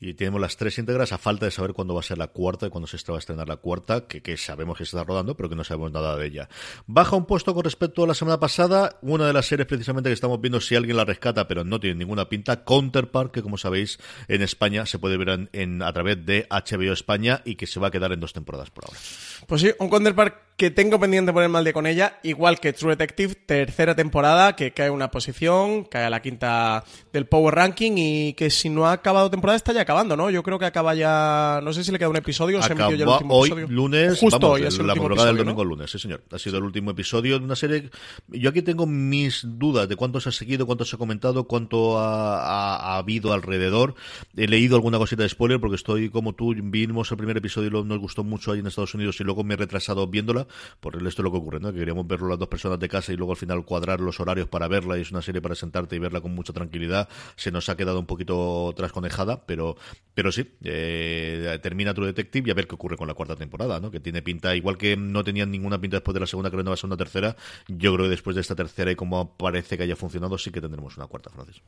y 0.00 0.14
tenemos 0.14 0.40
las 0.40 0.56
tres 0.56 0.78
íntegras 0.78 1.12
a 1.12 1.18
falta 1.18 1.46
de 1.46 1.50
saber 1.50 1.72
cuándo 1.72 1.94
va 1.94 2.00
a 2.00 2.02
ser 2.02 2.18
la 2.18 2.28
cuarta 2.28 2.66
y 2.66 2.70
cuándo 2.70 2.86
se 2.86 2.96
va 3.10 3.18
a 3.18 3.18
estrenar 3.18 3.48
la 3.48 3.56
cuarta, 3.56 4.06
que, 4.06 4.22
que, 4.22 4.36
sabemos 4.36 4.78
que 4.78 4.84
se 4.84 4.96
está 4.96 5.04
rodando, 5.04 5.36
pero 5.36 5.48
que 5.48 5.54
no 5.54 5.64
sabemos 5.64 5.92
nada 5.92 6.16
de 6.16 6.26
ella. 6.26 6.48
Baja 6.86 7.16
un 7.16 7.26
puesto 7.26 7.54
con 7.54 7.64
respecto 7.64 8.04
a 8.04 8.06
la 8.06 8.14
semana 8.14 8.38
pasada, 8.38 8.98
una 9.02 9.26
de 9.26 9.32
las 9.32 9.46
series 9.46 9.66
precisamente 9.66 10.10
que 10.10 10.14
estamos 10.14 10.40
viendo 10.40 10.60
si 10.60 10.76
alguien 10.76 10.96
la 10.96 11.04
rescata, 11.04 11.48
pero 11.48 11.64
no 11.64 11.80
tiene 11.80 11.96
ninguna 11.96 12.28
pinta, 12.28 12.64
Counterpart, 12.64 13.32
que 13.32 13.42
como 13.42 13.58
sabéis 13.58 13.98
en 14.28 14.42
España 14.42 14.86
se 14.86 14.98
puede 14.98 15.16
ver 15.16 15.28
en, 15.30 15.50
en, 15.52 15.82
a 15.82 15.92
través 15.92 16.24
de 16.24 16.46
HBO 16.50 16.92
España 16.92 17.42
y 17.44 17.56
que 17.56 17.66
se 17.66 17.80
va 17.80 17.88
a 17.88 17.90
quedar 17.90 18.12
en 18.12 18.20
dos 18.20 18.32
temporadas 18.32 18.70
por 18.70 18.84
ahora. 18.86 18.98
Pues 19.46 19.60
sí, 19.60 19.72
un 19.78 19.88
Counterpart 19.88 20.55
que 20.56 20.70
tengo 20.70 20.98
pendiente 20.98 21.34
poner 21.34 21.50
mal 21.50 21.64
de 21.64 21.74
con 21.74 21.86
ella, 21.86 22.18
igual 22.22 22.58
que 22.60 22.72
True 22.72 22.92
Detective, 22.96 23.34
tercera 23.34 23.94
temporada, 23.94 24.56
que 24.56 24.72
cae 24.72 24.88
una 24.88 25.10
posición, 25.10 25.84
cae 25.84 26.04
a 26.06 26.08
la 26.10 26.22
quinta 26.22 26.82
del 27.12 27.26
Power 27.26 27.54
Ranking 27.54 27.92
y 27.96 28.32
que 28.32 28.48
si 28.48 28.70
no 28.70 28.86
ha 28.86 28.92
acabado 28.92 29.30
temporada 29.30 29.54
está 29.58 29.74
ya 29.74 29.82
acabando, 29.82 30.16
¿no? 30.16 30.30
Yo 30.30 30.42
creo 30.42 30.58
que 30.58 30.64
acaba 30.64 30.94
ya, 30.94 31.60
no 31.62 31.74
sé 31.74 31.84
si 31.84 31.92
le 31.92 31.98
queda 31.98 32.08
un 32.08 32.16
episodio 32.16 32.58
o 32.58 32.62
se 32.62 32.72
emitió 32.72 32.96
ya 32.96 33.04
el 33.04 33.08
último 33.10 33.34
hoy, 33.34 33.48
episodio. 33.50 33.68
lunes, 33.68 34.18
Justo 34.18 34.38
vamos, 34.40 34.54
hoy, 34.60 34.66
es 34.66 34.78
el 34.78 34.86
la 34.86 34.92
último 34.94 35.02
madrugada 35.08 35.26
del 35.26 35.36
episodio, 35.36 35.54
domingo 35.56 35.64
lunes, 35.76 35.90
sí 35.90 35.98
señor. 35.98 36.22
Ha 36.32 36.38
sido 36.38 36.56
el 36.56 36.64
último 36.64 36.90
episodio 36.90 37.38
de 37.38 37.44
una 37.44 37.54
serie. 37.56 37.90
Yo 38.28 38.48
aquí 38.48 38.62
tengo 38.62 38.86
mis 38.86 39.42
dudas 39.44 39.90
de 39.90 39.96
cuánto 39.96 40.20
se 40.20 40.30
ha 40.30 40.32
seguido, 40.32 40.64
cuánto 40.64 40.86
se 40.86 40.96
ha 40.96 40.98
comentado, 40.98 41.44
cuánto 41.44 41.98
ha, 41.98 42.38
ha- 42.38 42.94
ha 42.94 42.96
habido 42.96 43.34
alrededor. 43.34 43.94
He 44.34 44.48
leído 44.48 44.76
alguna 44.76 44.96
cosita 44.96 45.22
de 45.22 45.28
spoiler 45.28 45.60
porque 45.60 45.76
estoy 45.76 46.08
como 46.08 46.32
tú, 46.34 46.54
vimos 46.56 47.10
el 47.10 47.18
primer 47.18 47.36
episodio 47.36 47.68
y 47.68 47.84
nos 47.84 47.98
gustó 47.98 48.24
mucho 48.24 48.52
ahí 48.52 48.60
en 48.60 48.66
Estados 48.68 48.94
Unidos 48.94 49.20
y 49.20 49.24
luego 49.24 49.44
me 49.44 49.52
he 49.52 49.56
retrasado 49.58 50.06
viéndola, 50.06 50.45
por 50.80 50.96
esto 50.96 51.22
es 51.22 51.24
lo 51.24 51.30
que 51.30 51.38
ocurre, 51.38 51.60
¿no? 51.60 51.72
Que 51.72 51.78
queríamos 51.78 52.06
verlo 52.06 52.28
las 52.28 52.38
dos 52.38 52.48
personas 52.48 52.78
de 52.78 52.88
casa 52.88 53.12
y 53.12 53.16
luego 53.16 53.32
al 53.32 53.38
final 53.38 53.64
cuadrar 53.64 54.00
los 54.00 54.20
horarios 54.20 54.48
para 54.48 54.68
verla 54.68 54.98
y 54.98 55.02
es 55.02 55.10
una 55.10 55.22
serie 55.22 55.40
para 55.40 55.54
sentarte 55.54 55.96
y 55.96 55.98
verla 55.98 56.20
con 56.20 56.34
mucha 56.34 56.52
tranquilidad. 56.52 57.08
Se 57.36 57.50
nos 57.50 57.68
ha 57.68 57.76
quedado 57.76 57.98
un 58.00 58.06
poquito 58.06 58.72
trasconejada, 58.76 59.46
pero, 59.46 59.76
pero 60.14 60.32
sí, 60.32 60.56
eh, 60.62 61.58
termina 61.62 61.94
True 61.94 62.08
Detective 62.08 62.48
y 62.48 62.50
a 62.50 62.54
ver 62.54 62.66
qué 62.66 62.74
ocurre 62.74 62.96
con 62.96 63.08
la 63.08 63.14
cuarta 63.14 63.36
temporada, 63.36 63.80
¿no? 63.80 63.90
Que 63.90 64.00
tiene 64.00 64.22
pinta, 64.22 64.54
igual 64.54 64.78
que 64.78 64.96
no 64.96 65.24
tenían 65.24 65.50
ninguna 65.50 65.80
pinta 65.80 65.96
después 65.96 66.14
de 66.14 66.20
la 66.20 66.26
segunda, 66.26 66.50
creo 66.50 66.60
que 66.60 66.64
no 66.64 66.70
va 66.70 66.74
a 66.74 66.78
ser 66.78 66.88
una 66.88 66.96
tercera, 66.96 67.36
yo 67.68 67.94
creo 67.94 68.06
que 68.06 68.10
después 68.10 68.34
de 68.36 68.42
esta 68.42 68.54
tercera 68.54 68.90
y 68.90 68.96
como 68.96 69.36
parece 69.36 69.76
que 69.76 69.84
haya 69.84 69.96
funcionado, 69.96 70.38
sí 70.38 70.50
que 70.50 70.60
tendremos 70.60 70.96
una 70.96 71.06
cuarta, 71.06 71.30
Francis. 71.30 71.62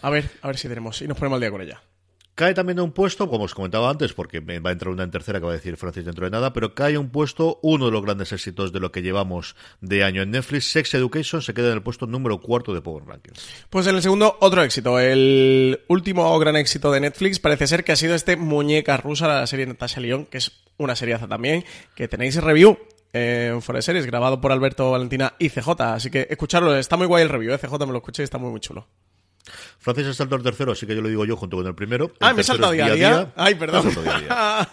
A 0.00 0.10
ver, 0.10 0.30
a 0.42 0.48
ver 0.48 0.56
si 0.56 0.68
tenemos, 0.68 1.00
y 1.02 1.08
nos 1.08 1.18
ponemos 1.18 1.36
al 1.36 1.40
día 1.40 1.50
con 1.50 1.60
ella. 1.60 1.82
Cae 2.42 2.54
también 2.54 2.80
un 2.80 2.90
puesto, 2.90 3.28
como 3.28 3.44
os 3.44 3.54
comentaba 3.54 3.88
antes, 3.88 4.14
porque 4.14 4.40
va 4.40 4.70
a 4.70 4.72
entrar 4.72 4.92
una 4.92 5.04
en 5.04 5.12
tercera 5.12 5.38
que 5.38 5.46
va 5.46 5.52
a 5.52 5.54
decir 5.54 5.76
Francis 5.76 6.04
dentro 6.04 6.24
de 6.24 6.32
nada, 6.32 6.52
pero 6.52 6.74
cae 6.74 6.98
un 6.98 7.08
puesto, 7.08 7.60
uno 7.62 7.86
de 7.86 7.92
los 7.92 8.02
grandes 8.02 8.32
éxitos 8.32 8.72
de 8.72 8.80
lo 8.80 8.90
que 8.90 9.00
llevamos 9.00 9.54
de 9.80 10.02
año 10.02 10.22
en 10.22 10.32
Netflix, 10.32 10.72
Sex 10.72 10.92
Education, 10.94 11.40
se 11.40 11.54
queda 11.54 11.68
en 11.68 11.74
el 11.74 11.82
puesto 11.84 12.04
número 12.06 12.40
cuarto 12.40 12.74
de 12.74 12.80
Power 12.80 13.04
Rankings. 13.06 13.48
Pues 13.70 13.86
en 13.86 13.94
el 13.94 14.02
segundo, 14.02 14.38
otro 14.40 14.60
éxito. 14.64 14.98
El 14.98 15.82
último 15.86 16.36
gran 16.40 16.56
éxito 16.56 16.90
de 16.90 16.98
Netflix 16.98 17.38
parece 17.38 17.68
ser 17.68 17.84
que 17.84 17.92
ha 17.92 17.96
sido 17.96 18.16
este 18.16 18.34
Muñeca 18.34 18.96
Rusa, 18.96 19.28
la 19.28 19.46
serie 19.46 19.66
Natasha 19.66 20.00
León, 20.00 20.26
que 20.26 20.38
es 20.38 20.50
una 20.78 20.96
seriaza 20.96 21.28
también, 21.28 21.64
que 21.94 22.08
tenéis 22.08 22.42
review 22.42 22.76
en 23.12 23.62
Fuera 23.62 23.78
de 23.78 23.82
Series, 23.82 24.04
grabado 24.04 24.40
por 24.40 24.50
Alberto 24.50 24.90
Valentina 24.90 25.34
y 25.38 25.50
CJ. 25.50 25.80
Así 25.80 26.10
que 26.10 26.26
escucharlo, 26.28 26.74
está 26.76 26.96
muy 26.96 27.06
guay 27.06 27.22
el 27.22 27.28
review, 27.28 27.54
¿eh? 27.54 27.58
CJ 27.58 27.78
me 27.86 27.92
lo 27.92 27.98
escuché 27.98 28.24
y 28.24 28.24
está 28.24 28.38
muy, 28.38 28.50
muy 28.50 28.58
chulo. 28.58 28.88
Francis 29.82 30.06
ha 30.06 30.14
saltado 30.14 30.36
el 30.36 30.42
tercero, 30.42 30.72
así 30.72 30.86
que 30.86 30.94
yo 30.94 31.02
lo 31.02 31.08
digo 31.08 31.24
yo 31.24 31.36
junto 31.36 31.56
con 31.58 31.66
el 31.66 31.74
primero. 31.74 32.06
El 32.06 32.12
Ah, 32.20 32.32
me 32.34 32.40
he 32.40 32.44
saltado 32.44 32.72
día 32.72 32.86
a 32.86 32.94
día. 32.94 33.32
Ay, 33.36 33.54
perdón. 33.56 33.90
Día 34.02 34.18
día. 34.20 34.68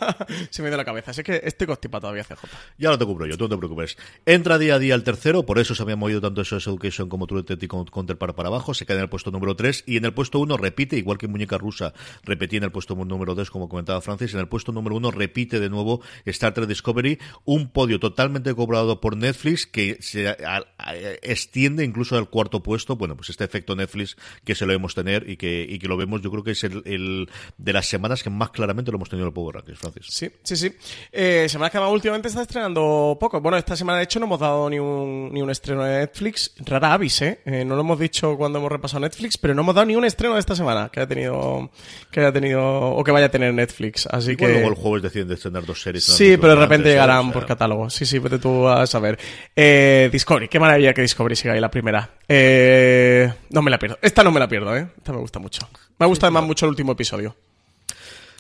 Se 0.52 0.62
me 0.62 0.70
dio 0.70 0.78
la 0.78 0.86
cabeza. 0.86 1.12
Así 1.12 1.24
que 1.24 1.42
estoy 1.44 1.68
constipado 1.68 2.02
todavía, 2.02 2.24
CJ. 2.24 2.46
Ya 2.78 2.90
lo 2.90 2.98
te 2.98 3.06
cubro 3.06 3.26
yo, 3.26 3.36
tú 3.38 3.46
no 3.46 3.50
te 3.50 3.58
preocupes. 3.58 3.98
Entra 4.26 4.58
día 4.58 4.76
a 4.76 4.80
día 4.80 4.96
el 4.96 5.04
tercero, 5.04 5.46
por 5.46 5.60
eso 5.60 5.74
se 5.76 5.82
había 5.84 5.96
movido 5.96 6.22
tanto 6.22 6.42
eso 6.42 6.58
Education 6.58 7.10
como 7.10 7.26
True 7.28 7.42
Detective 7.42 7.84
Counter 7.92 8.18
para, 8.18 8.34
para 8.34 8.50
abajo, 8.50 8.74
se 8.74 8.86
queda 8.86 8.98
en 8.98 9.04
el 9.04 9.10
puesto 9.10 9.32
número 9.32 9.56
3 9.56 9.84
y 9.88 9.98
en 9.98 10.06
el 10.06 10.14
puesto 10.14 10.40
1 10.40 10.58
repite, 10.58 10.96
igual 10.98 11.18
que 11.18 11.28
Muñeca 11.28 11.58
Rusa, 11.58 11.94
repetía 12.24 12.58
en 12.58 12.64
el 12.66 12.72
puesto 12.72 12.96
número 12.96 13.34
2, 13.36 13.50
como 13.50 13.68
comentaba 13.68 14.02
Francis, 14.02 14.34
en 14.36 14.40
el 14.42 14.48
puesto 14.48 14.72
número 14.72 14.96
1 14.96 15.12
repite 15.12 15.60
de 15.60 15.70
nuevo 15.70 16.02
Star 16.26 16.54
Trek 16.54 16.68
Discovery, 16.68 17.18
un 17.46 17.72
podio 17.72 18.00
totalmente 18.00 18.54
cobrado 18.54 19.02
por 19.02 19.18
Netflix 19.18 19.66
que 19.66 19.98
se 20.02 20.28
a- 20.30 20.38
a- 20.78 20.94
extiende 21.24 21.84
incluso 21.84 22.18
al 22.18 22.30
cuarto 22.30 22.62
puesto, 22.62 22.96
bueno, 22.96 23.16
pues 23.16 23.30
este 23.30 23.44
efecto 23.44 23.76
Netflix 23.76 24.16
que 24.44 24.54
se 24.56 24.66
lo 24.66 24.74
hemos 24.74 24.94
tener 25.04 25.30
y 25.30 25.38
que, 25.38 25.66
y 25.68 25.80
que 25.80 25.88
lo 25.88 25.98
vemos, 25.98 26.22
yo 26.22 26.32
creo 26.32 26.44
que 26.44 26.52
es 26.52 26.64
el, 26.64 26.82
el 26.86 27.30
de 27.58 27.74
las 27.74 27.88
semanas 27.88 28.24
que 28.24 28.30
más 28.30 28.50
claramente 28.52 28.92
lo 28.92 28.98
hemos 28.98 29.10
tenido 29.10 29.26
en 29.26 29.30
el 29.30 29.34
Power 29.34 29.56
Rankings, 29.56 29.80
Francis. 29.80 30.06
Sí, 30.10 30.30
sí, 30.44 30.56
sí. 30.56 30.72
Eh, 31.12 31.48
semana 31.50 31.70
que 31.70 31.78
además 31.78 31.94
últimamente 31.94 32.28
está 32.28 32.42
estrenando 32.42 33.18
poco. 33.20 33.42
Bueno, 33.42 33.58
esta 33.58 33.76
semana 33.76 33.98
de 34.00 34.06
hecho 34.06 34.20
no 34.20 34.26
hemos 34.26 34.40
dado 34.40 34.70
ni 34.70 34.80
un, 34.80 35.30
ni 35.32 35.42
un 35.42 35.50
estreno 35.50 35.84
de 35.84 36.00
Netflix. 36.00 36.54
Rara 36.66 36.94
avis, 36.94 37.22
¿eh? 37.22 37.40
Eh, 37.46 37.66
No 37.66 37.76
lo 37.76 37.82
hemos 37.82 38.00
dicho 38.00 38.36
cuando 38.38 38.60
hemos 38.60 38.72
repasado 38.72 39.02
Netflix, 39.02 39.38
pero 39.38 39.54
no 39.54 39.62
hemos 39.62 39.76
dado 39.76 39.86
ni 39.86 39.96
un 39.96 40.06
estreno 40.06 40.34
de 40.36 40.40
esta 40.40 40.56
semana 40.56 40.90
que 40.92 41.00
haya 41.00 41.08
tenido, 41.08 41.72
que 42.12 42.20
haya 42.20 42.32
tenido 42.32 42.62
o 42.62 43.04
que 43.04 43.12
vaya 43.12 43.28
a 43.28 43.30
tener 43.30 43.54
Netflix. 43.54 44.08
Así 44.08 44.36
que... 44.36 44.48
luego 44.48 44.70
el 44.70 44.76
jueves 44.76 45.04
deciden 45.04 45.28
de 45.28 45.36
estrenar 45.36 45.66
dos 45.66 45.82
series. 45.82 46.04
Sí, 46.04 46.38
pero 46.38 46.56
de 46.56 46.62
repente 46.62 46.90
llegarán 46.90 47.32
por 47.32 47.46
catálogo. 47.46 47.90
Sí, 47.90 48.06
sí, 48.06 48.20
vete 48.20 48.40
tú 48.40 48.68
a 48.68 48.86
saber. 48.88 49.18
Eh, 49.56 50.10
Discovery, 50.12 50.48
qué 50.48 50.60
maravilla 50.60 50.94
que 50.94 51.02
Discovery 51.02 51.36
siga 51.36 51.54
ahí 51.54 51.60
la 51.60 51.72
primera. 51.72 52.18
Eh, 52.28 53.32
no 53.50 53.62
me 53.62 53.72
la 53.72 53.80
pierdo. 53.80 53.98
Esta 54.02 54.24
no 54.24 54.32
me 54.32 54.40
la 54.40 54.48
pierdo, 54.48 54.76
¿eh? 54.76 54.89
Esta 54.98 55.14
me 55.14 55.20
gusta 55.20 55.40
mucho. 55.40 55.68
Me 55.98 56.06
gusta 56.06 56.28
además 56.28 56.44
mucho 56.44 56.66
el 56.66 56.72
último 56.72 56.92
episodio. 56.92 57.36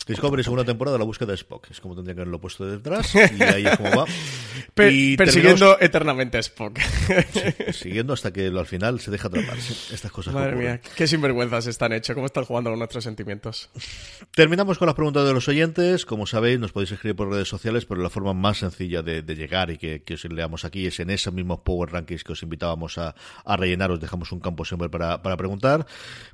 Discovery 0.10 0.44
segunda 0.44 0.66
temporada 0.66 0.98
la 0.98 1.06
búsqueda 1.06 1.28
de 1.32 1.36
Spock. 1.36 1.70
Es 1.72 1.80
como 1.80 1.96
tendría 1.96 2.16
que 2.16 2.22
haberlo 2.22 2.42
puesto 2.42 2.66
detrás. 2.66 3.14
Y 3.16 3.42
ahí 3.44 3.66
es 3.66 3.78
como 3.78 3.90
va. 3.96 4.06
Per- 4.74 4.92
Y 4.92 5.16
persiguiendo 5.18 5.78
eternamente 5.80 6.38
a 6.38 6.42
Spock. 6.42 6.78
terminamos 6.78 7.76
siguiendo 7.78 8.14
hasta 8.14 8.32
que 8.34 8.48
al 8.48 8.66
final 8.66 9.00
se 9.00 9.12
deja 9.12 9.28
atrapar. 9.28 9.60
Sí, 9.60 9.94
Estas 9.94 10.12
cosas 10.12 10.34
Madre 10.34 10.56
mía, 10.56 10.82
qué 10.96 11.08
sinvergüenzas 11.08 11.68
están 11.68 11.94
hechos, 11.94 12.14
cómo 12.14 12.26
están 12.26 12.44
jugando 12.46 12.70
con 12.70 12.80
nuestros 12.80 13.04
sentimientos. 13.04 13.70
Terminamos 14.36 14.78
con 14.78 14.86
las 14.88 14.96
preguntas 14.96 15.26
de 15.26 15.34
los 15.34 15.48
oyentes. 15.48 16.06
Como 16.06 16.26
sabéis, 16.28 16.60
nos 16.60 16.72
podéis 16.72 16.92
escribir 16.92 17.16
por 17.16 17.30
redes 17.30 17.48
sociales, 17.48 17.86
pero 17.86 18.02
la 18.02 18.10
forma 18.10 18.34
más 18.34 18.58
sencilla 18.60 19.02
de, 19.02 19.22
de 19.22 19.36
llegar 19.36 19.70
y 19.72 19.78
que, 19.78 20.04
que 20.04 20.16
os 20.16 20.24
leamos 20.26 20.66
aquí 20.66 20.88
es 20.88 21.00
en 21.00 21.10
esos 21.10 21.34
mismos 21.34 21.60
Power 21.60 21.92
Rankings 21.92 22.24
que 22.24 22.34
os 22.34 22.44
invitábamos 22.44 22.98
a, 22.98 23.16
a 23.46 23.58
rellenar. 23.58 23.92
Os 23.92 24.00
dejamos 24.00 24.32
un 24.32 24.40
campo 24.40 24.66
siempre 24.66 24.90
para, 24.90 25.22
para 25.22 25.38
preguntar. 25.38 25.86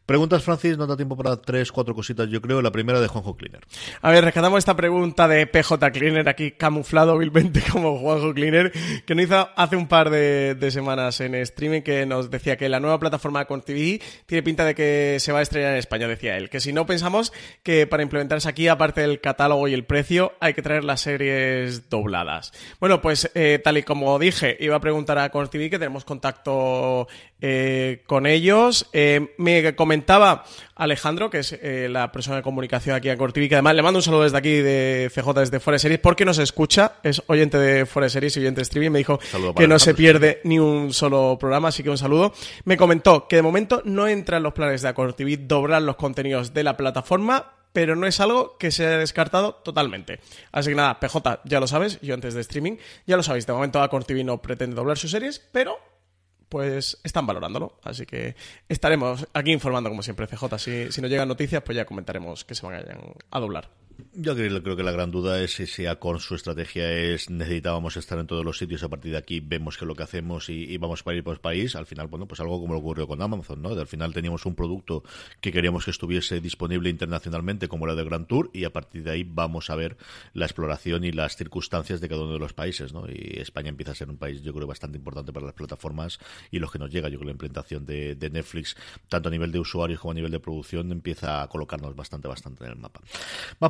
Preguntas, 0.06 0.44
Francis, 0.44 0.78
nos 0.78 0.88
da 0.88 0.96
tiempo 0.96 1.18
para 1.18 1.36
tres, 1.42 1.72
cuatro 1.72 1.96
cositas, 1.96 2.30
yo 2.30 2.42
creo. 2.42 2.62
La 2.62 2.72
primera 2.72 3.00
de 3.00 3.08
Juanjo 3.08 3.36
Cleaner. 3.36 3.65
A 4.02 4.12
ver, 4.12 4.24
rescatamos 4.24 4.60
esta 4.60 4.76
pregunta 4.76 5.28
de 5.28 5.48
PJ 5.48 5.92
Cleaner, 5.92 6.30
aquí 6.30 6.52
camuflado 6.52 7.18
vilmente 7.18 7.62
como 7.72 7.98
Juanjo 8.00 8.34
Cleaner, 8.34 8.72
que 9.06 9.16
nos 9.16 9.26
hizo 9.26 9.50
hace 9.56 9.76
un 9.76 9.88
par 9.88 10.10
de, 10.10 10.58
semanas 10.72 11.22
en 11.22 11.36
streaming, 11.36 11.82
que 11.82 12.06
nos 12.06 12.30
decía 12.30 12.58
que 12.58 12.70
la 12.70 12.80
nueva 12.80 13.00
plataforma 13.00 13.46
con 13.46 13.62
TV 13.62 14.02
tiene 14.26 14.44
pinta 14.44 14.66
de 14.66 14.76
que 14.76 15.18
se 15.20 15.32
va 15.32 15.40
a 15.40 15.42
estrenar 15.42 15.74
en 15.74 15.78
España, 15.78 16.08
decía 16.08 16.38
él. 16.38 16.50
Que 16.50 16.60
si 16.60 16.74
no 16.74 16.86
pensamos 16.86 17.32
que 17.64 17.88
para 17.88 18.04
implementarse 18.04 18.50
aquí, 18.50 18.68
aparte 18.68 19.02
del 19.02 19.22
catálogo 19.22 19.68
y 19.68 19.74
el 19.74 19.86
precio, 19.86 20.34
hay 20.40 20.54
que 20.54 20.62
traer 20.62 20.84
las 20.84 21.02
series 21.02 21.90
dobladas. 21.90 22.52
Bueno, 22.80 23.02
pues 23.02 23.30
eh, 23.36 23.60
tal 23.64 23.78
y 23.78 23.84
como 23.84 24.18
dije, 24.20 24.58
iba 24.60 24.76
a 24.76 24.82
preguntar 24.82 25.18
a 25.18 25.30
Con 25.30 25.48
TV 25.50 25.70
que 25.70 25.80
tenemos 25.80 26.06
contacto 26.06 27.08
eh, 27.42 28.04
con 28.08 28.26
ellos. 28.26 28.90
Eh, 28.94 29.34
me 29.38 29.76
comentaba 29.76 30.46
Alejandro, 30.76 31.30
que 31.30 31.40
es 31.40 31.58
la 31.62 32.12
persona 32.12 32.38
de 32.38 32.44
comunicación 32.44 32.96
aquí 32.96 33.10
en 33.10 33.18
Cortivi, 33.18 33.48
que 33.56 33.60
además 33.60 33.76
le 33.76 33.84
mando 33.84 34.00
un 34.00 34.04
saludo 34.04 34.24
desde 34.24 34.38
aquí 34.38 34.50
de 34.58 35.10
CJ, 35.14 35.32
desde 35.40 35.62
Fuera 35.62 35.76
de 35.76 35.80
Series, 35.80 36.00
porque 36.02 36.26
nos 36.26 36.40
escucha, 36.40 36.96
es 37.04 37.24
oyente 37.28 37.58
de 37.58 37.86
Fuera 37.86 38.08
de 38.08 38.10
Series 38.10 38.36
y 38.36 38.42
oyente 38.42 38.60
de 38.60 38.64
streaming, 38.64 38.92
me 38.92 38.98
dijo 39.00 39.18
que 39.56 39.66
no 39.66 39.80
se 39.80 39.94
pierde 39.94 40.42
ni 40.44 40.60
un 40.60 40.92
solo 40.92 41.38
programa, 41.40 41.70
así 41.70 41.82
que 41.82 41.90
un 41.90 41.98
saludo. 41.98 42.34
Me 42.66 42.76
comentó 42.76 43.30
que 43.30 43.38
de 43.38 43.42
momento 43.42 43.82
no 43.86 44.10
entra 44.10 44.38
en 44.38 44.44
los 44.44 44.52
planes 44.52 44.82
de 44.82 44.90
Acortivi 44.90 45.38
doblar 45.38 45.84
los 45.84 45.96
contenidos 45.96 46.54
de 46.54 46.66
la 46.66 46.76
plataforma, 46.76 47.54
pero 47.72 47.96
no 47.96 48.08
es 48.08 48.20
algo 48.20 48.58
que 48.58 48.72
se 48.72 48.86
haya 48.86 48.98
descartado 48.98 49.54
totalmente. 49.54 50.20
Así 50.52 50.72
que 50.72 50.76
nada, 50.76 51.00
PJ, 51.00 51.44
ya 51.46 51.62
lo 51.62 51.68
sabes, 51.68 51.98
yo 52.02 52.14
antes 52.14 52.34
de 52.34 52.42
streaming, 52.42 52.76
ya 53.08 53.16
lo 53.16 53.24
sabéis, 53.24 53.48
de 53.48 53.54
momento 53.54 53.82
Acortivi 53.82 54.26
no 54.26 54.42
pretende 54.42 54.76
doblar 54.76 54.98
sus 54.98 55.12
series, 55.12 55.40
pero 55.54 55.80
pues 56.56 56.98
están 57.04 57.28
valorándolo. 57.28 57.78
Así 57.84 58.06
que 58.06 58.34
estaremos 58.70 59.28
aquí 59.34 59.52
informando 59.52 59.90
como 59.90 60.02
siempre, 60.02 60.26
CJ. 60.26 60.58
Si, 60.58 60.90
si 60.90 61.02
nos 61.02 61.10
llegan 61.12 61.28
noticias, 61.28 61.62
pues 61.62 61.76
ya 61.76 61.84
comentaremos 61.84 62.46
que 62.46 62.56
se 62.56 62.66
vayan 62.66 62.98
a 63.30 63.40
doblar. 63.42 63.70
Yo 64.14 64.36
creo, 64.36 64.76
que 64.76 64.84
la 64.84 64.92
gran 64.92 65.12
duda 65.12 65.42
es 65.42 65.54
si, 65.54 65.68
si 65.68 65.86
Acorn 65.86 66.20
su 66.20 66.36
estrategia 66.36 66.92
es 66.92 67.30
necesitábamos 67.30 67.98
estar 67.98 68.18
en 68.20 68.28
todos 68.28 68.44
los 68.44 68.58
sitios, 68.58 68.84
a 68.84 68.90
partir 68.90 69.12
de 69.12 69.18
aquí 69.18 69.40
vemos 69.40 69.78
que 69.78 69.86
es 69.86 69.88
lo 69.88 69.96
que 69.96 70.04
hacemos 70.04 70.50
y, 70.50 70.64
y 70.64 70.78
vamos 70.78 71.04
ir 71.08 71.24
por 71.24 71.40
país. 71.40 71.76
Al 71.76 71.86
final, 71.86 72.08
bueno, 72.08 72.28
pues 72.28 72.40
algo 72.40 72.60
como 72.60 72.74
lo 72.74 72.80
ocurrió 72.80 73.08
con 73.08 73.22
Amazon, 73.22 73.62
¿no? 73.62 73.70
Al 73.70 73.88
final 73.88 74.14
teníamos 74.14 74.46
un 74.46 74.56
producto 74.56 75.04
que 75.40 75.52
queríamos 75.52 75.86
que 75.86 75.92
estuviese 75.92 76.42
disponible 76.42 76.90
internacionalmente, 76.90 77.68
como 77.68 77.86
era 77.86 77.96
de 77.96 78.04
Grand 78.04 78.28
Tour, 78.28 78.50
y 78.54 78.66
a 78.66 78.74
partir 78.74 79.04
de 79.04 79.12
ahí 79.12 79.24
vamos 79.24 79.70
a 79.70 79.76
ver 79.76 79.98
la 80.34 80.46
exploración 80.46 81.04
y 81.04 81.12
las 81.12 81.36
circunstancias 81.36 82.02
de 82.02 82.10
cada 82.10 82.24
uno 82.24 82.34
de 82.34 82.40
los 82.40 82.54
países, 82.54 82.94
¿no? 82.94 83.08
Y 83.08 83.40
España 83.40 83.70
empieza 83.70 83.92
a 83.92 83.96
ser 83.96 84.10
un 84.10 84.18
país, 84.18 84.42
yo 84.42 84.54
creo, 84.54 84.68
bastante 84.68 84.98
importante 84.98 85.32
para 85.32 85.46
las 85.46 85.56
plataformas 85.56 86.20
y 86.52 86.60
los 86.60 86.72
que 86.72 86.80
nos 86.80 86.90
llega. 86.90 87.10
Yo 87.10 87.18
creo 87.18 87.20
que 87.20 87.26
la 87.26 87.32
implementación 87.32 87.86
de, 87.86 88.16
de 88.16 88.30
Netflix, 88.30 88.76
tanto 89.10 89.30
a 89.30 89.32
nivel 89.32 89.52
de 89.52 89.60
usuarios 89.60 90.00
como 90.00 90.12
a 90.12 90.16
nivel 90.16 90.32
de 90.32 90.40
producción, 90.40 90.92
empieza 90.92 91.42
a 91.42 91.48
colocarnos 91.48 91.96
bastante, 91.96 92.28
bastante 92.28 92.66
en 92.66 92.72
el 92.72 92.78
mapa. 92.78 93.02
Más 93.60 93.70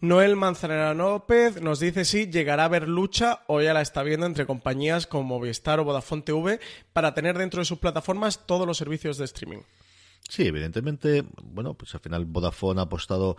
Noel 0.00 0.36
Manzanera 0.36 0.94
López 0.94 1.60
nos 1.60 1.80
dice 1.80 2.04
si 2.04 2.30
llegará 2.30 2.64
a 2.64 2.66
haber 2.66 2.88
lucha 2.88 3.40
o 3.46 3.60
ya 3.60 3.74
la 3.74 3.82
está 3.82 4.02
viendo 4.02 4.26
entre 4.26 4.46
compañías 4.46 5.06
como 5.06 5.24
Movistar 5.24 5.80
o 5.80 5.84
Vodafone 5.84 6.22
TV 6.22 6.60
para 6.92 7.14
tener 7.14 7.38
dentro 7.38 7.60
de 7.60 7.64
sus 7.64 7.78
plataformas 7.78 8.46
todos 8.46 8.66
los 8.66 8.78
servicios 8.78 9.18
de 9.18 9.24
streaming. 9.24 9.60
Sí, 10.28 10.42
evidentemente, 10.44 11.24
bueno, 11.44 11.74
pues 11.74 11.94
al 11.94 12.00
final 12.00 12.24
Vodafone 12.24 12.80
ha 12.80 12.84
apostado 12.84 13.36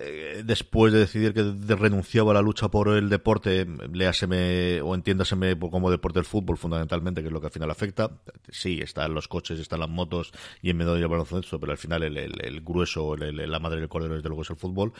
eh, 0.00 0.42
después 0.46 0.94
de 0.94 1.00
decidir 1.00 1.34
que 1.34 1.42
de- 1.42 1.76
renunciaba 1.76 2.30
a 2.30 2.34
la 2.34 2.40
lucha 2.40 2.68
por 2.70 2.88
el 2.88 3.10
deporte, 3.10 3.66
léaseme 3.92 4.80
o 4.80 4.94
entiéndaseme 4.94 5.58
como 5.58 5.90
deporte 5.90 6.18
el 6.18 6.24
fútbol 6.24 6.56
fundamentalmente, 6.56 7.20
que 7.20 7.26
es 7.26 7.32
lo 7.32 7.40
que 7.40 7.48
al 7.48 7.52
final 7.52 7.70
afecta. 7.70 8.10
Sí, 8.48 8.80
están 8.80 9.12
los 9.12 9.28
coches, 9.28 9.58
están 9.60 9.80
las 9.80 9.90
motos 9.90 10.32
y 10.62 10.70
en 10.70 10.78
medio 10.78 10.94
del 10.94 11.06
baloncesto, 11.06 11.60
pero 11.60 11.72
al 11.72 11.78
final 11.78 12.02
el, 12.02 12.16
el- 12.16 12.60
grueso, 12.62 13.14
el- 13.14 13.36
la 13.50 13.58
madre 13.58 13.80
del 13.80 13.88
cordero 13.90 14.14
desde 14.14 14.28
luego 14.30 14.42
es 14.42 14.50
el 14.50 14.56
fútbol. 14.56 14.94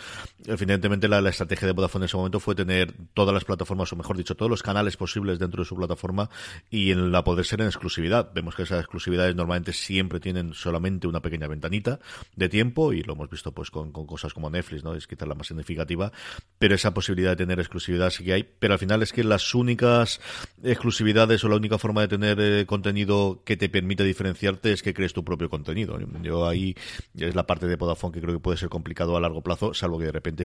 Evidentemente 0.46 1.09
la, 1.09 1.22
la 1.22 1.30
estrategia 1.30 1.66
de 1.66 1.72
Vodafone 1.72 2.05
en 2.05 2.07
ese 2.07 2.16
momento 2.18 2.40
fue 2.40 2.55
tener 2.55 2.92
todas 3.14 3.32
las 3.32 3.44
plataformas, 3.44 3.90
o 3.92 3.96
mejor 3.96 4.18
dicho, 4.18 4.34
todos 4.34 4.51
los 4.51 4.62
canales 4.62 4.98
posibles 4.98 5.38
dentro 5.38 5.62
de 5.62 5.68
su 5.68 5.76
plataforma 5.76 6.28
y 6.68 6.90
en 6.90 7.11
la 7.11 7.24
poder 7.24 7.46
ser 7.46 7.62
en 7.62 7.68
exclusividad. 7.68 8.30
Vemos 8.34 8.55
que 8.55 8.64
esas 8.64 8.80
exclusividades 8.80 9.34
normalmente 9.34 9.72
siempre 9.72 10.20
tienen 10.20 10.53
solamente 10.53 10.89
una 11.05 11.20
pequeña 11.20 11.47
ventanita 11.47 12.01
de 12.36 12.49
tiempo 12.49 12.93
y 12.93 13.03
lo 13.03 13.14
hemos 13.14 13.30
visto 13.30 13.53
pues 13.53 13.70
con, 13.70 13.93
cosas 13.93 14.34
como 14.34 14.51
Netflix, 14.51 14.84
¿no? 14.84 14.95
Es 14.95 15.07
quizás 15.07 15.28
la 15.28 15.34
más 15.34 15.49
significativa, 15.49 16.12
pero 16.59 16.74
esa 16.74 16.95
posibilidad 16.95 17.30
de 17.30 17.36
tener 17.36 17.59
exclusividad 17.59 18.11
sí 18.11 18.24
que 18.24 18.32
hay, 18.32 18.43
pero 18.43 18.74
al 18.74 18.78
final 18.78 19.03
es 19.03 19.12
que 19.12 19.24
las 19.24 19.55
únicas 19.55 20.20
exclusividades 20.62 21.43
o 21.45 21.49
la 21.49 21.57
única 21.57 21.78
forma 21.78 22.03
de 22.03 22.09
tener 22.09 22.41
eh, 22.41 22.66
contenido 22.66 23.43
que 23.45 23.57
te 23.57 23.68
permite 23.68 24.05
diferenciarte 24.05 24.72
es 24.72 24.82
que 24.82 24.95
crees 24.95 25.12
tu 25.12 25.24
propio 25.24 25.49
contenido. 25.49 25.99
Yo 26.22 26.47
ahí 26.47 26.74
es 27.14 27.34
la 27.34 27.47
parte 27.47 27.66
de 27.66 27.76
Vodafone 27.76 28.12
que 28.12 28.20
creo 28.20 28.34
que 28.34 28.41
puede 28.41 28.59
ser 28.59 28.68
complicado 28.68 29.16
a 29.16 29.20
largo 29.20 29.43
plazo, 29.43 29.74
salvo 29.74 29.99
que 29.99 30.07
de 30.07 30.12
repente 30.12 30.45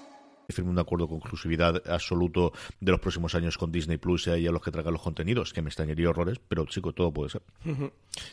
firme 0.51 0.71
un 0.71 0.79
acuerdo 0.79 1.07
con 1.07 1.17
exclusividad 1.17 1.81
absoluto 1.87 2.53
de 2.79 2.91
los 2.91 2.99
próximos 2.99 3.35
años 3.35 3.57
con 3.57 3.71
Disney 3.71 3.97
Plus 3.97 4.27
y 4.27 4.47
a 4.47 4.51
los 4.51 4.61
que 4.61 4.71
traigan 4.71 4.93
los 4.93 5.01
contenidos, 5.01 5.53
que 5.53 5.61
me 5.61 5.69
extrañaría 5.69 6.09
horrores, 6.09 6.39
pero 6.47 6.65
chico, 6.65 6.93
todo 6.93 7.11
puede 7.11 7.29
ser. 7.29 7.41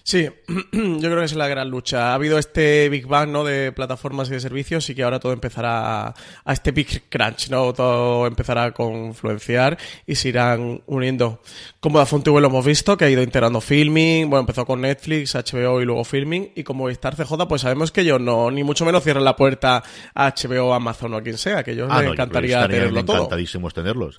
Sí, 0.02 0.28
yo 0.72 1.00
creo 1.00 1.18
que 1.18 1.24
es 1.24 1.34
la 1.34 1.48
gran 1.48 1.70
lucha. 1.70 2.10
Ha 2.10 2.14
habido 2.14 2.38
este 2.38 2.88
Big 2.88 3.06
Bang 3.06 3.30
¿no? 3.30 3.44
de 3.44 3.72
plataformas 3.72 4.28
y 4.28 4.32
de 4.32 4.40
servicios 4.40 4.88
y 4.90 4.94
que 4.94 5.02
ahora 5.02 5.20
todo 5.20 5.32
empezará 5.32 6.08
a, 6.08 6.52
este 6.52 6.72
Big 6.72 7.08
Crunch, 7.08 7.50
¿no? 7.50 7.72
Todo 7.72 8.26
empezará 8.26 8.64
a 8.64 8.72
confluenciar 8.72 9.78
y 10.06 10.14
se 10.14 10.28
irán 10.28 10.82
uniendo. 10.86 11.40
Como 11.80 11.98
da 11.98 12.06
TV 12.06 12.40
lo 12.40 12.48
hemos 12.48 12.64
visto, 12.64 12.96
que 12.96 13.04
ha 13.04 13.10
ido 13.10 13.22
integrando 13.22 13.60
filming, 13.60 14.28
bueno, 14.28 14.40
empezó 14.40 14.66
con 14.66 14.80
Netflix, 14.80 15.34
HBO 15.34 15.80
y 15.80 15.84
luego 15.84 16.04
filming, 16.04 16.50
y 16.54 16.64
como 16.64 16.88
Star 16.88 17.14
CJ, 17.14 17.46
pues 17.48 17.62
sabemos 17.62 17.92
que 17.92 18.00
ellos 18.00 18.20
no, 18.20 18.50
ni 18.50 18.64
mucho 18.64 18.84
menos 18.84 19.04
cierran 19.04 19.24
la 19.24 19.36
puerta 19.36 19.82
a 20.14 20.34
HBO, 20.34 20.74
Amazon 20.74 21.14
o 21.14 21.16
a 21.18 21.22
quien 21.22 21.38
sea, 21.38 21.62
que 21.62 21.72
ellos 21.72 21.88
ah, 21.90 22.02
encantaría 22.12 22.66
tenerlo 22.66 23.04
todo. 23.04 23.16
Encantadísimos 23.16 23.74
tenerlos. 23.74 24.16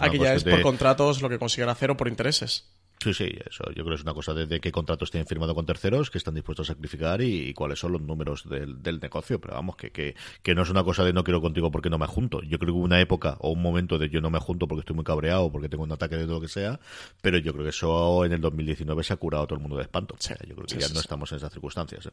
aquí 0.00 0.18
ya 0.18 0.34
es 0.34 0.44
por 0.44 0.62
contratos 0.62 1.22
lo 1.22 1.28
que 1.28 1.38
consiguen 1.38 1.68
hacer 1.68 1.90
o 1.90 1.96
por 1.96 2.08
intereses. 2.08 2.66
Sí, 3.00 3.14
sí, 3.14 3.30
eso. 3.48 3.64
Yo 3.68 3.84
creo 3.84 3.90
que 3.90 3.94
es 3.94 4.02
una 4.02 4.14
cosa 4.14 4.34
de, 4.34 4.60
qué 4.60 4.72
contratos 4.72 5.10
tienen 5.10 5.26
firmado 5.26 5.54
con 5.54 5.64
terceros, 5.64 6.10
que 6.10 6.18
están 6.18 6.34
dispuestos 6.34 6.68
a 6.68 6.74
sacrificar 6.74 7.22
y, 7.22 7.54
cuáles 7.54 7.78
son 7.78 7.92
los 7.92 8.02
números 8.02 8.48
del, 8.48 9.00
negocio. 9.00 9.40
Pero 9.40 9.54
vamos, 9.54 9.76
que, 9.76 9.90
que, 9.90 10.16
que, 10.42 10.54
no 10.54 10.62
es 10.62 10.70
una 10.70 10.82
cosa 10.82 11.04
de 11.04 11.12
no 11.12 11.22
quiero 11.22 11.40
contigo 11.40 11.70
porque 11.70 11.90
no 11.90 11.98
me 11.98 12.06
junto. 12.06 12.42
Yo 12.42 12.58
creo 12.58 12.72
que 12.74 12.78
hubo 12.78 12.84
una 12.84 13.00
época 13.00 13.36
o 13.40 13.50
un 13.50 13.62
momento 13.62 13.98
de 13.98 14.08
yo 14.08 14.20
no 14.20 14.30
me 14.30 14.40
junto 14.40 14.66
porque 14.66 14.80
estoy 14.80 14.96
muy 14.96 15.04
cabreado, 15.04 15.50
porque 15.52 15.68
tengo 15.68 15.84
un 15.84 15.92
ataque 15.92 16.16
de 16.16 16.24
todo 16.24 16.36
lo 16.36 16.40
que 16.40 16.48
sea. 16.48 16.80
Pero 17.22 17.38
yo 17.38 17.52
creo 17.52 17.64
que 17.64 17.70
eso 17.70 18.24
en 18.24 18.32
el 18.32 18.40
2019 18.40 19.04
se 19.04 19.12
ha 19.12 19.16
curado 19.16 19.46
todo 19.46 19.56
el 19.56 19.62
mundo 19.62 19.76
de 19.76 19.82
espanto. 19.82 20.16
yo 20.20 20.54
creo 20.54 20.66
que 20.66 20.78
ya 20.78 20.88
no 20.88 21.00
estamos 21.00 21.30
en 21.32 21.36
esas 21.36 21.52
circunstancias. 21.52 22.06
¿eh? 22.06 22.10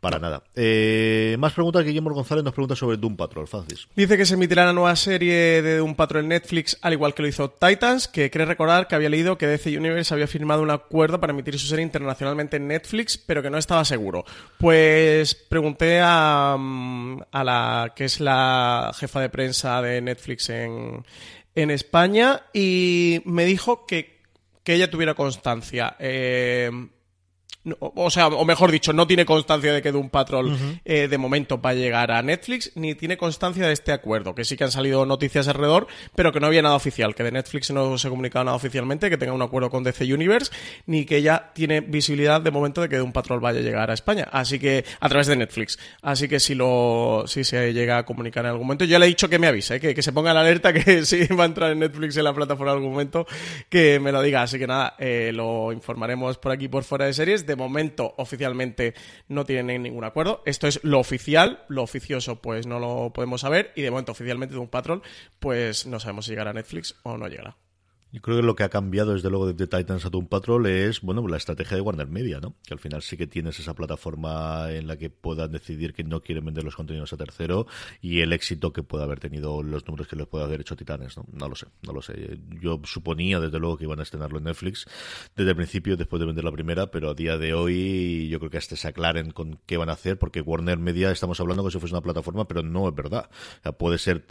Para 0.00 0.18
nada. 0.18 0.42
Eh, 0.54 1.36
más 1.38 1.52
preguntas. 1.52 1.84
Guillermo 1.84 2.10
González 2.10 2.42
nos 2.42 2.52
pregunta 2.52 2.74
sobre 2.74 2.96
Doom 2.96 3.16
Patrol, 3.16 3.46
Francis. 3.46 3.86
Dice 3.94 4.16
que 4.16 4.26
se 4.26 4.34
emitirá 4.34 4.64
una 4.64 4.72
nueva 4.72 4.96
serie 4.96 5.62
de 5.62 5.78
Doom 5.78 5.94
Patrol 5.94 6.24
en 6.24 6.28
Netflix, 6.30 6.78
al 6.82 6.94
igual 6.94 7.14
que 7.14 7.22
lo 7.22 7.28
hizo 7.28 7.50
Titans, 7.50 8.08
que 8.08 8.30
cree 8.30 8.46
recordar 8.46 8.88
que 8.88 8.94
había 8.94 9.08
leído 9.08 9.38
que 9.38 9.46
DC 9.46 9.78
Universe 9.78 10.15
había 10.16 10.26
firmado 10.26 10.62
un 10.62 10.70
acuerdo 10.70 11.20
para 11.20 11.32
emitir 11.32 11.58
su 11.58 11.66
serie 11.66 11.84
internacionalmente 11.84 12.56
en 12.56 12.68
Netflix, 12.68 13.16
pero 13.16 13.42
que 13.42 13.50
no 13.50 13.58
estaba 13.58 13.84
seguro. 13.84 14.24
Pues 14.58 15.34
pregunté 15.34 16.00
a, 16.02 16.56
mm, 16.58 17.20
a 17.30 17.44
la 17.44 17.92
que 17.94 18.04
es 18.04 18.20
la 18.20 18.92
jefa 18.96 19.20
de 19.20 19.28
prensa 19.28 19.80
de 19.82 20.00
Netflix 20.00 20.50
en, 20.50 21.04
en 21.54 21.70
España 21.70 22.42
y 22.52 23.22
me 23.24 23.44
dijo 23.44 23.86
que, 23.86 24.20
que 24.62 24.74
ella 24.74 24.90
tuviera 24.90 25.14
constancia. 25.14 25.96
Eh, 25.98 26.70
o 27.80 28.10
sea, 28.10 28.28
o 28.28 28.44
mejor 28.44 28.70
dicho, 28.70 28.92
no 28.92 29.06
tiene 29.06 29.24
constancia 29.24 29.72
de 29.72 29.82
que 29.82 29.92
Doom 29.92 30.10
Patrol 30.10 30.56
eh, 30.84 31.08
de 31.08 31.18
momento 31.18 31.60
va 31.60 31.70
a 31.70 31.74
llegar 31.74 32.10
a 32.10 32.22
Netflix, 32.22 32.72
ni 32.74 32.94
tiene 32.94 33.16
constancia 33.16 33.66
de 33.66 33.72
este 33.72 33.92
acuerdo, 33.92 34.34
que 34.34 34.44
sí 34.44 34.56
que 34.56 34.64
han 34.64 34.70
salido 34.70 35.04
noticias 35.06 35.48
alrededor, 35.48 35.86
pero 36.14 36.32
que 36.32 36.40
no 36.40 36.46
había 36.46 36.62
nada 36.62 36.76
oficial, 36.76 37.14
que 37.14 37.22
de 37.22 37.32
Netflix 37.32 37.70
no 37.70 37.98
se 37.98 38.06
ha 38.06 38.10
comunicado 38.10 38.44
nada 38.44 38.56
oficialmente, 38.56 39.10
que 39.10 39.18
tenga 39.18 39.32
un 39.32 39.42
acuerdo 39.42 39.70
con 39.70 39.82
DC 39.82 40.12
Universe, 40.12 40.52
ni 40.86 41.04
que 41.04 41.22
ya 41.22 41.52
tiene 41.54 41.80
visibilidad 41.80 42.40
de 42.40 42.50
momento 42.50 42.80
de 42.80 42.88
que 42.88 42.96
Doom 42.96 43.12
Patrol 43.12 43.40
vaya 43.40 43.60
a 43.60 43.62
llegar 43.62 43.90
a 43.90 43.94
España, 43.94 44.28
así 44.30 44.58
que 44.58 44.84
a 45.00 45.08
través 45.08 45.26
de 45.26 45.36
Netflix. 45.36 45.78
Así 46.02 46.28
que 46.28 46.40
si 46.40 46.54
lo 46.54 47.24
si 47.26 47.44
se 47.44 47.72
llega 47.72 47.98
a 47.98 48.04
comunicar 48.04 48.44
en 48.44 48.52
algún 48.52 48.66
momento, 48.66 48.84
yo 48.84 48.98
le 48.98 49.06
he 49.06 49.08
dicho 49.08 49.28
que 49.28 49.38
me 49.38 49.46
avise, 49.46 49.80
que, 49.80 49.94
que 49.94 50.02
se 50.02 50.12
ponga 50.12 50.32
la 50.32 50.40
alerta 50.40 50.72
que 50.72 51.04
si 51.04 51.26
va 51.26 51.44
a 51.44 51.46
entrar 51.46 51.72
en 51.72 51.80
Netflix 51.80 52.16
en 52.16 52.24
la 52.24 52.34
plataforma 52.34 52.72
en 52.72 52.78
algún 52.78 52.92
momento, 52.92 53.26
que 53.68 53.98
me 54.00 54.12
lo 54.12 54.22
diga. 54.22 54.42
Así 54.42 54.58
que 54.58 54.66
nada, 54.66 54.94
eh, 54.98 55.30
lo 55.34 55.72
informaremos 55.72 56.38
por 56.38 56.52
aquí 56.52 56.68
por 56.68 56.84
fuera 56.84 57.06
de 57.06 57.12
series. 57.12 57.46
De 57.46 57.55
momento, 57.56 58.14
oficialmente 58.18 58.94
no 59.28 59.44
tienen 59.44 59.82
ningún 59.82 60.04
acuerdo. 60.04 60.42
Esto 60.46 60.66
es 60.66 60.80
lo 60.82 60.98
oficial, 60.98 61.64
lo 61.68 61.82
oficioso 61.82 62.40
pues 62.40 62.66
no 62.66 62.78
lo 62.78 63.12
podemos 63.12 63.40
saber 63.40 63.72
y 63.74 63.82
de 63.82 63.90
momento 63.90 64.12
oficialmente 64.12 64.54
de 64.54 64.60
un 64.60 64.68
patrón 64.68 65.02
pues 65.38 65.86
no 65.86 66.00
sabemos 66.00 66.26
si 66.26 66.32
llegará 66.32 66.50
a 66.50 66.54
Netflix 66.54 66.96
o 67.02 67.16
no 67.16 67.28
llegará. 67.28 67.56
Yo 68.16 68.22
creo 68.22 68.38
que 68.38 68.42
lo 68.42 68.56
que 68.56 68.64
ha 68.64 68.70
cambiado 68.70 69.12
desde 69.12 69.28
luego 69.28 69.52
de 69.52 69.66
Titans 69.66 70.06
a 70.06 70.08
Doom 70.08 70.26
Patrol 70.26 70.64
es, 70.64 71.02
bueno, 71.02 71.28
la 71.28 71.36
estrategia 71.36 71.76
de 71.76 71.82
Warner 71.82 72.06
Media, 72.06 72.40
¿no? 72.40 72.54
Que 72.66 72.72
al 72.72 72.80
final 72.80 73.02
sí 73.02 73.18
que 73.18 73.26
tienes 73.26 73.60
esa 73.60 73.74
plataforma 73.74 74.72
en 74.72 74.86
la 74.86 74.96
que 74.96 75.10
puedan 75.10 75.52
decidir 75.52 75.92
que 75.92 76.02
no 76.02 76.22
quieren 76.22 76.46
vender 76.46 76.64
los 76.64 76.74
contenidos 76.74 77.12
a 77.12 77.18
tercero 77.18 77.66
y 78.00 78.20
el 78.20 78.32
éxito 78.32 78.72
que 78.72 78.82
puede 78.82 79.04
haber 79.04 79.20
tenido 79.20 79.62
los 79.62 79.86
números 79.86 80.08
que 80.08 80.16
les 80.16 80.26
puede 80.26 80.46
haber 80.46 80.62
hecho 80.62 80.76
Titanes, 80.76 81.14
¿no? 81.18 81.26
No 81.30 81.46
lo 81.46 81.54
sé, 81.56 81.66
no 81.82 81.92
lo 81.92 82.00
sé. 82.00 82.40
Yo 82.58 82.80
suponía 82.84 83.38
desde 83.38 83.58
luego 83.58 83.76
que 83.76 83.84
iban 83.84 84.00
a 84.00 84.04
estrenarlo 84.04 84.38
en 84.38 84.44
Netflix 84.44 84.86
desde 85.36 85.50
el 85.50 85.56
principio, 85.56 85.98
después 85.98 86.18
de 86.18 86.24
vender 86.24 86.44
la 86.44 86.52
primera, 86.52 86.90
pero 86.90 87.10
a 87.10 87.14
día 87.14 87.36
de 87.36 87.52
hoy 87.52 88.30
yo 88.30 88.38
creo 88.38 88.50
que 88.50 88.56
hasta 88.56 88.76
se 88.76 88.88
aclaren 88.88 89.30
con 89.30 89.58
qué 89.66 89.76
van 89.76 89.90
a 89.90 89.92
hacer, 89.92 90.18
porque 90.18 90.40
Warner 90.40 90.78
Media 90.78 91.10
estamos 91.10 91.38
hablando 91.40 91.64
como 91.64 91.70
si 91.70 91.78
fuese 91.78 91.94
una 91.94 92.00
plataforma, 92.00 92.48
pero 92.48 92.62
no 92.62 92.88
es 92.88 92.94
verdad. 92.94 93.28
Puede 93.78 93.98
ser, 93.98 94.24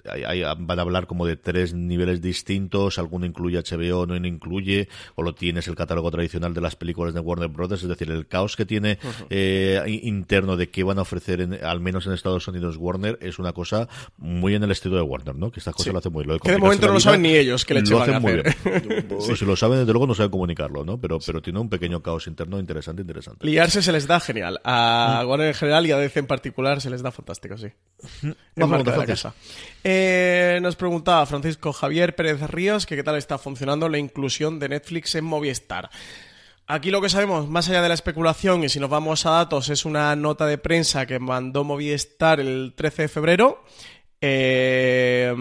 van 0.57 0.79
a 0.79 0.81
hablar 0.81 1.05
como 1.05 1.27
de 1.27 1.37
tres 1.37 1.75
niveles 1.75 2.19
distintos, 2.19 2.97
alguno 2.97 3.27
incluye 3.27 3.59
no 3.77 4.15
incluye, 4.15 4.87
o 5.15 5.23
lo 5.23 5.35
tienes 5.35 5.67
el 5.67 5.75
catálogo 5.75 6.11
tradicional 6.11 6.53
de 6.53 6.61
las 6.61 6.75
películas 6.75 7.13
de 7.13 7.19
Warner 7.19 7.49
Brothers, 7.49 7.83
es 7.83 7.89
decir, 7.89 8.09
el 8.11 8.27
caos 8.27 8.55
que 8.55 8.65
tiene 8.65 8.97
eh, 9.29 9.81
interno 10.03 10.57
de 10.57 10.69
qué 10.69 10.83
van 10.83 10.99
a 10.99 11.01
ofrecer, 11.01 11.41
en, 11.41 11.63
al 11.63 11.79
menos 11.79 12.05
en 12.07 12.13
Estados 12.13 12.47
Unidos, 12.47 12.77
Warner, 12.77 13.17
es 13.21 13.39
una 13.39 13.53
cosa 13.53 13.87
muy 14.17 14.55
en 14.55 14.63
el 14.63 14.71
estilo 14.71 14.95
de 14.95 15.01
Warner, 15.01 15.35
¿no? 15.35 15.51
Que 15.51 15.59
estas 15.59 15.75
cosas 15.75 15.93
lo 15.93 15.99
hacen 15.99 16.11
muy 16.11 16.23
lo 16.23 16.39
Que 16.39 16.51
de 16.51 16.57
momento 16.57 16.87
no 16.87 16.93
lo 16.93 16.99
saben 16.99 17.21
ni 17.21 17.35
ellos, 17.35 17.65
que 17.65 17.73
le 17.73 17.81
lo 17.81 18.01
hacen 18.01 18.21
muy 18.21 18.33
bien. 18.33 18.45
Si 19.35 19.45
lo 19.45 19.55
saben, 19.55 19.79
desde 19.79 19.91
luego 19.91 20.07
no 20.07 20.15
saben 20.15 20.31
comunicarlo, 20.31 20.85
¿no? 20.85 20.99
Pero, 20.99 21.19
pero 21.25 21.41
tiene 21.41 21.59
un 21.59 21.69
pequeño 21.69 22.01
caos 22.01 22.27
interno 22.27 22.59
interesante, 22.59 23.01
interesante. 23.01 23.45
Liarse 23.45 23.81
se 23.81 23.91
les 23.91 24.07
da 24.07 24.19
genial. 24.19 24.59
A 24.63 25.21
mm. 25.23 25.29
Warner 25.29 25.47
en 25.47 25.53
general 25.53 25.85
y 25.85 25.91
a 25.91 25.97
DC 25.97 26.19
en 26.19 26.27
particular 26.27 26.81
se 26.81 26.89
les 26.89 27.01
da 27.01 27.11
fantástico, 27.11 27.57
sí. 27.57 27.67
Vamos 28.55 28.87
a 28.87 29.05
casa. 29.05 29.33
Eh, 29.83 30.59
nos 30.61 30.75
preguntaba 30.75 31.25
Francisco 31.25 31.73
Javier 31.73 32.15
Pérez 32.15 32.41
Ríos 32.41 32.85
que 32.85 32.95
qué 32.95 33.03
tal 33.03 33.15
está 33.17 33.37
funcionando 33.37 33.54
la 33.89 33.97
inclusión 33.97 34.59
de 34.59 34.69
Netflix 34.69 35.15
en 35.15 35.25
Movistar. 35.25 35.89
Aquí 36.67 36.89
lo 36.89 37.01
que 37.01 37.09
sabemos, 37.09 37.47
más 37.47 37.69
allá 37.69 37.81
de 37.81 37.89
la 37.89 37.93
especulación, 37.93 38.63
y 38.63 38.69
si 38.69 38.79
nos 38.79 38.89
vamos 38.89 39.25
a 39.25 39.31
datos, 39.31 39.69
es 39.69 39.85
una 39.85 40.15
nota 40.15 40.47
de 40.47 40.57
prensa 40.57 41.05
que 41.05 41.19
mandó 41.19 41.63
Movistar 41.63 42.39
el 42.39 42.73
13 42.75 43.03
de 43.03 43.07
febrero. 43.07 43.63
Eh, 44.21 45.31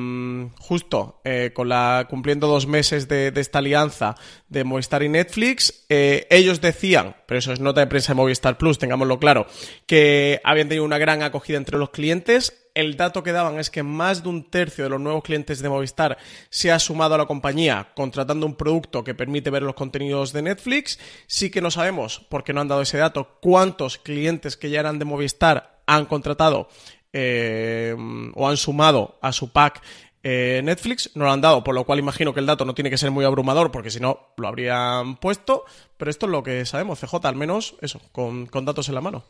justo 0.59 1.23
eh, 1.25 1.53
con 1.55 1.71
la 1.71 2.07
cumpliendo 2.11 2.49
dos 2.49 2.67
meses 2.67 3.09
de, 3.09 3.33
esta 3.35 3.61
alianza 3.61 4.17
de 4.49 4.65
Movistar 4.65 5.03
y 5.03 5.09
Netflix, 5.09 5.87
ellos 5.89 6.61
decían, 6.61 7.17
pero 7.27 7.39
eso 7.39 7.53
es 7.53 7.61
nota 7.61 7.81
de 7.81 7.87
prensa 7.87 8.13
de 8.13 8.17
Movistar 8.17 8.59
Plus, 8.59 8.79
tengámoslo 8.79 9.19
claro, 9.19 9.47
que 9.87 10.41
habían 10.45 10.69
tenido 10.69 10.85
una 10.85 10.99
gran 10.99 11.23
acogida 11.23 11.57
entre 11.57 11.79
los 11.79 11.91
clientes 11.91 12.64
el 12.75 12.97
dato 12.97 13.23
que 13.23 13.33
daban 13.33 13.59
es 13.59 13.71
que 13.71 13.83
más 13.83 14.23
de 14.23 14.29
un 14.29 14.51
tercio 14.51 14.85
de 14.85 14.91
los 14.91 15.01
nuevos 15.01 15.23
clientes 15.23 15.61
de 15.61 15.69
Movistar 15.69 16.19
se 16.51 16.73
ha 16.73 16.79
sumado 16.79 17.15
a 17.15 17.19
la 17.19 17.27
compañía 17.27 17.89
contratando 17.95 18.47
un 18.47 18.57
producto 18.57 19.05
que 19.05 19.15
permite 19.15 19.51
ver 19.51 19.63
los 19.63 19.75
contenidos 19.75 20.33
de 20.33 20.43
Netflix. 20.43 20.99
Sí 21.27 21.51
que 21.51 21.61
no 21.61 21.71
sabemos, 21.71 22.27
porque 22.29 22.53
no 22.53 22.61
han 22.61 22.69
dado 22.69 22.83
ese 22.83 22.99
dato, 22.99 23.39
cuántos 23.41 23.99
clientes 23.99 24.57
que 24.57 24.71
ya 24.71 24.81
eran 24.81 24.99
de 24.99 25.05
Movistar 25.05 25.81
han 25.87 26.07
contratado 26.07 26.69
eh, 27.13 27.95
o 28.35 28.49
han 28.49 28.57
sumado 28.57 29.19
a 29.23 29.33
su 29.33 29.53
pack 29.53 29.81
eh, 30.27 30.63
Netflix, 30.65 31.11
no 31.15 31.27
lo 31.27 31.33
han 31.33 31.43
dado, 31.43 31.63
por 31.63 31.75
lo 31.75 31.85
cual 31.85 31.99
imagino 31.99 32.33
que 32.33 32.41
el 32.41 32.47
dato 32.47 32.65
no 32.65 32.75
tiene 32.75 32.89
que 32.89 32.97
ser 32.97 33.11
muy 33.11 33.27
abrumador, 33.27 33.71
porque 33.71 33.91
si 33.91 34.01
no 34.01 34.31
lo 34.39 34.49
habrían 34.49 35.17
puesto, 35.17 35.65
pero 35.99 36.11
esto 36.11 36.27
es 36.27 36.33
lo 36.33 36.43
que 36.43 36.65
sabemos, 36.65 36.99
CJ, 36.99 37.27
al 37.27 37.37
menos 37.37 37.77
eso, 37.83 38.01
con 38.11 38.49
datos 38.65 38.89
en 38.89 38.95
la 38.95 39.03
mano. 39.03 39.23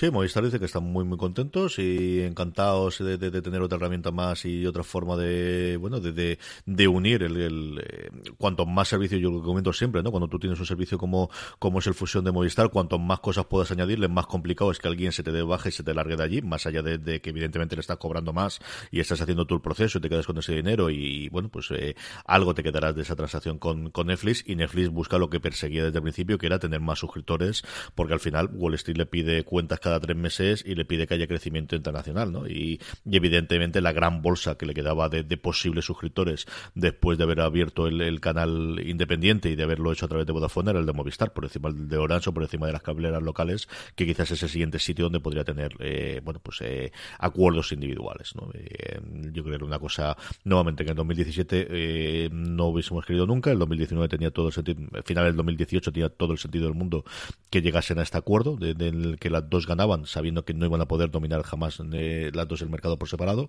Sí, 0.00 0.10
Movistar 0.10 0.42
dice 0.42 0.58
que 0.58 0.64
están 0.64 0.84
muy 0.84 1.04
muy 1.04 1.18
contentos 1.18 1.78
y 1.78 2.22
encantados 2.22 3.00
de, 3.00 3.18
tener 3.18 3.60
otra 3.60 3.76
herramienta 3.76 4.10
más 4.10 4.46
y 4.46 4.64
otra 4.64 4.82
forma 4.82 5.14
de 5.18 5.76
bueno 5.76 6.00
de, 6.00 6.38
de, 6.64 6.88
unir 6.88 7.22
el, 7.22 7.84
eh, 7.86 8.08
cuanto 8.38 8.64
más 8.64 8.88
servicios 8.88 9.20
yo 9.20 9.30
lo 9.30 9.42
comento 9.42 9.74
siempre, 9.74 10.02
¿no? 10.02 10.10
Cuando 10.10 10.26
tú 10.26 10.38
tienes 10.38 10.58
un 10.58 10.64
servicio 10.64 10.96
como 10.96 11.28
como 11.58 11.80
es 11.80 11.86
el 11.86 11.92
fusión 11.92 12.24
de 12.24 12.32
Movistar, 12.32 12.70
cuanto 12.70 12.98
más 12.98 13.20
cosas 13.20 13.44
puedas 13.44 13.72
añadirle, 13.72 14.08
más 14.08 14.26
complicado 14.26 14.70
es 14.70 14.78
que 14.78 14.88
alguien 14.88 15.12
se 15.12 15.22
te 15.22 15.32
dé 15.32 15.42
baja 15.42 15.68
y 15.68 15.72
se 15.72 15.82
te 15.82 15.92
largue 15.92 16.16
de 16.16 16.22
allí, 16.22 16.40
más 16.40 16.64
allá 16.64 16.80
de, 16.80 17.20
que 17.20 17.28
evidentemente 17.28 17.76
le 17.76 17.80
estás 17.80 17.98
cobrando 17.98 18.32
más 18.32 18.58
y 18.90 19.00
estás 19.00 19.20
haciendo 19.20 19.44
tú 19.44 19.56
el 19.56 19.60
proceso 19.60 19.98
y 19.98 20.00
te 20.00 20.08
quedas 20.08 20.24
con 20.24 20.38
ese 20.38 20.54
dinero 20.54 20.88
y, 20.88 21.28
bueno 21.28 21.50
pues 21.50 21.70
eh, 21.72 21.94
algo 22.24 22.54
te 22.54 22.62
quedarás 22.62 22.96
de 22.96 23.02
esa 23.02 23.16
transacción 23.16 23.58
con, 23.58 23.90
con 23.90 24.06
Netflix 24.06 24.44
y 24.46 24.56
Netflix 24.56 24.88
busca 24.88 25.18
lo 25.18 25.28
que 25.28 25.40
perseguía 25.40 25.84
desde 25.84 25.98
el 25.98 26.02
principio 26.04 26.38
que 26.38 26.46
era 26.46 26.58
tener 26.58 26.80
más 26.80 27.00
suscriptores 27.00 27.64
porque 27.94 28.14
al 28.14 28.20
final 28.20 28.48
Wall 28.54 28.72
Street 28.76 28.96
le 28.96 29.04
pide 29.04 29.44
cuentas 29.44 29.78
cada 29.78 29.89
cada 29.90 30.00
tres 30.00 30.16
meses 30.16 30.64
y 30.64 30.76
le 30.76 30.84
pide 30.84 31.08
que 31.08 31.14
haya 31.14 31.26
crecimiento 31.26 31.74
internacional, 31.74 32.30
¿no? 32.30 32.46
Y, 32.46 32.80
evidentemente 33.10 33.80
la 33.80 33.92
gran 33.92 34.22
bolsa 34.22 34.56
que 34.56 34.66
le 34.66 34.72
quedaba 34.72 35.08
de, 35.08 35.24
posibles 35.36 35.84
suscriptores 35.84 36.46
después 36.74 37.18
de 37.18 37.24
haber 37.24 37.40
abierto 37.40 37.86
el, 37.88 38.20
canal 38.20 38.80
independiente 38.84 39.50
y 39.50 39.56
de 39.56 39.62
haberlo 39.62 39.92
hecho 39.92 40.06
a 40.06 40.08
través 40.08 40.26
de 40.26 40.32
Vodafone 40.32 40.70
era 40.70 40.80
el 40.80 40.86
de 40.86 40.92
Movistar, 40.92 41.32
por 41.32 41.44
encima 41.44 41.70
de 41.72 41.96
Orange 41.96 42.30
o 42.30 42.34
por 42.34 42.42
encima 42.42 42.66
de 42.66 42.72
las 42.72 42.82
cableras 42.82 43.22
locales, 43.22 43.68
que 43.96 44.06
quizás 44.06 44.30
es 44.30 44.42
el 44.42 44.48
siguiente 44.48 44.78
sitio 44.78 45.06
donde 45.06 45.20
podría 45.20 45.42
tener, 45.42 45.74
eh, 45.80 46.20
bueno, 46.22 46.40
pues 46.40 46.60
eh, 46.60 46.92
acuerdos 47.18 47.72
individuales, 47.72 48.34
¿no? 48.36 48.50
Eh, 48.54 49.00
yo 49.32 49.42
creo 49.42 49.58
que 49.58 49.64
una 49.64 49.78
cosa, 49.78 50.16
nuevamente, 50.44 50.84
que 50.84 50.90
en 50.90 50.96
2017 50.96 52.28
no 52.30 52.66
hubiésemos 52.66 53.04
querido 53.04 53.26
nunca, 53.26 53.50
el 53.50 53.58
2019 53.58 54.08
tenía 54.08 54.30
todo 54.30 54.48
el 54.48 54.52
sentido, 54.52 54.82
al 54.92 55.02
final 55.02 55.24
del 55.24 55.36
2018 55.36 55.92
tenía 55.92 56.08
todo 56.10 56.32
el 56.32 56.38
sentido 56.38 56.66
del 56.66 56.74
mundo 56.74 57.04
que 57.50 57.62
llegasen 57.62 57.98
a 57.98 58.02
este 58.02 58.18
acuerdo, 58.18 58.56
del 58.56 59.18
que 59.18 59.30
las 59.30 59.48
dos 59.48 59.66
ganaban, 59.66 59.79
sabiendo 60.04 60.44
que 60.44 60.54
no 60.54 60.66
iban 60.66 60.80
a 60.80 60.88
poder 60.88 61.10
dominar 61.10 61.42
jamás 61.42 61.80
eh, 61.92 62.30
las 62.34 62.48
dos 62.48 62.62
el 62.62 62.70
mercado 62.70 62.98
por 62.98 63.08
separado. 63.08 63.48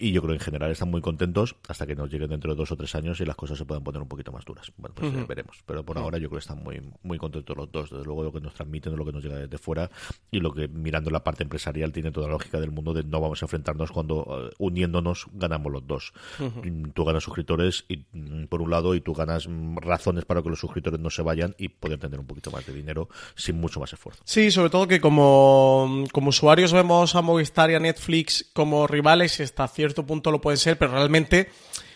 Y 0.00 0.12
yo 0.12 0.22
creo 0.22 0.30
que 0.30 0.38
en 0.38 0.44
general 0.44 0.70
están 0.70 0.90
muy 0.90 1.02
contentos 1.02 1.56
hasta 1.68 1.86
que 1.86 1.94
nos 1.94 2.10
lleguen 2.10 2.30
dentro 2.30 2.52
de 2.52 2.56
dos 2.56 2.72
o 2.72 2.76
tres 2.76 2.94
años 2.94 3.20
y 3.20 3.26
las 3.26 3.36
cosas 3.36 3.58
se 3.58 3.66
puedan 3.66 3.84
poner 3.84 4.00
un 4.00 4.08
poquito 4.08 4.32
más 4.32 4.46
duras. 4.46 4.72
Bueno, 4.78 4.94
pues 4.94 5.12
uh 5.12 5.26
veremos. 5.26 5.62
Pero 5.66 5.84
por 5.84 5.98
ahora 5.98 6.16
yo 6.16 6.30
creo 6.30 6.38
que 6.38 6.42
están 6.42 6.64
muy, 6.64 6.80
muy 7.02 7.18
contentos 7.18 7.54
los 7.54 7.70
dos. 7.70 7.90
Desde 7.90 8.04
luego 8.04 8.24
lo 8.24 8.32
que 8.32 8.40
nos 8.40 8.54
transmiten, 8.54 8.96
lo 8.96 9.04
que 9.04 9.12
nos 9.12 9.22
llega 9.22 9.36
desde 9.36 9.58
fuera 9.58 9.90
y 10.30 10.40
lo 10.40 10.54
que 10.54 10.68
mirando 10.68 11.10
la 11.10 11.22
parte 11.22 11.42
empresarial 11.42 11.92
tiene 11.92 12.10
toda 12.12 12.28
la 12.28 12.32
lógica 12.32 12.58
del 12.58 12.70
mundo 12.70 12.94
de 12.94 13.04
no 13.04 13.20
vamos 13.20 13.42
a 13.42 13.44
enfrentarnos 13.44 13.92
cuando 13.92 14.48
eh, 14.48 14.54
uniéndonos 14.58 15.26
ganamos 15.34 15.70
los 15.70 15.86
dos. 15.86 16.12
Mm, 16.38 16.92
tú 16.94 17.04
ganas 17.04 17.22
suscriptores 17.22 17.84
y 17.86 17.98
mm, 18.12 18.46
por 18.46 18.62
un 18.62 18.70
lado 18.70 18.94
y 18.94 19.02
tú 19.02 19.12
ganas 19.12 19.46
mm, 19.46 19.76
razones 19.76 20.24
para 20.24 20.42
que 20.42 20.48
los 20.48 20.60
suscriptores 20.60 20.98
no 20.98 21.10
se 21.10 21.20
vayan 21.20 21.54
y 21.58 21.68
poder 21.68 21.98
tener 21.98 22.18
un 22.18 22.26
poquito 22.26 22.50
más 22.50 22.64
de 22.64 22.72
dinero 22.72 23.10
sin 23.34 23.60
mucho 23.60 23.80
más 23.80 23.92
esfuerzo. 23.92 24.22
Sí, 24.24 24.50
sobre 24.50 24.70
todo 24.70 24.88
que 24.88 24.98
como, 24.98 26.06
como 26.10 26.30
usuarios 26.30 26.72
vemos 26.72 27.14
a 27.14 27.20
Movistar 27.20 27.70
y 27.70 27.74
a 27.74 27.80
Netflix 27.80 28.50
como 28.54 28.86
rivales 28.86 29.38
y 29.40 29.42
hasta 29.42 29.68
cierto 29.68 29.89
punto 29.94 30.30
lo 30.30 30.40
pueden 30.40 30.58
ser, 30.58 30.78
pero 30.78 30.92
realmente 30.92 31.48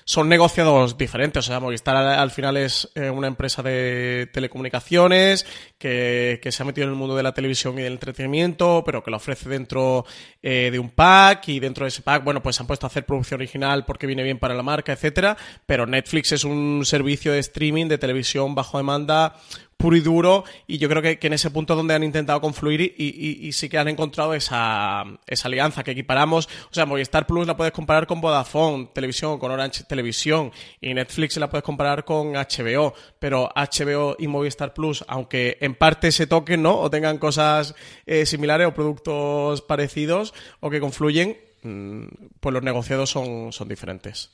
son 0.04 0.28
negociados 0.28 0.96
diferentes. 0.98 1.44
O 1.44 1.46
sea, 1.46 1.60
Movistar 1.60 1.96
al, 1.96 2.30
final 2.30 2.56
es 2.56 2.90
eh, 2.94 3.10
una 3.10 3.26
empresa 3.26 3.62
de 3.62 4.28
telecomunicaciones 4.32 5.46
que, 5.78 6.40
se 6.44 6.62
ha 6.62 6.66
metido 6.66 6.86
en 6.86 6.92
el 6.92 6.98
mundo 6.98 7.16
de 7.16 7.22
la 7.22 7.32
televisión 7.32 7.78
y 7.78 7.82
del 7.82 7.94
entretenimiento, 7.94 8.82
pero 8.84 9.02
que 9.02 9.10
lo 9.10 9.16
ofrece 9.16 9.48
dentro 9.48 10.04
eh, 10.42 10.68
de 10.70 10.78
un 10.78 10.90
pack 10.90 11.48
y 11.48 11.60
dentro 11.60 11.84
de 11.84 11.88
ese 11.88 12.02
pack, 12.02 12.22
bueno, 12.22 12.42
pues 12.42 12.56
se 12.56 12.62
han 12.62 12.66
puesto 12.66 12.86
a 12.86 12.88
hacer 12.88 13.06
producción 13.06 13.40
original 13.40 13.84
porque 13.84 14.06
viene 14.06 14.22
bien 14.22 14.38
para 14.38 14.54
la 14.54 14.62
marca, 14.62 14.92
etcétera. 14.92 15.36
Pero 15.66 15.86
Netflix 15.86 16.32
es 16.32 16.44
un 16.44 16.82
servicio 16.84 17.32
de 17.32 17.38
streaming 17.38 17.86
de 17.86 17.98
televisión 17.98 18.54
bajo 18.54 18.78
demanda 18.78 19.36
puro 19.84 19.98
y 19.98 20.00
duro 20.00 20.44
y 20.66 20.78
yo 20.78 20.88
creo 20.88 21.02
que, 21.02 21.18
en 21.20 21.34
ese 21.34 21.50
punto 21.50 21.76
donde 21.76 21.92
han 21.92 22.02
intentado 22.02 22.40
confluir 22.40 22.94
y, 22.96 23.52
sí 23.52 23.68
que 23.68 23.76
han 23.76 23.88
encontrado 23.88 24.32
esa, 24.32 25.04
esa, 25.26 25.48
alianza 25.48 25.84
que 25.84 25.90
equiparamos. 25.90 26.48
O 26.70 26.74
sea, 26.74 26.86
Movistar 26.86 27.26
Plus 27.26 27.46
la 27.46 27.54
puedes 27.54 27.74
comparar 27.74 28.06
con 28.06 28.22
Vodafone 28.22 28.88
Televisión, 28.94 29.38
con 29.38 29.52
Orange 29.52 29.84
Televisión 29.84 30.52
y 30.80 30.94
Netflix 30.94 31.36
la 31.36 31.50
puedes 31.50 31.64
comparar 31.64 32.06
con 32.06 32.32
HBO, 32.32 32.94
pero 33.18 33.50
HBO 33.54 34.16
y 34.18 34.26
Movistar 34.26 34.72
Plus, 34.72 35.04
aunque 35.06 35.58
en 35.60 35.74
parte 35.74 36.12
se 36.12 36.26
toquen, 36.26 36.62
¿no? 36.62 36.78
O 36.78 36.88
tengan 36.88 37.18
cosas 37.18 37.74
eh, 38.06 38.24
similares 38.24 38.66
o 38.66 38.72
productos 38.72 39.60
parecidos 39.60 40.32
o 40.60 40.70
que 40.70 40.80
confluyen, 40.80 41.36
mm, 41.62 42.04
pues 42.40 42.54
los 42.54 42.62
negociados 42.62 43.10
son 43.10 43.68
diferentes. 43.68 44.30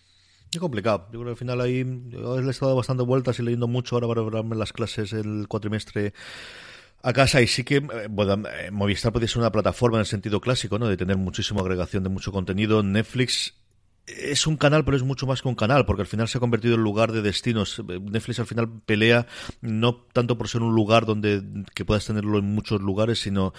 Es 0.52 0.59
complicado. 0.59 1.06
Yo 1.12 1.20
creo 1.20 1.24
que 1.24 1.31
al 1.31 1.36
final 1.36 1.60
ahí 1.60 1.85
le 1.85 2.47
he 2.47 2.51
estado 2.51 2.74
bastante 2.74 3.05
vueltas 3.05 3.39
y 3.39 3.43
leyendo 3.43 3.68
mucho 3.68 3.94
ahora 3.94 4.09
para 4.09 4.22
verme 4.22 4.56
las 4.56 4.72
clases 4.72 5.12
el 5.12 5.47
cuatrimestre 5.48 6.12
a 7.02 7.12
casa 7.12 7.40
y 7.40 7.47
sí 7.47 7.64
que 7.64 7.77
eh, 7.77 8.09
bueno, 8.10 8.48
eh, 8.48 8.70
Movistar 8.70 9.12
podría 9.12 9.28
ser 9.28 9.39
una 9.39 9.52
plataforma 9.52 9.98
en 9.98 10.01
el 10.01 10.06
sentido 10.06 10.40
clásico, 10.40 10.78
¿no? 10.78 10.89
De 10.89 10.97
tener 10.97 11.16
muchísima 11.16 11.60
agregación 11.60 12.02
de 12.02 12.10
mucho 12.10 12.32
contenido. 12.32 12.82
Netflix 12.82 13.55
es 14.06 14.47
un 14.47 14.56
canal, 14.56 14.85
pero 14.85 14.97
es 14.97 15.02
mucho 15.02 15.27
más 15.27 15.43
que 15.43 15.48
un 15.48 15.55
canal, 15.55 15.85
porque 15.86 16.02
al 16.02 16.09
final 16.09 16.28
se 16.28 16.39
ha 16.39 16.40
convertido 16.40 16.74
en 16.74 16.82
lugar 16.82 17.12
de 17.12 17.22
destinos. 17.22 17.82
Netflix 17.86 18.40
al 18.40 18.47
final 18.47 18.68
pelea 18.85 19.27
no 19.60 19.97
tanto 20.12 20.36
por 20.36 20.48
ser 20.48 20.62
un 20.62 20.74
lugar 20.74 21.06
donde 21.06 21.43
que 21.74 21.85
puedas 21.85 22.05
tenerlo 22.06 22.39
en 22.39 22.47
muchos 22.47 22.81
lugares, 22.81 23.20
sino 23.20 23.52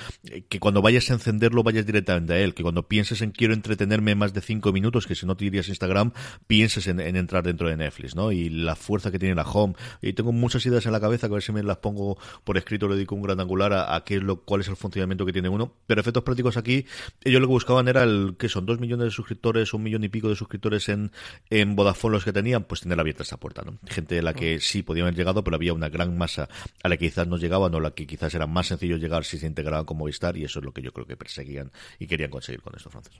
que 0.49 0.59
cuando 0.59 0.81
vayas 0.81 1.09
a 1.09 1.13
encenderlo 1.13 1.63
vayas 1.63 1.85
directamente 1.85 2.33
a 2.33 2.39
él, 2.39 2.53
que 2.53 2.63
cuando 2.63 2.87
pienses 2.87 3.21
en 3.21 3.31
quiero 3.31 3.53
entretenerme 3.53 4.15
más 4.15 4.33
de 4.33 4.41
cinco 4.41 4.71
minutos, 4.71 5.07
que 5.07 5.15
si 5.15 5.25
no 5.25 5.35
te 5.35 5.45
irías 5.45 5.67
a 5.67 5.69
Instagram, 5.69 6.11
pienses 6.47 6.87
en, 6.87 6.99
entrar 6.99 7.43
dentro 7.43 7.67
de 7.69 7.77
Netflix, 7.77 8.15
¿no? 8.15 8.31
Y 8.31 8.49
la 8.49 8.75
fuerza 8.75 9.11
que 9.11 9.19
tiene 9.19 9.35
la 9.35 9.43
home. 9.43 9.75
Y 10.01 10.13
tengo 10.13 10.31
muchas 10.31 10.65
ideas 10.65 10.85
en 10.85 10.91
la 10.91 10.99
cabeza 10.99 11.27
que 11.27 11.33
a 11.33 11.35
ver 11.35 11.43
si 11.43 11.51
me 11.51 11.63
las 11.63 11.77
pongo 11.77 12.17
por 12.43 12.57
escrito, 12.57 12.87
le 12.87 12.95
dedico 12.95 13.15
un 13.15 13.21
gran 13.21 13.39
angular 13.39 13.73
a, 13.73 14.03
qué 14.03 14.15
es 14.17 14.23
lo, 14.23 14.41
cuál 14.41 14.61
es 14.61 14.67
el 14.67 14.75
funcionamiento 14.75 15.25
que 15.25 15.33
tiene 15.33 15.49
uno. 15.49 15.73
Pero 15.87 16.01
efectos 16.01 16.23
prácticos 16.23 16.57
aquí, 16.57 16.85
ellos 17.23 17.41
lo 17.41 17.47
que 17.47 17.53
buscaban 17.53 17.87
era 17.87 18.03
el, 18.03 18.35
que 18.37 18.49
son? 18.49 18.65
Dos 18.65 18.79
millones 18.79 19.05
de 19.05 19.11
suscriptores, 19.11 19.73
un 19.73 19.83
millón 19.83 20.03
y 20.03 20.09
pico 20.09 20.29
de 20.29 20.30
suscriptores 20.35 20.89
en, 20.89 21.11
en 21.49 21.75
Vodafone 21.75 22.13
los 22.13 22.23
que 22.23 22.33
tenían, 22.33 22.63
pues 22.63 22.81
tener 22.81 22.99
abierta 22.99 23.23
esa 23.23 23.37
puerta, 23.37 23.63
¿no? 23.63 23.77
Gente 23.87 24.19
a 24.19 24.21
la 24.21 24.33
que 24.33 24.59
sí 24.59 24.83
podían 24.83 25.07
haber 25.07 25.15
llegado, 25.15 25.43
pero 25.43 25.55
había 25.55 25.73
una 25.73 25.89
gran 25.89 26.17
masa 26.17 26.49
a 26.83 26.89
la 26.89 26.97
que 26.97 27.09
quizás 27.09 27.27
no 27.27 27.37
llegaban 27.37 27.73
o 27.73 27.77
a 27.77 27.81
la 27.81 27.91
que 27.91 28.07
quizás 28.07 28.33
era 28.33 28.47
más 28.47 28.67
sencillo 28.67 28.97
llegar 28.97 29.25
si 29.25 29.37
se 29.37 29.47
integraban 29.47 29.85
con 29.85 29.97
Movistar 29.97 30.37
y 30.37 30.43
eso 30.43 30.59
es 30.59 30.65
lo 30.65 30.73
que 30.73 30.81
yo 30.81 30.91
creo 30.91 31.05
que 31.05 31.17
perseguían 31.17 31.71
y 31.99 32.07
querían 32.07 32.29
conseguir 32.29 32.61
con 32.61 32.75
esto, 32.75 32.89
Francis. 32.89 33.13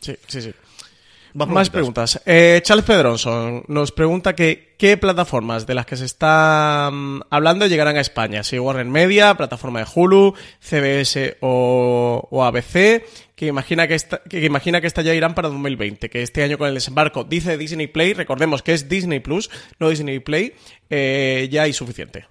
Sí, 0.00 0.16
sí, 0.26 0.42
sí. 0.42 0.54
Más 1.34 1.68
preguntas. 1.68 2.22
Eh, 2.26 2.60
Charles 2.62 2.84
Pedronson 2.84 3.64
nos 3.66 3.90
pregunta 3.90 4.36
que 4.36 4.76
qué 4.78 4.96
plataformas 4.96 5.66
de 5.66 5.74
las 5.74 5.84
que 5.84 5.96
se 5.96 6.04
está 6.04 6.90
mm, 6.92 7.22
hablando 7.28 7.66
llegarán 7.66 7.96
a 7.96 8.00
España. 8.00 8.44
Si 8.44 8.56
Warner 8.56 8.86
Media, 8.86 9.34
plataforma 9.34 9.80
de 9.80 9.86
Hulu, 9.92 10.34
CBS 10.60 11.38
o, 11.40 12.44
ABC, 12.44 13.04
que 13.34 13.46
imagina 13.46 13.88
que, 13.88 13.94
esta, 13.94 14.22
que 14.22 14.44
imagina 14.44 14.80
que 14.80 14.86
esta 14.86 15.02
ya 15.02 15.12
irán 15.12 15.34
para 15.34 15.48
2020, 15.48 16.08
que 16.08 16.22
este 16.22 16.44
año 16.44 16.56
con 16.56 16.68
el 16.68 16.74
desembarco, 16.74 17.24
dice 17.24 17.58
Disney 17.58 17.88
Play, 17.88 18.14
recordemos 18.14 18.62
que 18.62 18.72
es 18.72 18.88
Disney 18.88 19.18
Plus, 19.18 19.50
no 19.80 19.88
Disney 19.88 20.20
Play, 20.20 20.54
eh, 20.88 21.48
ya 21.50 21.62
hay 21.62 21.72
suficiente. 21.72 22.26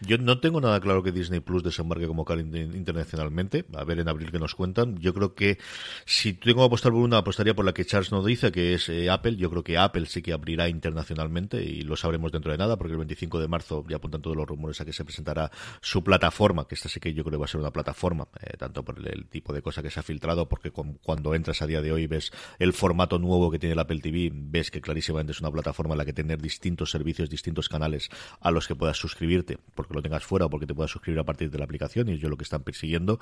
Yo 0.00 0.18
no 0.18 0.40
tengo 0.40 0.60
nada 0.60 0.80
claro 0.80 1.02
que 1.02 1.12
Disney 1.12 1.40
Plus 1.40 1.62
desembarque 1.62 2.06
como 2.06 2.24
cal 2.24 2.40
internacionalmente. 2.40 3.64
A 3.74 3.84
ver 3.84 4.00
en 4.00 4.08
abril 4.08 4.30
que 4.30 4.38
nos 4.38 4.54
cuentan. 4.54 4.98
Yo 4.98 5.14
creo 5.14 5.34
que 5.34 5.58
si 6.04 6.34
tengo 6.34 6.60
que 6.60 6.66
apostar 6.66 6.92
por 6.92 7.00
una, 7.00 7.18
apostaría 7.18 7.54
por 7.54 7.64
la 7.64 7.72
que 7.72 7.84
Charles 7.84 8.12
no 8.12 8.24
dice, 8.24 8.52
que 8.52 8.74
es 8.74 8.88
eh, 8.88 9.10
Apple. 9.10 9.36
Yo 9.36 9.50
creo 9.50 9.64
que 9.64 9.78
Apple 9.78 10.06
sí 10.06 10.22
que 10.22 10.32
abrirá 10.32 10.68
internacionalmente 10.68 11.62
y 11.62 11.82
lo 11.82 11.96
sabremos 11.96 12.32
dentro 12.32 12.52
de 12.52 12.58
nada, 12.58 12.76
porque 12.76 12.92
el 12.92 12.98
25 12.98 13.40
de 13.40 13.48
marzo 13.48 13.84
ya 13.88 13.96
apuntan 13.96 14.22
todos 14.22 14.36
los 14.36 14.46
rumores 14.46 14.80
a 14.80 14.84
que 14.84 14.92
se 14.92 15.04
presentará 15.04 15.50
su 15.80 16.02
plataforma, 16.02 16.66
que 16.66 16.74
esta 16.74 16.88
sí 16.88 17.00
que 17.00 17.12
yo 17.14 17.24
creo 17.24 17.32
que 17.32 17.38
va 17.38 17.44
a 17.44 17.48
ser 17.48 17.60
una 17.60 17.72
plataforma, 17.72 18.28
eh, 18.40 18.56
tanto 18.56 18.84
por 18.84 18.98
el, 18.98 19.26
tipo 19.28 19.52
de 19.52 19.62
cosa 19.62 19.82
que 19.82 19.90
se 19.90 20.00
ha 20.00 20.02
filtrado, 20.02 20.48
porque 20.48 20.70
cuando 20.70 21.34
entras 21.34 21.62
a 21.62 21.66
día 21.66 21.80
de 21.80 21.92
hoy 21.92 22.06
ves 22.06 22.32
el 22.58 22.72
formato 22.72 23.18
nuevo 23.18 23.50
que 23.50 23.58
tiene 23.58 23.74
el 23.74 23.78
Apple 23.78 24.00
TV, 24.00 24.30
ves 24.32 24.70
que 24.70 24.80
clarísimamente 24.80 25.32
es 25.32 25.40
una 25.40 25.50
plataforma 25.50 25.94
en 25.94 25.98
la 25.98 26.04
que 26.04 26.12
tener 26.12 26.40
distintos 26.40 26.90
servicios, 26.90 27.28
distintos 27.28 27.68
canales 27.68 28.08
a 28.40 28.50
los 28.50 28.66
que 28.66 28.74
puedas 28.74 28.96
suscribirte 28.96 29.58
porque 29.74 29.94
lo 29.94 30.02
tengas 30.02 30.24
fuera 30.24 30.46
o 30.46 30.50
porque 30.50 30.66
te 30.66 30.74
puedas 30.74 30.90
suscribir 30.90 31.20
a 31.20 31.24
partir 31.24 31.50
de 31.50 31.58
la 31.58 31.64
aplicación 31.64 32.08
y 32.08 32.12
es 32.12 32.20
yo 32.20 32.28
lo 32.28 32.36
que 32.36 32.44
están 32.44 32.62
persiguiendo. 32.62 33.20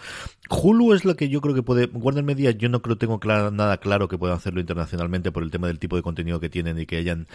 Hulu 0.50 0.92
es 0.92 1.04
lo 1.04 1.16
que 1.16 1.28
yo 1.28 1.40
creo 1.40 1.54
que 1.54 1.62
puede, 1.62 1.86
Warner 1.86 2.24
Media 2.24 2.50
yo 2.50 2.68
no 2.68 2.82
creo 2.82 2.96
tengo 2.96 3.20
nada 3.24 3.78
claro 3.78 4.08
que 4.08 4.18
puedan 4.18 4.36
hacerlo 4.36 4.60
internacionalmente 4.60 5.32
por 5.32 5.42
el 5.42 5.50
tema 5.50 5.66
del 5.66 5.78
tipo 5.78 5.96
de 5.96 6.02
contenido 6.02 6.40
que 6.40 6.48
tienen 6.48 6.78
y 6.78 6.86
que 6.86 6.96
hayan 6.96 7.26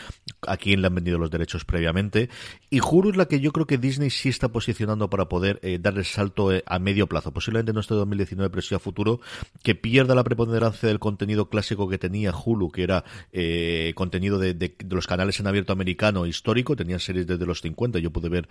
a 0.48 0.58
quién 0.58 0.82
le 0.82 0.88
han 0.88 0.96
vendido 0.96 1.18
los 1.18 1.32
derechos 1.32 1.66
previamente. 1.66 2.30
Y 2.70 2.80
Hulu 2.80 3.12
es 3.12 3.18
la 3.18 3.26
que 3.26 3.40
yo 3.40 3.52
creo 3.52 3.68
que 3.68 3.78
Disney 3.78 4.10
sí 4.10 4.30
está 4.30 4.50
posicionando 4.50 5.10
para 5.10 5.26
poder 5.26 5.60
eh, 5.62 5.80
darle 5.80 6.02
el 6.02 6.06
salto 6.06 6.52
eh, 6.52 6.64
a 6.66 6.80
medio 6.80 7.08
plazo, 7.08 7.32
posiblemente 7.32 7.74
no 7.74 7.80
este 7.80 7.94
2019, 7.94 8.50
pero 8.50 8.62
sí 8.62 8.76
a 8.76 8.80
futuro, 8.80 9.20
que 9.64 9.76
pierda 9.76 10.16
la 10.16 10.24
preponderancia 10.24 10.88
del 10.88 11.00
contenido 11.00 11.50
clásico 11.50 11.90
que 11.90 11.98
tenía 11.98 12.34
Hulu, 12.34 12.72
que 12.72 12.84
era 12.84 13.04
eh, 13.32 13.94
contenido 13.96 14.40
de, 14.40 14.54
de, 14.54 14.76
los 14.90 15.08
canales 15.08 15.40
en 15.40 15.48
abierto 15.48 15.74
americano 15.74 16.26
histórico, 16.26 16.76
tenían 16.76 17.00
series 17.00 17.28
desde 17.28 17.46
los 17.46 17.62
50, 17.62 18.00
yo 18.00 18.12
pude 18.12 18.30
ver 18.30 18.48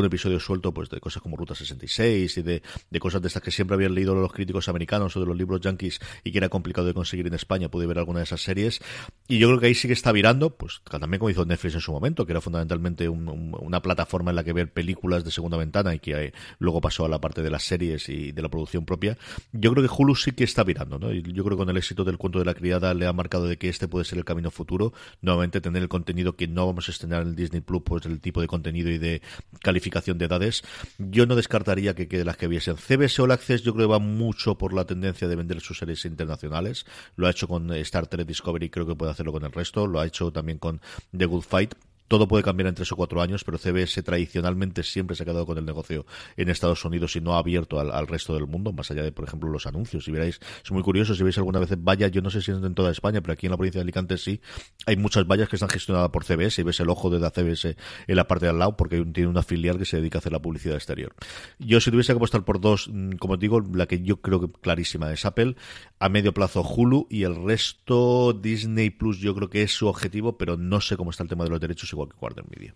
algún 0.00 0.06
episodio 0.06 0.40
suelto 0.40 0.72
pues 0.72 0.88
de 0.88 0.98
cosas 0.98 1.22
como 1.22 1.36
Ruta 1.36 1.54
66 1.54 2.38
y 2.38 2.42
de, 2.42 2.62
de 2.90 3.00
cosas 3.00 3.20
de 3.20 3.28
estas 3.28 3.42
que 3.42 3.50
siempre 3.50 3.74
habían 3.74 3.94
leído 3.94 4.14
los 4.14 4.32
críticos 4.32 4.68
americanos 4.68 5.14
o 5.16 5.20
de 5.20 5.26
los 5.26 5.36
libros 5.36 5.60
yankees 5.60 6.00
y 6.24 6.32
que 6.32 6.38
era 6.38 6.48
complicado 6.48 6.86
de 6.86 6.94
conseguir 6.94 7.26
en 7.26 7.34
España, 7.34 7.68
pude 7.68 7.86
ver 7.86 7.98
alguna 7.98 8.20
de 8.20 8.24
esas 8.24 8.40
series 8.40 8.80
y 9.28 9.38
yo 9.38 9.48
creo 9.48 9.60
que 9.60 9.66
ahí 9.66 9.74
sí 9.74 9.86
que 9.86 9.94
está 9.94 10.10
virando, 10.12 10.56
pues 10.56 10.80
también 10.90 11.18
como 11.18 11.30
hizo 11.30 11.44
Netflix 11.44 11.74
en 11.74 11.80
su 11.80 11.92
momento, 11.92 12.26
que 12.26 12.32
era 12.32 12.40
fundamentalmente 12.40 13.08
una 13.08 13.82
plataforma 13.82 14.30
en 14.30 14.36
la 14.36 14.44
que 14.44 14.52
ver 14.52 14.72
películas 14.72 15.24
de 15.24 15.30
segunda 15.30 15.56
ventana 15.56 15.94
y 15.94 15.98
que 15.98 16.12
eh, 16.12 16.32
luego 16.58 16.80
pasó 16.80 17.04
a 17.04 17.08
la 17.08 17.20
parte 17.20 17.42
de 17.42 17.50
las 17.50 17.62
series 17.62 18.08
y 18.08 18.32
de 18.32 18.42
la 18.42 18.48
producción 18.48 18.84
propia. 18.84 19.18
Yo 19.52 19.72
creo 19.72 19.86
que 19.86 19.94
Hulu 19.94 20.16
sí 20.16 20.32
que 20.32 20.44
está 20.44 20.64
virando, 20.64 20.98
¿no? 20.98 21.12
Y 21.12 21.22
yo 21.22 21.44
creo 21.44 21.56
que 21.56 21.60
con 21.60 21.70
el 21.70 21.76
éxito 21.76 22.04
del 22.04 22.16
cuento 22.16 22.38
de 22.38 22.44
la 22.44 22.54
criada 22.54 22.94
le 22.94 23.06
ha 23.06 23.12
marcado 23.12 23.46
de 23.46 23.58
que 23.58 23.68
este 23.68 23.86
puede 23.86 24.04
ser 24.04 24.18
el 24.18 24.24
camino 24.24 24.50
futuro, 24.50 24.92
nuevamente 25.20 25.60
tener 25.60 25.82
el 25.82 25.88
contenido 25.88 26.34
que 26.34 26.48
no 26.48 26.66
vamos 26.66 26.88
a 26.88 26.92
estrenar 26.92 27.22
en 27.22 27.36
Disney 27.36 27.60
Plus, 27.60 27.82
pues 27.84 28.06
el 28.06 28.20
tipo 28.20 28.40
de 28.40 28.46
contenido 28.46 28.90
y 28.90 28.98
de 28.98 29.22
calificación 29.62 29.89
de 29.90 30.24
edades, 30.24 30.62
yo 30.98 31.26
no 31.26 31.36
descartaría 31.36 31.94
que, 31.94 32.08
quede 32.08 32.24
las 32.24 32.36
que 32.36 32.48
viesen. 32.48 32.76
CBS 32.76 33.20
All 33.20 33.32
Access 33.32 33.62
yo 33.62 33.74
creo 33.74 33.88
que 33.88 33.92
va 33.92 33.98
mucho 33.98 34.56
por 34.56 34.72
la 34.72 34.84
tendencia 34.84 35.28
de 35.28 35.36
vender 35.36 35.60
sus 35.60 35.78
series 35.78 36.04
internacionales. 36.04 36.86
Lo 37.16 37.26
ha 37.26 37.30
hecho 37.30 37.48
con 37.48 37.70
Star 37.72 38.06
Trek 38.06 38.26
Discovery, 38.26 38.70
creo 38.70 38.86
que 38.86 38.94
puede 38.94 39.12
hacerlo 39.12 39.32
con 39.32 39.44
el 39.44 39.52
resto. 39.52 39.86
Lo 39.86 40.00
ha 40.00 40.06
hecho 40.06 40.32
también 40.32 40.58
con 40.58 40.80
The 41.16 41.26
Good 41.26 41.42
Fight 41.42 41.74
todo 42.10 42.26
puede 42.26 42.42
cambiar 42.42 42.66
en 42.66 42.74
tres 42.74 42.90
o 42.90 42.96
cuatro 42.96 43.22
años, 43.22 43.44
pero 43.44 43.56
CBS 43.56 44.02
tradicionalmente 44.02 44.82
siempre 44.82 45.14
se 45.14 45.22
ha 45.22 45.26
quedado 45.26 45.46
con 45.46 45.56
el 45.58 45.64
negocio 45.64 46.04
en 46.36 46.48
Estados 46.48 46.84
Unidos 46.84 47.14
y 47.14 47.20
no 47.20 47.36
ha 47.36 47.38
abierto 47.38 47.78
al, 47.78 48.08
resto 48.08 48.34
del 48.34 48.48
mundo, 48.48 48.72
más 48.72 48.90
allá 48.90 49.04
de, 49.04 49.12
por 49.12 49.28
ejemplo, 49.28 49.48
los 49.48 49.64
anuncios. 49.64 50.06
Si 50.06 50.10
veréis, 50.10 50.40
es 50.64 50.72
muy 50.72 50.82
curioso, 50.82 51.14
si 51.14 51.22
veis 51.22 51.38
alguna 51.38 51.60
vez 51.60 51.70
vaya, 51.78 52.08
yo 52.08 52.20
no 52.20 52.28
sé 52.28 52.42
si 52.42 52.50
es 52.50 52.58
en 52.58 52.74
toda 52.74 52.90
España, 52.90 53.20
pero 53.20 53.34
aquí 53.34 53.46
en 53.46 53.52
la 53.52 53.56
provincia 53.56 53.78
de 53.78 53.82
Alicante 53.82 54.18
sí, 54.18 54.40
hay 54.86 54.96
muchas 54.96 55.24
vallas 55.24 55.48
que 55.48 55.54
están 55.54 55.68
gestionadas 55.68 56.10
por 56.10 56.24
CBS 56.24 56.60
y 56.60 56.64
ves 56.64 56.80
el 56.80 56.90
ojo 56.90 57.10
de 57.10 57.20
la 57.20 57.30
CBS 57.30 57.76
en 58.08 58.16
la 58.16 58.26
parte 58.26 58.46
de 58.46 58.50
al 58.50 58.58
lado 58.58 58.76
porque 58.76 59.04
tiene 59.04 59.28
una 59.28 59.44
filial 59.44 59.78
que 59.78 59.84
se 59.84 59.98
dedica 59.98 60.18
a 60.18 60.20
hacer 60.20 60.32
la 60.32 60.42
publicidad 60.42 60.74
exterior. 60.74 61.14
Yo 61.60 61.80
si 61.80 61.92
tuviese 61.92 62.12
que 62.12 62.16
apostar 62.16 62.44
por 62.44 62.60
dos, 62.60 62.90
mm, 62.92 63.18
como 63.18 63.36
digo, 63.36 63.60
la 63.72 63.86
que 63.86 64.02
yo 64.02 64.20
creo 64.20 64.40
que 64.40 64.50
clarísima 64.60 65.12
es 65.12 65.24
Apple, 65.24 65.54
a 66.00 66.08
medio 66.08 66.34
plazo 66.34 66.62
Hulu 66.62 67.06
y 67.08 67.22
el 67.22 67.36
resto 67.36 68.32
Disney 68.32 68.90
Plus 68.90 69.20
yo 69.20 69.32
creo 69.36 69.48
que 69.48 69.62
es 69.62 69.70
su 69.70 69.86
objetivo, 69.86 70.36
pero 70.36 70.56
no 70.56 70.80
sé 70.80 70.96
cómo 70.96 71.10
está 71.10 71.22
el 71.22 71.28
tema 71.28 71.44
de 71.44 71.50
los 71.50 71.60
derechos 71.60 71.92
igual 72.00 72.08
que 72.10 72.16
Warner 72.20 72.44
Media. 72.48 72.74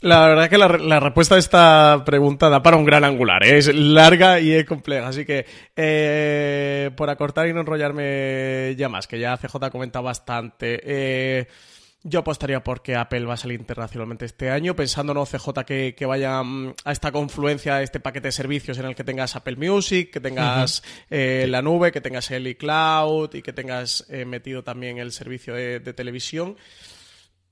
la 0.00 0.28
verdad 0.28 0.48
que 0.48 0.58
la, 0.58 1.00
respuesta 1.00 1.34
a 1.34 1.38
esta 1.38 2.02
pregunta 2.06 2.48
da 2.48 2.62
para 2.62 2.76
un 2.76 2.84
gran 2.84 3.02
angular. 3.02 3.42
¿eh? 3.44 3.58
Es 3.58 3.74
larga 3.74 4.38
y 4.38 4.52
es 4.52 4.64
compleja. 4.64 5.08
Así 5.08 5.24
que, 5.24 5.44
eh, 5.74 6.90
por 6.96 7.10
acortar 7.10 7.48
y 7.48 7.52
no 7.52 7.60
enrollarme 7.60 8.74
ya 8.76 8.88
más, 8.88 9.08
que 9.08 9.18
ya 9.18 9.36
CJ 9.36 9.56
ha 9.60 9.70
comentado 9.70 10.04
bastante. 10.04 10.80
Eh, 10.84 11.48
yo 12.04 12.20
apostaría 12.20 12.62
porque 12.62 12.94
Apple 12.94 13.24
va 13.24 13.34
a 13.34 13.36
salir 13.36 13.58
internacionalmente 13.58 14.24
este 14.24 14.50
año, 14.50 14.76
pensando 14.76 15.12
no 15.12 15.26
CJ 15.26 15.64
que, 15.66 16.06
vaya 16.06 16.44
mm, 16.44 16.74
a 16.84 16.92
esta 16.92 17.10
confluencia, 17.10 17.74
a 17.76 17.82
este 17.82 17.98
paquete 17.98 18.28
de 18.28 18.32
servicios 18.32 18.78
en 18.78 18.84
el 18.84 18.94
que 18.94 19.02
tengas 19.02 19.34
Apple 19.34 19.56
Music, 19.56 20.12
que 20.12 20.20
tengas 20.20 20.84
la 21.10 21.60
nube, 21.60 21.90
que 21.90 22.00
tengas 22.00 22.30
el 22.30 22.46
iCloud 22.46 23.34
y 23.34 23.42
que 23.42 23.52
tengas 23.52 24.06
metido 24.26 24.62
también 24.62 24.98
el 24.98 25.10
servicio 25.10 25.54
de 25.54 25.80
televisión. 25.92 26.56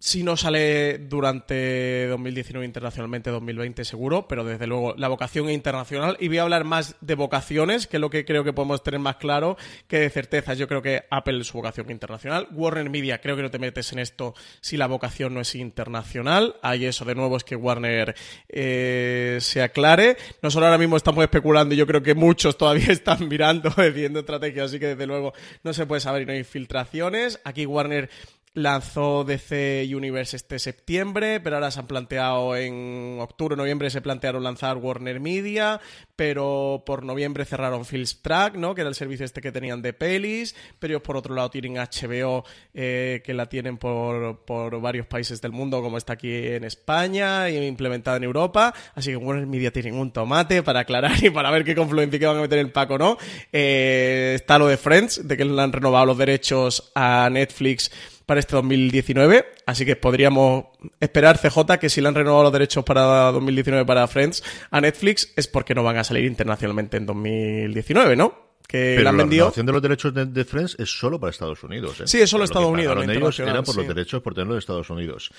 Si 0.07 0.23
no 0.23 0.37
sale 0.37 0.99
durante 0.99 2.07
2019 2.07 2.65
internacionalmente, 2.65 3.29
2020 3.31 3.85
seguro, 3.85 4.29
pero 4.29 4.45
desde 4.45 4.69
luego 4.69 4.95
la 4.97 5.09
vocación 5.09 5.51
internacional. 5.51 6.17
Y 6.21 6.29
voy 6.29 6.39
a 6.39 6.43
hablar 6.43 6.63
más 6.63 6.95
de 7.01 7.17
vocaciones, 7.17 7.89
que 7.89 7.97
es 7.97 8.01
lo 8.01 8.09
que 8.09 8.25
creo 8.25 8.45
que 8.45 8.53
podemos 8.53 8.85
tener 8.85 9.01
más 9.01 9.17
claro 9.17 9.57
que 9.89 9.99
de 9.99 10.09
certezas. 10.09 10.59
Yo 10.59 10.69
creo 10.69 10.81
que 10.81 11.03
Apple 11.11 11.41
es 11.41 11.49
su 11.49 11.55
vocación 11.55 11.91
internacional. 11.91 12.47
Warner 12.53 12.89
Media, 12.89 13.21
creo 13.21 13.35
que 13.35 13.43
no 13.43 13.51
te 13.51 13.59
metes 13.59 13.93
en 13.95 13.99
esto 13.99 14.35
si 14.61 14.77
la 14.77 14.87
vocación 14.87 15.35
no 15.35 15.41
es 15.41 15.57
internacional. 15.57 16.55
Ahí 16.63 16.85
eso 16.85 17.05
de 17.05 17.17
nuevo 17.17 17.37
es 17.37 17.43
que 17.43 17.57
Warner 17.57 18.15
eh, 18.49 19.39
se 19.41 19.61
aclare. 19.61 20.17
Nosotros 20.41 20.67
ahora 20.67 20.79
mismo 20.79 20.97
estamos 20.97 21.25
especulando 21.25 21.75
y 21.75 21.79
yo 21.79 21.87
creo 21.89 22.05
que 22.05 22.15
muchos 22.15 22.57
todavía 22.57 22.87
están 22.93 23.27
mirando, 23.27 23.75
viendo 23.93 24.21
estrategias, 24.21 24.67
así 24.67 24.79
que 24.79 24.87
desde 24.87 25.09
luego 25.09 25.33
no 25.65 25.73
se 25.73 25.85
puede 25.85 26.01
saber 26.01 26.23
y 26.23 26.27
no 26.27 26.33
hay 26.33 26.45
filtraciones. 26.45 27.41
Aquí 27.43 27.67
Warner 27.67 28.09
lanzó 28.57 29.23
DC 29.23 29.87
Universe 29.95 30.35
este 30.35 30.59
septiembre, 30.59 31.41
pero 31.41 31.57
ahora 31.57 31.71
se 31.71 31.79
han 31.79 31.87
planteado 31.87 32.57
en 32.57 33.19
octubre, 33.21 33.55
noviembre 33.55 33.91
se 33.91 34.01
plantearon 34.01 34.43
lanzar 34.43 34.79
Warner 34.79 35.21
Media, 35.21 35.79
pero 36.17 36.83
por 36.87 37.05
noviembre 37.05 37.45
cerraron 37.45 37.85
Films 37.85 38.23
Track, 38.23 38.55
¿no? 38.55 38.75
Que 38.75 38.81
era 38.81 38.89
el 38.89 38.95
servicio 38.95 39.27
este 39.27 39.43
que 39.43 39.53
tenían 39.53 39.83
de 39.83 39.93
pelis, 39.93 40.57
pero 40.79 40.95
ellos 40.95 41.03
por 41.03 41.19
otro 41.19 41.35
lado 41.35 41.51
tienen 41.51 41.75
HBO, 41.75 42.45
eh, 42.73 43.21
que 43.23 43.35
la 43.35 43.47
tienen 43.47 43.77
por, 43.77 44.47
por 44.47 44.81
varios 44.81 45.07
países 45.07 45.43
del 45.43 45.53
mundo, 45.53 45.83
como 45.83 45.99
está 45.99 46.15
aquí 46.15 46.33
en 46.33 46.65
España 46.65 47.51
y 47.51 47.59
implementada 47.59 48.17
en 48.17 48.25
Europa, 48.25 48.73
así 48.95 49.11
que 49.11 49.17
Warner 49.17 49.47
Media 49.47 49.71
tienen 49.71 49.97
un 49.97 50.13
tomate 50.13 50.63
para 50.63 50.81
aclarar 50.81 51.13
y 51.23 51.29
para 51.29 51.51
ver 51.51 51.63
qué 51.63 51.75
confluencia 51.75 52.19
que 52.19 52.27
van 52.27 52.39
a 52.39 52.41
meter 52.41 52.59
el 52.59 52.73
Paco, 52.73 52.97
¿no? 52.97 53.19
Eh, 53.53 54.33
está 54.35 54.59
lo 54.59 54.67
de 54.67 54.79
Friends, 54.79 55.29
de 55.29 55.37
que 55.37 55.45
le 55.45 55.61
han 55.61 55.75
renovado 55.75 56.07
los 56.07 56.17
derechos 56.17 56.91
a 56.95 57.29
Netflix 57.31 57.91
para 58.27 58.41
este 58.41 58.57
2019. 58.57 59.47
Así 59.65 59.87
que 59.87 59.97
podríamos 59.97 60.67
esperar, 61.01 61.39
CJ, 61.39 61.79
que 61.81 61.89
si 61.89 62.01
le 62.01 62.09
han 62.09 62.15
renovado 62.15 62.45
los 62.45 62.53
derechos 62.53 62.85
para 62.85 63.33
2019 63.33 63.87
para 63.87 64.07
Friends 64.09 64.43
a 64.71 64.81
Netflix 64.81 65.33
es 65.37 65.49
porque 65.49 65.75
no 65.75 65.83
van 65.83 65.97
a 65.97 66.05
salir 66.05 66.25
internacionalmente 66.25 66.97
en 66.97 67.07
2019, 67.07 68.17
¿no? 68.17 68.47
que 68.67 68.99
la 69.01 69.13
renovación 69.13 69.65
de 69.65 69.73
los 69.73 69.81
derechos 69.81 70.13
de, 70.13 70.45
Friends 70.45 70.77
es 70.79 70.91
solo 70.91 71.21
para 71.21 71.31
Estados 71.31 71.63
Unidos. 71.63 72.01
¿eh? 72.01 72.07
Sí, 72.07 72.21
es 72.21 72.29
solo 72.29 72.45
Estados 72.45 72.69
Unidos. 72.69 72.97
ellos 73.09 73.39
era 73.39 73.63
por 73.63 73.77
los 73.77 73.87
derechos 73.87 74.21
por 74.23 74.35
tenerlo 74.35 74.55
en 74.55 74.59
Estados 74.59 74.91
Unidos. 74.91 75.31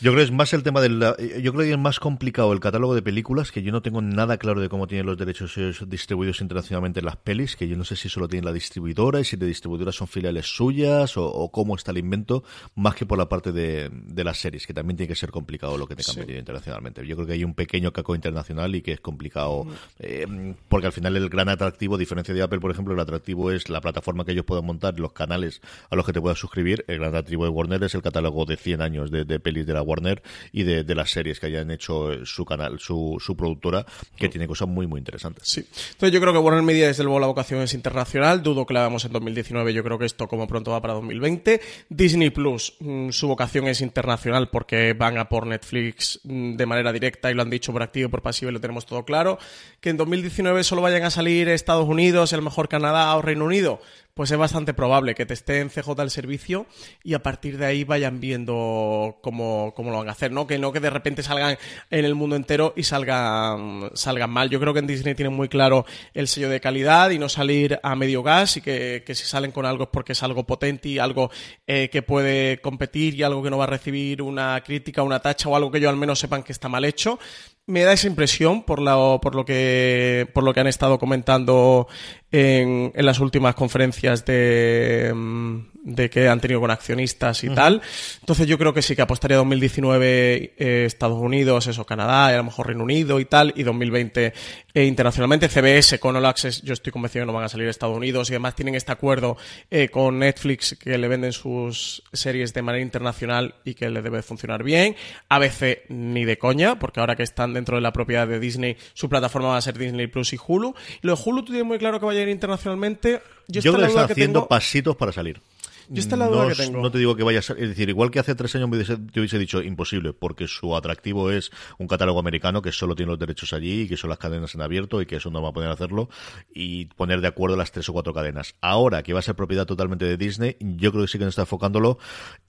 Yo 0.00 0.10
creo 0.12 0.22
que 0.22 0.24
es 0.24 0.32
más 0.32 0.52
el 0.52 0.62
tema 0.62 0.80
del. 0.80 1.00
Yo 1.00 1.52
creo 1.52 1.64
que 1.64 1.70
es 1.70 1.78
más 1.78 2.00
complicado 2.00 2.52
el 2.52 2.60
catálogo 2.60 2.94
de 2.94 3.02
películas, 3.02 3.52
que 3.52 3.62
yo 3.62 3.70
no 3.70 3.82
tengo 3.82 4.02
nada 4.02 4.38
claro 4.38 4.60
de 4.60 4.68
cómo 4.68 4.86
tienen 4.86 5.06
los 5.06 5.16
derechos 5.16 5.54
distribuidos 5.86 6.40
internacionalmente 6.40 7.00
las 7.02 7.16
pelis, 7.16 7.56
que 7.56 7.68
yo 7.68 7.76
no 7.76 7.84
sé 7.84 7.96
si 7.96 8.08
solo 8.08 8.28
tiene 8.28 8.44
la 8.44 8.52
distribuidora 8.52 9.20
y 9.20 9.24
si 9.24 9.36
de 9.36 9.46
distribuidora 9.46 9.92
son 9.92 10.08
filiales 10.08 10.46
suyas 10.46 11.16
o, 11.16 11.48
cómo 11.52 11.76
está 11.76 11.92
el 11.92 11.98
invento, 11.98 12.42
más 12.74 12.94
que 12.94 13.06
por 13.06 13.18
la 13.18 13.28
parte 13.28 13.52
de, 13.52 13.90
las 14.24 14.38
series, 14.38 14.66
que 14.66 14.74
también 14.74 14.96
tiene 14.96 15.08
que 15.08 15.14
ser 15.14 15.30
complicado 15.30 15.78
lo 15.78 15.86
que 15.86 15.96
te 15.96 16.02
cambia 16.02 16.38
internacionalmente. 16.38 17.06
Yo 17.06 17.14
creo 17.16 17.26
que 17.26 17.34
hay 17.34 17.44
un 17.44 17.54
pequeño 17.54 17.92
caco 17.92 18.14
internacional 18.14 18.74
y 18.74 18.82
que 18.82 18.92
es 18.92 19.00
complicado, 19.00 19.66
eh, 19.98 20.26
porque 20.68 20.86
al 20.86 20.92
final 20.92 21.16
el 21.16 21.28
gran 21.28 21.48
atractivo, 21.48 21.94
a 21.94 21.98
diferencia 21.98 22.34
de 22.34 22.42
Apple, 22.42 22.60
por 22.60 22.70
ejemplo, 22.70 22.94
el 22.94 23.00
atractivo 23.00 23.50
es 23.50 23.68
la 23.68 23.80
plataforma 23.80 24.24
que 24.24 24.32
ellos 24.32 24.44
puedan 24.44 24.64
montar, 24.64 24.98
los 24.98 25.12
canales 25.12 25.60
a 25.90 25.96
los 25.96 26.04
que 26.04 26.12
te 26.12 26.20
puedas 26.20 26.38
suscribir. 26.38 26.84
El 26.88 26.98
gran 26.98 27.10
atractivo 27.10 27.44
de 27.44 27.50
Warner 27.50 27.84
es 27.84 27.94
el 27.94 28.02
catálogo 28.02 28.44
de 28.44 28.56
100 28.56 28.82
años 28.82 29.10
de, 29.10 29.24
de 29.24 29.38
pelis 29.40 29.66
de 29.66 29.72
la 29.72 29.83
Warner 29.84 30.22
y 30.52 30.64
de, 30.64 30.94
las 30.94 31.10
series 31.10 31.40
que 31.40 31.46
hayan 31.46 31.70
hecho 31.70 32.24
su 32.24 32.44
canal, 32.44 32.78
su, 32.78 33.34
productora, 33.36 33.84
que 34.16 34.28
tiene 34.28 34.46
cosas 34.46 34.68
muy, 34.68 34.86
muy 34.86 34.98
interesantes. 34.98 35.48
Sí. 35.48 35.66
Entonces 35.92 36.12
yo 36.12 36.20
creo 36.20 36.32
que 36.32 36.38
Warner 36.38 36.62
Media, 36.62 36.86
desde 36.86 37.04
luego, 37.04 37.20
la 37.20 37.26
vocación 37.26 37.60
es 37.62 37.74
internacional. 37.74 38.42
Dudo 38.42 38.66
que 38.66 38.74
la 38.74 38.80
hagamos 38.80 39.04
en 39.04 39.12
2019. 39.12 39.72
Yo 39.72 39.82
creo 39.84 39.98
que 39.98 40.06
esto, 40.06 40.28
como 40.28 40.46
pronto, 40.46 40.70
va 40.70 40.80
para 40.80 40.94
2020. 40.94 41.60
Disney 41.88 42.30
Plus, 42.30 42.74
mm, 42.80 43.10
su 43.10 43.28
vocación 43.28 43.66
es 43.68 43.80
internacional 43.80 44.50
porque 44.50 44.92
van 44.92 45.18
a 45.18 45.28
por 45.28 45.46
Netflix 45.46 46.20
mm, 46.24 46.56
de 46.56 46.66
manera 46.66 46.92
directa 46.92 47.30
y 47.30 47.34
lo 47.34 47.42
han 47.42 47.50
dicho 47.50 47.72
por 47.72 47.82
activo 47.82 48.08
y 48.08 48.10
por 48.10 48.22
pasivo 48.22 48.50
y 48.50 48.54
lo 48.54 48.60
tenemos 48.60 48.86
todo 48.86 49.04
claro. 49.04 49.38
Que 49.80 49.90
en 49.90 49.96
2019 49.96 50.64
solo 50.64 50.82
vayan 50.82 51.02
a 51.04 51.10
salir 51.10 51.48
Estados 51.48 51.88
Unidos, 51.88 52.32
el 52.32 52.42
mejor 52.42 52.68
Canadá 52.68 53.14
o 53.16 53.22
Reino 53.22 53.44
Unido 53.44 53.80
pues 54.14 54.30
es 54.30 54.38
bastante 54.38 54.74
probable 54.74 55.16
que 55.16 55.26
te 55.26 55.34
esté 55.34 55.58
en 55.58 55.70
CJ 55.70 56.00
el 56.00 56.10
servicio 56.10 56.66
y 57.02 57.14
a 57.14 57.22
partir 57.22 57.58
de 57.58 57.66
ahí 57.66 57.82
vayan 57.82 58.20
viendo 58.20 59.18
cómo, 59.22 59.72
cómo, 59.74 59.90
lo 59.90 59.98
van 59.98 60.08
a 60.08 60.12
hacer, 60.12 60.30
¿no? 60.30 60.46
Que 60.46 60.56
no 60.58 60.72
que 60.72 60.78
de 60.78 60.90
repente 60.90 61.24
salgan 61.24 61.58
en 61.90 62.04
el 62.04 62.14
mundo 62.14 62.36
entero 62.36 62.72
y 62.76 62.84
salgan, 62.84 63.90
salgan 63.94 64.30
mal. 64.30 64.50
Yo 64.50 64.60
creo 64.60 64.72
que 64.72 64.78
en 64.78 64.86
Disney 64.86 65.16
tienen 65.16 65.34
muy 65.34 65.48
claro 65.48 65.84
el 66.14 66.28
sello 66.28 66.48
de 66.48 66.60
calidad 66.60 67.10
y 67.10 67.18
no 67.18 67.28
salir 67.28 67.80
a 67.82 67.96
medio 67.96 68.22
gas 68.22 68.56
y 68.56 68.60
que, 68.60 69.02
que 69.04 69.14
si 69.16 69.24
salen 69.24 69.50
con 69.50 69.66
algo 69.66 69.84
es 69.84 69.90
porque 69.90 70.12
es 70.12 70.22
algo 70.22 70.44
potente 70.46 70.88
y 70.90 70.98
algo 71.00 71.30
eh, 71.66 71.88
que 71.90 72.02
puede 72.02 72.60
competir 72.60 73.14
y 73.14 73.24
algo 73.24 73.42
que 73.42 73.50
no 73.50 73.58
va 73.58 73.64
a 73.64 73.68
recibir 73.68 74.22
una 74.22 74.62
crítica, 74.64 75.02
una 75.02 75.18
tacha 75.18 75.48
o 75.48 75.56
algo 75.56 75.72
que 75.72 75.80
yo 75.80 75.90
al 75.90 75.96
menos 75.96 76.20
sepan 76.20 76.44
que 76.44 76.52
está 76.52 76.68
mal 76.68 76.84
hecho 76.84 77.18
me 77.66 77.82
da 77.82 77.92
esa 77.92 78.06
impresión 78.06 78.62
por, 78.62 78.80
la, 78.80 78.96
por, 79.20 79.34
lo 79.34 79.44
que, 79.44 80.28
por 80.34 80.44
lo 80.44 80.52
que 80.52 80.60
han 80.60 80.66
estado 80.66 80.98
comentando 80.98 81.88
en, 82.30 82.92
en 82.94 83.06
las 83.06 83.20
últimas 83.20 83.54
conferencias 83.54 84.24
de, 84.24 85.12
mm, 85.14 85.73
de 85.84 86.08
que 86.08 86.28
han 86.28 86.40
tenido 86.40 86.60
con 86.60 86.70
accionistas 86.70 87.44
y 87.44 87.50
tal. 87.50 87.82
Entonces 88.20 88.46
yo 88.46 88.58
creo 88.58 88.72
que 88.72 88.82
sí 88.82 88.96
que 88.96 89.02
apostaría 89.02 89.36
2019 89.36 90.54
eh, 90.56 90.84
Estados 90.86 91.18
Unidos, 91.18 91.66
eso, 91.66 91.84
Canadá, 91.84 92.30
y 92.30 92.34
a 92.34 92.38
lo 92.38 92.44
mejor 92.44 92.66
Reino 92.66 92.82
Unido 92.82 93.20
y 93.20 93.26
tal, 93.26 93.52
y 93.54 93.62
2020 93.62 94.32
eh, 94.72 94.84
internacionalmente. 94.84 95.48
CBS 95.48 96.00
con 96.00 96.16
All 96.16 96.24
Access, 96.24 96.62
yo 96.62 96.72
estoy 96.72 96.90
convencido 96.90 97.22
que 97.22 97.26
no 97.26 97.32
van 97.34 97.44
a 97.44 97.48
salir 97.48 97.68
Estados 97.68 97.96
Unidos 97.96 98.30
y 98.30 98.32
además 98.32 98.56
tienen 98.56 98.74
este 98.74 98.92
acuerdo 98.92 99.36
eh, 99.70 99.90
con 99.90 100.18
Netflix 100.18 100.76
que 100.80 100.96
le 100.96 101.06
venden 101.06 101.32
sus 101.32 102.02
series 102.12 102.54
de 102.54 102.62
manera 102.62 102.82
internacional 102.82 103.56
y 103.64 103.74
que 103.74 103.90
le 103.90 104.00
debe 104.00 104.22
funcionar 104.22 104.62
bien. 104.62 104.96
ABC 105.28 105.90
ni 105.90 106.24
de 106.24 106.38
coña, 106.38 106.78
porque 106.78 107.00
ahora 107.00 107.14
que 107.14 107.22
están 107.22 107.52
dentro 107.52 107.76
de 107.76 107.82
la 107.82 107.92
propiedad 107.92 108.26
de 108.26 108.40
Disney, 108.40 108.76
su 108.94 109.10
plataforma 109.10 109.48
va 109.48 109.58
a 109.58 109.60
ser 109.60 109.76
Disney 109.76 110.06
Plus 110.06 110.32
y 110.32 110.38
Hulu. 110.44 110.74
lo 111.02 111.14
de 111.14 111.22
Hulu 111.22 111.42
tú 111.42 111.52
tienes 111.52 111.66
muy 111.66 111.78
claro 111.78 112.00
que 112.00 112.06
va 112.06 112.12
a 112.12 112.14
ir 112.14 112.28
internacionalmente. 112.28 113.20
Yo, 113.48 113.60
creo 113.60 113.76
que 113.76 113.84
está 113.86 114.04
haciendo 114.04 114.48
pasitos 114.48 114.96
para 114.96 115.12
salir. 115.12 115.42
Yo 115.88 116.00
esta 116.00 116.16
la 116.16 116.28
duda 116.28 116.42
no, 116.42 116.48
que 116.48 116.54
tengo. 116.54 116.80
No 116.80 116.90
te 116.90 116.98
digo 116.98 117.16
que 117.16 117.22
vaya 117.22 117.38
a 117.38 117.42
ser, 117.42 117.58
es 117.58 117.68
decir, 117.68 117.88
igual 117.88 118.10
que 118.10 118.18
hace 118.18 118.34
tres 118.34 118.54
años 118.56 118.68
me 118.68 118.82
te 118.84 119.20
hubiese 119.20 119.38
dicho 119.38 119.62
imposible, 119.62 120.12
porque 120.12 120.48
su 120.48 120.76
atractivo 120.76 121.30
es 121.30 121.50
un 121.78 121.86
catálogo 121.86 122.18
americano 122.18 122.62
que 122.62 122.72
solo 122.72 122.94
tiene 122.94 123.10
los 123.10 123.18
derechos 123.18 123.52
allí 123.52 123.82
y 123.82 123.88
que 123.88 123.96
son 123.96 124.10
las 124.10 124.18
cadenas 124.18 124.54
en 124.54 124.62
abierto 124.62 125.00
y 125.00 125.06
que 125.06 125.16
eso 125.16 125.30
no 125.30 125.42
va 125.42 125.50
a 125.50 125.52
poder 125.52 125.70
hacerlo 125.70 126.08
y 126.52 126.86
poner 126.86 127.20
de 127.20 127.28
acuerdo 127.28 127.56
las 127.56 127.72
tres 127.72 127.88
o 127.88 127.92
cuatro 127.92 128.12
cadenas. 128.12 128.54
Ahora 128.60 129.02
que 129.02 129.12
va 129.12 129.18
a 129.20 129.22
ser 129.22 129.34
propiedad 129.34 129.66
totalmente 129.66 130.04
de 130.04 130.16
Disney, 130.16 130.56
yo 130.60 130.92
creo 130.92 131.04
que 131.04 131.08
sí 131.08 131.18
que 131.18 131.24
no 131.24 131.30
está 131.30 131.42
enfocándolo. 131.42 131.98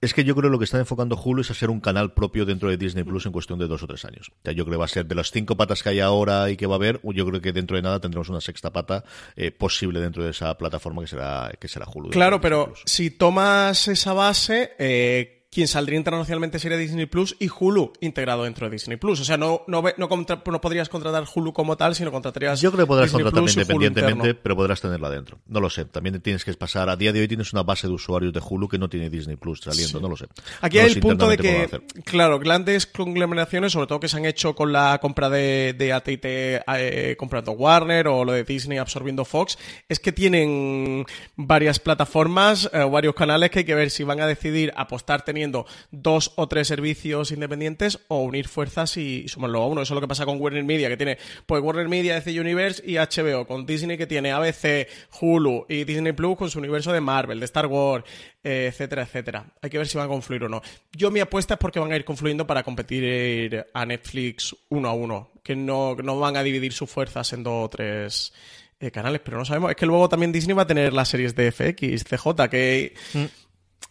Es 0.00 0.14
que 0.14 0.24
yo 0.24 0.34
creo 0.34 0.50
que 0.50 0.52
lo 0.52 0.58
que 0.58 0.64
está 0.64 0.78
enfocando 0.78 1.16
Hulu 1.16 1.42
es 1.42 1.50
a 1.50 1.54
ser 1.54 1.70
un 1.70 1.80
canal 1.80 2.12
propio 2.12 2.44
dentro 2.44 2.68
de 2.68 2.76
Disney 2.76 3.04
Plus 3.04 3.26
en 3.26 3.32
cuestión 3.32 3.58
de 3.58 3.66
dos 3.66 3.82
o 3.82 3.86
tres 3.86 4.04
años. 4.04 4.30
O 4.30 4.40
sea, 4.44 4.52
yo 4.52 4.64
creo 4.64 4.74
que 4.74 4.78
va 4.78 4.84
a 4.84 4.88
ser 4.88 5.06
de 5.06 5.14
las 5.14 5.30
cinco 5.30 5.56
patas 5.56 5.82
que 5.82 5.90
hay 5.90 6.00
ahora 6.00 6.50
y 6.50 6.56
que 6.56 6.66
va 6.66 6.74
a 6.74 6.76
haber, 6.76 7.00
yo 7.02 7.26
creo 7.26 7.40
que 7.40 7.52
dentro 7.52 7.76
de 7.76 7.82
nada 7.82 8.00
tendremos 8.00 8.28
una 8.28 8.40
sexta 8.40 8.72
pata 8.72 9.04
eh, 9.36 9.50
posible 9.50 10.00
dentro 10.00 10.24
de 10.24 10.30
esa 10.30 10.56
plataforma 10.56 11.02
que 11.02 11.08
será, 11.08 11.52
que 11.58 11.68
será 11.68 11.86
Hulu. 11.92 12.10
Claro, 12.10 12.40
pero 12.40 12.72
si 12.84 13.10
tomas 13.26 13.88
esa 13.88 14.12
base, 14.12 14.70
eh, 14.78 15.35
quien 15.56 15.68
saldría 15.68 15.96
internacionalmente 15.96 16.58
sería 16.58 16.76
Disney 16.76 17.06
Plus 17.06 17.34
y 17.38 17.48
Hulu 17.48 17.94
integrado 18.02 18.44
dentro 18.44 18.66
de 18.66 18.72
Disney 18.72 18.98
Plus. 18.98 19.20
O 19.20 19.24
sea, 19.24 19.38
no, 19.38 19.62
no, 19.66 19.82
no, 19.96 20.08
no 20.44 20.60
podrías 20.60 20.90
contratar 20.90 21.24
Hulu 21.34 21.54
como 21.54 21.78
tal, 21.78 21.94
sino 21.94 22.12
contratarías. 22.12 22.60
Yo 22.60 22.70
creo 22.70 22.84
que 22.84 22.88
podrás 22.88 23.06
Disney 23.06 23.24
contratar 23.24 23.42
Plus 23.42 23.56
y 23.56 23.60
Hulu 23.60 23.86
independientemente, 23.86 24.34
pero 24.34 24.54
podrás 24.54 24.82
tenerla 24.82 25.08
dentro. 25.08 25.38
No 25.46 25.60
lo 25.60 25.70
sé. 25.70 25.86
También 25.86 26.20
tienes 26.20 26.44
que 26.44 26.52
pasar. 26.52 26.90
A 26.90 26.96
día 26.96 27.10
de 27.10 27.20
hoy 27.20 27.26
tienes 27.26 27.54
una 27.54 27.62
base 27.62 27.86
de 27.86 27.94
usuarios 27.94 28.34
de 28.34 28.42
Hulu 28.46 28.68
que 28.68 28.76
no 28.76 28.90
tiene 28.90 29.08
Disney 29.08 29.36
Plus 29.36 29.60
saliendo. 29.62 29.98
Sí. 29.98 30.02
No 30.02 30.10
lo 30.10 30.16
sé. 30.18 30.26
Aquí 30.60 30.76
No 30.76 30.82
hay 30.82 30.90
el 30.90 31.00
punto 31.00 31.26
de 31.26 31.38
que, 31.38 31.80
claro, 32.04 32.38
grandes 32.38 32.84
conglomeraciones, 32.84 33.72
sobre 33.72 33.86
todo 33.86 33.98
que 33.98 34.08
se 34.08 34.18
han 34.18 34.26
hecho 34.26 34.54
con 34.54 34.74
la 34.74 34.98
compra 35.00 35.30
de, 35.30 35.74
de 35.78 35.90
AT&T 35.94 36.64
eh, 36.66 37.16
comprando 37.18 37.52
Warner 37.52 38.08
o 38.08 38.26
lo 38.26 38.32
de 38.32 38.44
Disney 38.44 38.76
absorbiendo 38.76 39.24
Fox, 39.24 39.56
es 39.88 40.00
que 40.00 40.12
tienen 40.12 41.06
varias 41.34 41.78
plataformas 41.78 42.68
eh, 42.74 42.86
varios 42.90 43.14
canales 43.14 43.48
que 43.48 43.60
hay 43.60 43.64
que 43.64 43.74
ver 43.74 43.90
si 43.90 44.04
van 44.04 44.20
a 44.20 44.26
decidir 44.26 44.70
apostar 44.76 45.24
teniendo 45.24 45.45
dos 45.90 46.32
o 46.36 46.48
tres 46.48 46.68
servicios 46.68 47.30
independientes 47.32 48.00
o 48.08 48.22
unir 48.22 48.48
fuerzas 48.48 48.96
y, 48.96 49.28
sumarlo 49.28 49.62
a 49.62 49.66
uno. 49.66 49.82
Eso 49.82 49.94
es 49.94 49.96
lo 49.96 50.00
que 50.00 50.08
pasa 50.08 50.24
con 50.24 50.40
Warner 50.40 50.64
Media, 50.64 50.88
que 50.88 50.96
tiene 50.96 51.18
pues 51.46 51.62
Warner 51.62 51.88
Media, 51.88 52.14
DC 52.14 52.38
Universe 52.40 52.82
y 52.86 52.96
HBO, 52.96 53.46
con 53.46 53.66
Disney 53.66 53.98
que 53.98 54.06
tiene 54.06 54.32
ABC, 54.32 54.88
Hulu 55.20 55.66
y 55.68 55.84
Disney 55.84 56.12
Plus 56.12 56.36
con 56.36 56.50
su 56.50 56.58
universo 56.58 56.92
de 56.92 57.00
Marvel, 57.00 57.40
de 57.40 57.44
Star 57.44 57.66
Wars, 57.66 58.04
eh, 58.42 58.66
etcétera, 58.68 59.02
etcétera. 59.02 59.46
Hay 59.62 59.70
que 59.70 59.78
ver 59.78 59.86
si 59.86 59.96
van 59.98 60.06
a 60.06 60.08
confluir 60.08 60.44
o 60.44 60.48
no. 60.48 60.62
Yo 60.92 61.10
mi 61.10 61.20
apuesta 61.20 61.54
es 61.54 61.60
porque 61.60 61.80
van 61.80 61.92
a 61.92 61.96
ir 61.96 62.04
confluyendo 62.04 62.46
para 62.46 62.62
competir 62.62 63.66
a 63.72 63.86
Netflix 63.86 64.56
uno 64.68 64.88
a 64.88 64.92
uno, 64.92 65.30
que 65.42 65.56
no, 65.56 65.94
no 65.96 66.18
van 66.18 66.36
a 66.36 66.42
dividir 66.42 66.72
sus 66.72 66.90
fuerzas 66.90 67.32
en 67.32 67.42
dos 67.42 67.64
o 67.64 67.68
tres 67.70 68.32
eh, 68.78 68.90
canales, 68.90 69.22
pero 69.24 69.38
no 69.38 69.44
sabemos. 69.44 69.70
Es 69.70 69.76
que 69.76 69.86
luego 69.86 70.08
también 70.08 70.32
Disney 70.32 70.54
va 70.54 70.62
a 70.62 70.66
tener 70.66 70.92
las 70.92 71.08
series 71.08 71.34
de 71.34 71.50
FX, 71.50 72.04
CJ, 72.04 72.48
que... 72.50 72.94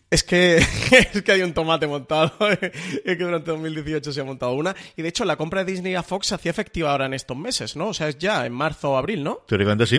Es 0.09 0.23
que, 0.23 0.57
es 1.13 1.23
que 1.23 1.31
hay 1.31 1.41
un 1.41 1.53
tomate 1.53 1.87
montado. 1.87 2.31
es 2.61 3.17
que 3.17 3.23
durante 3.23 3.51
2018 3.51 4.11
se 4.13 4.21
ha 4.21 4.23
montado 4.23 4.53
una. 4.53 4.75
Y 4.95 5.01
de 5.01 5.09
hecho, 5.09 5.25
la 5.25 5.35
compra 5.35 5.63
de 5.63 5.71
Disney 5.71 5.95
a 5.95 6.03
Fox 6.03 6.27
se 6.27 6.35
hacía 6.35 6.51
efectiva 6.51 6.91
ahora 6.91 7.05
en 7.07 7.13
estos 7.13 7.35
meses, 7.37 7.75
¿no? 7.75 7.87
O 7.89 7.93
sea, 7.93 8.07
es 8.09 8.17
ya 8.17 8.45
en 8.45 8.53
marzo 8.53 8.91
o 8.91 8.97
abril, 8.97 9.23
¿no? 9.23 9.39
Teóricamente 9.47 9.85
sí. 9.87 9.97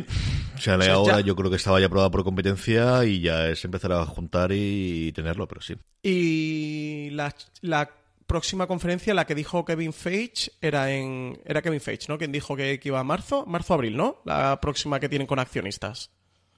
O 0.56 0.58
sea, 0.60 0.76
O 0.76 0.82
sea, 0.82 0.94
ahora 0.94 1.20
ya- 1.20 1.26
yo 1.26 1.36
creo 1.36 1.50
que 1.50 1.56
estaba 1.56 1.80
ya 1.80 1.86
aprobada 1.86 2.10
por 2.10 2.24
competencia 2.24 3.04
y 3.04 3.20
ya 3.20 3.48
es 3.48 3.64
empezar 3.64 3.92
a 3.92 4.06
juntar 4.06 4.52
y, 4.52 5.12
tenerlo, 5.12 5.46
pero 5.48 5.60
sí. 5.60 5.74
Y 6.02 7.10
la, 7.10 7.34
la 7.60 7.90
próxima 8.26 8.66
conferencia, 8.66 9.12
la 9.12 9.26
que 9.26 9.34
dijo 9.34 9.64
Kevin 9.64 9.92
Feige, 9.92 10.52
era 10.60 10.90
en. 10.92 11.38
Era 11.44 11.62
Kevin 11.62 11.80
Feige, 11.80 12.06
¿no? 12.08 12.16
Quien 12.16 12.32
dijo 12.32 12.56
que, 12.56 12.78
que 12.80 12.88
iba 12.88 13.00
a 13.00 13.04
marzo. 13.04 13.44
Marzo-abril, 13.46 13.96
¿no? 13.96 14.22
La 14.24 14.60
próxima 14.60 14.98
que 15.00 15.08
tienen 15.08 15.26
con 15.26 15.38
accionistas. 15.38 16.10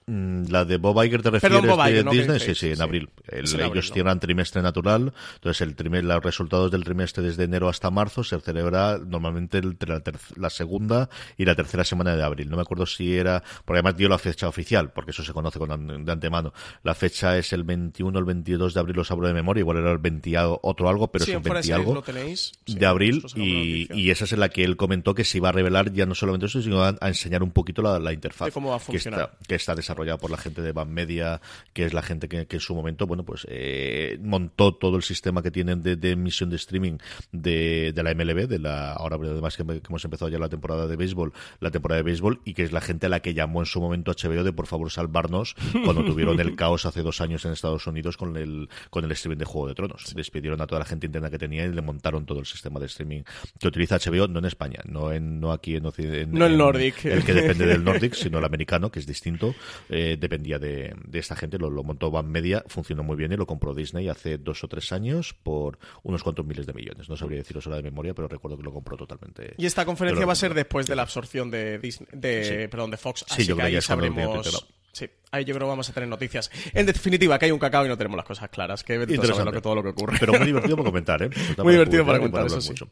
Mm, 0.08 0.44
La 0.50 0.64
de 0.64 0.78
Bob 0.78 1.02
Iger 1.04 1.20
te 1.22 1.30
refieres 1.30 1.60
Perdón, 1.60 1.76
Bob 1.76 1.84
de 1.84 1.90
Iger, 1.92 2.04
no 2.04 2.10
Disney, 2.12 2.38
sí, 2.40 2.46
Feige, 2.46 2.60
sí, 2.60 2.66
en 2.70 2.76
sí. 2.76 2.82
abril. 2.82 3.10
El- 3.28 3.38
en 3.46 3.54
abril, 3.54 3.72
ellos 3.72 3.88
¿no? 3.90 3.94
cierran 3.94 4.20
trimestre 4.20 4.62
natural, 4.62 5.12
entonces 5.34 5.60
el 5.60 5.76
trimes- 5.76 6.02
los 6.02 6.22
resultados 6.22 6.70
del 6.70 6.82
trimestre 6.84 7.22
desde 7.22 7.44
enero 7.44 7.68
hasta 7.68 7.90
marzo 7.90 8.24
se 8.24 8.40
celebra 8.40 8.98
normalmente 8.98 9.58
entre 9.58 9.90
la, 9.90 10.02
la 10.36 10.50
segunda 10.50 11.10
y 11.36 11.44
la 11.44 11.54
tercera 11.54 11.84
semana 11.84 12.16
de 12.16 12.22
abril. 12.22 12.48
No 12.48 12.56
me 12.56 12.62
acuerdo 12.62 12.86
si 12.86 13.14
era, 13.16 13.42
porque 13.64 13.78
además 13.80 13.96
dio 13.96 14.08
la 14.08 14.18
fecha 14.18 14.48
oficial, 14.48 14.92
porque 14.92 15.10
eso 15.10 15.22
se 15.22 15.32
conoce 15.32 15.58
con 15.58 16.04
de 16.04 16.12
antemano. 16.12 16.52
La 16.82 16.94
fecha 16.94 17.36
es 17.36 17.52
el 17.52 17.64
21 17.64 18.16
o 18.16 18.20
el 18.20 18.24
22 18.24 18.72
de 18.74 18.80
abril, 18.80 18.96
los 18.96 19.10
hablo 19.10 19.26
de 19.28 19.34
memoria, 19.34 19.60
igual 19.60 19.76
era 19.78 19.92
el 19.92 19.98
20 19.98 20.36
a- 20.38 20.48
otro 20.48 20.88
algo, 20.88 21.12
pero 21.12 21.24
sí, 21.26 21.32
es 21.32 21.36
el 21.36 21.42
fuera 21.42 21.60
20 21.60 21.68
de 21.68 21.74
series 21.74 21.86
algo 21.86 21.94
lo 21.94 22.02
tenéis. 22.02 22.52
Sí, 22.66 22.74
de 22.78 22.86
abril 22.86 23.22
y, 23.36 23.88
y 23.94 24.10
esa 24.10 24.24
es 24.24 24.32
en 24.32 24.40
la 24.40 24.48
que 24.48 24.64
él 24.64 24.76
comentó 24.76 25.14
que 25.14 25.24
se 25.24 25.36
iba 25.38 25.50
a 25.50 25.52
revelar 25.52 25.92
ya 25.92 26.06
no 26.06 26.14
solamente 26.14 26.46
eso, 26.46 26.62
sino 26.62 26.82
a, 26.82 26.96
a 27.00 27.08
enseñar 27.08 27.42
un 27.42 27.50
poquito 27.50 27.82
la, 27.82 27.98
la 27.98 28.12
interfaz 28.14 28.46
De 28.46 28.52
cómo 28.52 28.70
va 28.70 28.76
a 28.76 28.78
que 28.78 28.84
funcionar. 28.86 29.20
está, 29.20 29.36
que 29.46 29.54
está 29.54 29.74
desarrollada 29.98 30.18
por 30.18 30.30
la 30.30 30.36
gente 30.36 30.62
de 30.62 30.72
Van 30.72 30.92
Media, 30.92 31.40
que 31.72 31.84
es 31.84 31.92
la 31.92 32.02
gente 32.02 32.28
que, 32.28 32.46
que 32.46 32.56
en 32.56 32.60
su 32.60 32.74
momento, 32.74 33.06
bueno, 33.06 33.24
pues 33.24 33.46
eh, 33.48 34.18
montó 34.22 34.74
todo 34.74 34.96
el 34.96 35.02
sistema 35.02 35.42
que 35.42 35.50
tienen 35.50 35.82
de, 35.82 35.96
de 35.96 36.12
emisión 36.12 36.50
de 36.50 36.56
streaming 36.56 36.98
de, 37.32 37.92
de 37.94 38.02
la 38.02 38.14
MLB, 38.14 38.46
de 38.48 38.58
la 38.58 38.92
ahora 38.92 39.16
además 39.16 39.56
que, 39.56 39.64
que 39.64 39.80
hemos 39.88 40.04
empezado 40.04 40.28
ya 40.30 40.38
la 40.38 40.48
temporada 40.48 40.86
de 40.86 40.96
béisbol, 40.96 41.32
la 41.60 41.70
temporada 41.70 41.98
de 41.98 42.04
béisbol, 42.04 42.40
y 42.44 42.54
que 42.54 42.62
es 42.62 42.72
la 42.72 42.80
gente 42.80 43.06
a 43.06 43.08
la 43.08 43.20
que 43.20 43.34
llamó 43.34 43.60
en 43.60 43.66
su 43.66 43.80
momento 43.80 44.12
HBO 44.12 44.44
de 44.44 44.52
por 44.52 44.66
favor 44.66 44.90
salvarnos 44.90 45.54
cuando 45.84 46.04
tuvieron 46.04 46.38
el 46.40 46.54
caos 46.56 46.86
hace 46.86 47.02
dos 47.02 47.20
años 47.20 47.44
en 47.44 47.52
Estados 47.52 47.86
Unidos 47.86 48.16
con 48.16 48.36
el, 48.36 48.68
con 48.90 49.04
el 49.04 49.10
streaming 49.12 49.38
de 49.38 49.44
Juego 49.44 49.68
de 49.68 49.74
Tronos. 49.74 50.12
Despidieron 50.14 50.60
a 50.60 50.66
toda 50.66 50.80
la 50.80 50.84
gente 50.84 51.06
interna 51.06 51.30
que 51.30 51.38
tenía 51.38 51.64
y 51.64 51.72
le 51.72 51.82
montaron 51.82 52.24
todo 52.24 52.38
el 52.40 52.46
sistema 52.46 52.78
de 52.80 52.86
streaming 52.86 53.22
que 53.58 53.68
utiliza 53.68 53.96
HBO, 53.98 54.28
no 54.28 54.38
en 54.38 54.44
España, 54.44 54.80
no 54.86 55.12
en 55.12 55.40
no 55.40 55.52
aquí 55.52 55.76
en, 55.76 55.82
No 55.82 56.46
el 56.46 56.52
en- 56.52 56.58
Nordic. 56.58 57.04
el 57.04 57.24
que 57.24 57.34
depende 57.34 57.66
del 57.66 57.82
Nordic, 57.88 58.14
sino 58.14 58.38
el 58.38 58.44
americano, 58.44 58.90
que 58.90 58.98
es 59.00 59.06
distinto, 59.06 59.54
eh, 59.88 60.16
dependía 60.18 60.58
de, 60.58 60.94
de 61.06 61.18
esta 61.18 61.34
gente, 61.36 61.58
lo, 61.58 61.70
lo 61.70 61.82
montó 61.84 62.10
Van 62.10 62.28
Media, 62.30 62.64
funcionó 62.66 63.02
muy 63.02 63.16
bien 63.16 63.32
y 63.32 63.36
lo 63.36 63.46
compró 63.46 63.74
Disney 63.74 64.08
hace 64.08 64.38
dos 64.38 64.62
o 64.64 64.68
tres 64.68 64.92
años 64.92 65.34
por 65.34 65.78
unos 66.02 66.22
cuantos 66.22 66.44
miles 66.46 66.66
de 66.66 66.72
millones. 66.72 67.08
No 67.08 67.16
sabría 67.16 67.38
deciros 67.38 67.66
ahora 67.66 67.76
de 67.78 67.82
memoria, 67.84 68.14
pero 68.14 68.28
recuerdo 68.28 68.56
que 68.56 68.62
lo 68.64 68.72
compró 68.72 68.96
totalmente. 68.96 69.54
Y 69.56 69.66
esta 69.66 69.84
conferencia 69.84 70.26
va 70.26 70.32
a 70.32 70.36
ser 70.36 70.54
después 70.54 70.86
de 70.86 70.96
la 70.96 71.02
absorción 71.02 71.50
de 71.50 71.78
Disney, 71.78 72.08
de, 72.12 72.44
Sí. 72.44 72.68
perdón, 72.68 72.90
de 72.90 72.96
Fox. 72.96 73.20
Sí, 73.20 73.34
así 73.34 73.44
yo 73.46 73.54
que 73.56 73.60
creo 73.62 73.70
que 73.70 73.76
ahí 73.76 73.82
sabremos. 73.82 74.66
Sí, 74.92 75.06
ahí 75.30 75.44
yo 75.44 75.54
creo 75.54 75.66
que 75.66 75.70
vamos 75.70 75.88
a 75.88 75.92
tener 75.92 76.08
noticias. 76.08 76.50
En 76.74 76.86
definitiva, 76.86 77.38
que 77.38 77.46
hay 77.46 77.50
un 77.52 77.58
cacao 77.58 77.84
y 77.84 77.88
no 77.88 77.96
tenemos 77.96 78.16
las 78.16 78.26
cosas 78.26 78.48
claras. 78.50 78.84
Que 78.84 78.94
Interesante. 78.94 79.44
lo 79.44 79.52
que, 79.52 79.60
todo 79.60 79.74
lo 79.76 79.82
que 79.82 79.88
ocurre. 79.90 80.16
Pero 80.20 80.32
muy 80.34 80.46
divertido 80.46 80.76
para 80.76 80.88
comentar, 80.88 81.22
¿eh? 81.22 81.30
Muy 81.62 81.72
divertido 81.72 82.04
para 82.04 82.18
y 82.18 82.20
comentar, 82.20 82.42
hablar 82.42 82.58
eso 82.58 82.60
sí. 82.60 82.70
mucho. 82.70 82.88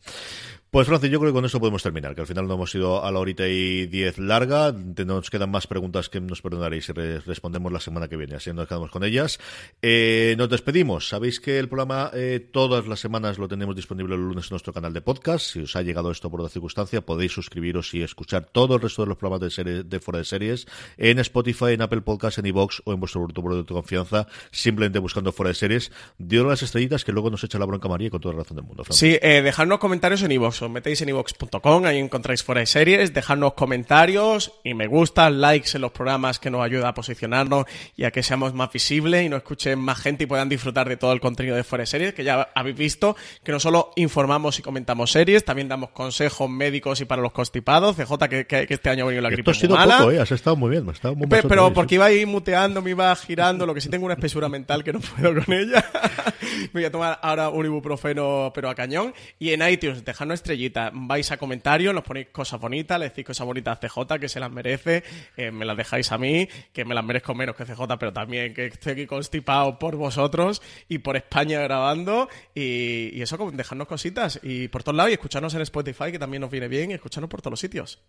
Pues 0.71 0.89
Francis, 0.89 1.11
yo 1.11 1.21
creo 1.21 1.31
que 1.33 1.37
con 1.37 1.45
esto 1.45 1.61
podemos 1.61 1.83
terminar, 1.83 2.15
que 2.15 2.21
al 2.21 2.27
final 2.27 2.47
no 2.49 2.55
hemos 2.55 2.75
ido 2.75 3.03
a 3.03 3.11
la 3.13 3.21
horita 3.21 3.47
y 3.49 3.87
diez 3.87 4.19
larga, 4.19 4.73
nos 4.73 5.31
quedan 5.31 5.51
más 5.51 5.67
preguntas 5.67 6.09
que 6.11 6.21
nos 6.21 6.43
perdonaréis 6.43 6.85
si 6.87 6.93
re- 6.93 7.21
respondemos 7.21 7.73
la 7.73 7.79
semana 7.81 8.09
que 8.09 8.17
viene, 8.17 8.35
así 8.35 8.53
nos 8.53 8.67
quedamos 8.67 8.91
con 8.91 9.05
ellas. 9.05 9.39
Eh, 9.81 10.35
nos 10.37 10.51
despedimos, 10.51 11.09
sabéis 11.09 11.41
que 11.41 11.59
el 11.61 11.69
programa 11.69 12.11
eh, 12.15 12.47
todas 12.53 12.87
las 12.89 12.99
semanas 13.01 13.39
lo 13.39 13.47
tenemos 13.49 13.77
disponible 13.77 14.17
el 14.17 14.21
lunes 14.23 14.47
en 14.47 14.55
nuestro 14.55 14.73
canal 14.73 14.93
de 14.93 15.01
podcast, 15.01 15.47
si 15.53 15.61
os 15.61 15.77
ha 15.77 15.83
llegado 15.83 16.11
esto 16.11 16.31
por 16.31 16.43
la 16.43 16.49
circunstancia 16.49 17.01
podéis 17.01 17.33
suscribiros 17.33 17.95
y 17.95 18.03
escuchar 18.03 18.45
todo 18.47 18.75
el 18.75 18.83
resto 18.83 19.03
de 19.03 19.09
los 19.09 19.17
programas 19.17 19.43
de, 19.43 19.51
serie, 19.51 19.83
de 19.85 20.01
fuera 20.01 20.19
de 20.19 20.25
series 20.25 20.67
en 20.99 21.21
Spotify, 21.21 21.73
en 21.75 21.83
Apple 21.83 22.01
Podcast, 22.03 22.26
en 22.39 22.47
iVoox 22.47 22.81
o 22.85 22.93
en 22.93 23.01
vuestro 23.01 23.27
producto 23.27 23.62
de 23.62 23.65
confianza, 23.81 24.27
simplemente 24.51 24.98
buscando 24.98 25.32
fuera 25.32 25.48
de 25.48 25.55
series, 25.55 25.93
dio 26.19 26.44
las 26.44 26.62
estrellitas 26.62 27.05
que 27.05 27.12
luego 27.12 27.31
nos 27.31 27.43
echa 27.44 27.59
la 27.59 27.65
bronca 27.66 27.89
María 27.89 28.11
con 28.11 28.20
toda 28.20 28.35
la 28.35 28.43
razón 28.43 28.57
del 28.57 28.66
mundo. 28.66 28.85
Francis. 28.85 29.01
Sí, 29.01 29.19
eh, 29.23 29.43
dejadnos 29.43 29.78
comentarios 29.78 30.23
en 30.23 30.32
iVoox. 30.32 30.62
Os 30.62 30.70
metéis 30.70 31.01
en 31.03 31.09
iVoox.com, 31.11 31.85
ahí 31.85 31.98
encontráis 31.98 32.43
fuera 32.43 32.61
de 32.61 32.66
series. 32.66 33.12
Dejadnos 33.15 33.55
comentarios 33.55 34.53
y 34.65 34.74
me 34.74 34.86
gusta, 34.86 35.31
likes 35.31 35.70
en 35.74 35.82
los 35.82 35.93
programas 35.93 36.39
que 36.39 36.51
nos 36.51 36.62
ayuda 36.65 36.89
a 36.89 36.94
posicionarnos 36.94 37.66
y 37.97 38.05
a 38.05 38.11
que 38.11 38.23
seamos 38.23 38.55
más 38.55 38.73
visibles 38.73 39.24
y 39.24 39.28
nos 39.28 39.39
escuchen 39.39 39.78
más 39.78 39.98
gente 40.01 40.24
y 40.24 40.27
puedan 40.27 40.48
disfrutar 40.48 40.89
de 40.89 40.97
todo 40.97 41.12
el 41.12 41.20
contenido 41.20 41.57
de 41.57 41.65
fuera 41.65 41.82
de 41.82 41.86
series, 41.86 42.15
que 42.15 42.24
ya 42.24 42.48
habéis 42.55 42.77
visto 42.77 43.16
que 43.44 43.53
no 43.53 43.61
solo 43.61 43.90
informamos 43.97 44.59
y 44.59 44.62
comentamos 44.62 45.11
series, 45.12 45.44
también 45.44 45.69
damos 45.69 45.90
consejos 45.90 46.48
médicos 46.51 47.01
y 47.01 47.05
para 47.05 47.23
los 47.23 47.32
constipados. 47.32 47.97
CJ, 47.97 48.28
que, 48.28 48.47
que- 48.47 48.66
que 48.66 48.74
este 48.74 48.90
año 48.90 49.05
ha 49.05 49.07
venido 49.07 49.23
la 49.23 49.31
gripe 49.31 49.51
Esto 49.51 49.51
ha 49.51 49.55
sido 49.69 49.77
mala. 49.77 49.98
poco, 49.98 50.11
¿eh? 50.12 50.20
Has 50.20 50.32
estado 50.32 50.57
muy 50.57 50.70
bien. 50.70 50.89
Has 50.89 50.97
estado 50.97 51.15
muy 51.15 51.27
pero 51.28 51.69
sí. 51.69 51.73
porque 51.74 51.94
iba 51.97 52.07
muteando, 52.25 52.81
me 52.81 52.91
iba 52.91 53.15
girando, 53.17 53.67
lo 53.67 53.75
que 53.75 53.81
sí 53.81 53.89
tengo 53.89 54.07
una 54.07 54.15
espesura 54.15 54.49
mental 54.49 54.83
que 54.85 54.93
no 54.93 55.01
puedo 55.01 55.45
con 55.45 55.55
ella. 55.55 55.85
me 56.73 56.81
voy 56.81 56.85
a 56.85 56.91
tomar 56.91 57.19
ahora 57.23 57.49
un 57.51 57.67
ibuprofeno, 57.67 58.51
pero 58.55 58.71
a 58.71 58.75
cañón. 58.75 59.15
Y 59.39 59.51
en 59.51 59.69
iTunes, 59.69 60.05
dejadnos 60.05 60.37
estrellita, 60.37 60.91
vais 60.95 61.31
a 61.31 61.37
comentarios, 61.37 61.95
nos 61.95 62.05
ponéis 62.05 62.29
cosas 62.29 62.61
bonitas, 62.61 62.99
le 62.99 63.09
decís 63.09 63.25
cosas 63.25 63.47
bonitas 63.47 63.79
a 63.79 63.89
CJ, 63.89 64.19
que 64.21 64.29
se 64.29 64.41
las 64.41 64.51
merece, 64.51 65.05
eh, 65.37 65.51
me 65.51 65.65
las 65.65 65.77
dejáis 65.77 66.11
a 66.13 66.19
mí, 66.19 66.49
que 66.73 66.85
me 66.85 66.95
las 66.95 67.05
merezco 67.05 67.35
menos 67.35 67.57
que 67.57 67.65
CJ, 67.65 67.99
pero 67.99 68.13
también 68.13 68.55
que 68.55 68.67
estoy 68.67 68.93
aquí 68.93 69.07
constipado 69.07 69.79
por 69.79 69.97
vosotros 69.97 70.63
y 70.89 70.99
por 70.99 71.17
España 71.17 71.61
grabando. 71.61 72.29
Y, 72.55 73.21
eso, 73.21 73.37
dejadnos 73.53 73.89
cositas. 73.89 74.41
Y 74.43 74.69
por 74.69 74.83
todos 74.83 74.97
lados, 74.97 75.11
y 75.11 75.15
escucharnos 75.15 75.55
en 75.55 75.63
Spotify, 75.63 76.13
que 76.13 76.19
también 76.19 76.41
nos 76.41 76.51
viene 76.51 76.69
bien, 76.69 76.91
y 76.91 76.95
escucharnos 76.95 77.29
por 77.29 77.43
todos 77.43 77.53
los 77.53 77.61
sitios. 77.61 78.01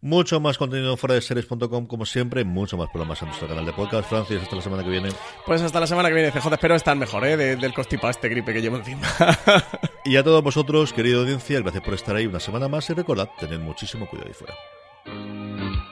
Mucho 0.00 0.40
más 0.40 0.58
contenido 0.58 0.96
fuera 0.96 1.14
de 1.14 1.20
series.com, 1.20 1.86
como 1.86 2.06
siempre. 2.06 2.44
Mucho 2.44 2.76
más 2.76 2.88
programas 2.90 3.20
en 3.22 3.28
nuestro 3.28 3.48
canal 3.52 3.66
de 3.66 3.72
podcast. 3.72 4.08
Francis, 4.08 4.40
hasta 4.42 4.56
la 4.56 4.62
semana 4.62 4.82
que 4.82 4.90
viene. 4.90 5.10
Pues 5.46 5.62
hasta 5.62 5.78
la 5.80 5.86
semana 5.86 6.08
que 6.08 6.14
viene, 6.14 6.30
CJ. 6.32 6.46
Espero 6.52 6.74
estar 6.74 6.96
mejor, 6.96 7.24
¿eh? 7.26 7.36
de- 7.36 7.56
del 7.56 7.72
constipado 7.74 8.10
este 8.10 8.28
gripe 8.28 8.52
que 8.52 8.60
llevo 8.62 8.76
encima. 8.76 9.06
Y 10.04 10.16
a 10.16 10.24
todos 10.24 10.42
vosotros, 10.42 10.92
querida 10.92 11.18
audiencia, 11.18 11.60
gracias 11.60 11.84
por 11.84 11.94
estar 11.94 12.16
ahí 12.16 12.26
una 12.26 12.40
semana 12.40 12.66
más. 12.66 12.90
Y 12.90 12.94
recordad, 12.94 13.28
tened 13.38 13.60
muchísimo 13.60 14.08
cuidado 14.08 14.28
ahí 14.30 14.34
fuera. 14.34 15.91